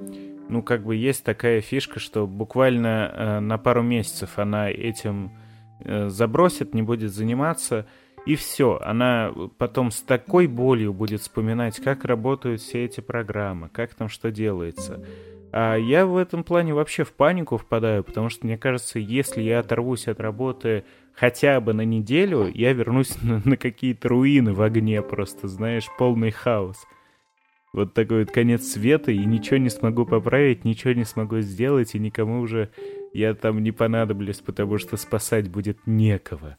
ну 0.48 0.62
как 0.62 0.84
бы 0.84 0.96
есть 0.96 1.24
такая 1.24 1.60
фишка, 1.60 2.00
что 2.00 2.26
буквально 2.26 3.12
э, 3.14 3.40
на 3.40 3.58
пару 3.58 3.82
месяцев 3.82 4.38
она 4.38 4.70
этим 4.70 5.32
э, 5.80 6.08
забросит, 6.08 6.74
не 6.74 6.82
будет 6.82 7.12
заниматься, 7.12 7.86
и 8.26 8.36
все. 8.36 8.78
Она 8.82 9.32
потом 9.58 9.90
с 9.90 10.00
такой 10.00 10.46
болью 10.46 10.92
будет 10.92 11.20
вспоминать, 11.20 11.80
как 11.80 12.04
работают 12.04 12.60
все 12.60 12.84
эти 12.84 13.00
программы, 13.00 13.68
как 13.68 13.94
там 13.94 14.08
что 14.08 14.30
делается. 14.30 15.04
А 15.52 15.76
я 15.76 16.06
в 16.06 16.16
этом 16.16 16.44
плане 16.44 16.72
вообще 16.72 17.04
в 17.04 17.12
панику 17.12 17.58
впадаю, 17.58 18.02
потому 18.02 18.30
что 18.30 18.46
мне 18.46 18.56
кажется, 18.56 18.98
если 18.98 19.42
я 19.42 19.58
оторвусь 19.58 20.08
от 20.08 20.18
работы 20.18 20.84
хотя 21.14 21.60
бы 21.60 21.74
на 21.74 21.84
неделю, 21.84 22.50
я 22.54 22.72
вернусь 22.72 23.16
на, 23.22 23.42
на 23.44 23.56
какие-то 23.58 24.08
руины 24.08 24.54
в 24.54 24.62
огне 24.62 25.02
просто, 25.02 25.48
знаешь, 25.48 25.88
полный 25.98 26.30
хаос. 26.30 26.78
Вот 27.74 27.94
такой 27.94 28.24
вот 28.24 28.32
конец 28.32 28.64
света, 28.66 29.12
и 29.12 29.18
ничего 29.18 29.58
не 29.58 29.70
смогу 29.70 30.06
поправить, 30.06 30.64
ничего 30.64 30.92
не 30.92 31.04
смогу 31.04 31.40
сделать, 31.40 31.94
и 31.94 31.98
никому 31.98 32.40
уже 32.40 32.70
я 33.12 33.34
там 33.34 33.62
не 33.62 33.72
понадоблюсь, 33.72 34.40
потому 34.40 34.78
что 34.78 34.96
спасать 34.96 35.50
будет 35.50 35.78
некого. 35.86 36.56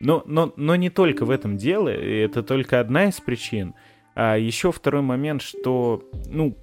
Но, 0.00 0.22
но, 0.26 0.52
но 0.56 0.76
не 0.76 0.90
только 0.90 1.24
в 1.24 1.30
этом 1.30 1.56
дело, 1.56 1.88
это 1.88 2.42
только 2.42 2.80
одна 2.80 3.06
из 3.06 3.20
причин. 3.20 3.74
А 4.14 4.36
еще 4.36 4.70
второй 4.70 5.02
момент, 5.02 5.42
что, 5.42 6.04
ну, 6.26 6.56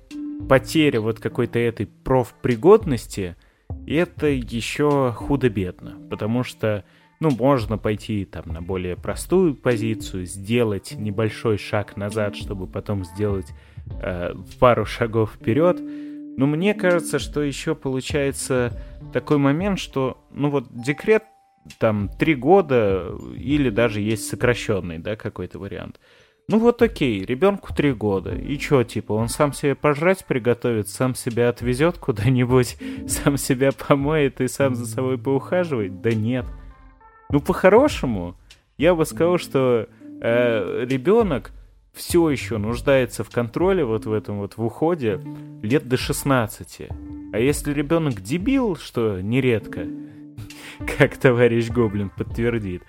потеря 0.48 1.02
вот 1.02 1.20
какой-то 1.20 1.60
этой 1.60 1.88
профпригодности, 1.88 3.36
это 3.88 4.28
еще 4.28 5.12
худо-бедно, 5.16 5.98
потому 6.10 6.44
что, 6.44 6.86
ну, 7.20 7.30
можно 7.32 7.78
пойти 7.78 8.26
там 8.26 8.46
на 8.48 8.62
более 8.62 8.96
простую 8.96 9.56
позицию, 9.56 10.26
сделать 10.26 10.94
небольшой 10.98 11.58
шаг 11.58 11.98
назад, 11.98 12.36
чтобы 12.36 12.68
потом 12.68 13.06
сделать 13.06 13.48
э, 14.02 14.34
пару 14.60 14.86
шагов 14.86 15.34
вперед. 15.34 15.80
Но 16.38 16.46
мне 16.48 16.74
кажется, 16.74 17.18
что 17.20 17.42
еще 17.42 17.76
получается 17.76 18.78
такой 19.14 19.38
момент, 19.38 19.80
что, 19.80 20.26
ну 20.32 20.50
вот, 20.50 20.68
декрет 20.72 21.24
там 21.80 22.10
три 22.10 22.36
года 22.36 23.16
или 23.36 23.70
даже 23.70 24.02
есть 24.02 24.28
сокращенный, 24.28 25.00
да, 25.00 25.16
какой-то 25.16 25.60
вариант. 25.60 26.00
Ну 26.48 26.60
вот 26.60 26.82
окей, 26.84 27.26
ребенку 27.26 27.74
три 27.74 27.92
года. 27.92 28.36
И 28.36 28.58
чё, 28.58 28.84
типа, 28.84 29.14
он 29.14 29.30
сам 29.30 29.52
себе 29.52 29.74
пожрать 29.74 30.26
приготовит, 30.26 30.88
сам 30.88 31.16
себя 31.16 31.50
отвезет 31.50 31.98
куда-нибудь, 31.98 32.78
сам 33.08 33.38
себя 33.38 33.72
помоет 33.72 34.42
и 34.42 34.48
сам 34.48 34.76
за 34.76 34.86
собой 34.86 35.18
поухаживает? 35.18 36.02
Да 36.02 36.14
нет. 36.14 36.46
Ну, 37.30 37.40
по-хорошему, 37.40 38.36
я 38.78 38.94
бы 38.94 39.06
сказал, 39.06 39.40
что 39.40 39.90
э, 40.22 40.86
ребенок 40.88 41.52
все 41.94 42.30
еще 42.30 42.58
нуждается 42.58 43.24
в 43.24 43.32
контроле 43.32 43.84
вот 43.84 44.06
в 44.06 44.14
этом 44.14 44.40
вот 44.40 44.58
в 44.58 44.64
уходе 44.64 45.20
лет 45.64 45.88
до 45.88 45.98
16. 45.98 46.90
А 47.34 47.40
если 47.40 47.74
ребенок 47.74 48.22
дебил, 48.22 48.76
что 48.76 49.20
нередко, 49.20 49.88
как 50.98 51.18
товарищ 51.18 51.70
Гоблин 51.70 52.12
подтвердит, 52.12 52.84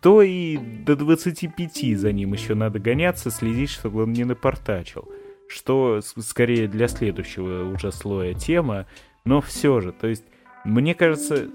то 0.00 0.22
и 0.22 0.56
до 0.56 0.96
25 0.96 1.98
за 1.98 2.12
ним 2.12 2.32
еще 2.32 2.54
надо 2.54 2.78
гоняться, 2.78 3.30
следить, 3.30 3.70
чтобы 3.70 4.02
он 4.02 4.12
не 4.12 4.24
напортачил. 4.24 5.08
Что 5.48 6.00
скорее 6.02 6.68
для 6.68 6.88
следующего 6.88 7.70
уже 7.70 7.92
слоя 7.92 8.34
тема, 8.34 8.86
но 9.24 9.40
все 9.40 9.80
же, 9.80 9.92
то 9.92 10.06
есть 10.06 10.24
мне 10.64 10.94
кажется, 10.94 11.48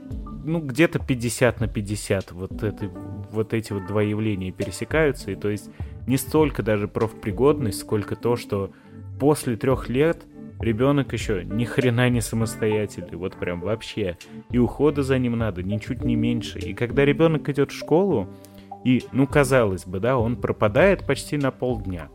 ну, 0.43 0.59
где-то 0.59 0.99
50 0.99 1.59
на 1.59 1.67
50 1.67 2.31
вот, 2.31 2.63
это, 2.63 2.87
вот 3.31 3.53
эти 3.53 3.71
вот 3.71 3.85
два 3.85 4.01
явления 4.01 4.51
пересекаются, 4.51 5.31
и 5.31 5.35
то 5.35 5.49
есть 5.49 5.69
не 6.07 6.17
столько 6.17 6.63
даже 6.63 6.87
профпригодность, 6.87 7.79
сколько 7.79 8.15
то, 8.15 8.35
что 8.35 8.71
после 9.19 9.57
трех 9.57 9.89
лет 9.89 10.25
Ребенок 10.59 11.13
еще 11.13 11.43
ни 11.43 11.65
хрена 11.65 12.09
не 12.09 12.21
самостоятельный, 12.21 13.17
вот 13.17 13.35
прям 13.35 13.61
вообще. 13.61 14.17
И 14.51 14.57
ухода 14.57 15.03
за 15.03 15.17
ним 15.17 15.37
надо 15.37 15.63
ничуть 15.63 16.03
не 16.03 16.15
меньше. 16.15 16.59
И 16.59 16.73
когда 16.73 17.05
ребенок 17.05 17.47
идет 17.49 17.71
в 17.71 17.77
школу, 17.77 18.27
и, 18.85 19.03
ну, 19.11 19.25
казалось 19.25 19.85
бы, 19.85 19.99
да, 19.99 20.15
он 20.17 20.35
пропадает 20.35 21.07
почти 21.07 21.37
на 21.37 21.49
полдня. 21.49 22.09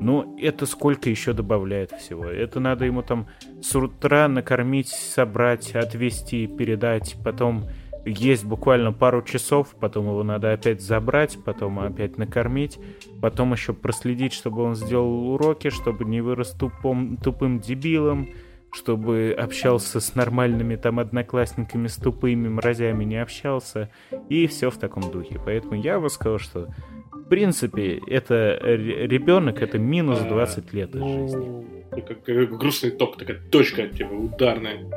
Но 0.00 0.36
это 0.40 0.64
сколько 0.64 1.10
еще 1.10 1.32
добавляет 1.32 1.90
всего? 1.90 2.26
Это 2.26 2.60
надо 2.60 2.84
ему 2.84 3.02
там 3.02 3.26
с 3.60 3.74
утра 3.74 4.28
накормить, 4.28 4.88
собрать, 4.88 5.74
отвезти, 5.74 6.46
передать, 6.46 7.16
потом 7.24 7.64
есть 8.06 8.44
буквально 8.44 8.92
пару 8.92 9.22
часов, 9.22 9.74
потом 9.80 10.06
его 10.06 10.22
надо 10.22 10.52
опять 10.52 10.80
забрать, 10.80 11.38
потом 11.44 11.80
опять 11.80 12.18
накормить, 12.18 12.78
потом 13.20 13.52
еще 13.52 13.72
проследить, 13.72 14.32
чтобы 14.32 14.62
он 14.62 14.76
сделал 14.76 15.30
уроки, 15.30 15.70
чтобы 15.70 16.04
не 16.04 16.20
вырос 16.20 16.52
тупом, 16.52 17.16
тупым 17.16 17.58
дебилом, 17.58 18.30
чтобы 18.72 19.34
общался 19.36 20.00
с 20.00 20.14
нормальными 20.14 20.76
там 20.76 21.00
одноклассниками, 21.00 21.88
с 21.88 21.96
тупыми 21.96 22.48
мразями 22.48 23.04
не 23.04 23.16
общался, 23.16 23.90
и 24.28 24.46
все 24.46 24.70
в 24.70 24.78
таком 24.78 25.10
духе. 25.10 25.40
Поэтому 25.44 25.74
я 25.74 25.98
бы 25.98 26.08
сказал, 26.08 26.38
что 26.38 26.68
в 27.10 27.28
принципе, 27.28 28.00
это 28.06 28.56
ребенок, 28.62 29.60
это 29.60 29.78
минус 29.78 30.20
20 30.20 30.72
лет 30.72 30.94
из 30.94 31.02
жизни. 31.02 31.66
Ну, 31.90 32.02
как, 32.02 32.22
как 32.22 32.56
грустный 32.56 32.92
ток, 32.92 33.16
такая 33.16 33.40
точка, 33.50 33.88
типа, 33.88 34.12
ударная. 34.12 34.88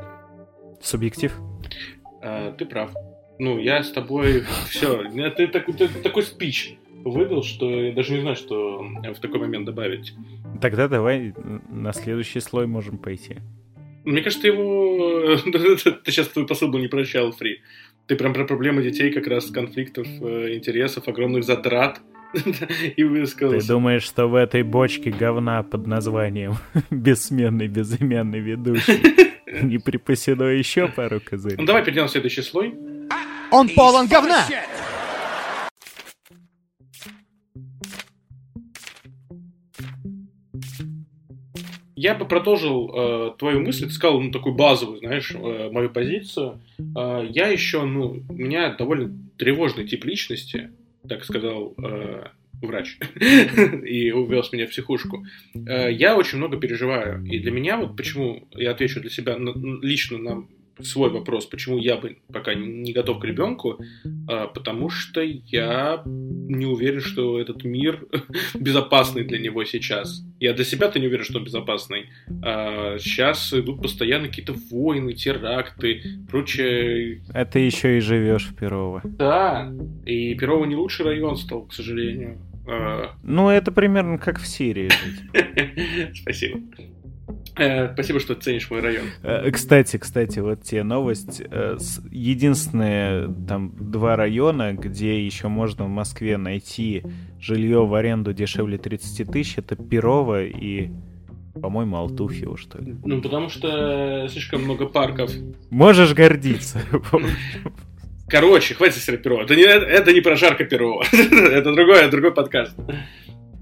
Субъектив? 0.80 1.36
А, 2.22 2.52
ты 2.52 2.66
прав. 2.66 2.94
Ну, 3.40 3.60
я 3.60 3.84
с 3.84 3.92
тобой... 3.92 4.44
Все, 4.70 5.04
ты, 5.38 5.48
ты, 5.48 5.60
ты 5.62 5.88
такой 5.88 6.24
спич 6.24 6.78
выдал, 7.04 7.44
что 7.44 7.70
я 7.70 7.94
даже 7.94 8.14
не 8.14 8.22
знаю, 8.22 8.36
что 8.36 8.82
в 8.82 9.20
такой 9.20 9.40
момент 9.40 9.66
добавить. 9.66 10.14
Тогда 10.62 10.88
давай 10.88 11.34
на 11.70 11.94
следующий 11.94 12.40
слой 12.42 12.68
можем 12.68 12.98
пойти. 12.98 13.38
Мне 14.06 14.22
кажется, 14.22 14.48
его... 14.48 15.38
ты 15.44 16.12
сейчас 16.12 16.28
твой 16.30 16.48
посыл 16.48 16.70
был 16.70 16.80
не 16.80 16.88
прощал, 16.88 17.32
Фри. 17.32 17.62
Ты 18.08 18.16
прям 18.16 18.34
про 18.34 18.46
проблемы 18.46 18.82
детей, 18.82 19.12
как 19.12 19.28
раз 19.28 19.52
конфликтов, 19.52 20.08
э, 20.22 20.56
интересов, 20.56 21.08
огромных 21.08 21.44
затрат. 21.44 22.02
И 22.96 23.04
высказался. 23.04 23.68
Ты 23.68 23.74
думаешь, 23.74 24.04
что 24.04 24.28
в 24.28 24.36
этой 24.36 24.64
бочке 24.64 25.10
говна 25.10 25.64
под 25.64 25.88
названием 25.88 26.56
«Бессменный 26.92 27.68
безымянный 27.68 28.40
ведущий» 28.40 29.30
не 29.64 29.80
припасено 29.80 30.44
еще 30.44 30.88
пару 30.88 31.20
козырей? 31.20 31.58
Ну 31.58 31.66
давай 31.66 31.84
перейдем 31.84 32.04
на 32.04 32.10
следующий 32.10 32.42
слой. 32.42 32.76
Он 33.52 33.68
полон 33.70 34.08
говна! 34.08 34.46
Я 42.02 42.16
бы 42.16 42.26
продолжил 42.26 42.94
э, 42.96 43.32
твою 43.38 43.60
мысль, 43.60 43.88
ты 43.88 43.92
сказал, 43.92 44.22
ну, 44.22 44.32
такую 44.32 44.56
базовую, 44.56 45.00
знаешь, 45.00 45.36
э, 45.36 45.70
мою 45.70 45.90
позицию. 45.90 46.62
Э, 46.98 47.28
я 47.30 47.48
еще, 47.50 47.84
ну, 47.84 48.24
у 48.30 48.34
меня 48.34 48.74
довольно 48.74 49.14
тревожный 49.38 49.86
тип 49.86 50.06
личности, 50.06 50.72
так 51.10 51.26
сказал 51.26 51.76
э, 51.84 52.24
врач, 52.62 52.98
и 53.86 54.12
увез 54.12 54.52
меня 54.52 54.68
в 54.68 54.70
психушку. 54.70 55.26
Э, 55.54 55.92
я 55.92 56.16
очень 56.16 56.38
много 56.38 56.58
переживаю. 56.58 57.24
И 57.26 57.40
для 57.40 57.52
меня, 57.52 57.78
вот 57.78 57.98
почему 57.98 58.48
я 58.52 58.72
отвечу 58.72 59.02
для 59.02 59.10
себя 59.10 59.38
лично 59.82 60.18
на 60.18 60.48
свой 60.82 61.10
вопрос, 61.10 61.46
почему 61.46 61.78
я 61.78 61.98
бы 61.98 62.18
пока 62.32 62.54
не 62.54 62.94
готов 62.94 63.20
к 63.20 63.26
ребенку, 63.26 63.80
а, 64.28 64.48
потому 64.48 64.90
что 64.90 65.22
я 65.22 66.02
не 66.06 66.66
уверен, 66.66 67.00
что 67.00 67.40
этот 67.40 67.64
мир 67.64 68.06
безопасный 68.54 69.24
для 69.24 69.40
него 69.40 69.64
сейчас. 69.66 70.24
Я 70.40 70.54
для 70.54 70.66
себя-то 70.66 71.00
не 71.00 71.08
уверен, 71.08 71.24
что 71.24 71.40
он 71.40 71.46
безопасный. 71.46 72.10
А 72.44 72.98
сейчас 73.00 73.54
идут 73.54 73.82
постоянно 73.82 74.28
какие-то 74.28 74.56
войны, 74.72 75.14
теракты, 75.14 76.02
прочее. 76.30 77.22
А 77.34 77.46
ты 77.46 77.60
еще 77.60 77.98
и 77.98 78.02
живешь 78.02 78.48
в 78.48 78.56
Перово. 78.56 79.02
Да, 79.04 79.72
и 80.06 80.34
Перово 80.36 80.66
не 80.66 80.76
лучший 80.76 81.06
район 81.06 81.36
стал, 81.38 81.66
к 81.66 81.74
сожалению. 81.74 82.40
Э, 82.68 83.08
Ну, 83.24 83.50
это 83.50 83.72
примерно 83.72 84.18
как 84.18 84.40
в 84.40 84.48
Сирии. 84.48 84.90
Спасибо. 86.14 86.60
Э, 87.58 87.94
Спасибо, 87.94 88.20
что 88.20 88.36
ценишь 88.36 88.70
мой 88.72 88.82
район. 88.82 89.06
Э, 89.24 89.50
Кстати, 89.52 89.98
кстати, 89.98 90.40
вот 90.40 90.64
тебе 90.64 90.84
новость. 90.84 91.42
Э, 91.52 91.78
Единственные 92.12 93.34
там 93.48 93.74
два 93.80 94.16
района, 94.16 94.74
где 94.74 95.24
еще 95.26 95.48
можно 95.48 95.86
в 95.86 95.90
Москве 95.90 96.38
найти 96.38 97.04
жилье 97.40 97.86
в 97.86 97.94
аренду 97.94 98.34
дешевле 98.34 98.78
30 98.78 99.30
тысяч, 99.32 99.58
это 99.58 99.76
Перово 99.76 100.44
и, 100.46 100.90
по-моему, 101.62 101.98
Алтуфьево, 101.98 102.58
что 102.58 102.78
ли. 102.80 102.96
Ну, 103.04 103.22
потому 103.22 103.50
что 103.50 104.28
слишком 104.30 104.64
много 104.64 104.86
парков. 104.86 105.32
Можешь 105.70 106.14
гордиться. 106.14 106.82
Короче, 108.30 108.76
хватит 108.76 108.96
сестра 108.96 109.18
Перова. 109.18 109.42
Это 109.42 109.56
не, 109.56 109.64
это 109.64 110.14
не 110.14 110.22
про 110.22 110.36
Жарко 110.36 110.64
Перова. 110.64 111.04
это 111.12 111.74
другой, 111.74 112.10
другой 112.12 112.32
подкаст. 112.32 112.78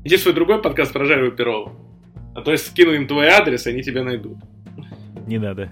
Иди 0.04 0.18
в 0.18 0.20
свой 0.20 0.34
другой 0.34 0.62
подкаст 0.62 0.92
про 0.94 1.06
Жарко 1.06 1.32
Перова. 1.36 1.72
А 2.38 2.42
то 2.44 2.52
есть 2.52 2.68
скину 2.68 2.94
им 2.94 3.08
твой 3.08 3.30
адрес, 3.30 3.66
и 3.66 3.72
они 3.72 3.82
тебя 3.82 4.04
найдут. 4.04 4.38
Не 5.26 5.40
надо. 5.40 5.72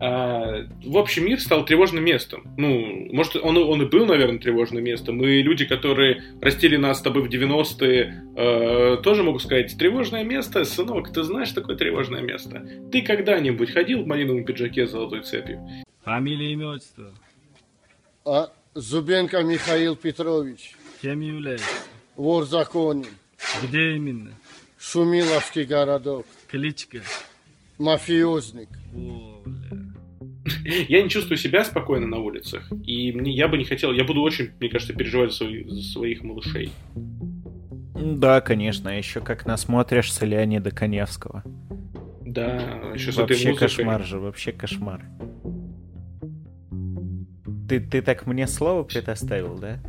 А, 0.00 0.66
в 0.82 0.96
общем, 0.96 1.26
мир 1.26 1.38
стал 1.38 1.66
тревожным 1.66 2.02
местом. 2.02 2.46
Ну, 2.56 3.06
может, 3.12 3.36
он, 3.36 3.58
он 3.58 3.82
и 3.82 3.84
был, 3.84 4.06
наверное, 4.06 4.38
тревожным 4.38 4.82
местом. 4.82 5.22
И 5.22 5.42
люди, 5.42 5.66
которые 5.66 6.22
растили 6.40 6.76
нас 6.76 7.00
с 7.00 7.02
тобой 7.02 7.22
в 7.22 7.30
90-е, 7.30 8.24
э, 8.34 8.96
тоже 9.02 9.24
могут 9.24 9.42
сказать, 9.42 9.76
тревожное 9.76 10.24
место, 10.24 10.64
сынок, 10.64 11.12
ты 11.12 11.22
знаешь 11.22 11.50
такое 11.52 11.76
тревожное 11.76 12.22
место? 12.22 12.66
Ты 12.90 13.02
когда-нибудь 13.02 13.70
ходил 13.70 14.02
в 14.02 14.06
малиновом 14.06 14.44
пиджаке 14.46 14.86
с 14.86 14.92
золотой 14.92 15.20
цепью? 15.22 15.60
Фамилия, 16.02 16.50
имя, 16.52 16.68
отчество. 16.68 17.10
А 18.24 18.48
Зубенко 18.72 19.42
Михаил 19.42 19.96
Петрович, 19.96 20.76
Кем 21.02 21.20
являешься? 21.20 21.66
вор 22.16 22.46
законен, 22.46 23.04
Где 23.62 23.96
именно? 23.96 24.30
Шумиловский 24.90 25.64
городок, 25.64 26.26
Кличка. 26.48 26.98
мафиозник. 27.78 28.68
Я 30.88 31.02
не 31.02 31.08
чувствую 31.10 31.38
себя 31.38 31.64
спокойно 31.64 32.06
на 32.06 32.18
улицах. 32.18 32.70
И 32.84 33.12
мне, 33.12 33.32
я 33.32 33.48
бы 33.48 33.58
не 33.58 33.64
хотел, 33.64 33.92
я 33.92 34.04
буду 34.04 34.22
очень, 34.22 34.50
мне 34.60 34.68
кажется, 34.68 34.94
переживать 34.94 35.32
за, 35.32 35.38
свои- 35.38 35.64
за 35.68 35.82
своих 35.82 36.22
малышей. 36.22 36.70
Да, 37.94 38.40
конечно, 38.40 38.88
еще 38.90 39.20
как 39.20 39.44
насмотришься 39.44 40.24
Леонида 40.24 40.70
Коневского. 40.70 41.42
Да, 42.20 42.92
еще 42.94 43.10
с 43.10 43.14
этой 43.18 43.22
Вообще 43.32 43.48
музыкой. 43.48 43.68
кошмар 43.68 44.04
же, 44.04 44.20
вообще 44.20 44.52
кошмар. 44.52 45.04
Ты, 47.68 47.80
ты 47.80 48.02
так 48.02 48.26
мне 48.26 48.46
слово 48.46 48.84
предоставил, 48.84 49.58
да? 49.58 49.80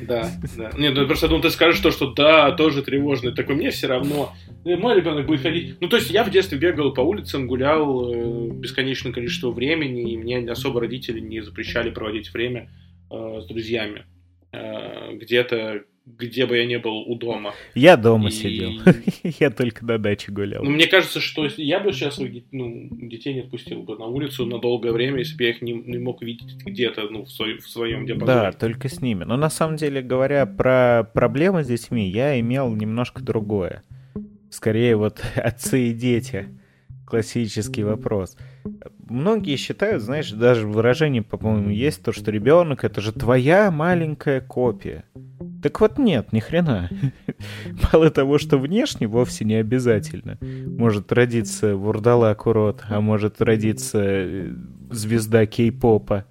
Да, 0.00 0.30
да. 0.56 0.70
Нет, 0.76 0.94
ну 0.94 1.06
просто 1.06 1.28
думал, 1.28 1.42
ты 1.42 1.50
скажешь 1.50 1.80
то, 1.80 1.90
что 1.90 2.12
да, 2.12 2.52
тоже 2.52 2.82
тревожно. 2.82 3.32
Такой, 3.32 3.54
мне 3.56 3.70
все 3.70 3.86
равно. 3.86 4.34
Э, 4.64 4.76
Мой 4.76 4.96
ребенок 4.96 5.26
будет 5.26 5.40
ходить. 5.42 5.76
Ну, 5.80 5.88
то 5.88 5.96
есть 5.96 6.10
я 6.10 6.24
в 6.24 6.30
детстве 6.30 6.58
бегал 6.58 6.92
по 6.92 7.00
улицам, 7.00 7.46
гулял 7.46 8.12
э, 8.12 8.50
бесконечное 8.52 9.12
количество 9.12 9.50
времени, 9.50 10.12
и 10.12 10.16
мне 10.16 10.38
особо 10.50 10.80
родители 10.80 11.20
не 11.20 11.40
запрещали 11.40 11.90
проводить 11.90 12.32
время 12.32 12.70
э, 13.10 13.40
с 13.42 13.46
друзьями. 13.46 14.04
Э, 14.52 15.12
где-то, 15.14 15.82
где 16.16 16.46
бы 16.46 16.56
я 16.56 16.66
не 16.66 16.78
был 16.78 16.98
у 17.02 17.14
дома. 17.16 17.52
Я 17.74 17.96
дома 17.96 18.28
И- 18.28 18.32
сидел. 18.32 18.72
Я 19.40 19.50
только 19.50 19.84
на 19.84 19.98
даче 19.98 20.32
гулял. 20.32 20.64
Ну, 20.64 20.70
мне 20.70 20.86
кажется, 20.86 21.20
что 21.20 21.46
я 21.56 21.80
бы 21.80 21.92
сейчас 21.92 22.18
ну, 22.18 22.88
детей 22.90 23.34
не 23.34 23.40
отпустил 23.40 23.82
бы 23.82 23.96
на 23.98 24.06
улицу 24.06 24.46
на 24.46 24.58
долгое 24.58 24.92
время, 24.92 25.18
если 25.18 25.36
бы 25.36 25.44
я 25.44 25.50
их 25.50 25.62
не, 25.62 25.72
не 25.72 25.98
мог 25.98 26.22
видеть 26.22 26.56
где-то 26.64 27.08
ну, 27.10 27.24
в, 27.24 27.30
свой- 27.30 27.58
в 27.58 27.68
своем 27.68 28.06
диапазоне. 28.06 28.26
Да, 28.40 28.52
только 28.52 28.88
с 28.88 29.00
ними. 29.00 29.24
Но 29.24 29.36
на 29.36 29.50
самом 29.50 29.76
деле, 29.76 30.00
говоря 30.02 30.46
про 30.46 31.04
проблемы 31.12 31.62
с 31.64 31.66
детьми, 31.66 32.08
я 32.08 32.38
имел 32.40 32.74
немножко 32.74 33.22
другое. 33.22 33.82
Скорее 34.50 34.96
вот 34.96 35.20
отцы 35.36 35.88
и 35.90 35.92
дети. 35.92 36.48
Классический 37.06 37.84
вопрос. 37.84 38.36
Многие 39.08 39.56
считают, 39.56 40.02
знаешь, 40.02 40.30
даже 40.30 40.66
выражение, 40.66 41.22
по-моему, 41.22 41.70
есть 41.70 42.02
то, 42.02 42.12
что 42.12 42.30
ребенок 42.30 42.84
это 42.84 43.00
же 43.00 43.12
твоя 43.12 43.70
маленькая 43.70 44.42
копия. 44.42 45.04
Так 45.62 45.80
вот 45.80 45.98
нет, 45.98 46.32
ни 46.32 46.40
хрена. 46.40 46.88
Мало 47.92 48.10
того, 48.10 48.38
что 48.38 48.58
внешне 48.58 49.06
вовсе 49.06 49.44
не 49.44 49.54
обязательно. 49.54 50.38
Может 50.40 51.12
родиться 51.12 51.76
вурдалак 51.76 52.46
урод, 52.46 52.84
а 52.88 53.00
может 53.00 53.40
родиться 53.42 53.98
э, 54.00 54.52
звезда 54.90 55.46
кей-попа. 55.46 56.24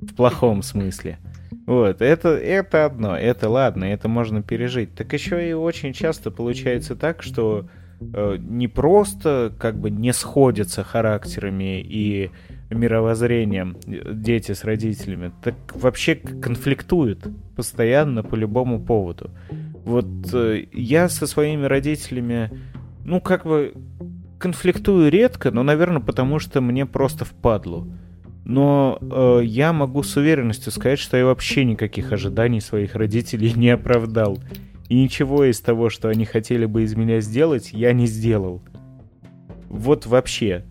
В 0.00 0.14
плохом 0.14 0.62
смысле. 0.62 1.18
Вот, 1.66 2.00
это, 2.00 2.30
это 2.30 2.86
одно, 2.86 3.16
это 3.16 3.48
ладно, 3.48 3.84
это 3.84 4.08
можно 4.08 4.42
пережить. 4.42 4.94
Так 4.94 5.12
еще 5.12 5.50
и 5.50 5.52
очень 5.52 5.92
часто 5.92 6.30
получается 6.30 6.96
так, 6.96 7.22
что 7.22 7.68
э, 8.00 8.36
не 8.38 8.68
просто 8.68 9.52
как 9.58 9.78
бы 9.78 9.90
не 9.90 10.12
сходятся 10.12 10.82
характерами 10.82 11.82
и 11.82 12.30
мировоззрением 12.70 13.76
э, 13.86 14.12
дети 14.12 14.52
с 14.52 14.64
родителями, 14.64 15.32
так 15.42 15.54
вообще 15.74 16.14
конфликтуют 16.14 17.26
постоянно 17.56 18.22
по 18.22 18.34
любому 18.34 18.80
поводу. 18.80 19.30
Вот 19.84 20.06
э, 20.32 20.66
я 20.72 21.08
со 21.08 21.26
своими 21.26 21.64
родителями, 21.64 22.50
ну 23.04 23.20
как 23.20 23.44
бы 23.44 23.74
конфликтую 24.38 25.10
редко, 25.10 25.50
но, 25.50 25.62
наверное, 25.62 26.00
потому 26.00 26.38
что 26.38 26.60
мне 26.60 26.86
просто 26.86 27.24
впадлу. 27.24 27.88
Но 28.44 28.98
э, 29.00 29.40
я 29.44 29.72
могу 29.72 30.02
с 30.02 30.16
уверенностью 30.16 30.72
сказать, 30.72 30.98
что 30.98 31.16
я 31.16 31.26
вообще 31.26 31.64
никаких 31.64 32.12
ожиданий 32.12 32.60
своих 32.60 32.94
родителей 32.94 33.52
не 33.54 33.70
оправдал. 33.70 34.38
И 34.88 34.94
ничего 34.94 35.44
из 35.44 35.60
того, 35.60 35.90
что 35.90 36.08
они 36.08 36.24
хотели 36.24 36.64
бы 36.64 36.82
из 36.82 36.94
меня 36.94 37.20
сделать, 37.20 37.70
я 37.72 37.92
не 37.92 38.06
сделал. 38.06 38.62
Вот 39.68 40.06
вообще. 40.06 40.64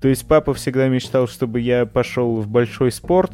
То 0.00 0.08
есть 0.08 0.26
папа 0.26 0.54
всегда 0.54 0.88
мечтал, 0.88 1.26
чтобы 1.26 1.60
я 1.60 1.86
пошел 1.86 2.36
в 2.36 2.48
большой 2.48 2.92
спорт. 2.92 3.32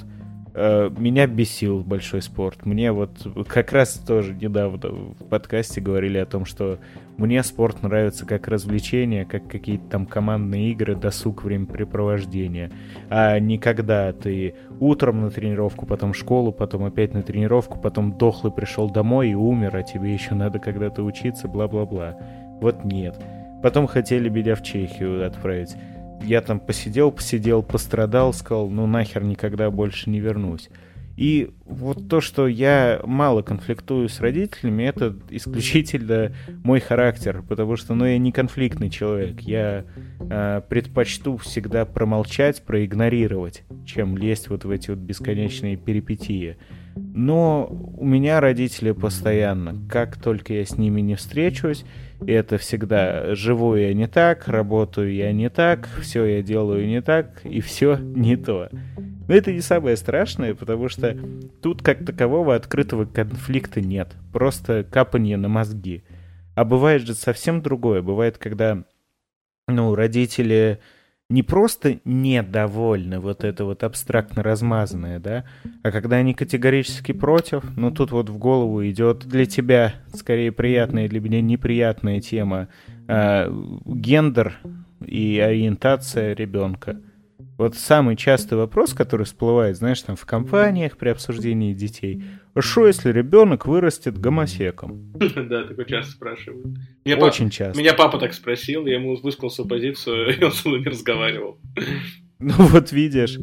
Э, 0.55 0.89
меня 0.97 1.27
бесил 1.27 1.83
большой 1.83 2.23
спорт. 2.23 2.65
Мне 2.65 2.91
вот 2.93 3.11
как 3.49 3.73
раз 3.73 3.95
тоже 3.95 4.35
недавно 4.35 4.89
в 4.89 5.25
подкасте 5.29 5.81
говорили 5.81 6.17
о 6.17 6.27
том, 6.27 6.47
что 6.47 6.79
мне 7.19 7.43
спорт 7.43 7.83
нравится 7.83 8.25
как 8.25 8.49
развлечение, 8.49 9.27
как 9.27 9.47
какие-то 9.49 9.85
там 9.91 10.07
командные 10.07 10.71
игры, 10.71 10.95
досуг, 10.95 11.45
времяпрепровождение. 11.45 12.71
А 13.11 13.39
не 13.41 13.59
когда 13.59 14.13
ты 14.13 14.55
утром 14.81 15.23
на 15.23 15.31
тренировку, 15.31 15.87
потом 15.87 16.13
в 16.13 16.17
школу, 16.17 16.51
потом 16.51 16.85
опять 16.85 17.13
на 17.13 17.23
тренировку, 17.23 17.79
потом 17.79 18.17
дохлый 18.17 18.53
пришел 18.53 18.89
домой 18.89 19.31
и 19.31 19.35
умер, 19.35 19.77
а 19.77 19.83
тебе 19.83 20.15
еще 20.15 20.35
надо 20.35 20.61
когда-то 20.61 21.03
учиться, 21.03 21.47
бла-бла-бла. 21.47 22.17
Вот 22.61 22.85
нет. 22.85 23.21
Потом 23.63 23.87
хотели 23.87 24.29
меня 24.29 24.55
в 24.55 24.63
Чехию 24.63 25.27
отправить. 25.27 25.75
Я 26.23 26.41
там 26.41 26.61
посидел, 26.61 27.11
посидел, 27.11 27.63
пострадал, 27.63 28.33
сказал, 28.33 28.71
ну 28.71 28.87
нахер 28.87 29.23
никогда 29.25 29.71
больше 29.71 30.11
не 30.11 30.21
вернусь. 30.21 30.71
И 31.17 31.51
вот 31.65 32.09
то, 32.09 32.21
что 32.21 32.49
я 32.49 33.01
мало 33.05 33.43
конфликтую 33.43 34.09
с 34.09 34.21
родителями, 34.21 34.83
это 34.83 35.17
исключительно 35.31 36.33
мой 36.65 36.81
характер, 36.81 37.45
потому 37.49 37.77
что, 37.77 37.95
ну, 37.95 38.05
я 38.05 38.19
не 38.19 38.33
конфликтный 38.33 38.91
человек. 38.91 39.41
Я 39.41 39.85
э, 40.19 40.63
предпочту 40.69 41.37
всегда 41.37 41.85
промолчать, 41.85 42.63
проигнорировать, 42.65 43.63
чем 43.87 44.19
лезть 44.19 44.49
вот 44.49 44.65
в 44.65 44.71
эти 44.71 44.91
вот 44.91 44.99
бесконечные 44.99 45.77
перипетии. 45.77 46.57
Но 46.97 47.67
у 47.97 48.05
меня 48.05 48.41
родители 48.41 48.91
постоянно, 48.91 49.77
как 49.89 50.17
только 50.17 50.55
я 50.55 50.65
с 50.65 50.77
ними 50.77 51.01
не 51.01 51.15
встречусь, 51.15 51.85
это 52.27 52.59
всегда 52.59 53.35
живу 53.35 53.77
я 53.77 53.93
не 53.95 54.07
так, 54.07 54.49
работаю 54.49 55.13
я 55.13 55.33
не 55.33 55.51
так, 55.51 55.89
все 56.01 56.25
я 56.25 56.43
делаю 56.43 56.87
не 56.87 57.03
так, 57.03 57.45
и 57.45 57.61
все 57.61 57.97
не 57.97 58.37
то. 58.37 58.69
Но 59.27 59.35
это 59.35 59.53
не 59.53 59.61
самое 59.61 59.97
страшное, 59.97 60.55
потому 60.55 60.89
что 60.89 61.17
тут 61.63 61.83
как 61.83 62.05
такового 62.05 62.55
открытого 62.55 63.07
конфликта 63.07 63.81
нет. 63.81 64.15
Просто 64.33 64.85
капанье 64.85 65.37
на 65.37 65.49
мозги. 65.49 66.05
А 66.55 66.65
бывает 66.65 67.03
же 67.03 67.15
совсем 67.15 67.63
другое. 67.63 68.03
Бывает, 68.03 68.39
когда 68.39 68.85
ну, 69.67 69.95
родители 69.95 70.81
не 71.31 71.43
просто 71.43 72.01
недовольны, 72.05 73.19
вот 73.19 73.45
это 73.45 73.65
вот 73.65 73.83
абстрактно 73.83 74.43
размазанное, 74.43 75.19
да, 75.19 75.45
а 75.83 75.91
когда 75.91 76.17
они 76.17 76.35
категорически 76.35 77.13
против, 77.13 77.65
ну 77.77 77.91
тут 77.91 78.13
вот 78.13 78.29
в 78.29 78.37
голову 78.37 78.87
идет 78.87 79.27
для 79.27 79.47
тебя 79.47 79.95
скорее 80.13 80.53
приятная, 80.53 81.09
для 81.09 81.21
меня 81.21 81.41
неприятная 81.41 82.21
тема 82.21 82.69
э, 83.09 83.51
гендер 83.87 84.59
и 85.05 85.39
ориентация 85.39 86.35
ребенка. 86.35 87.01
Вот 87.57 87.77
самый 87.77 88.17
частый 88.17 88.59
вопрос, 88.59 88.95
который 88.95 89.27
всплывает, 89.27 89.77
знаешь, 89.77 90.03
там 90.03 90.17
в 90.17 90.27
компаниях 90.27 90.97
при 90.97 91.11
обсуждении 91.11 91.73
детей. 91.73 92.25
Что, 92.59 92.87
если 92.87 93.13
ребенок 93.13 93.67
вырастет 93.67 94.19
гомосеком? 94.19 95.13
Да, 95.45 95.65
такой 95.65 95.87
часто 95.87 96.13
спрашивают. 96.13 96.79
Очень 97.05 97.51
часто. 97.51 97.79
Меня 97.79 97.95
папа 97.95 98.19
так 98.19 98.35
спросил, 98.35 98.87
я 98.87 98.95
ему 98.95 99.17
высказал 99.17 99.51
свою 99.51 99.69
позицию, 99.69 100.37
и 100.41 100.43
он 100.43 100.53
со 100.53 100.69
мной 100.69 100.81
не 100.81 100.87
разговаривал. 100.87 101.59
Ну 102.41 102.55
вот 102.59 102.93
видишь. 102.93 103.39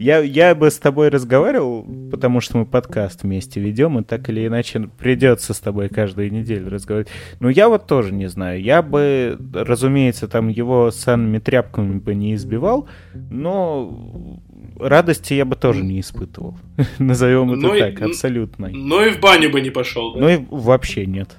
Я, 0.00 0.20
я 0.20 0.54
бы 0.54 0.70
с 0.70 0.78
тобой 0.78 1.10
разговаривал, 1.10 1.84
потому 2.10 2.40
что 2.40 2.56
мы 2.56 2.64
подкаст 2.64 3.22
вместе 3.22 3.60
ведем, 3.60 3.98
и 3.98 4.02
так 4.02 4.30
или 4.30 4.46
иначе 4.46 4.88
придется 4.98 5.52
с 5.52 5.60
тобой 5.60 5.90
каждую 5.90 6.32
неделю 6.32 6.70
разговаривать. 6.70 7.12
Но 7.38 7.50
я 7.50 7.68
вот 7.68 7.86
тоже 7.86 8.14
не 8.14 8.26
знаю. 8.26 8.62
Я 8.62 8.80
бы, 8.80 9.36
разумеется, 9.52 10.26
там 10.26 10.48
его 10.48 10.90
санными 10.90 11.38
тряпками 11.38 11.98
бы 11.98 12.14
не 12.14 12.34
избивал, 12.34 12.88
но 13.30 14.40
радости 14.78 15.34
я 15.34 15.44
бы 15.44 15.54
тоже 15.54 15.84
не 15.84 16.00
испытывал. 16.00 16.56
Назовем 16.98 17.52
это 17.52 17.74
и- 17.74 17.78
так, 17.80 18.00
абсолютно. 18.00 18.70
Но 18.70 19.04
и 19.04 19.10
в 19.12 19.20
баню 19.20 19.50
бы 19.50 19.60
не 19.60 19.68
пошел. 19.68 20.14
да? 20.14 20.20
Ну 20.20 20.28
и 20.30 20.38
вообще 20.48 21.04
нет. 21.04 21.36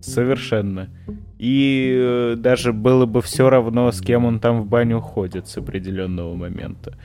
Совершенно. 0.00 0.90
И 1.38 1.92
э, 1.96 2.36
даже 2.36 2.72
было 2.72 3.06
бы 3.06 3.20
все 3.20 3.50
равно, 3.50 3.90
с 3.90 4.00
кем 4.00 4.24
он 4.24 4.38
там 4.38 4.62
в 4.62 4.66
баню 4.66 5.00
ходит 5.00 5.48
с 5.48 5.58
определенного 5.58 6.34
момента. 6.34 6.96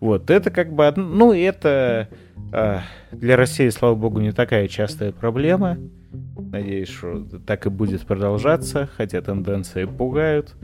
Вот, 0.00 0.30
это 0.30 0.50
как 0.50 0.72
бы... 0.72 0.92
Ну, 0.96 1.32
это 1.32 2.08
а, 2.52 2.82
для 3.12 3.36
России, 3.36 3.68
слава 3.68 3.94
богу, 3.94 4.20
не 4.20 4.32
такая 4.32 4.68
частая 4.68 5.12
проблема. 5.12 5.78
Надеюсь, 6.36 6.88
что 6.88 7.24
так 7.46 7.66
и 7.66 7.70
будет 7.70 8.02
продолжаться, 8.02 8.88
хотя 8.96 9.20
тенденции 9.20 9.84
пугают. 9.84 10.54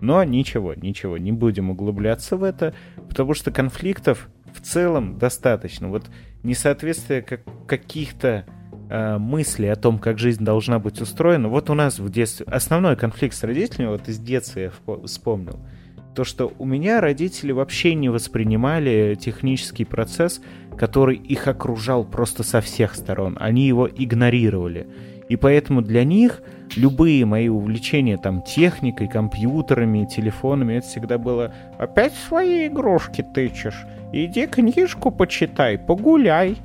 Но 0.00 0.22
ничего, 0.22 0.74
ничего, 0.74 1.18
не 1.18 1.32
будем 1.32 1.70
углубляться 1.70 2.36
в 2.36 2.44
это, 2.44 2.74
потому 3.08 3.34
что 3.34 3.50
конфликтов 3.50 4.28
в 4.52 4.60
целом 4.60 5.18
достаточно. 5.18 5.88
Вот 5.88 6.04
несоответствие 6.42 7.22
как, 7.22 7.40
каких-то 7.66 8.44
э, 8.88 9.18
мыслей 9.18 9.68
о 9.68 9.76
том, 9.76 9.98
как 9.98 10.18
жизнь 10.18 10.44
должна 10.44 10.78
быть 10.78 11.00
устроена. 11.00 11.48
Вот 11.48 11.70
у 11.70 11.74
нас 11.74 11.98
в 11.98 12.10
детстве 12.10 12.46
основной 12.48 12.96
конфликт 12.96 13.34
с 13.34 13.42
родителями, 13.42 13.90
вот 13.90 14.08
из 14.08 14.18
детства 14.18 14.60
я 14.60 14.70
вспомнил, 15.04 15.58
то, 16.14 16.24
что 16.24 16.52
у 16.58 16.64
меня 16.64 17.00
родители 17.00 17.52
вообще 17.52 17.94
не 17.94 18.08
воспринимали 18.08 19.16
технический 19.20 19.84
процесс, 19.84 20.40
который 20.76 21.16
их 21.16 21.48
окружал 21.48 22.04
просто 22.04 22.42
со 22.42 22.60
всех 22.60 22.94
сторон. 22.94 23.36
Они 23.40 23.66
его 23.66 23.88
игнорировали. 23.88 24.86
И 25.28 25.36
поэтому 25.36 25.82
для 25.82 26.04
них 26.04 26.42
любые 26.76 27.24
мои 27.24 27.48
увлечения 27.48 28.16
там 28.16 28.42
техникой, 28.42 29.08
компьютерами, 29.08 30.06
телефонами, 30.06 30.74
это 30.74 30.86
всегда 30.86 31.18
было 31.18 31.52
«Опять 31.78 32.14
свои 32.14 32.66
игрушки 32.66 33.24
тычешь? 33.34 33.84
Иди 34.12 34.46
книжку 34.46 35.10
почитай, 35.10 35.78
погуляй». 35.78 36.56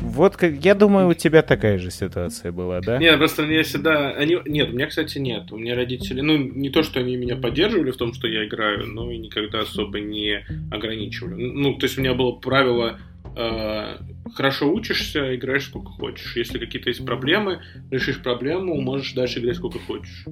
Вот 0.00 0.36
как, 0.36 0.52
я 0.64 0.74
думаю, 0.74 1.08
у 1.08 1.14
тебя 1.14 1.42
такая 1.42 1.78
же 1.78 1.90
ситуация 1.90 2.52
была, 2.52 2.80
да? 2.80 2.98
Нет, 2.98 3.18
просто 3.18 3.42
мне 3.42 3.62
всегда... 3.62 4.10
Они... 4.10 4.36
Нет, 4.46 4.70
у 4.70 4.72
меня, 4.72 4.86
кстати, 4.86 5.18
нет. 5.18 5.50
У 5.52 5.56
меня 5.58 5.74
родители... 5.74 6.20
Ну, 6.20 6.36
не 6.38 6.70
то, 6.70 6.82
что 6.82 7.00
они 7.00 7.16
меня 7.16 7.36
поддерживали 7.36 7.90
в 7.90 7.96
том, 7.96 8.12
что 8.14 8.26
я 8.28 8.46
играю, 8.46 8.86
но 8.86 9.10
и 9.10 9.18
никогда 9.18 9.60
особо 9.60 10.00
не 10.00 10.44
ограничивали. 10.70 11.34
Ну, 11.34 11.74
то 11.74 11.86
есть 11.86 11.98
у 11.98 12.00
меня 12.00 12.14
было 12.14 12.32
правило... 12.32 12.98
э, 13.36 13.96
хорошо 14.34 14.72
учишься, 14.72 15.34
играешь 15.36 15.64
сколько 15.64 15.90
хочешь. 15.90 16.36
Если 16.36 16.58
какие-то 16.58 16.88
есть 16.88 17.04
проблемы, 17.04 17.60
решишь 17.90 18.22
проблему, 18.22 18.80
можешь 18.80 19.12
дальше 19.14 19.40
играть 19.40 19.56
сколько 19.56 19.78
хочешь. 19.78 20.24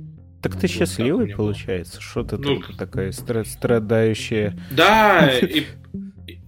Так 0.42 0.54
ты 0.56 0.66
Вот 0.66 0.70
счастливый, 0.70 1.28
получается? 1.34 2.00
Что 2.02 2.22
ты 2.22 2.36
Ну, 2.36 2.60
такая 2.76 3.10
стра- 3.12 3.44
страдающая? 3.46 4.54
Да, 4.70 5.30
и, 5.42 5.64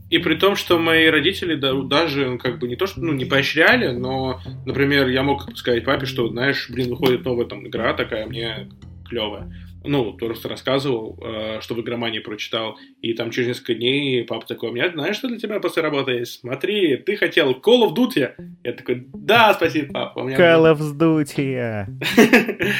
и 0.08 0.18
при 0.18 0.36
том, 0.36 0.54
что 0.56 0.78
мои 0.78 1.08
родители 1.08 1.54
да- 1.54 1.82
даже 1.82 2.26
ну, 2.30 2.38
как 2.38 2.58
бы 2.58 2.68
не 2.68 2.76
то, 2.76 2.86
что 2.86 3.00
ну, 3.00 3.12
не 3.12 3.24
поощряли, 3.24 3.88
но, 3.88 4.40
например, 4.64 5.08
я 5.08 5.22
мог 5.22 5.56
сказать 5.56 5.84
папе, 5.84 6.06
что, 6.06 6.28
знаешь, 6.28 6.68
блин, 6.70 6.90
выходит 6.90 7.24
новая 7.24 7.46
там 7.46 7.66
игра 7.66 7.92
такая, 7.92 8.26
мне 8.26 8.68
клевая. 9.08 9.52
Ну, 9.86 10.12
просто 10.14 10.48
рассказывал, 10.48 11.18
э, 11.22 11.60
что 11.60 11.74
в 11.74 11.80
игромании 11.80 12.18
прочитал, 12.18 12.78
и 13.02 13.12
там 13.14 13.30
через 13.30 13.48
несколько 13.48 13.74
дней 13.74 14.24
папа 14.24 14.46
такой, 14.46 14.70
у 14.70 14.72
меня, 14.72 14.90
знаешь, 14.90 15.16
что 15.16 15.28
для 15.28 15.38
тебя 15.38 15.60
после 15.60 15.82
работы 15.82 16.12
есть? 16.12 16.40
Смотри, 16.40 16.96
ты 16.96 17.16
хотел 17.16 17.52
Call 17.52 17.88
of 17.88 17.94
Duty? 17.94 18.30
Я 18.64 18.72
такой, 18.72 19.06
да, 19.14 19.54
спасибо, 19.54 19.92
папа. 19.92 20.20
У 20.20 20.24
меня 20.24 20.36
Call 20.36 20.74
of 20.74 20.96
Duty. 20.96 21.86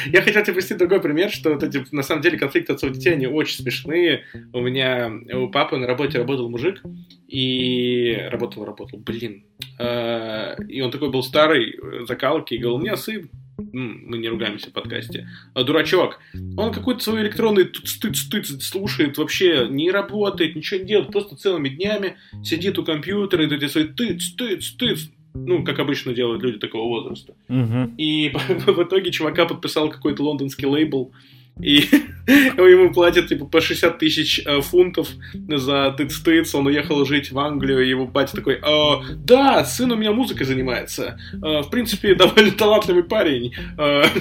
я 0.13 0.21
хотел 0.21 0.43
тебе 0.43 0.53
привести 0.53 0.75
другой 0.75 1.01
пример, 1.01 1.29
что 1.31 1.53
вот 1.53 1.63
эти, 1.63 1.83
на 1.91 2.03
самом 2.03 2.21
деле, 2.21 2.37
конфликты 2.37 2.73
отцов 2.73 2.91
детей, 2.91 3.13
они 3.13 3.27
очень 3.27 3.61
смешные. 3.61 4.23
У 4.53 4.61
меня, 4.61 5.11
у 5.33 5.49
папы 5.49 5.77
на 5.77 5.87
работе 5.87 6.17
работал 6.17 6.49
мужик, 6.49 6.81
и 7.27 8.17
работал, 8.31 8.65
работал, 8.65 8.99
блин. 8.99 9.43
Э, 9.79 10.55
И 10.67 10.81
он 10.81 10.91
такой 10.91 11.09
был 11.09 11.23
старый, 11.23 11.77
закалки, 12.07 12.53
и 12.53 12.57
говорил, 12.57 12.77
у 12.77 12.81
меня 12.81 12.95
сын, 12.95 13.29
мы 13.57 14.17
не 14.17 14.29
ругаемся 14.29 14.69
в 14.69 14.73
подкасте, 14.73 15.27
а 15.53 15.63
дурачок. 15.63 16.19
Он 16.55 16.71
какой-то 16.71 17.03
свой 17.03 17.21
электронный 17.21 17.69
стыд 17.83 18.45
слушает, 18.61 19.17
вообще 19.17 19.67
не 19.69 19.91
работает, 19.91 20.55
ничего 20.55 20.79
не 20.79 20.85
делает, 20.85 21.11
просто 21.11 21.35
целыми 21.35 21.69
днями 21.69 22.17
сидит 22.43 22.77
у 22.77 22.85
компьютера 22.85 23.43
и 23.43 23.53
эти 23.53 23.67
свои 23.67 23.85
тыц, 23.85 24.29
тыц, 24.31 24.71
тыц. 24.71 25.09
Ну, 25.33 25.63
как 25.63 25.77
обычно 25.79 26.13
делают 26.13 26.41
люди 26.41 26.57
такого 26.57 26.87
возраста. 26.87 27.35
Мгм. 27.47 27.95
И 27.97 28.29
в 28.65 28.83
итоге 28.83 29.11
чувака 29.11 29.45
подписал 29.45 29.89
какой-то 29.89 30.23
лондонский 30.23 30.67
лейбл, 30.67 31.11
и 31.59 31.83
ему 32.27 32.91
платят 32.91 33.27
типа 33.27 33.45
по 33.45 33.61
60 33.61 33.97
тысяч 33.97 34.41
э, 34.45 34.61
фунтов 34.61 35.09
за 35.33 35.95
тыц-тыц, 35.97 36.53
он 36.53 36.67
уехал 36.67 37.05
жить 37.05 37.31
в 37.31 37.39
Англию, 37.39 37.85
и 37.85 37.89
его 37.89 38.05
батя 38.05 38.35
такой, 38.35 38.59
«А, 38.61 39.01
да, 39.15 39.63
сын 39.63 39.91
у 39.91 39.95
меня 39.95 40.11
музыкой 40.11 40.45
занимается, 40.45 41.17
А, 41.41 41.61
в 41.61 41.69
принципе, 41.69 42.15
довольно 42.15 42.51
талантливый 42.51 43.03
парень. 43.03 43.53
А». 43.77 44.03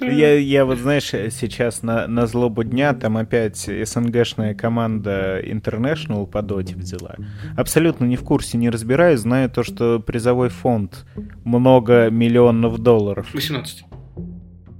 Я, 0.00 0.38
я 0.38 0.64
вот, 0.64 0.78
знаешь, 0.78 1.08
сейчас 1.08 1.82
на, 1.82 2.06
на 2.06 2.26
злобу 2.26 2.62
дня 2.62 2.92
там 2.92 3.16
опять 3.16 3.58
СНГшная 3.58 4.54
команда 4.54 5.40
International 5.40 6.26
по 6.26 6.42
доте 6.42 6.76
взяла. 6.76 7.16
Абсолютно 7.56 8.04
не 8.04 8.16
в 8.16 8.22
курсе, 8.22 8.58
не 8.58 8.70
разбираюсь, 8.70 9.20
знаю 9.20 9.50
то, 9.50 9.62
что 9.64 9.98
призовой 9.98 10.50
фонд 10.50 11.06
много 11.44 12.10
миллионов 12.10 12.78
долларов. 12.78 13.28
18. 13.32 13.84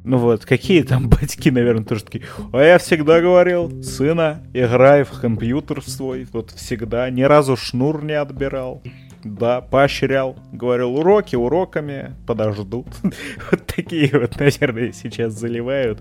Ну 0.06 0.18
вот, 0.18 0.46
какие 0.46 0.82
там 0.82 1.08
батьки, 1.10 1.50
наверное, 1.50 1.84
тоже 1.84 2.04
такие. 2.04 2.24
А 2.52 2.62
я 2.62 2.78
всегда 2.78 3.20
говорил, 3.20 3.82
сына, 3.82 4.40
играй 4.54 5.02
в 5.02 5.10
компьютер 5.20 5.82
свой, 5.82 6.28
вот 6.32 6.52
всегда, 6.52 7.10
ни 7.10 7.22
разу 7.22 7.56
шнур 7.56 8.04
не 8.04 8.12
отбирал. 8.12 8.84
Да, 9.24 9.60
поощрял. 9.60 10.36
Говорил, 10.52 10.94
уроки 10.94 11.34
уроками 11.34 12.14
подождут. 12.24 12.86
Вот 13.50 13.66
такие 13.66 14.08
вот, 14.12 14.38
наверное, 14.38 14.92
сейчас 14.92 15.32
заливают. 15.32 16.00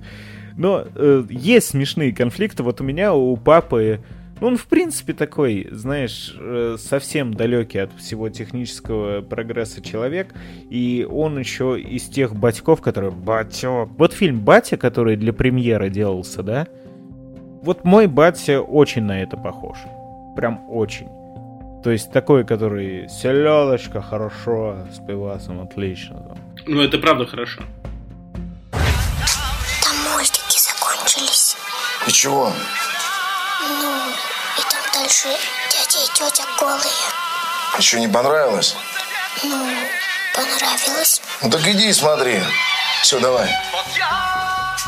Но 0.56 0.86
э, 0.94 1.24
есть 1.32 1.70
смешные 1.70 2.14
конфликты. 2.14 2.62
Вот 2.62 2.82
у 2.82 2.84
меня, 2.84 3.16
у 3.16 3.36
папы, 3.36 4.02
ну, 4.42 4.48
он, 4.48 4.58
в 4.58 4.66
принципе, 4.66 5.14
такой, 5.14 5.68
знаешь, 5.72 6.36
э, 6.38 6.76
совсем 6.78 7.34
далекий 7.34 7.80
от 7.80 7.94
всего 7.94 8.30
технического 8.30 9.22
прогресса 9.22 9.82
человек. 9.82 10.34
И 10.70 11.08
он 11.10 11.40
еще 11.40 11.80
из 11.80 12.04
тех 12.04 12.36
батьков, 12.36 12.82
которые... 12.82 13.12
Батек. 13.12 13.88
Вот 13.98 14.14
фильм 14.14 14.42
«Батя», 14.42 14.76
который 14.78 15.16
для 15.16 15.32
премьеры 15.32 15.90
делался, 15.90 16.44
да? 16.44 16.68
Вот 17.62 17.84
мой 17.86 18.08
батя 18.08 18.62
очень 18.62 19.04
на 19.04 19.24
это 19.24 19.38
похож. 19.38 19.78
Прям 20.36 20.70
очень. 20.70 21.08
То 21.84 21.92
есть 21.92 22.12
такой, 22.12 22.44
который 22.46 23.08
селедочка 23.10 24.02
хорошо, 24.02 24.86
с 24.92 25.00
пивасом 25.00 25.62
отлично. 25.62 26.16
там. 26.16 26.38
Ну, 26.68 26.82
это 26.82 26.98
правда 26.98 27.26
хорошо. 27.26 27.62
Там 28.72 29.96
мультики 30.14 30.58
закончились. 30.60 31.56
И 32.08 32.12
чего? 32.12 32.52
Дальше 35.06 35.28
дядя 35.70 36.00
и 36.04 36.08
тетя 36.16 36.44
голые. 36.60 36.82
Еще 37.78 38.00
не 38.00 38.08
понравилось? 38.08 38.76
Ну, 39.44 39.66
понравилось. 40.34 41.22
Ну 41.44 41.50
так 41.52 41.62
иди 41.68 41.90
и 41.90 41.94
смотри. 41.94 42.40
Все, 43.04 43.20
давай. 43.20 43.48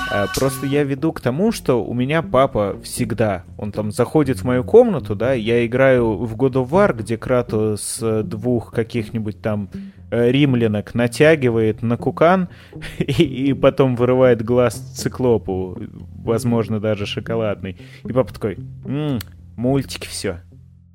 А, 0.09 0.25
Просто 0.33 0.65
я 0.65 0.83
веду 0.83 1.13
к 1.13 1.21
тому, 1.21 1.51
что 1.51 1.83
у 1.85 1.93
меня 1.93 2.23
папа 2.23 2.77
всегда, 2.83 3.43
он 3.59 3.71
там 3.71 3.91
заходит 3.91 4.39
в 4.39 4.43
мою 4.43 4.63
комнату, 4.63 5.13
да, 5.13 5.33
я 5.33 5.63
играю 5.67 6.13
в 6.15 6.35
God 6.35 6.53
of 6.53 6.69
War, 6.69 6.93
где 6.93 7.15
Кратос 7.15 7.99
э, 8.01 8.23
двух 8.23 8.71
каких-нибудь 8.71 9.39
там 9.39 9.69
э, 10.09 10.31
римлянок 10.31 10.95
натягивает 10.95 11.83
на 11.83 11.95
кукан 11.95 12.49
и, 12.97 13.49
и 13.49 13.53
потом 13.53 13.95
вырывает 13.95 14.43
глаз 14.43 14.73
циклопу, 14.95 15.77
возможно, 16.23 16.79
даже 16.79 17.05
шоколадный. 17.05 17.77
И 18.03 18.11
папа 18.11 18.33
такой, 18.33 18.57
«М, 18.83 19.19
мультики 19.57 20.07
все, 20.07 20.41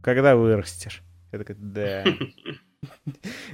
когда 0.03 0.35
вырастешь? 0.37 1.03
Я 1.33 1.39
такой, 1.39 1.57
да. 1.59 2.05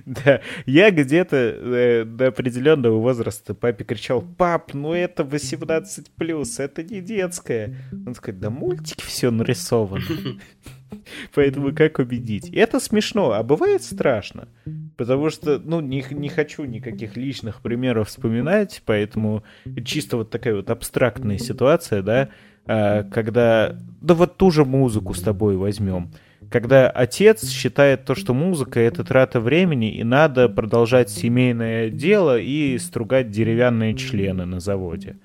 Да, 0.07 0.41
я 0.65 0.91
где-то 0.91 1.37
э, 1.37 2.05
до 2.05 2.29
определенного 2.29 2.99
возраста 2.99 3.53
папе 3.53 3.85
кричал, 3.85 4.23
пап, 4.23 4.73
ну 4.73 4.95
это 4.95 5.23
18 5.23 6.13
плюс, 6.13 6.59
это 6.59 6.83
не 6.83 7.03
детское. 7.03 7.77
Он 7.93 8.15
такой, 8.15 8.33
да 8.33 8.49
мультики 8.49 9.05
все 9.05 9.31
нарисовано. 9.31 10.03
Поэтому 11.35 11.75
как 11.75 11.99
убедить? 11.99 12.49
Это 12.55 12.81
смешно, 12.81 13.33
а 13.33 13.43
бывает 13.43 13.83
страшно. 13.83 14.49
Потому 14.97 15.29
что, 15.29 15.59
ну, 15.59 15.81
не, 15.81 16.05
не 16.11 16.31
хочу 16.31 16.65
никаких 16.65 17.17
личных 17.17 17.61
примеров 17.61 18.09
вспоминать, 18.09 18.83
поэтому 18.87 19.45
чисто 19.85 20.17
вот 20.17 20.31
такая 20.31 20.57
вот 20.57 20.71
абстрактная 20.71 21.39
ситуация, 21.39 22.03
да. 22.03 22.31
Э, 22.69 23.05
когда... 23.05 23.75
Да 24.01 24.15
вот 24.15 24.37
ту 24.37 24.51
же 24.51 24.65
музыку 24.65 25.15
с 25.15 25.21
тобой 25.21 25.57
возьмем. 25.57 26.11
Когда 26.51 26.89
отец 26.89 27.49
считает 27.51 28.05
то, 28.05 28.15
что 28.15 28.33
музыка— 28.33 28.79
это 28.81 29.05
трата 29.05 29.41
времени, 29.41 29.93
и 29.93 30.05
надо 30.05 30.49
продолжать 30.49 31.11
семейное 31.11 31.91
дело 31.91 32.39
и 32.39 32.79
стругать 32.79 33.31
деревянные 33.31 33.95
члены 33.95 34.45
на 34.47 34.61
заводе. 34.61 35.19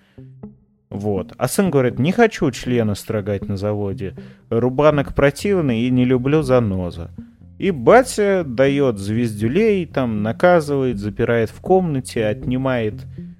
Вот. 0.89 1.33
А 1.37 1.47
сын 1.47 1.71
говорит, 1.71 1.97
не 1.97 2.11
хочу 2.11 2.51
члена 2.51 2.93
строгать 2.95 3.47
на 3.47 3.57
заводе. 3.57 4.15
Рубанок 4.49 5.15
противный 5.15 5.81
и 5.81 5.89
не 5.89 6.05
люблю 6.05 6.41
заноза. 6.41 7.09
И 7.57 7.71
батя 7.71 8.43
дает 8.45 8.99
звездюлей, 8.99 9.85
там 9.85 10.21
наказывает, 10.21 10.97
запирает 10.97 11.49
в 11.49 11.61
комнате, 11.61 12.25
отнимает 12.25 12.95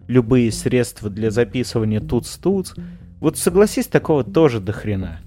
любые 0.08 0.52
средства 0.52 1.10
для 1.10 1.30
записывания 1.30 2.00
туц-туц. 2.00 2.74
Вот 3.24 3.38
согласись, 3.38 3.88
такого 3.88 4.26
тоже 4.26 4.60
до 4.60 4.74
хрена. 4.74 5.22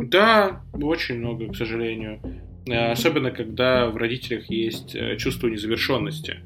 Да, 0.00 0.62
очень 0.72 1.20
много, 1.20 1.46
к 1.46 1.54
сожалению. 1.54 2.18
Э, 2.66 2.90
особенно, 2.90 3.30
когда 3.30 3.86
в 3.86 3.96
родителях 3.96 4.50
есть 4.50 4.96
э, 4.96 5.16
чувство 5.16 5.46
незавершенности. 5.46 6.38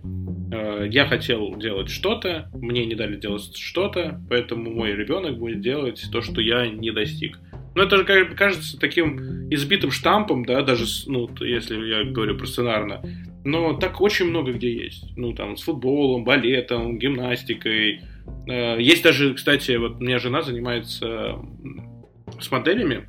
Э, 0.53 0.87
я 0.91 1.07
хотел 1.07 1.57
делать 1.57 1.89
что-то, 1.89 2.51
мне 2.53 2.85
не 2.85 2.95
дали 2.97 3.17
делать 3.17 3.57
что-то, 3.57 4.21
поэтому 4.29 4.71
мой 4.71 4.93
ребенок 4.93 5.39
будет 5.39 5.63
делать 5.63 6.05
то, 6.13 6.21
что 6.21 6.43
я 6.43 6.67
не 6.67 6.91
достиг. 6.91 7.39
Ну, 7.75 7.83
это 7.83 7.97
же 7.97 8.05
кажется 8.05 8.79
таким 8.79 9.49
избитым 9.51 9.93
штампом, 9.93 10.45
да, 10.45 10.61
даже, 10.61 10.85
ну, 11.07 11.31
если 11.41 11.83
я 11.83 12.05
говорю 12.05 12.37
про 12.37 12.45
сценарно. 12.45 13.01
Но 13.45 13.75
так 13.75 14.01
очень 14.01 14.27
много 14.27 14.53
где 14.53 14.73
есть. 14.73 15.17
Ну, 15.17 15.33
там, 15.33 15.57
с 15.57 15.63
футболом, 15.63 16.25
балетом, 16.25 16.99
гимнастикой. 16.99 18.03
Есть 18.47 19.03
даже, 19.03 19.35
кстати, 19.35 19.73
вот 19.73 19.97
у 19.97 20.01
меня 20.01 20.19
жена 20.19 20.43
занимается 20.43 21.39
с 22.39 22.51
моделями, 22.51 23.09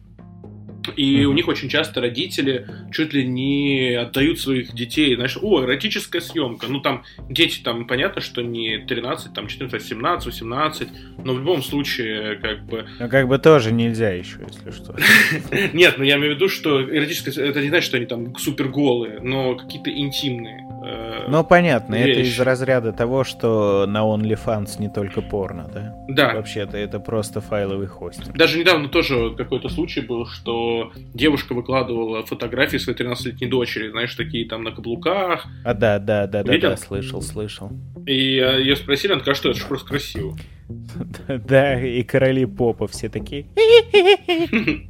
и 0.95 1.21
mm-hmm. 1.21 1.25
у 1.25 1.33
них 1.33 1.47
очень 1.47 1.69
часто 1.69 2.01
родители 2.01 2.67
чуть 2.91 3.13
ли 3.13 3.25
не 3.25 3.93
отдают 3.93 4.39
своих 4.39 4.73
детей, 4.73 5.15
знаешь, 5.15 5.37
о, 5.41 5.63
эротическая 5.63 6.21
съемка. 6.21 6.67
Ну, 6.67 6.79
там 6.79 7.03
дети, 7.29 7.61
там, 7.61 7.85
понятно, 7.85 8.21
что 8.21 8.41
не 8.41 8.79
13, 8.79 9.33
там, 9.33 9.47
14, 9.47 9.87
17, 9.87 10.25
18, 10.25 10.87
но 11.23 11.33
в 11.33 11.39
любом 11.39 11.63
случае, 11.63 12.35
как 12.37 12.63
бы... 12.65 12.85
Ну, 12.99 13.09
как 13.09 13.27
бы 13.27 13.37
тоже 13.37 13.71
нельзя 13.71 14.11
еще, 14.11 14.39
если 14.47 14.71
что. 14.71 14.95
Нет, 15.73 15.95
ну 15.97 16.03
я 16.03 16.17
имею 16.17 16.33
в 16.33 16.35
виду, 16.35 16.49
что 16.49 16.81
эротическая... 16.81 17.45
Это 17.45 17.61
не 17.61 17.69
значит, 17.69 17.87
что 17.87 17.97
они 17.97 18.05
там 18.05 18.35
супер 18.37 18.67
голые, 18.67 19.19
но 19.21 19.55
какие-то 19.55 19.91
интимные. 19.91 20.67
Э, 20.83 21.25
ну, 21.27 21.43
понятно, 21.43 21.95
это 21.95 22.19
из 22.21 22.39
разряда 22.39 22.91
того, 22.91 23.23
что 23.23 23.85
на 23.87 23.99
OnlyFans 23.99 24.79
не 24.79 24.89
только 24.89 25.21
порно, 25.21 25.69
да? 25.73 25.95
Да. 26.07 26.33
Вообще-то 26.33 26.77
это 26.77 26.99
просто 26.99 27.41
файловый 27.41 27.87
хостинг. 27.87 28.35
Даже 28.35 28.57
недавно 28.57 28.89
тоже 28.89 29.33
какой-то 29.35 29.69
случай 29.69 30.01
был, 30.01 30.25
что 30.25 30.70
девушка 31.13 31.53
выкладывала 31.53 32.25
фотографии 32.25 32.77
своей 32.77 32.97
13-летней 32.97 33.47
дочери, 33.47 33.89
знаешь, 33.89 34.13
такие 34.15 34.47
там 34.47 34.63
на 34.63 34.71
каблуках. 34.71 35.45
А, 35.63 35.73
да, 35.73 35.99
да, 35.99 36.27
да, 36.27 36.43
да, 36.43 36.57
да, 36.57 36.77
слышал, 36.77 37.21
слышал. 37.21 37.71
И 38.05 38.37
э, 38.37 38.61
ее 38.61 38.75
спросили, 38.75 39.13
она 39.13 39.21
сказала, 39.21 39.35
что 39.35 39.49
это 39.49 39.59
же 39.59 39.65
просто 39.65 39.87
красиво. 39.87 40.37
Да, 41.27 41.81
и 41.81 42.01
короли 42.03 42.45
попа 42.45 42.87
все 42.87 43.09
такие. 43.09 43.45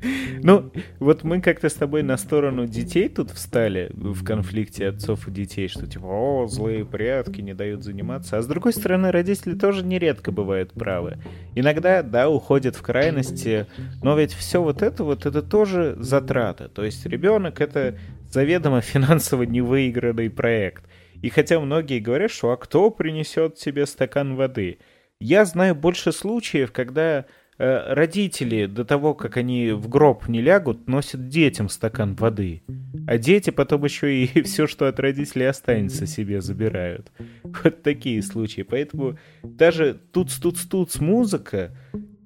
Ну, 0.42 0.70
вот 1.00 1.24
мы 1.24 1.40
как-то 1.40 1.68
с 1.68 1.74
тобой 1.74 2.02
на 2.02 2.16
сторону 2.16 2.66
детей 2.66 3.08
тут 3.08 3.30
встали 3.30 3.90
в 3.92 4.24
конфликте 4.24 4.88
отцов 4.88 5.26
и 5.26 5.30
детей, 5.30 5.68
что 5.68 5.86
типа, 5.86 6.06
о, 6.06 6.46
злые 6.46 6.84
прятки 6.84 7.40
не 7.40 7.54
дают 7.54 7.82
заниматься. 7.82 8.38
А 8.38 8.42
с 8.42 8.46
другой 8.46 8.72
стороны, 8.72 9.10
родители 9.10 9.54
тоже 9.54 9.84
нередко 9.84 10.30
бывают 10.30 10.72
правы. 10.72 11.18
Иногда, 11.54 12.02
да, 12.02 12.28
уходят 12.28 12.76
в 12.76 12.82
крайности, 12.82 13.66
но 14.02 14.16
ведь 14.16 14.32
все 14.32 14.62
вот 14.62 14.82
это 14.82 15.04
вот, 15.04 15.26
это 15.26 15.42
тоже 15.42 15.96
затрата. 15.98 16.68
То 16.68 16.84
есть 16.84 17.04
ребенок— 17.06 17.60
это 17.60 17.98
заведомо 18.30 18.80
финансово 18.82 19.42
невыигранный 19.42 20.30
проект. 20.30 20.84
И 21.20 21.30
хотя 21.30 21.58
многие 21.58 21.98
говорят, 21.98 22.30
что 22.30 22.52
а 22.52 22.56
кто 22.56 22.90
принесет 22.90 23.56
тебе 23.56 23.86
стакан 23.86 24.36
воды? 24.36 24.78
Я 25.20 25.44
знаю 25.44 25.74
больше 25.74 26.12
случаев, 26.12 26.70
когда 26.70 27.26
родители 27.58 28.66
до 28.66 28.84
того, 28.84 29.14
как 29.14 29.36
они 29.36 29.72
в 29.72 29.88
гроб 29.88 30.28
не 30.28 30.40
лягут, 30.40 30.88
носят 30.88 31.28
детям 31.28 31.68
стакан 31.68 32.14
воды. 32.14 32.62
А 33.06 33.18
дети 33.18 33.50
потом 33.50 33.84
еще 33.84 34.24
и 34.24 34.42
все, 34.42 34.66
что 34.66 34.86
от 34.86 35.00
родителей 35.00 35.46
останется, 35.46 36.06
себе 36.06 36.40
забирают. 36.40 37.10
Вот 37.42 37.82
такие 37.82 38.22
случаи. 38.22 38.62
Поэтому 38.62 39.18
даже 39.42 39.98
туц-туц-туц 40.12 41.00
музыка 41.00 41.72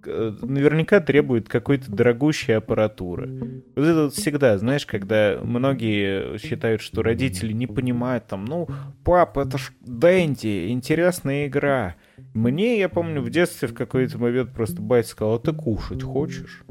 э, 0.04 0.34
наверняка 0.42 1.00
требует 1.00 1.48
какой-то 1.48 1.90
дорогущей 1.90 2.56
аппаратуры. 2.56 3.62
Вот 3.74 3.84
это 3.84 4.02
вот 4.04 4.14
всегда, 4.14 4.58
знаешь, 4.58 4.84
когда 4.84 5.38
многие 5.42 6.36
считают, 6.38 6.82
что 6.82 7.02
родители 7.02 7.52
не 7.52 7.66
понимают, 7.66 8.26
там, 8.26 8.44
ну, 8.44 8.68
папа, 9.04 9.46
это 9.46 9.56
ж 9.56 9.72
Дэнди, 9.80 10.68
интересная 10.68 11.46
игра. 11.46 11.96
Мне, 12.34 12.78
я 12.78 12.88
помню, 12.88 13.20
в 13.20 13.30
детстве 13.30 13.68
в 13.68 13.74
какой-то 13.74 14.18
момент 14.18 14.52
просто 14.52 14.80
батя 14.80 15.08
сказал, 15.08 15.34
а 15.34 15.38
ты 15.38 15.52
кушать 15.52 16.02
хочешь? 16.02 16.62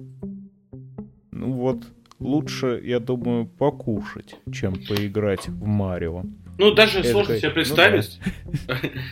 Ну 1.32 1.52
вот, 1.54 1.84
лучше, 2.20 2.82
я 2.84 3.00
думаю, 3.00 3.46
покушать, 3.46 4.36
чем 4.52 4.74
поиграть 4.74 5.48
в 5.48 5.66
Марио. 5.66 6.24
Ну, 6.58 6.72
даже 6.74 7.00
это 7.00 7.10
сложно 7.10 7.38
себе 7.38 7.50
представить. 7.50 8.20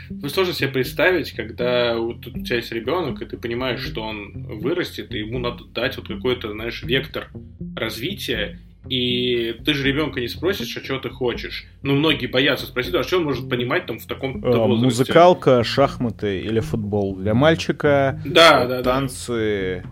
Ну, 0.10 0.22
да. 0.22 0.30
сложно 0.30 0.54
себе 0.54 0.70
представить, 0.70 1.32
когда 1.32 1.98
вот 1.98 2.28
у 2.28 2.44
тебя 2.44 2.58
есть 2.58 2.72
ребенок, 2.72 3.22
и 3.22 3.26
ты 3.26 3.38
понимаешь, 3.38 3.82
что 3.82 4.04
он 4.04 4.60
вырастет, 4.60 5.14
и 5.14 5.20
ему 5.20 5.40
надо 5.40 5.64
дать 5.66 5.98
вот 5.98 6.08
какой-то, 6.08 6.52
знаешь, 6.52 6.84
вектор 6.84 7.30
развития, 7.76 8.60
и 8.88 9.56
ты 9.66 9.74
же 9.74 9.86
ребенка 9.86 10.22
не 10.22 10.28
спросишь, 10.28 10.76
а 10.78 10.84
что 10.84 11.00
ты 11.00 11.10
хочешь. 11.10 11.66
Ну, 11.82 11.96
многие 11.96 12.28
боятся 12.28 12.66
спросить, 12.66 12.94
а 12.96 13.04
что 13.04 13.18
он 13.18 13.26
может 13.26 13.50
понимать 13.50 13.86
там 13.86 14.00
в 14.00 14.06
таком 14.06 14.44
а, 14.44 14.68
Музыкалка, 14.68 15.64
шахматы 15.64 16.40
или 16.40 16.60
футбол 16.60 17.16
для 17.16 17.34
мальчика. 17.34 18.22
Да, 18.26 18.66
да, 18.66 18.82
танцы 18.82 19.84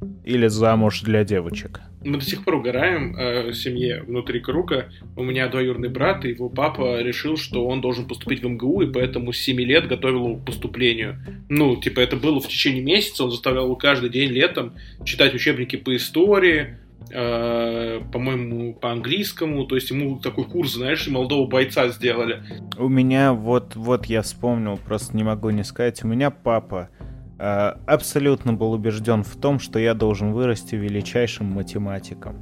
да. 0.00 0.06
или 0.24 0.46
замуж 0.46 1.00
для 1.02 1.24
девочек. 1.24 1.80
Мы 2.06 2.18
до 2.18 2.24
сих 2.24 2.44
пор 2.44 2.54
угораем 2.56 3.16
э, 3.16 3.50
в 3.50 3.54
семье 3.54 4.02
внутри 4.06 4.38
круга. 4.38 4.90
У 5.16 5.24
меня 5.24 5.48
двоюродный 5.48 5.88
брат, 5.88 6.24
и 6.24 6.28
его 6.28 6.48
папа 6.48 7.02
решил, 7.02 7.36
что 7.36 7.66
он 7.66 7.80
должен 7.80 8.06
поступить 8.06 8.44
в 8.44 8.48
МГУ, 8.48 8.82
и 8.82 8.92
поэтому 8.92 9.32
с 9.32 9.38
7 9.38 9.60
лет 9.62 9.88
готовил 9.88 10.24
его 10.24 10.36
к 10.36 10.44
поступлению. 10.44 11.18
Ну, 11.48 11.74
типа, 11.76 11.98
это 11.98 12.14
было 12.14 12.40
в 12.40 12.46
течение 12.46 12.82
месяца, 12.82 13.24
он 13.24 13.32
заставлял 13.32 13.64
его 13.64 13.74
каждый 13.74 14.08
день 14.08 14.30
летом 14.30 14.74
читать 15.04 15.34
учебники 15.34 15.74
по 15.74 15.96
истории, 15.96 16.60
э, 16.60 16.85
по-моему, 17.08 18.74
по 18.74 18.90
английскому, 18.90 19.64
то 19.66 19.76
есть 19.76 19.90
ему 19.90 20.18
такой 20.18 20.44
курс, 20.44 20.74
знаешь, 20.74 21.06
молодого 21.06 21.46
бойца 21.46 21.88
сделали. 21.88 22.42
У 22.78 22.88
меня 22.88 23.32
вот, 23.32 23.76
вот 23.76 24.06
я 24.06 24.22
вспомнил, 24.22 24.76
просто 24.76 25.16
не 25.16 25.22
могу 25.22 25.50
не 25.50 25.62
сказать, 25.64 26.02
у 26.02 26.08
меня 26.08 26.30
папа 26.30 26.88
э, 26.98 27.04
абсолютно 27.38 28.54
был 28.54 28.72
убежден 28.72 29.22
в 29.22 29.36
том, 29.36 29.58
что 29.58 29.78
я 29.78 29.94
должен 29.94 30.32
вырасти 30.32 30.74
величайшим 30.74 31.46
математиком. 31.46 32.36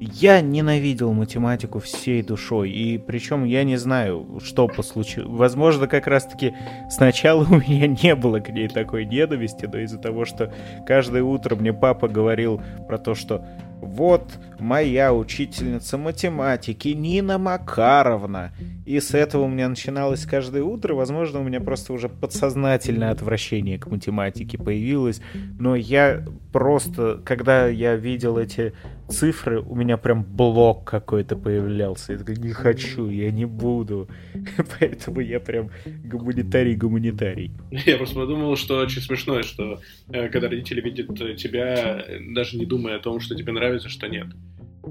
Я 0.00 0.40
ненавидел 0.40 1.12
математику 1.12 1.78
всей 1.78 2.22
душой, 2.22 2.70
и 2.70 2.96
причем 2.96 3.44
я 3.44 3.64
не 3.64 3.76
знаю, 3.76 4.40
что 4.42 4.66
послучилось. 4.66 5.28
Возможно, 5.28 5.86
как 5.86 6.06
раз-таки 6.06 6.54
сначала 6.90 7.44
у 7.50 7.56
меня 7.56 7.86
не 7.86 8.14
было 8.14 8.40
к 8.40 8.48
ней 8.48 8.68
такой 8.68 9.04
ненависти, 9.04 9.66
но 9.66 9.78
из-за 9.80 9.98
того, 9.98 10.24
что 10.24 10.52
каждое 10.86 11.22
утро 11.22 11.56
мне 11.56 11.74
папа 11.74 12.08
говорил 12.08 12.62
про 12.88 12.96
то, 12.96 13.14
что 13.14 13.44
вот 13.84 14.38
моя 14.58 15.12
учительница 15.12 15.98
математики 15.98 16.88
Нина 16.88 17.38
Макаровна. 17.38 18.52
И 18.86 19.00
с 19.00 19.14
этого 19.14 19.44
у 19.44 19.48
меня 19.48 19.68
начиналось 19.68 20.26
каждое 20.26 20.62
утро. 20.62 20.94
Возможно, 20.94 21.40
у 21.40 21.42
меня 21.42 21.60
просто 21.60 21.92
уже 21.92 22.08
подсознательное 22.08 23.10
отвращение 23.10 23.78
к 23.78 23.86
математике 23.86 24.58
появилось. 24.58 25.20
Но 25.58 25.76
я 25.76 26.24
просто, 26.52 27.20
когда 27.24 27.66
я 27.68 27.96
видел 27.96 28.38
эти 28.38 28.72
цифры, 29.08 29.60
у 29.60 29.74
меня 29.74 29.96
прям 29.96 30.24
блок 30.24 30.84
какой-то 30.84 31.36
появлялся. 31.36 32.12
Я 32.12 32.18
такой, 32.18 32.36
не 32.36 32.52
хочу, 32.52 33.08
я 33.08 33.30
не 33.30 33.44
буду. 33.44 34.08
Поэтому 34.78 35.20
я 35.20 35.40
прям 35.40 35.70
гуманитарий-гуманитарий. 35.86 37.50
Я 37.70 37.96
просто 37.96 38.16
подумал, 38.16 38.56
что 38.56 38.78
очень 38.78 39.02
смешно, 39.02 39.42
что 39.42 39.80
э, 40.08 40.28
когда 40.28 40.48
родители 40.48 40.80
видят 40.80 41.14
тебя, 41.36 42.04
даже 42.34 42.56
не 42.56 42.66
думая 42.66 42.96
о 42.96 43.00
том, 43.00 43.20
что 43.20 43.34
тебе 43.34 43.52
нравится, 43.52 43.88
что 43.88 44.08
нет. 44.08 44.28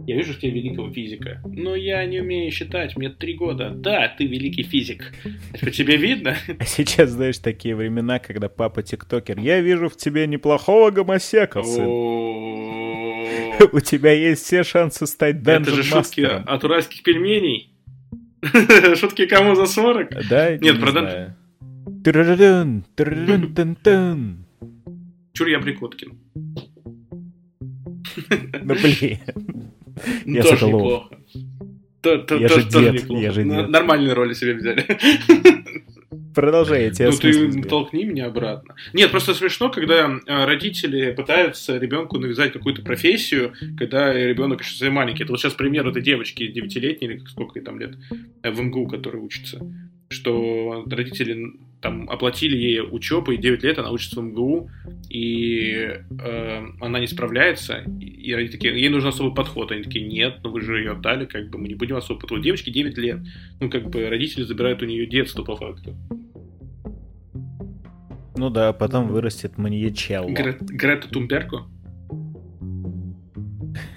Я 0.07 0.15
вижу 0.15 0.34
в 0.34 0.40
тебе 0.40 0.52
великого 0.52 0.91
физика. 0.91 1.41
Но 1.45 1.76
я 1.76 2.06
не 2.06 2.19
умею 2.19 2.52
считать, 2.52 2.98
мне 2.98 3.10
три 3.10 3.35
года. 3.35 3.69
Да, 3.69 4.14
ты 4.18 4.26
великий 4.26 4.64
физик. 4.64 5.14
По 5.61 5.69
тебе 5.69 5.98
видно? 5.98 6.35
А 6.60 6.65
сейчас, 6.65 7.11
знаешь, 7.11 7.38
такие 7.38 7.76
времена, 7.76 8.19
когда 8.19 8.49
папа 8.49 8.84
тиктокер. 8.84 9.40
Я 9.40 9.60
вижу 9.60 9.90
в 9.90 9.98
тебе 9.98 10.27
неплохого 10.27 10.91
гомосека, 10.91 11.64
сын. 11.64 11.85
У 13.72 13.80
тебя 13.80 14.12
есть 14.14 14.44
все 14.44 14.64
шансы 14.64 15.06
стать 15.08 15.42
данжен 15.44 15.74
Это 15.74 15.84
же 15.84 15.84
шутки 15.84 16.22
от 16.22 16.64
уральских 16.64 17.04
пельменей. 17.04 17.72
Шутки 18.96 19.26
кому 19.26 19.56
за 19.56 19.66
40? 19.66 20.28
Да, 20.30 20.58
Нет, 20.58 20.80
про 20.80 20.92
Чур 25.34 25.48
я 25.48 25.60
Прикоткин. 25.60 26.14
Ну, 28.64 28.76
блин. 28.76 29.18
Ну, 30.26 30.36
Я 30.36 30.44
Тоже 30.44 30.66
неплохо. 30.68 31.16
То- 32.02 32.18
то- 32.18 32.36
Я 32.36 32.48
же 32.48 32.70
тоже 32.70 32.92
дед, 32.92 33.04
неплохо. 33.04 33.22
я 33.24 33.32
же 33.32 33.44
Ну, 33.46 33.56
дед. 33.62 33.70
Нормальные 33.70 34.14
роли 34.14 34.34
себе 34.34 34.54
взяли. 34.56 34.86
Продолжай, 36.34 36.86
я 36.86 36.92
тебя 36.92 37.10
Ну 37.10 37.18
ты 37.18 37.34
смысле 37.34 37.64
толкни 37.64 38.06
меня 38.06 38.28
обратно. 38.28 38.76
Нет, 38.94 39.12
просто 39.12 39.34
смешно, 39.34 39.70
когда 39.70 40.20
э, 40.26 40.46
родители 40.46 41.12
пытаются 41.12 41.78
ребенку 41.78 42.18
навязать 42.18 42.54
какую-то 42.54 42.82
профессию, 42.82 43.54
когда 43.78 44.14
ребенок 44.14 44.62
еще 44.62 44.72
совсем 44.72 44.94
маленький. 44.94 45.24
Это 45.24 45.34
вот 45.34 45.40
сейчас 45.40 45.54
пример 45.54 45.88
этой 45.88 46.02
девочки 46.02 46.48
девятилетней, 46.48 47.08
или 47.08 47.20
сколько 47.28 47.60
ей 47.60 47.66
там 47.66 47.80
лет, 47.80 47.96
э, 48.42 48.52
в 48.52 48.62
МГУ, 48.62 48.88
которая 48.88 49.22
учится, 49.22 49.60
что 50.10 50.84
родители 50.90 51.54
там 51.84 52.10
оплатили 52.10 52.56
ей 52.56 52.82
учебу, 52.82 53.34
и 53.34 53.38
9 53.38 53.62
лет 53.62 53.78
она 53.78 53.92
учится 53.92 54.22
в 54.22 54.24
МГУ, 54.24 54.70
и 55.10 56.00
э, 56.18 56.66
она 56.80 57.00
не 57.00 57.08
справляется, 57.08 57.84
и 58.00 58.14
и 58.24 58.34
родители 58.34 58.56
такие, 58.56 58.80
ей 58.80 58.88
нужен 58.88 59.10
особый 59.10 59.36
подход. 59.36 59.70
Они 59.74 59.84
такие, 59.84 60.08
нет, 60.08 60.38
ну 60.44 60.52
вы 60.52 60.62
же 60.62 60.78
ее 60.78 60.92
отдали, 60.94 61.26
как 61.26 61.50
бы 61.50 61.58
мы 61.60 61.68
не 61.68 61.76
будем 61.76 61.98
особый 61.98 62.22
подход. 62.22 62.42
Девочке 62.42 62.72
9 62.72 62.98
лет. 62.98 63.20
Ну, 63.60 63.70
как 63.70 63.90
бы 63.90 64.08
родители 64.08 64.44
забирают 64.44 64.82
у 64.82 64.86
нее 64.86 65.06
детство 65.06 65.44
по 65.44 65.58
факту. 65.58 65.94
Ну 68.38 68.50
да, 68.50 68.72
потом 68.72 69.10
вырастет 69.10 69.58
маньячелло. 69.58 70.30
Гре- 70.30 70.58
Грета 70.62 71.10
Тумберко? 71.10 71.66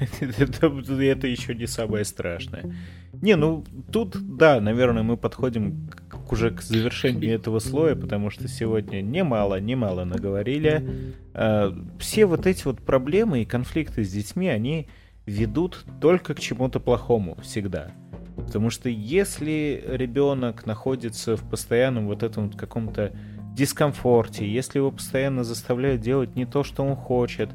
Это 0.21 1.27
еще 1.29 1.55
не 1.55 1.67
самое 1.67 2.05
страшное. 2.05 2.75
Не, 3.23 3.37
ну 3.37 3.65
тут, 3.93 4.17
да, 4.37 4.61
наверное, 4.61 5.03
мы 5.05 5.17
подходим 5.17 5.87
к- 5.89 6.06
уже 6.33 6.51
к 6.51 6.63
завершению 6.63 7.35
этого 7.35 7.59
слоя, 7.59 7.95
потому 7.95 8.31
что 8.31 8.49
сегодня 8.49 9.01
немало, 9.01 9.61
немало 9.61 10.05
наговорили. 10.05 11.15
А, 11.35 11.75
Все 11.99 12.27
вот 12.27 12.47
эти 12.47 12.65
вот 12.65 12.81
проблемы 12.81 13.43
и 13.43 13.45
конфликты 13.45 14.05
с 14.05 14.11
детьми, 14.11 14.49
они 14.49 14.89
ведут 15.27 15.85
только 16.01 16.35
к 16.35 16.41
чему-то 16.41 16.81
плохому 16.81 17.37
всегда. 17.43 17.93
Потому 18.37 18.71
что 18.71 18.89
если 18.89 19.83
ребенок 19.89 20.67
находится 20.67 21.37
в 21.37 21.49
постоянном 21.49 22.07
вот 22.07 22.23
этом 22.23 22.49
вот 22.49 22.57
каком-то 22.57 23.13
дискомфорте, 23.55 24.47
если 24.47 24.79
его 24.79 24.91
постоянно 24.91 25.43
заставляют 25.43 26.03
делать 26.03 26.37
не 26.37 26.45
то, 26.45 26.63
что 26.63 26.85
он 26.85 26.95
хочет, 26.95 27.49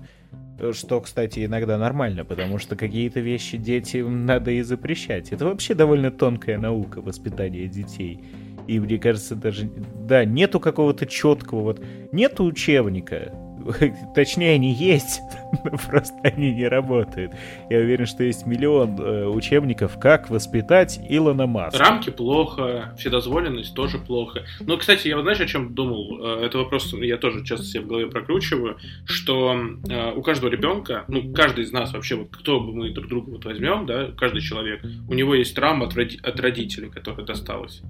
э, 0.59 0.71
что, 0.73 0.99
кстати, 0.99 1.45
иногда 1.45 1.77
нормально, 1.77 2.25
потому 2.25 2.57
что 2.57 2.75
какие-то 2.75 3.19
вещи 3.19 3.57
детям 3.57 4.25
надо 4.25 4.51
и 4.51 4.63
запрещать. 4.63 5.31
Это 5.31 5.45
вообще 5.45 5.75
довольно 5.75 6.09
тонкая 6.09 6.57
наука 6.57 7.01
воспитания 7.01 7.67
детей. 7.67 8.19
И 8.67 8.79
мне 8.79 8.97
кажется, 8.99 9.35
даже, 9.35 9.69
да, 10.07 10.25
нету 10.25 10.59
какого-то 10.59 11.05
четкого, 11.05 11.61
вот, 11.61 11.81
нету 12.11 12.43
учебника, 12.45 13.31
точнее, 14.15 14.55
они 14.55 14.73
есть, 14.73 15.21
просто 15.89 16.13
они 16.23 16.51
не 16.53 16.67
работают. 16.67 17.31
Я 17.69 17.79
уверен, 17.79 18.05
что 18.05 18.23
есть 18.23 18.45
миллион 18.45 18.99
э, 18.99 19.25
учебников, 19.27 19.99
как 19.99 20.29
воспитать 20.29 20.99
Илона 21.09 21.47
Маска. 21.47 21.79
Рамки 21.79 22.09
плохо, 22.09 22.93
вседозволенность 22.97 23.73
тоже 23.75 23.99
плохо. 23.99 24.45
Ну, 24.61 24.77
кстати, 24.77 25.07
я 25.07 25.15
вот 25.15 25.23
знаешь, 25.23 25.39
о 25.41 25.45
чем 25.45 25.73
думал? 25.73 26.19
Э, 26.21 26.45
Это 26.45 26.57
вопрос, 26.57 26.93
я 26.93 27.17
тоже 27.17 27.45
часто 27.45 27.65
себе 27.65 27.81
в 27.81 27.87
голове 27.87 28.07
прокручиваю, 28.07 28.77
что 29.05 29.55
э, 29.87 30.11
у 30.13 30.21
каждого 30.21 30.49
ребенка, 30.49 31.05
ну, 31.07 31.31
каждый 31.33 31.63
из 31.65 31.71
нас 31.71 31.93
вообще, 31.93 32.15
вот 32.15 32.29
кто 32.31 32.59
бы 32.59 32.73
мы 32.73 32.89
друг 32.91 33.07
друга 33.07 33.29
вот 33.29 33.45
возьмем, 33.45 33.85
да, 33.85 34.07
каждый 34.17 34.41
человек, 34.41 34.81
у 35.07 35.13
него 35.13 35.35
есть 35.35 35.55
травма 35.55 35.85
от, 35.85 35.95
роди- 35.95 36.19
от 36.21 36.39
родителей, 36.39 36.89
которая 36.89 37.25
досталась. 37.25 37.81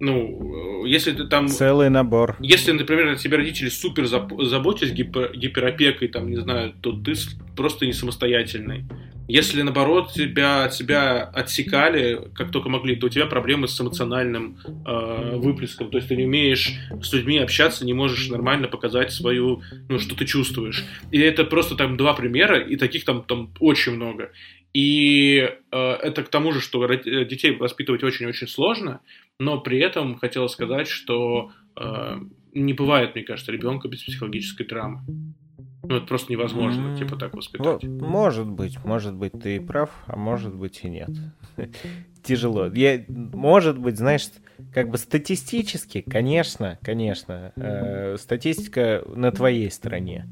Ну, 0.00 0.84
если 0.84 1.12
ты 1.12 1.26
там... 1.26 1.48
Целый 1.48 1.90
набор. 1.90 2.36
Если, 2.40 2.72
например, 2.72 3.16
тебе 3.18 3.36
родители 3.36 3.68
супер 3.68 4.06
заботились 4.06 4.92
гипер- 4.92 5.36
гиперопекой, 5.36 6.08
там, 6.08 6.30
не 6.30 6.36
знаю, 6.36 6.74
то 6.80 6.92
ты 6.92 7.14
просто 7.56 7.86
не 7.86 7.92
самостоятельный. 7.92 8.84
Если, 9.28 9.60
наоборот, 9.60 10.12
тебя, 10.14 10.64
от 10.64 10.74
себя 10.74 11.22
отсекали, 11.22 12.30
как 12.34 12.50
только 12.50 12.70
могли, 12.70 12.96
то 12.96 13.06
у 13.06 13.10
тебя 13.10 13.26
проблемы 13.26 13.68
с 13.68 13.78
эмоциональным 13.78 14.56
э, 14.64 15.36
выплеском. 15.36 15.90
То 15.90 15.98
есть 15.98 16.08
ты 16.08 16.16
не 16.16 16.24
умеешь 16.24 16.72
с 17.02 17.12
людьми 17.12 17.36
общаться, 17.38 17.84
не 17.84 17.92
можешь 17.92 18.30
нормально 18.30 18.68
показать 18.68 19.12
свою, 19.12 19.62
ну, 19.90 19.98
что 19.98 20.16
ты 20.16 20.24
чувствуешь. 20.24 20.82
И 21.10 21.20
это 21.20 21.44
просто 21.44 21.74
там 21.74 21.98
два 21.98 22.14
примера, 22.14 22.58
и 22.58 22.76
таких 22.76 23.04
там, 23.04 23.22
там 23.22 23.52
очень 23.60 23.92
много. 23.92 24.30
И 24.72 25.50
э, 25.72 25.76
это 25.76 26.22
к 26.22 26.30
тому 26.30 26.52
же, 26.52 26.62
что 26.62 26.86
детей 26.86 27.54
воспитывать 27.54 28.02
очень-очень 28.02 28.48
сложно, 28.48 29.00
но 29.38 29.60
при 29.60 29.78
этом 29.78 30.16
хотела 30.16 30.48
сказать, 30.48 30.88
что 30.88 31.50
э, 31.76 32.16
не 32.54 32.72
бывает, 32.72 33.14
мне 33.14 33.24
кажется, 33.24 33.52
ребенка 33.52 33.88
без 33.88 34.02
психологической 34.02 34.66
травмы. 34.66 35.02
Ну, 35.84 35.96
это 35.96 36.06
просто 36.06 36.32
невозможно, 36.32 36.88
М, 36.88 36.96
типа, 36.96 37.16
так 37.16 37.34
воспитать. 37.34 37.82
Может 37.84 38.48
быть, 38.48 38.84
может 38.84 39.14
быть, 39.14 39.32
ты 39.32 39.56
и 39.56 39.60
прав, 39.60 39.90
а 40.06 40.16
может 40.16 40.54
быть 40.54 40.80
и 40.82 40.88
нет. 40.90 41.10
Тяжело. 42.22 42.66
Я, 42.66 43.04
может 43.08 43.78
быть, 43.78 43.96
знаешь, 43.96 44.28
как 44.72 44.90
бы 44.90 44.98
статистически, 44.98 46.02
конечно, 46.02 46.78
конечно, 46.82 47.52
э, 47.56 48.16
статистика 48.18 49.02
на 49.06 49.30
твоей 49.30 49.70
стороне. 49.70 50.26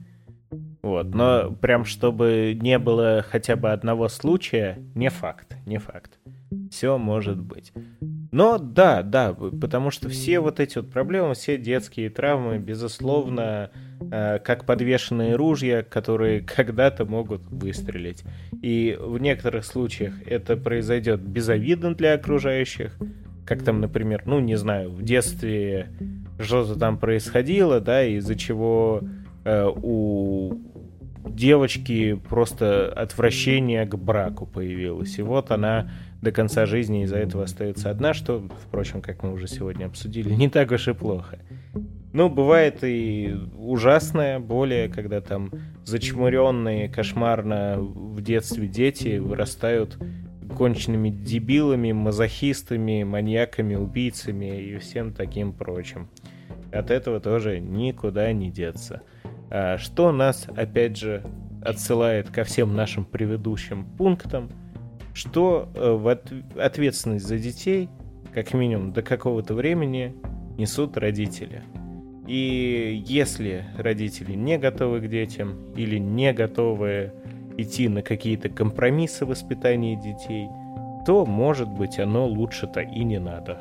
Вот, 0.83 1.15
но 1.15 1.51
прям 1.51 1.85
чтобы 1.85 2.57
не 2.61 2.79
было 2.79 3.25
хотя 3.27 3.57
бы 3.57 3.73
одного 3.73 4.09
случая, 4.09 4.79
не 4.95 5.11
факт, 5.11 5.57
не 5.65 5.79
факт. 5.79 6.19
Все 6.71 6.99
может 6.99 7.41
быть. 7.41 7.73
Но 8.37 8.59
да, 8.59 9.03
да, 9.03 9.33
потому 9.33 9.91
что 9.91 10.11
все 10.11 10.41
вот 10.41 10.61
эти 10.61 10.77
вот 10.77 10.91
проблемы, 10.91 11.33
все 11.33 11.57
детские 11.57 12.11
травмы, 12.11 12.59
безусловно, 12.59 13.71
э, 14.13 14.41
как 14.41 14.67
подвешенные 14.67 15.37
ружья, 15.37 15.83
которые 15.83 16.41
когда-то 16.57 17.07
могут 17.07 17.41
выстрелить. 17.47 18.25
И 18.61 18.95
в 19.01 19.17
некоторых 19.17 19.65
случаях 19.65 20.13
это 20.27 20.59
произойдет 20.59 21.23
безовидно 21.23 21.95
для 21.95 22.13
окружающих, 22.13 22.99
как 23.47 23.63
там, 23.63 23.81
например, 23.81 24.25
ну, 24.27 24.39
не 24.39 24.57
знаю, 24.57 24.91
в 24.91 25.03
детстве 25.03 25.89
что-то 26.39 26.79
там 26.79 26.99
происходило, 26.99 27.81
да, 27.81 28.05
из-за 28.05 28.35
чего 28.35 29.01
э, 29.47 29.67
у 29.67 30.61
девочки 31.27 32.21
просто 32.29 32.93
отвращение 32.93 33.87
к 33.87 33.95
браку 33.97 34.45
появилось. 34.45 35.19
И 35.19 35.23
вот 35.23 35.51
она 35.51 35.91
до 36.27 36.33
конца 36.33 36.67
жизни 36.67 37.05
из-за 37.05 37.19
этого 37.19 37.45
остается 37.45 37.89
одна, 37.89 38.13
что, 38.13 38.43
впрочем, 38.67 39.01
как 39.01 39.23
мы 39.23 39.33
уже 39.33 39.47
сегодня 39.47 39.87
обсудили, 39.87 40.35
не 40.35 40.49
так 40.49 40.73
уж 40.73 40.89
и 40.89 40.93
плохо. 40.93 41.39
Ну, 42.13 42.29
бывает 42.29 42.83
и 42.83 43.33
ужасное, 43.57 44.41
более, 44.41 44.89
когда 44.89 45.21
там 45.21 45.53
зачмуренные 45.85 46.89
кошмарно 46.89 47.77
в 47.79 48.21
детстве 48.23 48.67
дети 48.67 49.19
вырастают 49.19 49.99
конченными 50.59 51.11
дебилами, 51.11 51.93
мазохистами, 51.93 53.05
маньяками, 53.05 53.77
убийцами 53.77 54.61
и 54.61 54.79
всем 54.79 55.13
таким 55.13 55.53
прочим. 55.53 56.09
От 56.73 56.91
этого 56.91 57.21
тоже 57.21 57.61
никуда 57.61 58.33
не 58.33 58.51
деться. 58.51 59.03
А 59.49 59.79
Что 59.79 60.11
нас, 60.11 60.49
опять 60.57 60.97
же, 60.97 61.23
отсылает 61.63 62.31
ко 62.31 62.43
всем 62.43 62.75
нашим 62.75 63.05
предыдущим 63.05 63.85
пунктам, 63.97 64.51
что 65.17 65.71
э, 65.75 65.93
в 65.93 66.09
от- 66.09 66.31
ответственность 66.59 67.27
за 67.27 67.39
детей, 67.39 67.89
как 68.35 68.53
минимум 68.53 68.93
до 68.93 69.01
какого-то 69.01 69.55
времени, 69.55 70.15
несут 70.59 70.99
родители. 70.99 71.63
И 72.29 73.03
если 73.07 73.65
родители 73.79 74.35
не 74.35 74.59
готовы 74.59 75.01
к 75.01 75.09
детям 75.09 75.73
или 75.75 75.97
не 75.97 76.35
готовы 76.35 77.15
идти 77.57 77.89
на 77.89 78.03
какие-то 78.03 78.51
компромиссы 78.51 79.25
в 79.25 79.29
воспитании 79.29 79.97
детей, 79.97 80.49
то, 81.07 81.25
может 81.25 81.69
быть, 81.69 81.99
оно 81.99 82.27
лучше-то 82.27 82.81
и 82.81 83.03
не 83.03 83.19
надо. 83.19 83.59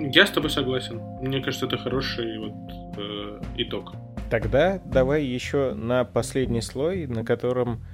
Я 0.00 0.26
с 0.26 0.30
тобой 0.30 0.50
согласен. 0.50 1.00
Мне 1.20 1.40
кажется, 1.40 1.66
это 1.66 1.76
хороший 1.76 2.38
вот 2.38 2.54
э, 2.96 3.40
итог. 3.58 3.94
Тогда 4.30 4.80
давай 4.84 5.24
еще 5.24 5.74
на 5.74 6.04
последний 6.04 6.62
слой, 6.62 7.06
на 7.06 7.24
котором 7.24 7.84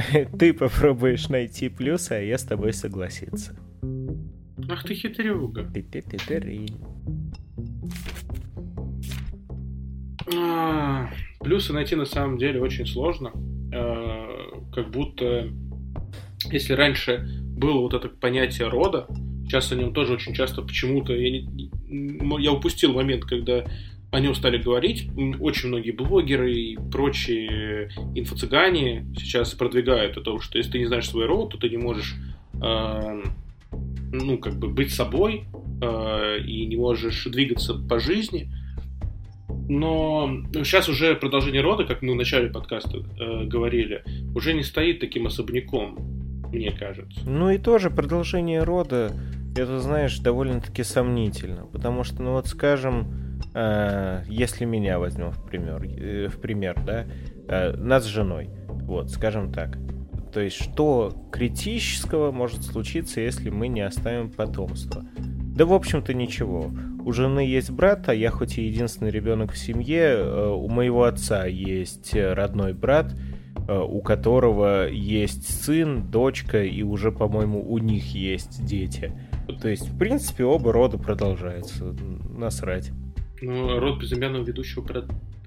ты 0.38 0.52
попробуешь 0.52 1.28
найти 1.28 1.68
плюсы, 1.68 2.12
а 2.12 2.20
я 2.20 2.38
с 2.38 2.44
тобой 2.44 2.72
согласиться. 2.72 3.56
Ах 4.68 4.84
ты 4.84 4.94
хитрюга. 4.94 5.62
А, 10.34 11.08
Плюсы 11.40 11.72
найти 11.72 11.94
на 11.94 12.04
самом 12.04 12.38
деле 12.38 12.60
очень 12.60 12.86
сложно. 12.86 13.32
Э, 13.72 14.26
Как 14.74 14.90
будто, 14.90 15.48
если 16.50 16.72
раньше 16.74 17.26
было 17.56 17.80
вот 17.80 17.94
это 17.94 18.08
понятие 18.08 18.68
рода, 18.68 19.06
сейчас 19.44 19.72
о 19.72 19.76
нем 19.76 19.94
тоже 19.94 20.14
очень 20.14 20.34
часто 20.34 20.62
почему-то 20.62 21.14
я, 21.14 21.30
не- 21.30 21.70
м, 21.88 22.38
я 22.38 22.52
упустил 22.52 22.92
момент, 22.92 23.24
когда 23.24 23.64
о 24.10 24.20
нем 24.20 24.34
стали 24.34 24.58
говорить. 24.58 25.10
Очень 25.40 25.68
многие 25.68 25.90
блогеры 25.90 26.52
и 26.52 26.78
прочие 26.90 27.90
инфо-цыгане 28.14 29.06
сейчас 29.16 29.54
продвигают 29.54 30.16
о 30.16 30.22
том, 30.22 30.40
что 30.40 30.58
если 30.58 30.72
ты 30.72 30.78
не 30.78 30.86
знаешь 30.86 31.08
свой 31.08 31.26
род, 31.26 31.50
то 31.50 31.58
ты 31.58 31.68
не 31.68 31.76
можешь 31.76 32.14
э, 32.62 33.22
ну, 34.12 34.38
как 34.38 34.54
бы 34.58 34.68
быть 34.68 34.92
собой 34.92 35.44
э, 35.82 36.38
и 36.40 36.66
не 36.66 36.76
можешь 36.76 37.24
двигаться 37.24 37.74
по 37.74 37.98
жизни. 38.00 38.50
Но 39.68 40.42
сейчас 40.54 40.88
уже 40.88 41.14
продолжение 41.14 41.60
рода, 41.60 41.84
как 41.84 42.00
мы 42.00 42.14
в 42.14 42.16
начале 42.16 42.48
подкаста 42.48 42.98
э, 42.98 43.44
говорили, 43.44 44.02
уже 44.34 44.54
не 44.54 44.62
стоит 44.62 45.00
таким 45.00 45.26
особняком, 45.26 45.98
мне 46.50 46.70
кажется. 46.70 47.20
Ну 47.26 47.50
и 47.50 47.58
тоже 47.58 47.90
продолжение 47.90 48.62
рода, 48.62 49.12
это, 49.54 49.78
знаешь, 49.80 50.18
довольно-таки 50.18 50.82
сомнительно. 50.82 51.66
Потому 51.66 52.04
что, 52.04 52.22
ну 52.22 52.32
вот 52.32 52.46
скажем, 52.46 53.27
если 54.28 54.64
меня 54.64 54.98
возьмем 54.98 55.32
в 55.32 55.44
пример, 55.44 55.82
э, 55.82 56.28
в 56.28 56.40
пример, 56.40 56.80
да, 56.84 57.06
э, 57.48 57.72
нас 57.76 58.04
с 58.04 58.06
женой, 58.06 58.50
вот, 58.68 59.10
скажем 59.10 59.52
так. 59.52 59.78
То 60.32 60.40
есть, 60.40 60.56
что 60.56 61.12
критического 61.32 62.30
может 62.30 62.62
случиться, 62.62 63.20
если 63.20 63.50
мы 63.50 63.68
не 63.68 63.80
оставим 63.80 64.30
потомство? 64.30 65.02
Да, 65.56 65.64
в 65.64 65.72
общем-то, 65.72 66.14
ничего. 66.14 66.70
У 67.04 67.12
жены 67.12 67.40
есть 67.40 67.70
брат, 67.70 68.08
а 68.08 68.14
я 68.14 68.30
хоть 68.30 68.58
и 68.58 68.62
единственный 68.62 69.10
ребенок 69.10 69.52
в 69.52 69.58
семье, 69.58 70.18
э, 70.18 70.48
у 70.50 70.68
моего 70.68 71.04
отца 71.04 71.46
есть 71.46 72.14
родной 72.14 72.74
брат, 72.74 73.12
э, 73.66 73.76
у 73.76 74.02
которого 74.02 74.88
есть 74.88 75.64
сын, 75.64 76.10
дочка, 76.10 76.62
и 76.62 76.82
уже, 76.82 77.10
по-моему, 77.10 77.60
у 77.68 77.78
них 77.78 78.14
есть 78.14 78.64
дети. 78.64 79.12
То 79.60 79.68
есть, 79.68 79.88
в 79.88 79.98
принципе, 79.98 80.44
оба 80.44 80.72
рода 80.72 80.98
продолжаются. 80.98 81.96
Насрать. 82.36 82.92
Ну, 83.40 83.78
род 83.78 84.00
безымянного 84.00 84.44
ведущего 84.44 84.82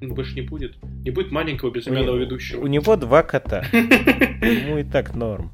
больше 0.02 0.36
не 0.36 0.42
будет. 0.42 0.76
Не 1.04 1.12
будет 1.12 1.32
маленького 1.32 1.72
безымянного 1.72 2.18
ведущего. 2.18 2.62
У 2.62 2.68
него 2.68 2.96
два 2.96 3.24
кота. 3.24 3.64
Ему 3.72 4.80
и 4.80 4.84
так 4.84 5.16
норм. 5.16 5.52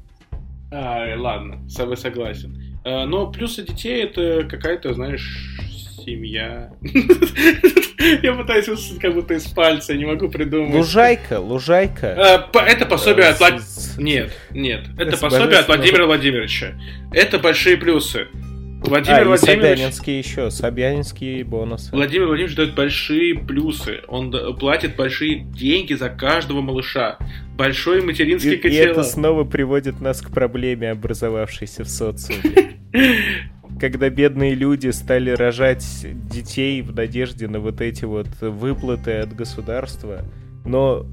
А, 0.70 1.14
ладно, 1.16 1.66
с 1.68 1.74
тобой 1.74 1.96
согласен. 1.96 2.62
А, 2.84 3.06
но 3.06 3.30
плюсы 3.30 3.64
детей 3.64 4.04
это 4.04 4.46
какая-то, 4.48 4.94
знаешь, 4.94 5.58
семья. 6.04 6.70
Я 8.22 8.34
пытаюсь 8.34 8.68
как 9.00 9.14
будто 9.14 9.34
из 9.34 9.46
пальца, 9.48 9.94
не 9.94 10.04
могу 10.06 10.28
придумать. 10.28 10.74
Лужайка, 10.74 11.40
лужайка. 11.40 12.48
А, 12.54 12.58
это 12.60 12.86
пособие 12.86 13.26
от... 13.26 13.40
Нет, 13.98 14.32
нет. 14.50 14.84
Это 14.98 15.16
пособие 15.16 15.58
от 15.58 15.68
Владимира 15.68 16.06
Владимировича. 16.06 16.74
Это 17.12 17.38
большие 17.38 17.76
плюсы. 17.76 18.28
Владимир 18.88 19.20
а, 19.20 19.24
Владимирович... 19.24 19.62
Собянинский 19.62 20.18
еще, 20.18 20.50
Собянинские 20.50 21.44
бонусы. 21.44 21.90
Владимир 21.92 22.26
Владимирович 22.26 22.56
дает 22.56 22.74
большие 22.74 23.38
плюсы. 23.38 24.00
Он 24.08 24.32
платит 24.58 24.96
большие 24.96 25.40
деньги 25.40 25.94
за 25.94 26.08
каждого 26.08 26.60
малыша. 26.60 27.18
Большой 27.56 28.02
материнский 28.02 28.54
и, 28.54 28.56
котел. 28.56 28.72
И 28.72 28.90
это 28.90 29.02
снова 29.02 29.44
приводит 29.44 30.00
нас 30.00 30.22
к 30.22 30.30
проблеме, 30.30 30.90
образовавшейся 30.90 31.84
в 31.84 31.88
социуме. 31.88 32.78
Когда 33.80 34.08
бедные 34.08 34.54
люди 34.54 34.88
стали 34.88 35.30
рожать 35.30 35.84
детей 36.02 36.82
в 36.82 36.94
надежде 36.94 37.46
на 37.46 37.60
вот 37.60 37.80
эти 37.80 38.04
вот 38.04 38.28
выплаты 38.40 39.12
от 39.12 39.34
государства, 39.34 40.24
но 40.64 41.06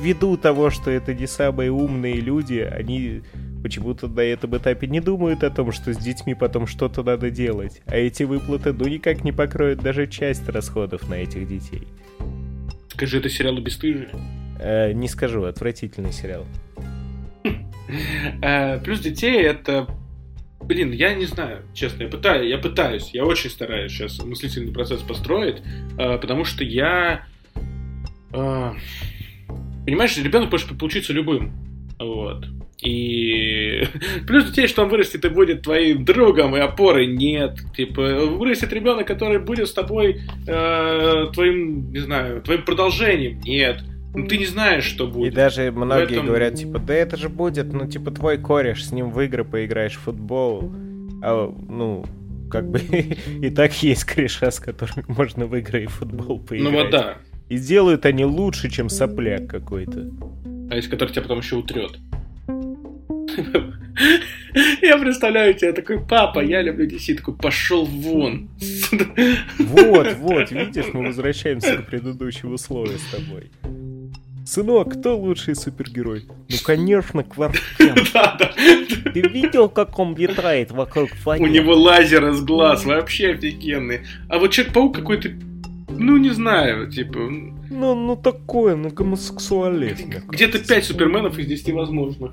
ввиду 0.00 0.36
того, 0.36 0.70
что 0.70 0.90
это 0.90 1.14
не 1.14 1.26
самые 1.26 1.70
умные 1.70 2.14
люди, 2.14 2.58
они 2.58 3.22
почему-то 3.62 4.08
на 4.08 4.20
этом 4.20 4.56
этапе 4.56 4.86
не 4.86 5.00
думают 5.00 5.44
о 5.44 5.50
том, 5.50 5.72
что 5.72 5.92
с 5.92 5.98
детьми 5.98 6.34
потом 6.34 6.66
что-то 6.66 7.02
надо 7.02 7.30
делать, 7.30 7.82
а 7.86 7.96
эти 7.96 8.22
выплаты 8.22 8.72
ну 8.72 8.86
никак 8.86 9.24
не 9.24 9.32
покроют 9.32 9.80
даже 9.80 10.06
часть 10.06 10.48
расходов 10.48 11.08
на 11.08 11.14
этих 11.14 11.46
детей. 11.46 11.86
Скажи, 12.88 13.18
это 13.18 13.28
сериал 13.28 13.58
«Бесстыжие»? 13.58 14.10
Э, 14.58 14.92
не 14.92 15.08
скажу, 15.08 15.44
отвратительный 15.44 16.12
сериал. 16.12 16.46
Э, 18.42 18.78
плюс 18.80 19.00
детей 19.00 19.42
это 19.42 19.88
блин, 20.70 20.92
я 20.92 21.14
не 21.14 21.24
знаю, 21.24 21.62
честно, 21.74 22.04
я 22.04 22.08
пытаюсь, 22.08 22.48
я 22.48 22.58
пытаюсь, 22.58 23.10
я 23.12 23.24
очень 23.24 23.50
стараюсь 23.50 23.90
сейчас 23.90 24.22
мыслительный 24.22 24.72
процесс 24.72 25.02
построить, 25.02 25.56
э, 25.98 26.18
потому 26.18 26.44
что 26.44 26.62
я, 26.62 27.26
э, 28.32 28.72
понимаешь, 29.84 30.16
ребенок 30.16 30.52
может 30.52 30.78
получиться 30.78 31.12
любым, 31.12 31.52
вот. 31.98 32.46
И 32.82 33.84
плюс 34.26 34.46
детей, 34.46 34.66
что 34.66 34.82
он 34.82 34.88
вырастет 34.88 35.24
и 35.24 35.28
будет 35.28 35.62
твоим 35.62 36.04
другом 36.04 36.56
и 36.56 36.60
опорой, 36.60 37.06
нет. 37.06 37.58
Типа, 37.76 38.02
вырастет 38.26 38.72
ребенок, 38.72 39.06
который 39.06 39.38
будет 39.38 39.68
с 39.68 39.72
тобой 39.72 40.20
э, 40.46 41.26
твоим, 41.32 41.92
не 41.92 41.98
знаю, 42.00 42.42
твоим 42.42 42.62
продолжением, 42.62 43.40
нет. 43.40 43.82
Ну, 44.14 44.26
ты 44.26 44.38
не 44.38 44.46
знаешь, 44.46 44.84
что 44.84 45.06
будет. 45.06 45.32
И 45.32 45.36
даже 45.36 45.70
многие 45.70 46.14
этом... 46.14 46.26
говорят, 46.26 46.56
типа, 46.56 46.78
да 46.78 46.94
это 46.94 47.16
же 47.16 47.28
будет, 47.28 47.72
ну, 47.72 47.86
типа, 47.86 48.10
твой 48.10 48.38
кореш, 48.38 48.84
с 48.84 48.92
ним 48.92 49.10
в 49.10 49.20
игры 49.20 49.44
поиграешь 49.44 49.96
в 49.96 50.00
футбол. 50.00 50.72
А, 51.22 51.54
ну, 51.68 52.04
как 52.50 52.68
бы 52.68 52.80
и 53.42 53.50
так 53.50 53.72
есть 53.82 54.04
кореша, 54.04 54.50
с 54.50 54.58
которыми 54.58 55.04
можно 55.08 55.46
в 55.46 55.54
игры 55.56 55.84
и 55.84 55.86
футбол 55.86 56.40
поиграть. 56.40 56.72
Ну 56.72 56.78
вот 56.78 56.90
да. 56.90 57.18
И 57.48 57.56
сделают 57.56 58.04
они 58.06 58.24
лучше, 58.24 58.70
чем 58.70 58.88
сопляк 58.88 59.48
какой-то. 59.48 60.10
А 60.70 60.76
из 60.76 60.88
которых 60.88 61.12
тебя 61.12 61.22
потом 61.22 61.38
еще 61.38 61.56
утрет. 61.56 61.98
Я 64.82 64.98
представляю 64.98 65.54
тебя 65.54 65.72
такой, 65.72 66.00
папа, 66.00 66.40
я 66.40 66.62
люблю 66.62 66.86
DC, 66.86 67.16
такой, 67.16 67.34
пошел 67.34 67.84
вон. 67.84 68.48
Вот, 69.58 70.14
вот, 70.18 70.50
видишь, 70.50 70.86
мы 70.92 71.06
возвращаемся 71.06 71.76
к 71.76 71.86
предыдущему 71.86 72.54
условию 72.54 72.98
с 72.98 73.14
тобой. 73.14 73.50
Сынок, 74.44 74.98
кто 74.98 75.16
лучший 75.16 75.54
супергерой? 75.54 76.24
Ну, 76.48 76.56
конечно, 76.64 77.24
да. 77.78 78.52
Ты 79.14 79.20
видел, 79.20 79.68
как 79.68 79.96
он 79.98 80.16
летает 80.16 80.72
вокруг 80.72 81.10
планеты? 81.22 81.48
У 81.48 81.52
него 81.52 81.74
лазер 81.76 82.28
из 82.30 82.42
глаз, 82.42 82.84
вообще 82.84 83.32
офигенный. 83.32 84.00
А 84.28 84.38
вот 84.38 84.50
Человек-паук 84.50 84.96
какой-то, 84.96 85.30
ну, 85.90 86.16
не 86.16 86.30
знаю, 86.30 86.90
типа... 86.90 87.18
Ну, 87.70 87.94
ну 87.94 88.16
такое, 88.16 88.74
ну, 88.74 88.88
гомосексуалист. 88.88 90.06
Где-то 90.28 90.58
пять 90.58 90.84
суперменов 90.84 91.38
из 91.38 91.46
10 91.46 91.72
возможных. 91.72 92.32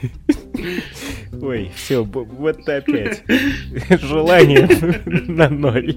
Ой, 1.42 1.70
все, 1.74 2.04
вот 2.04 2.68
опять. 2.68 3.22
Желание 4.00 4.66
на 5.28 5.48
ноль. 5.48 5.96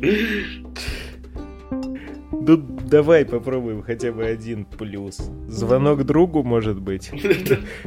Ну, 2.32 2.58
давай 2.58 3.26
попробуем 3.26 3.84
хотя 3.84 4.12
бы 4.12 4.26
один 4.26 4.66
плюс. 4.66 5.18
Звонок 5.48 6.04
другу, 6.04 6.44
может 6.44 6.80
быть? 6.80 7.10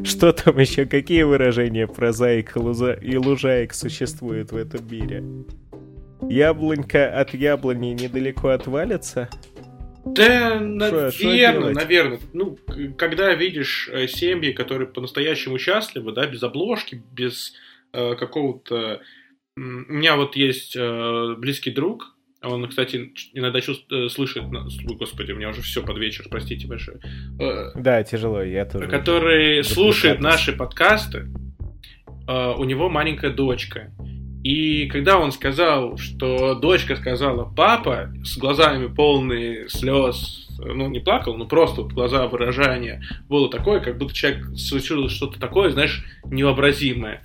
Что 0.03 0.33
там 0.33 0.59
еще? 0.59 0.87
Какие 0.87 1.25
выражения 1.25 1.87
про 1.87 2.13
заик 2.13 2.57
и 2.57 3.17
лужаек 3.19 3.75
существуют 3.75 4.53
в 4.53 4.57
этом 4.57 4.81
мире? 4.91 5.23
Яблонька 6.23 7.21
от 7.21 7.35
яблони 7.35 7.89
недалеко 7.89 8.49
отвалится? 8.49 9.29
Да, 10.07 10.61
наверное, 10.61 11.75
наверное. 11.75 12.21
Ну, 12.33 12.57
когда 12.97 13.35
видишь 13.35 13.89
э, 13.93 14.07
семьи, 14.07 14.53
которые 14.53 14.87
по-настоящему 14.87 15.59
счастливы, 15.59 16.13
да, 16.13 16.27
без 16.27 16.43
обложки, 16.43 17.03
без 17.13 17.55
э, 17.93 18.15
какого-то... 18.15 19.01
У 19.57 19.61
меня 19.61 20.17
вот 20.17 20.37
есть 20.37 20.77
э, 20.77 21.35
близкий 21.39 21.71
друг, 21.73 22.15
он, 22.43 22.69
кстати, 22.69 23.13
иногда 23.33 23.61
чувств, 23.61 23.91
э, 23.91 24.09
слышит, 24.09 24.45
господи, 24.85 25.33
у 25.33 25.37
меня 25.37 25.49
уже 25.49 25.63
все 25.63 25.83
под 25.83 25.99
вечер, 25.99 26.27
простите 26.31 26.69
большое. 26.69 27.01
Э, 27.41 27.73
да, 27.75 28.05
тяжело, 28.05 28.43
я 28.43 28.65
тоже. 28.65 28.87
Который 28.87 29.65
слушает 29.65 30.21
наши 30.21 30.53
подкасты, 30.53 31.27
у 32.29 32.65
него 32.65 32.89
маленькая 32.89 33.31
дочка. 33.31 33.93
И 34.47 34.87
когда 34.87 35.19
он 35.19 35.33
сказал, 35.33 35.99
что 35.99 36.55
дочка 36.55 36.95
сказала 36.95 37.45
папа, 37.45 38.13
с 38.23 38.39
глазами 38.39 38.87
полные 38.87 39.69
слез, 39.69 40.47
ну, 40.61 40.89
не 40.89 41.01
плакал, 41.01 41.37
но 41.37 41.47
просто 41.47 41.83
глаза 41.83 42.29
выражания 42.29 43.03
было 43.29 43.51
такое, 43.51 43.81
как 43.81 43.99
будто 43.99 44.15
человек 44.15 44.47
случилось 44.57 45.11
что-то 45.11 45.41
такое, 45.41 45.71
знаешь, 45.71 46.05
невообразимое. 46.27 47.25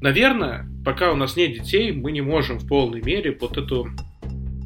Наверное, 0.00 0.68
пока 0.84 1.10
у 1.10 1.16
нас 1.16 1.34
нет 1.34 1.54
детей, 1.54 1.90
мы 1.90 2.12
не 2.12 2.20
можем 2.20 2.60
в 2.60 2.68
полной 2.68 3.02
мере 3.02 3.36
вот 3.40 3.58
эту 3.58 3.88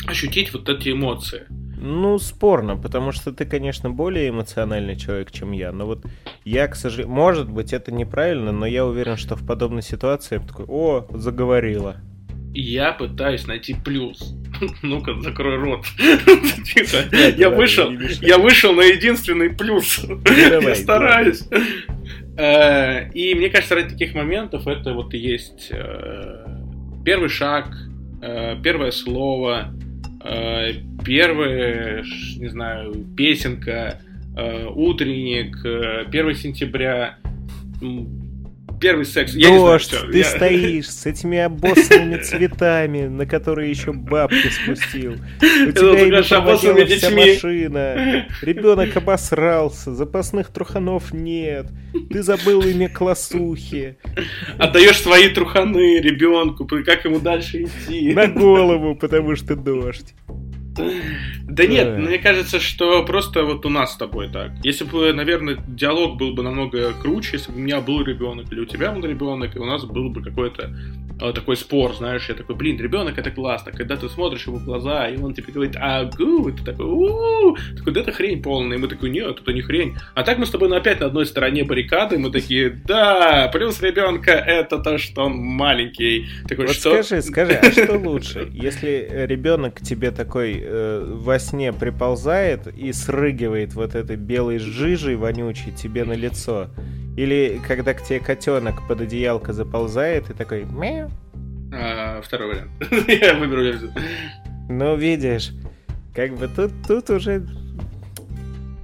ощутить 0.06 0.52
вот 0.52 0.68
эти 0.68 0.90
эмоции. 0.90 1.46
Ну, 1.76 2.18
спорно, 2.18 2.76
потому 2.76 3.12
что 3.12 3.32
ты, 3.32 3.44
конечно, 3.44 3.90
более 3.90 4.28
эмоциональный 4.28 4.96
человек, 4.96 5.30
чем 5.30 5.52
я. 5.52 5.72
Но 5.72 5.86
вот 5.86 6.04
я, 6.44 6.68
к 6.68 6.76
сожалению... 6.76 7.14
Может 7.14 7.50
быть, 7.50 7.72
это 7.72 7.92
неправильно, 7.92 8.52
но 8.52 8.66
я 8.66 8.86
уверен, 8.86 9.16
что 9.16 9.36
в 9.36 9.46
подобной 9.46 9.82
ситуации 9.82 10.38
я 10.38 10.46
такой, 10.46 10.66
о, 10.68 11.06
заговорила. 11.10 11.96
Я 12.54 12.92
пытаюсь 12.92 13.46
найти 13.46 13.74
плюс. 13.74 14.34
Ну-ка, 14.82 15.20
закрой 15.20 15.56
рот. 15.56 15.84
Я 17.36 17.50
вышел, 17.50 17.90
я 18.20 18.38
вышел 18.38 18.72
на 18.72 18.82
единственный 18.82 19.50
плюс. 19.50 19.98
Я 20.36 20.74
стараюсь. 20.76 21.42
Э, 22.36 23.10
и 23.10 23.34
мне 23.34 23.48
кажется, 23.48 23.74
ради 23.74 23.90
таких 23.90 24.14
моментов 24.14 24.66
это 24.66 24.92
вот 24.92 25.14
и 25.14 25.18
есть 25.18 25.68
э, 25.70 26.46
первый 27.04 27.28
шаг, 27.28 27.68
э, 28.22 28.56
первое 28.62 28.90
слово, 28.90 29.72
Э, 30.24 30.72
первая, 31.04 32.02
не 32.38 32.48
знаю, 32.48 32.94
песенка, 33.14 34.00
э, 34.34 34.66
утренник, 34.74 35.58
1 35.64 36.28
э, 36.30 36.34
сентября, 36.34 37.18
первый 38.84 39.06
секс. 39.06 39.34
Я 39.34 39.48
знаю, 39.48 39.60
Дождь, 39.62 39.86
всё, 39.88 40.10
ты 40.10 40.18
я- 40.18 40.24
стоишь 40.24 40.90
с 40.90 41.06
этими 41.06 41.38
обоссанными 41.38 42.18
цветами, 42.22 43.06
на 43.06 43.24
которые 43.24 43.70
еще 43.70 43.92
бабки 43.92 44.48
спустил. 44.48 45.14
У 45.40 45.72
тебя 45.72 46.00
ими 46.02 46.28
проводила 46.28 46.84
вся 46.86 47.10
машина. 47.10 48.26
Ребенок 48.42 48.94
обосрался, 48.96 49.94
запасных 49.94 50.48
труханов 50.48 51.12
нет. 51.14 51.66
Ты 52.10 52.22
забыл 52.22 52.60
имя 52.62 52.90
классухи. 52.90 53.96
Отдаешь 54.58 55.00
свои 55.00 55.28
труханы 55.30 56.00
ребенку, 56.00 56.66
как 56.66 57.04
ему 57.06 57.20
дальше 57.20 57.64
идти. 57.64 58.12
На 58.12 58.26
голову, 58.26 58.96
потому 58.96 59.34
что 59.36 59.56
дождь. 59.56 60.14
Да 60.76 61.66
нет, 61.66 61.98
мне 61.98 62.18
кажется, 62.18 62.58
что 62.60 63.04
просто 63.04 63.44
вот 63.44 63.64
у 63.66 63.68
нас 63.68 63.94
с 63.94 63.96
тобой 63.96 64.28
так. 64.30 64.52
Если 64.62 64.84
бы, 64.84 65.12
наверное, 65.12 65.58
диалог 65.68 66.16
был 66.16 66.34
бы 66.34 66.42
намного 66.42 66.92
круче, 66.94 67.30
если 67.34 67.52
бы 67.52 67.58
у 67.58 67.60
меня 67.60 67.80
был 67.80 68.02
ребенок 68.02 68.50
или 68.52 68.60
у 68.60 68.64
тебя 68.64 68.90
был 68.90 69.04
ребенок, 69.04 69.54
и 69.54 69.58
у 69.58 69.64
нас 69.64 69.84
был 69.84 70.10
бы 70.10 70.22
какой-то 70.22 70.62
э, 70.62 71.03
такой 71.18 71.56
спор, 71.56 71.94
знаешь, 71.94 72.28
я 72.28 72.34
такой, 72.34 72.56
блин, 72.56 72.78
ребенок 72.80 73.18
это 73.18 73.30
классно, 73.30 73.72
когда 73.72 73.96
ты 73.96 74.08
смотришь 74.08 74.46
ему 74.46 74.58
в 74.58 74.64
глаза, 74.64 75.08
и 75.08 75.16
он 75.16 75.34
тебе 75.34 75.52
говорит, 75.52 75.76
агу, 75.76 76.50
ты 76.50 76.64
такой, 76.64 76.86
у 76.86 77.56
такой, 77.76 77.92
да 77.92 78.00
это 78.00 78.12
хрень 78.12 78.42
полная, 78.42 78.76
и 78.76 78.80
мы 78.80 78.88
такой, 78.88 79.10
нет, 79.10 79.40
это 79.40 79.52
не 79.52 79.62
хрень. 79.62 79.96
А 80.14 80.22
так 80.22 80.38
мы 80.38 80.46
с 80.46 80.50
тобой 80.50 80.68
ну, 80.68 80.76
опять 80.76 81.00
на 81.00 81.06
одной 81.06 81.26
стороне 81.26 81.64
баррикады, 81.64 82.18
мы 82.18 82.30
такие, 82.30 82.70
да, 82.70 83.48
плюс 83.52 83.80
ребенка 83.80 84.32
это 84.32 84.78
то, 84.78 84.98
что 84.98 85.24
он 85.24 85.36
маленький. 85.36 86.26
Такой, 86.48 86.66
Вот 86.66 86.76
что? 86.76 87.02
скажи, 87.02 87.22
скажи, 87.22 87.52
а 87.54 87.70
что 87.70 87.98
лучше? 87.98 88.48
Если 88.52 89.08
ребенок 89.26 89.74
к 89.74 89.80
тебе 89.80 90.10
такой 90.10 90.60
э, 90.60 91.04
во 91.06 91.38
сне 91.38 91.72
приползает 91.72 92.66
и 92.66 92.92
срыгивает 92.92 93.74
вот 93.74 93.94
этой 93.94 94.16
белой 94.16 94.58
жижей 94.58 95.16
вонючей 95.16 95.72
тебе 95.72 96.04
на 96.04 96.14
лицо, 96.14 96.70
или 97.16 97.60
когда 97.66 97.94
к 97.94 98.02
тебе 98.02 98.20
котенок 98.20 98.86
под 98.88 99.00
одеялко 99.02 99.52
заползает 99.52 100.30
и 100.30 100.34
такой 100.34 100.64
мяу, 100.64 101.10
А, 101.72 102.20
второй 102.22 102.48
вариант. 102.48 102.70
я 103.08 103.34
выберу 103.34 103.62
версию. 103.62 103.92
ну 104.68 104.96
видишь, 104.96 105.52
как 106.14 106.34
бы 106.36 106.48
тут, 106.48 106.72
тут 106.86 107.10
уже 107.10 107.46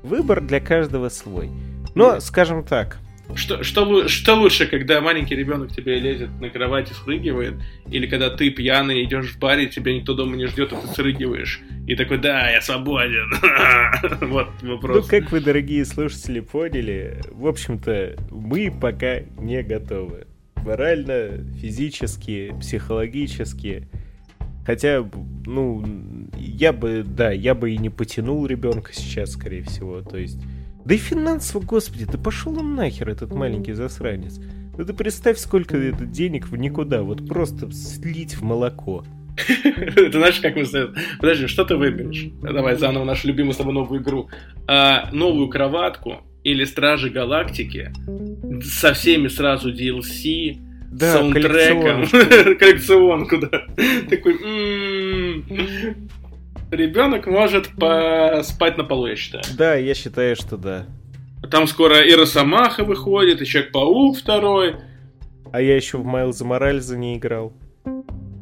выбор 0.02 0.40
для 0.40 0.60
каждого 0.60 1.08
свой. 1.08 1.50
Но, 1.94 2.20
скажем 2.20 2.64
так, 2.64 2.98
Что, 3.34 3.62
что, 3.62 4.08
что 4.08 4.34
лучше, 4.34 4.66
когда 4.66 5.00
маленький 5.00 5.36
ребенок 5.36 5.74
тебе 5.74 5.98
лезет 5.98 6.30
на 6.40 6.50
кровать 6.50 6.90
и 6.90 6.94
срыгивает, 6.94 7.54
или 7.90 8.06
когда 8.06 8.30
ты 8.30 8.50
пьяный 8.50 9.04
идешь 9.04 9.32
в 9.32 9.38
баре, 9.38 9.66
тебя 9.66 9.94
никто 9.94 10.14
дома 10.14 10.36
не 10.36 10.46
ждет, 10.46 10.72
а 10.72 10.76
ты 10.76 10.88
срыгиваешь, 10.88 11.60
и 11.86 11.94
такой, 11.94 12.18
да, 12.18 12.50
я 12.50 12.60
свободен. 12.60 13.30
Вот 14.20 14.48
Ну, 14.62 14.76
вопрос. 14.76 15.08
как 15.08 15.30
вы, 15.32 15.40
дорогие 15.40 15.84
слушатели, 15.84 16.40
поняли, 16.40 17.20
в 17.30 17.46
общем-то, 17.46 18.16
мы 18.30 18.72
пока 18.72 19.20
не 19.38 19.62
готовы. 19.62 20.26
Морально, 20.56 21.44
физически, 21.60 22.54
психологически. 22.60 23.88
Хотя, 24.66 25.08
ну, 25.46 25.84
я 26.36 26.72
бы, 26.72 27.02
да, 27.04 27.30
я 27.30 27.54
бы 27.54 27.72
и 27.72 27.78
не 27.78 27.88
потянул 27.88 28.46
ребенка 28.46 28.92
сейчас, 28.92 29.32
скорее 29.32 29.62
всего. 29.62 30.02
То 30.02 30.18
есть. 30.18 30.38
Да 30.84 30.94
и 30.94 30.98
финансово, 30.98 31.62
господи, 31.62 32.06
да 32.06 32.18
пошел 32.18 32.58
он 32.58 32.74
нахер, 32.74 33.08
этот 33.08 33.32
маленький 33.34 33.72
засранец. 33.72 34.40
Ну 34.76 34.84
ты 34.84 34.92
представь, 34.92 35.38
сколько 35.38 35.76
это 35.76 36.06
денег 36.06 36.48
в 36.48 36.56
никуда, 36.56 37.02
вот 37.02 37.26
просто 37.28 37.70
слить 37.70 38.34
в 38.34 38.42
молоко. 38.42 39.04
Ты 39.94 40.12
знаешь, 40.12 40.40
как 40.40 40.56
мы... 40.56 40.64
Подожди, 41.18 41.46
что 41.46 41.64
ты 41.64 41.76
выберешь? 41.76 42.30
Давай 42.42 42.76
заново 42.76 43.04
нашу 43.04 43.28
любимую 43.28 43.54
с 43.54 43.56
тобой 43.56 43.72
новую 43.72 44.02
игру. 44.02 44.28
А, 44.66 45.08
новую 45.12 45.48
кроватку 45.48 46.18
или 46.44 46.64
Стражи 46.64 47.10
Галактики 47.10 47.92
со 48.62 48.92
всеми 48.92 49.28
сразу 49.28 49.72
DLC, 49.72 50.58
Да, 50.90 51.12
саундтреком, 51.14 52.06
коллекционку, 52.58 53.38
да. 53.38 53.66
Такой, 54.08 54.34
м-м-м. 54.34 56.08
Ребенок 56.70 57.26
может 57.26 57.68
поспать 57.76 58.76
на 58.78 58.84
полу, 58.84 59.06
я 59.06 59.16
считаю. 59.16 59.44
Да, 59.56 59.74
я 59.74 59.94
считаю, 59.94 60.36
что 60.36 60.56
да. 60.56 60.86
Там 61.50 61.66
скоро 61.66 62.00
и 62.02 62.14
Росомаха 62.14 62.84
выходит, 62.84 63.40
и 63.40 63.46
Человек-паук 63.46 64.18
второй, 64.18 64.76
А 65.52 65.60
я 65.60 65.74
еще 65.76 65.98
в 65.98 66.04
Майлза 66.04 66.44
Моральза 66.44 66.96
не 66.98 67.16
играл. 67.16 67.52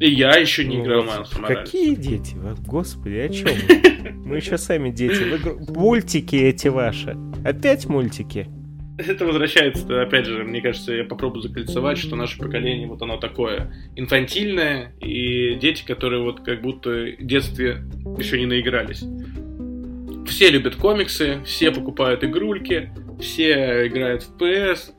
и 0.01 0.11
я 0.11 0.37
еще 0.37 0.65
не 0.65 0.77
Ну, 0.79 0.85
играл 0.85 1.05
Майлса 1.05 1.41
Моралеса. 1.41 1.63
Какие 1.65 1.95
дети? 1.95 2.37
Господи, 2.67 3.15
о 3.17 3.29
чем 3.29 3.49
мы? 4.25 4.37
Еще 4.37 4.59
сами 4.59 4.91
дети. 4.91 5.25
Мультики 5.71 6.37
эти 6.37 6.69
ваши. 6.69 7.17
Опять 7.45 7.87
мультики. 7.87 8.49
Это 8.99 9.25
возвращается, 9.25 10.03
опять 10.03 10.27
же, 10.27 10.43
мне 10.43 10.61
кажется, 10.61 10.93
я 10.93 11.05
попробую 11.05 11.41
закольцевать, 11.41 11.99
что 11.99 12.17
наше 12.17 12.37
поколение, 12.37 12.89
вот 12.89 13.01
оно 13.01 13.17
такое 13.17 13.73
инфантильное, 13.95 14.93
и 15.01 15.55
дети, 15.55 15.85
которые 15.87 16.21
вот 16.21 16.41
как 16.41 16.61
будто 16.63 16.91
в 16.91 17.25
детстве 17.25 17.85
еще 18.19 18.41
не 18.41 18.47
наигрались. 18.47 19.05
Все 20.27 20.51
любят 20.51 20.75
комиксы, 20.75 21.41
все 21.45 21.71
покупают 21.71 22.25
игрульки, 22.25 22.91
все 23.21 23.87
играют 23.87 24.25
в 24.25 24.37
PS 24.37 24.91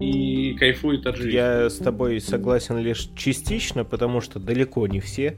и 0.00 0.54
кайфуют 0.54 1.06
от 1.06 1.16
жизни. 1.16 1.32
Я 1.32 1.68
с 1.68 1.78
тобой 1.78 2.20
согласен 2.20 2.78
лишь 2.78 3.10
частично, 3.16 3.84
потому 3.84 4.20
что 4.20 4.38
далеко 4.38 4.86
не 4.86 5.00
все. 5.00 5.36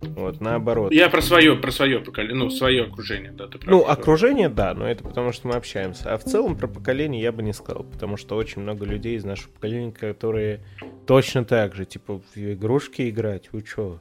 Вот, 0.00 0.40
наоборот. 0.40 0.92
Я 0.92 1.10
про 1.10 1.20
свое, 1.20 1.56
про 1.56 1.70
свое 1.70 2.00
поколение, 2.00 2.36
ну, 2.36 2.50
свое 2.50 2.84
окружение, 2.84 3.32
да, 3.32 3.46
ты 3.46 3.58
прав. 3.58 3.68
Ну, 3.68 3.86
окружение, 3.86 4.48
да, 4.48 4.74
но 4.74 4.88
это 4.88 5.04
потому, 5.04 5.32
что 5.32 5.48
мы 5.48 5.54
общаемся. 5.54 6.14
А 6.14 6.18
в 6.18 6.24
целом 6.24 6.56
про 6.56 6.68
поколение 6.68 7.22
я 7.22 7.32
бы 7.32 7.42
не 7.42 7.52
сказал, 7.52 7.84
потому 7.84 8.16
что 8.16 8.36
очень 8.36 8.62
много 8.62 8.86
людей 8.86 9.16
из 9.16 9.24
нашего 9.24 9.52
поколения, 9.52 9.92
которые 9.92 10.60
точно 11.06 11.44
так 11.44 11.74
же, 11.74 11.84
типа, 11.84 12.18
в 12.18 12.36
игрушки 12.36 13.10
играть, 13.10 13.52
вы 13.52 13.62
чё? 13.62 14.00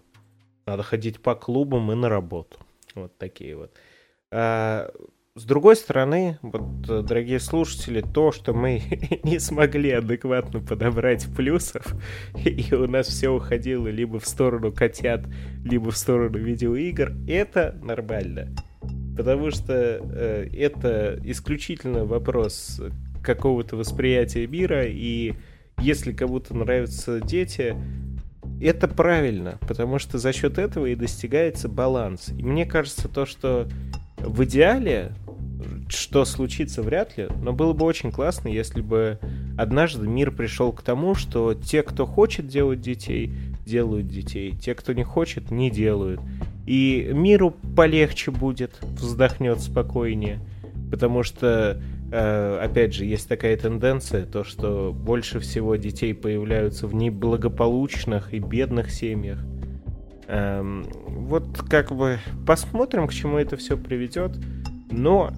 Надо 0.66 0.84
ходить 0.84 1.20
по 1.20 1.36
клубам 1.36 1.92
и 1.92 1.96
на 1.96 2.08
работу. 2.08 2.60
Вот 2.96 3.18
такие 3.18 3.56
вот. 3.56 3.72
А, 4.32 4.92
с 5.40 5.44
другой 5.46 5.78
стороны, 5.78 6.38
вот, 6.42 6.90
э, 6.90 7.02
дорогие 7.02 7.40
слушатели, 7.40 8.02
то, 8.02 8.34
что 8.34 8.54
мы 8.54 8.82
не 9.24 9.40
смогли 9.40 9.92
адекватно 9.92 10.60
подобрать 10.60 11.26
плюсов, 11.34 11.96
и 12.46 12.74
у 12.76 12.88
нас 12.88 13.08
все 13.08 13.30
уходило 13.30 13.88
либо 13.88 14.20
в 14.20 14.28
сторону 14.28 14.74
котят, 14.74 15.22
либо 15.64 15.92
в 15.92 15.98
сторону 15.98 16.38
видеоигр, 16.38 17.14
это 17.28 17.80
нормально. 17.82 18.54
Потому 19.16 19.52
что 19.52 19.74
э, 19.74 20.50
это 20.54 21.18
исключительно 21.24 22.04
вопрос 22.04 22.82
какого-то 23.24 23.78
восприятия 23.78 24.46
мира, 24.46 24.86
и 24.86 25.36
если 25.80 26.12
кому-то 26.12 26.54
нравятся 26.54 27.22
дети, 27.22 27.78
это 28.62 28.90
правильно, 28.90 29.58
потому 29.62 30.00
что 30.00 30.18
за 30.18 30.34
счет 30.34 30.58
этого 30.58 30.88
и 30.88 30.96
достигается 30.96 31.70
баланс. 31.70 32.30
И 32.38 32.44
мне 32.44 32.66
кажется, 32.66 33.08
то, 33.08 33.26
что 33.26 33.70
в 34.18 34.44
идеале, 34.44 35.14
что 35.90 36.26
случится 36.26 36.82
вряд 36.82 37.18
ли, 37.18 37.28
но 37.42 37.52
было 37.52 37.74
бы 37.74 37.86
очень 37.86 38.12
классно, 38.12 38.48
если 38.48 38.82
бы 38.82 39.20
однажды 39.58 40.08
мир 40.08 40.32
пришел 40.32 40.72
к 40.72 40.82
тому, 40.82 41.16
что 41.16 41.54
те, 41.54 41.84
кто 41.84 42.06
хочет 42.06 42.48
делать 42.48 42.82
детей, 42.82 43.34
делают 43.66 44.08
детей, 44.08 44.52
те, 44.52 44.76
кто 44.76 44.94
не 44.94 45.04
хочет, 45.04 45.52
не 45.52 45.70
делают. 45.70 46.22
И 46.66 47.10
миру 47.12 47.56
полегче 47.76 48.32
будет, 48.32 48.80
вздохнет 48.82 49.60
спокойнее, 49.60 50.40
потому 50.92 51.24
что 51.24 51.82
э, 52.12 52.60
опять 52.64 52.94
же, 52.94 53.06
есть 53.06 53.28
такая 53.28 53.58
тенденция, 53.58 54.26
то, 54.26 54.44
что 54.44 54.94
больше 54.94 55.40
всего 55.40 55.76
детей 55.76 56.14
появляются 56.14 56.86
в 56.88 56.94
неблагополучных 56.94 58.34
и 58.34 58.40
бедных 58.40 58.92
семьях. 58.92 59.40
Эм, 60.28 60.86
вот 61.08 61.64
как 61.68 61.92
бы 61.92 62.20
посмотрим, 62.46 63.08
к 63.08 63.14
чему 63.14 63.40
это 63.40 63.58
все 63.58 63.76
приведет. 63.76 64.38
Но 64.92 65.32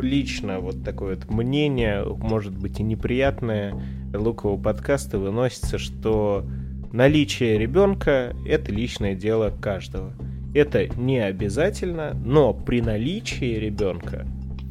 лично 0.00 0.60
вот 0.60 0.82
такое 0.84 1.16
вот 1.16 1.30
мнение, 1.30 2.04
может 2.04 2.56
быть 2.56 2.80
и 2.80 2.82
неприятное, 2.82 3.74
лукового 4.14 4.60
подкаста 4.60 5.18
выносится, 5.18 5.78
что 5.78 6.46
наличие 6.92 7.58
ребенка 7.58 8.34
это 8.46 8.72
личное 8.72 9.14
дело 9.14 9.52
каждого. 9.60 10.12
Это 10.54 10.88
не 10.88 11.18
обязательно, 11.18 12.14
но 12.24 12.54
при 12.54 12.80
наличии 12.80 13.58
ребенка 13.58 14.26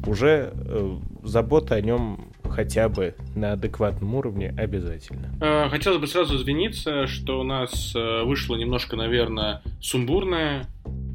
уже 0.06 0.52
э, 0.52 0.96
забота 1.22 1.76
о 1.76 1.80
нем 1.80 2.32
хотя 2.48 2.88
бы 2.88 3.14
на 3.34 3.52
адекватном 3.52 4.14
уровне 4.14 4.54
обязательно. 4.56 5.30
Э, 5.40 5.68
Хотелось 5.68 5.98
бы 6.00 6.06
сразу 6.06 6.36
извиниться, 6.36 7.06
что 7.06 7.40
у 7.40 7.44
нас 7.44 7.94
э, 7.94 8.22
вышло 8.24 8.56
немножко, 8.56 8.96
наверное, 8.96 9.62
сумбурное 9.80 10.66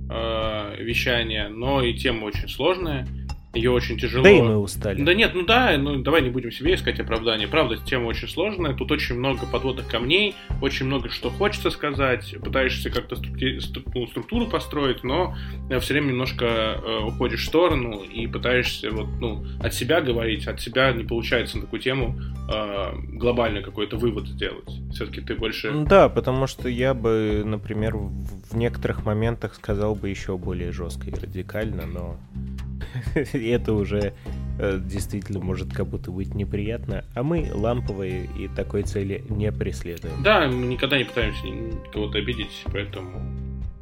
э, 0.10 0.76
вещание, 0.84 1.48
но 1.50 1.82
и 1.82 1.94
тема 1.94 2.26
очень 2.26 2.48
сложная. 2.48 3.08
Ее 3.54 3.72
очень 3.72 3.98
тяжело. 3.98 4.24
Да 4.24 4.30
и 4.30 4.42
мы 4.42 4.58
устали. 4.58 5.02
Да 5.02 5.14
нет, 5.14 5.32
ну 5.34 5.46
да, 5.46 5.78
ну 5.78 6.02
давай 6.02 6.22
не 6.22 6.30
будем 6.30 6.52
себе 6.52 6.76
искать 6.76 7.00
оправдания. 7.00 7.48
Правда, 7.48 7.78
тема 7.78 8.06
очень 8.06 8.30
сложная, 8.30 8.74
тут 8.74 8.92
очень 8.92 9.16
много 9.16 9.46
подводных 9.46 9.88
камней, 9.88 10.36
очень 10.62 10.86
много 10.86 11.10
что 11.10 11.30
хочется 11.30 11.70
сказать, 11.70 12.34
пытаешься 12.42 12.90
как-то 12.90 13.16
структу- 13.16 13.58
стру- 13.60 13.92
ну, 13.94 14.08
структуру 14.08 14.48
построить, 14.48 15.04
но 15.04 15.36
все 15.82 15.94
время 15.94 16.08
немножко 16.08 16.46
э, 16.46 17.04
уходишь 17.06 17.44
в 17.44 17.48
сторону 17.48 18.04
и 18.04 18.26
пытаешься 18.28 18.90
вот, 18.92 19.08
ну, 19.20 19.46
от 19.60 19.74
себя 19.74 20.00
говорить, 20.00 20.48
от 20.48 20.62
себя 20.62 20.92
не 20.94 21.04
получается 21.04 21.58
на 21.58 21.64
такую 21.64 21.82
тему 21.82 22.20
э, 22.50 22.94
глобальный 23.14 23.64
какой-то 23.64 23.98
вывод 23.98 24.28
сделать. 24.28 24.70
Все-таки 24.94 25.20
ты 25.20 25.36
больше... 25.36 25.72
Да, 25.86 26.08
потому 26.08 26.48
что 26.48 26.70
я 26.70 26.94
бы, 26.94 27.44
например, 27.46 27.98
в 27.98 28.56
некоторых 28.56 29.06
моментах 29.06 29.56
сказал 29.56 29.96
бы 29.96 30.08
еще 30.10 30.38
более 30.38 30.72
жестко 30.72 31.10
и 31.10 31.14
радикально, 31.14 31.86
но 31.86 32.18
это 33.16 33.74
уже 33.74 34.14
э, 34.60 34.80
действительно 34.80 35.40
может 35.40 35.74
как 35.74 35.88
будто 35.88 36.12
быть 36.12 36.34
неприятно, 36.34 37.06
а 37.16 37.24
мы 37.24 37.50
ламповые 37.54 38.30
и 38.38 38.48
такой 38.48 38.84
цели 38.84 39.24
не 39.30 39.52
преследуем. 39.52 40.22
Да, 40.24 40.48
мы 40.48 40.66
никогда 40.68 40.98
не 40.98 41.04
пытаемся 41.04 41.48
кого-то 41.92 42.18
обидеть, 42.18 42.64
поэтому 42.72 43.22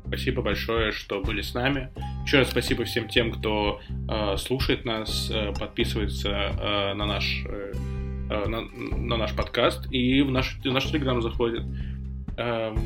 спасибо 0.08 0.42
большое, 0.42 0.92
что 0.92 1.22
были 1.22 1.42
с 1.42 1.54
нами. 1.54 1.90
Еще 2.26 2.40
раз 2.40 2.50
спасибо 2.50 2.84
всем 2.84 3.08
тем, 3.08 3.32
кто 3.32 3.80
э, 4.10 4.38
слушает 4.38 4.86
нас, 4.86 5.30
э, 5.32 5.54
подписывается 5.58 6.30
э, 6.30 6.94
на 6.94 7.06
наш 7.06 7.44
э, 7.48 7.74
э, 8.30 8.46
на, 8.48 8.62
на 8.62 9.18
наш 9.18 9.36
подкаст 9.36 9.92
и 9.92 10.22
в 10.22 10.32
наш, 10.32 10.58
в 10.64 10.66
наш 10.66 10.86
телеграм 10.86 11.22
заходит. 11.22 11.64
Эм, 12.40 12.80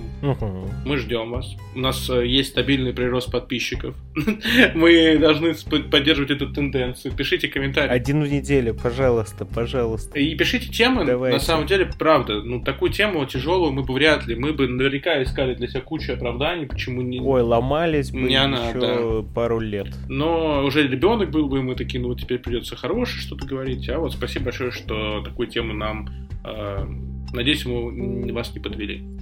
мы 0.84 0.97
ждем 0.97 1.30
вас. 1.30 1.55
У 1.75 1.80
нас 1.80 2.09
э, 2.09 2.25
есть 2.25 2.49
стабильный 2.49 2.91
прирост 2.91 3.31
подписчиков. 3.31 3.95
Мы 4.73 5.19
должны 5.19 5.53
поддерживать 5.91 6.31
эту 6.31 6.51
тенденцию. 6.51 7.13
Пишите 7.13 7.47
комментарии. 7.49 7.91
Один 7.91 8.23
в 8.23 8.27
неделю, 8.27 8.73
пожалуйста, 8.73 9.45
пожалуйста. 9.45 10.17
И 10.17 10.34
пишите 10.34 10.69
темы, 10.69 11.05
Давайте. 11.05 11.38
на 11.38 11.39
самом 11.39 11.67
деле, 11.67 11.88
правда, 11.99 12.41
ну, 12.41 12.63
такую 12.63 12.91
тему 12.91 13.23
тяжелую 13.27 13.73
мы 13.73 13.84
бы 13.84 13.93
вряд 13.93 14.25
ли, 14.25 14.35
мы 14.35 14.53
бы 14.53 14.67
наверняка 14.67 15.21
искали 15.21 15.53
для 15.53 15.67
себя 15.67 15.81
кучу 15.81 16.13
оправданий, 16.13 16.65
почему 16.65 17.03
не... 17.03 17.19
Ой, 17.19 17.43
ломались 17.43 18.09
бы 18.09 18.21
Не 18.21 18.38
она, 18.38 18.69
еще 18.69 19.23
пару 19.35 19.59
лет. 19.59 19.89
Но 20.09 20.63
уже 20.65 20.88
ребенок 20.88 21.30
был 21.30 21.47
бы, 21.47 21.59
и 21.59 21.61
мы 21.61 21.75
такие, 21.75 22.01
ну, 22.01 22.07
вот 22.07 22.19
теперь 22.19 22.39
придется 22.39 22.75
хорошее 22.75 23.21
что-то 23.21 23.45
говорить, 23.45 23.88
а 23.89 23.99
вот 23.99 24.13
спасибо 24.13 24.45
большое, 24.45 24.71
что 24.71 25.21
такую 25.21 25.47
тему 25.47 25.73
нам, 25.73 26.09
э, 26.43 26.85
надеюсь, 27.34 27.65
мы 27.65 28.34
вас 28.34 28.51
не 28.55 28.59
подвели. 28.59 29.13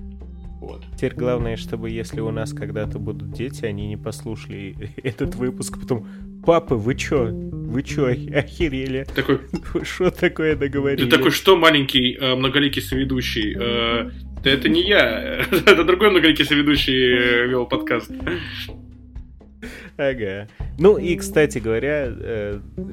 Вот. 0.62 0.84
Теперь 0.96 1.16
главное, 1.16 1.58
чтобы 1.58 1.90
если 1.90 2.22
у 2.22 2.30
нас 2.30 2.54
когда-то 2.54 3.00
будут 3.00 3.32
дети, 3.34 3.66
они 3.66 3.88
не 3.88 3.98
послушали 3.98 4.76
этот 5.04 5.34
выпуск, 5.36 5.80
потом 5.82 6.08
«Папа, 6.46 6.76
вы 6.76 6.94
чё? 6.94 7.30
Вы 7.32 7.82
чё, 7.82 8.06
охерели? 8.06 9.08
Такой, 9.16 9.40
Что 9.84 10.12
такое 10.12 10.56
договорились?» 10.56 11.04
ты 11.04 11.18
такой, 11.18 11.32
что 11.32 11.58
маленький 11.58 12.16
э, 12.16 12.36
многоликий 12.36 12.82
соведущий? 12.82 13.56
Э, 13.60 14.12
да 14.44 14.52
это 14.52 14.70
не 14.70 14.88
я, 14.88 15.46
это 15.52 15.84
другой 15.84 16.12
многоликий 16.12 16.46
соведущий 16.46 16.94
э, 16.94 17.48
вел 17.48 17.66
подкаст. 17.66 18.12
Ага. 19.98 20.48
Ну 20.78 20.98
и, 20.98 21.16
кстати 21.16 21.58
говоря, 21.58 22.06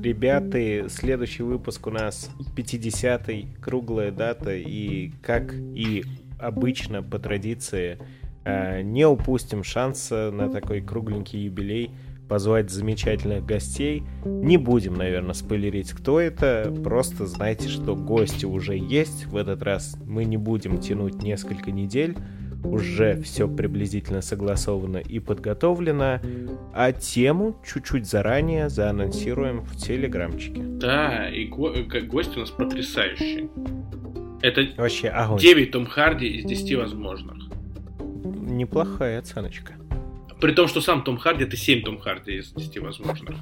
ребята, 0.03 0.89
следующий 0.89 1.43
выпуск 1.43 1.87
у 1.87 1.91
нас 1.91 2.31
50-й, 2.57 3.47
круглая 3.61 4.11
дата, 4.11 4.55
и 4.55 5.13
как 5.23 5.55
и 5.55 6.05
обычно 6.39 7.03
по 7.03 7.19
традиции, 7.19 7.99
э, 8.45 8.83
не 8.83 9.07
упустим 9.07 9.63
шанса 9.65 10.31
на 10.33 10.49
такой 10.49 10.81
кругленький 10.81 11.41
юбилей 11.45 11.91
позвать 12.29 12.71
замечательных 12.71 13.45
гостей. 13.47 14.03
Не 14.25 14.59
будем, 14.59 14.95
наверное, 14.95 15.33
спойлерить, 15.35 15.93
кто 15.93 16.21
это, 16.21 16.73
просто 16.85 17.27
знайте, 17.27 17.69
что 17.69 17.97
гости 17.97 18.45
уже 18.45 18.77
есть. 18.77 19.27
В 19.27 19.37
этот 19.37 19.63
раз 19.63 19.97
мы 20.05 20.25
не 20.25 20.37
будем 20.37 20.79
тянуть 20.79 21.23
несколько 21.23 21.71
недель, 21.71 22.17
уже 22.65 23.21
все 23.23 23.49
приблизительно 23.49 24.21
согласовано 24.21 24.99
и 24.99 25.21
подготовлено, 25.21 26.21
а 26.75 26.93
тему 26.93 27.57
чуть-чуть 27.65 28.07
заранее 28.07 28.69
заанонсируем 28.69 29.61
в 29.63 29.77
телеграмчике. 29.77 30.61
Да, 30.63 31.31
и 31.31 31.47
го- 31.47 31.71
э, 31.73 31.85
как 31.85 32.09
гость 32.09 32.37
у 32.37 32.41
нас 32.41 32.51
потрясающий. 32.51 33.49
Это 34.43 34.67
Вообще 34.77 35.09
огонь. 35.09 35.39
9 35.39 35.71
Том 35.73 35.87
Харди 35.87 36.27
из 36.29 36.45
10 36.45 36.75
возможных. 36.77 37.37
Неплохая 38.01 39.19
оценочка. 39.19 39.75
При 40.41 40.53
том, 40.53 40.69
что 40.69 40.81
сам 40.81 41.03
Том 41.03 41.19
Харди 41.19 41.45
это 41.45 41.57
7 41.57 41.83
Том 41.83 41.99
Харди 41.99 42.37
из 42.37 42.53
10 42.53 42.79
возможных. 42.79 43.37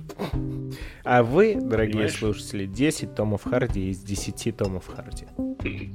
А 1.05 1.23
вы, 1.23 1.57
дорогие 1.61 1.93
Понимаешь? 1.93 2.15
слушатели, 2.15 2.65
10 2.67 3.15
томов 3.15 3.45
Харди 3.45 3.91
из 3.91 3.99
10 4.01 4.57
томов 4.57 4.87
Харди. 4.87 5.27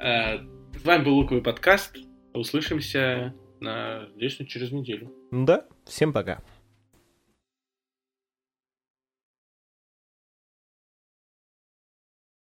А, 0.00 0.40
С 0.74 0.84
вами 0.84 1.04
был 1.04 1.14
Луковый 1.14 1.40
подкаст. 1.42 1.96
Услышимся, 2.34 3.32
на, 3.60 4.08
надеюсь, 4.14 4.36
через 4.48 4.72
неделю. 4.72 5.12
Да, 5.30 5.66
всем 5.84 6.12
пока. 6.12 6.42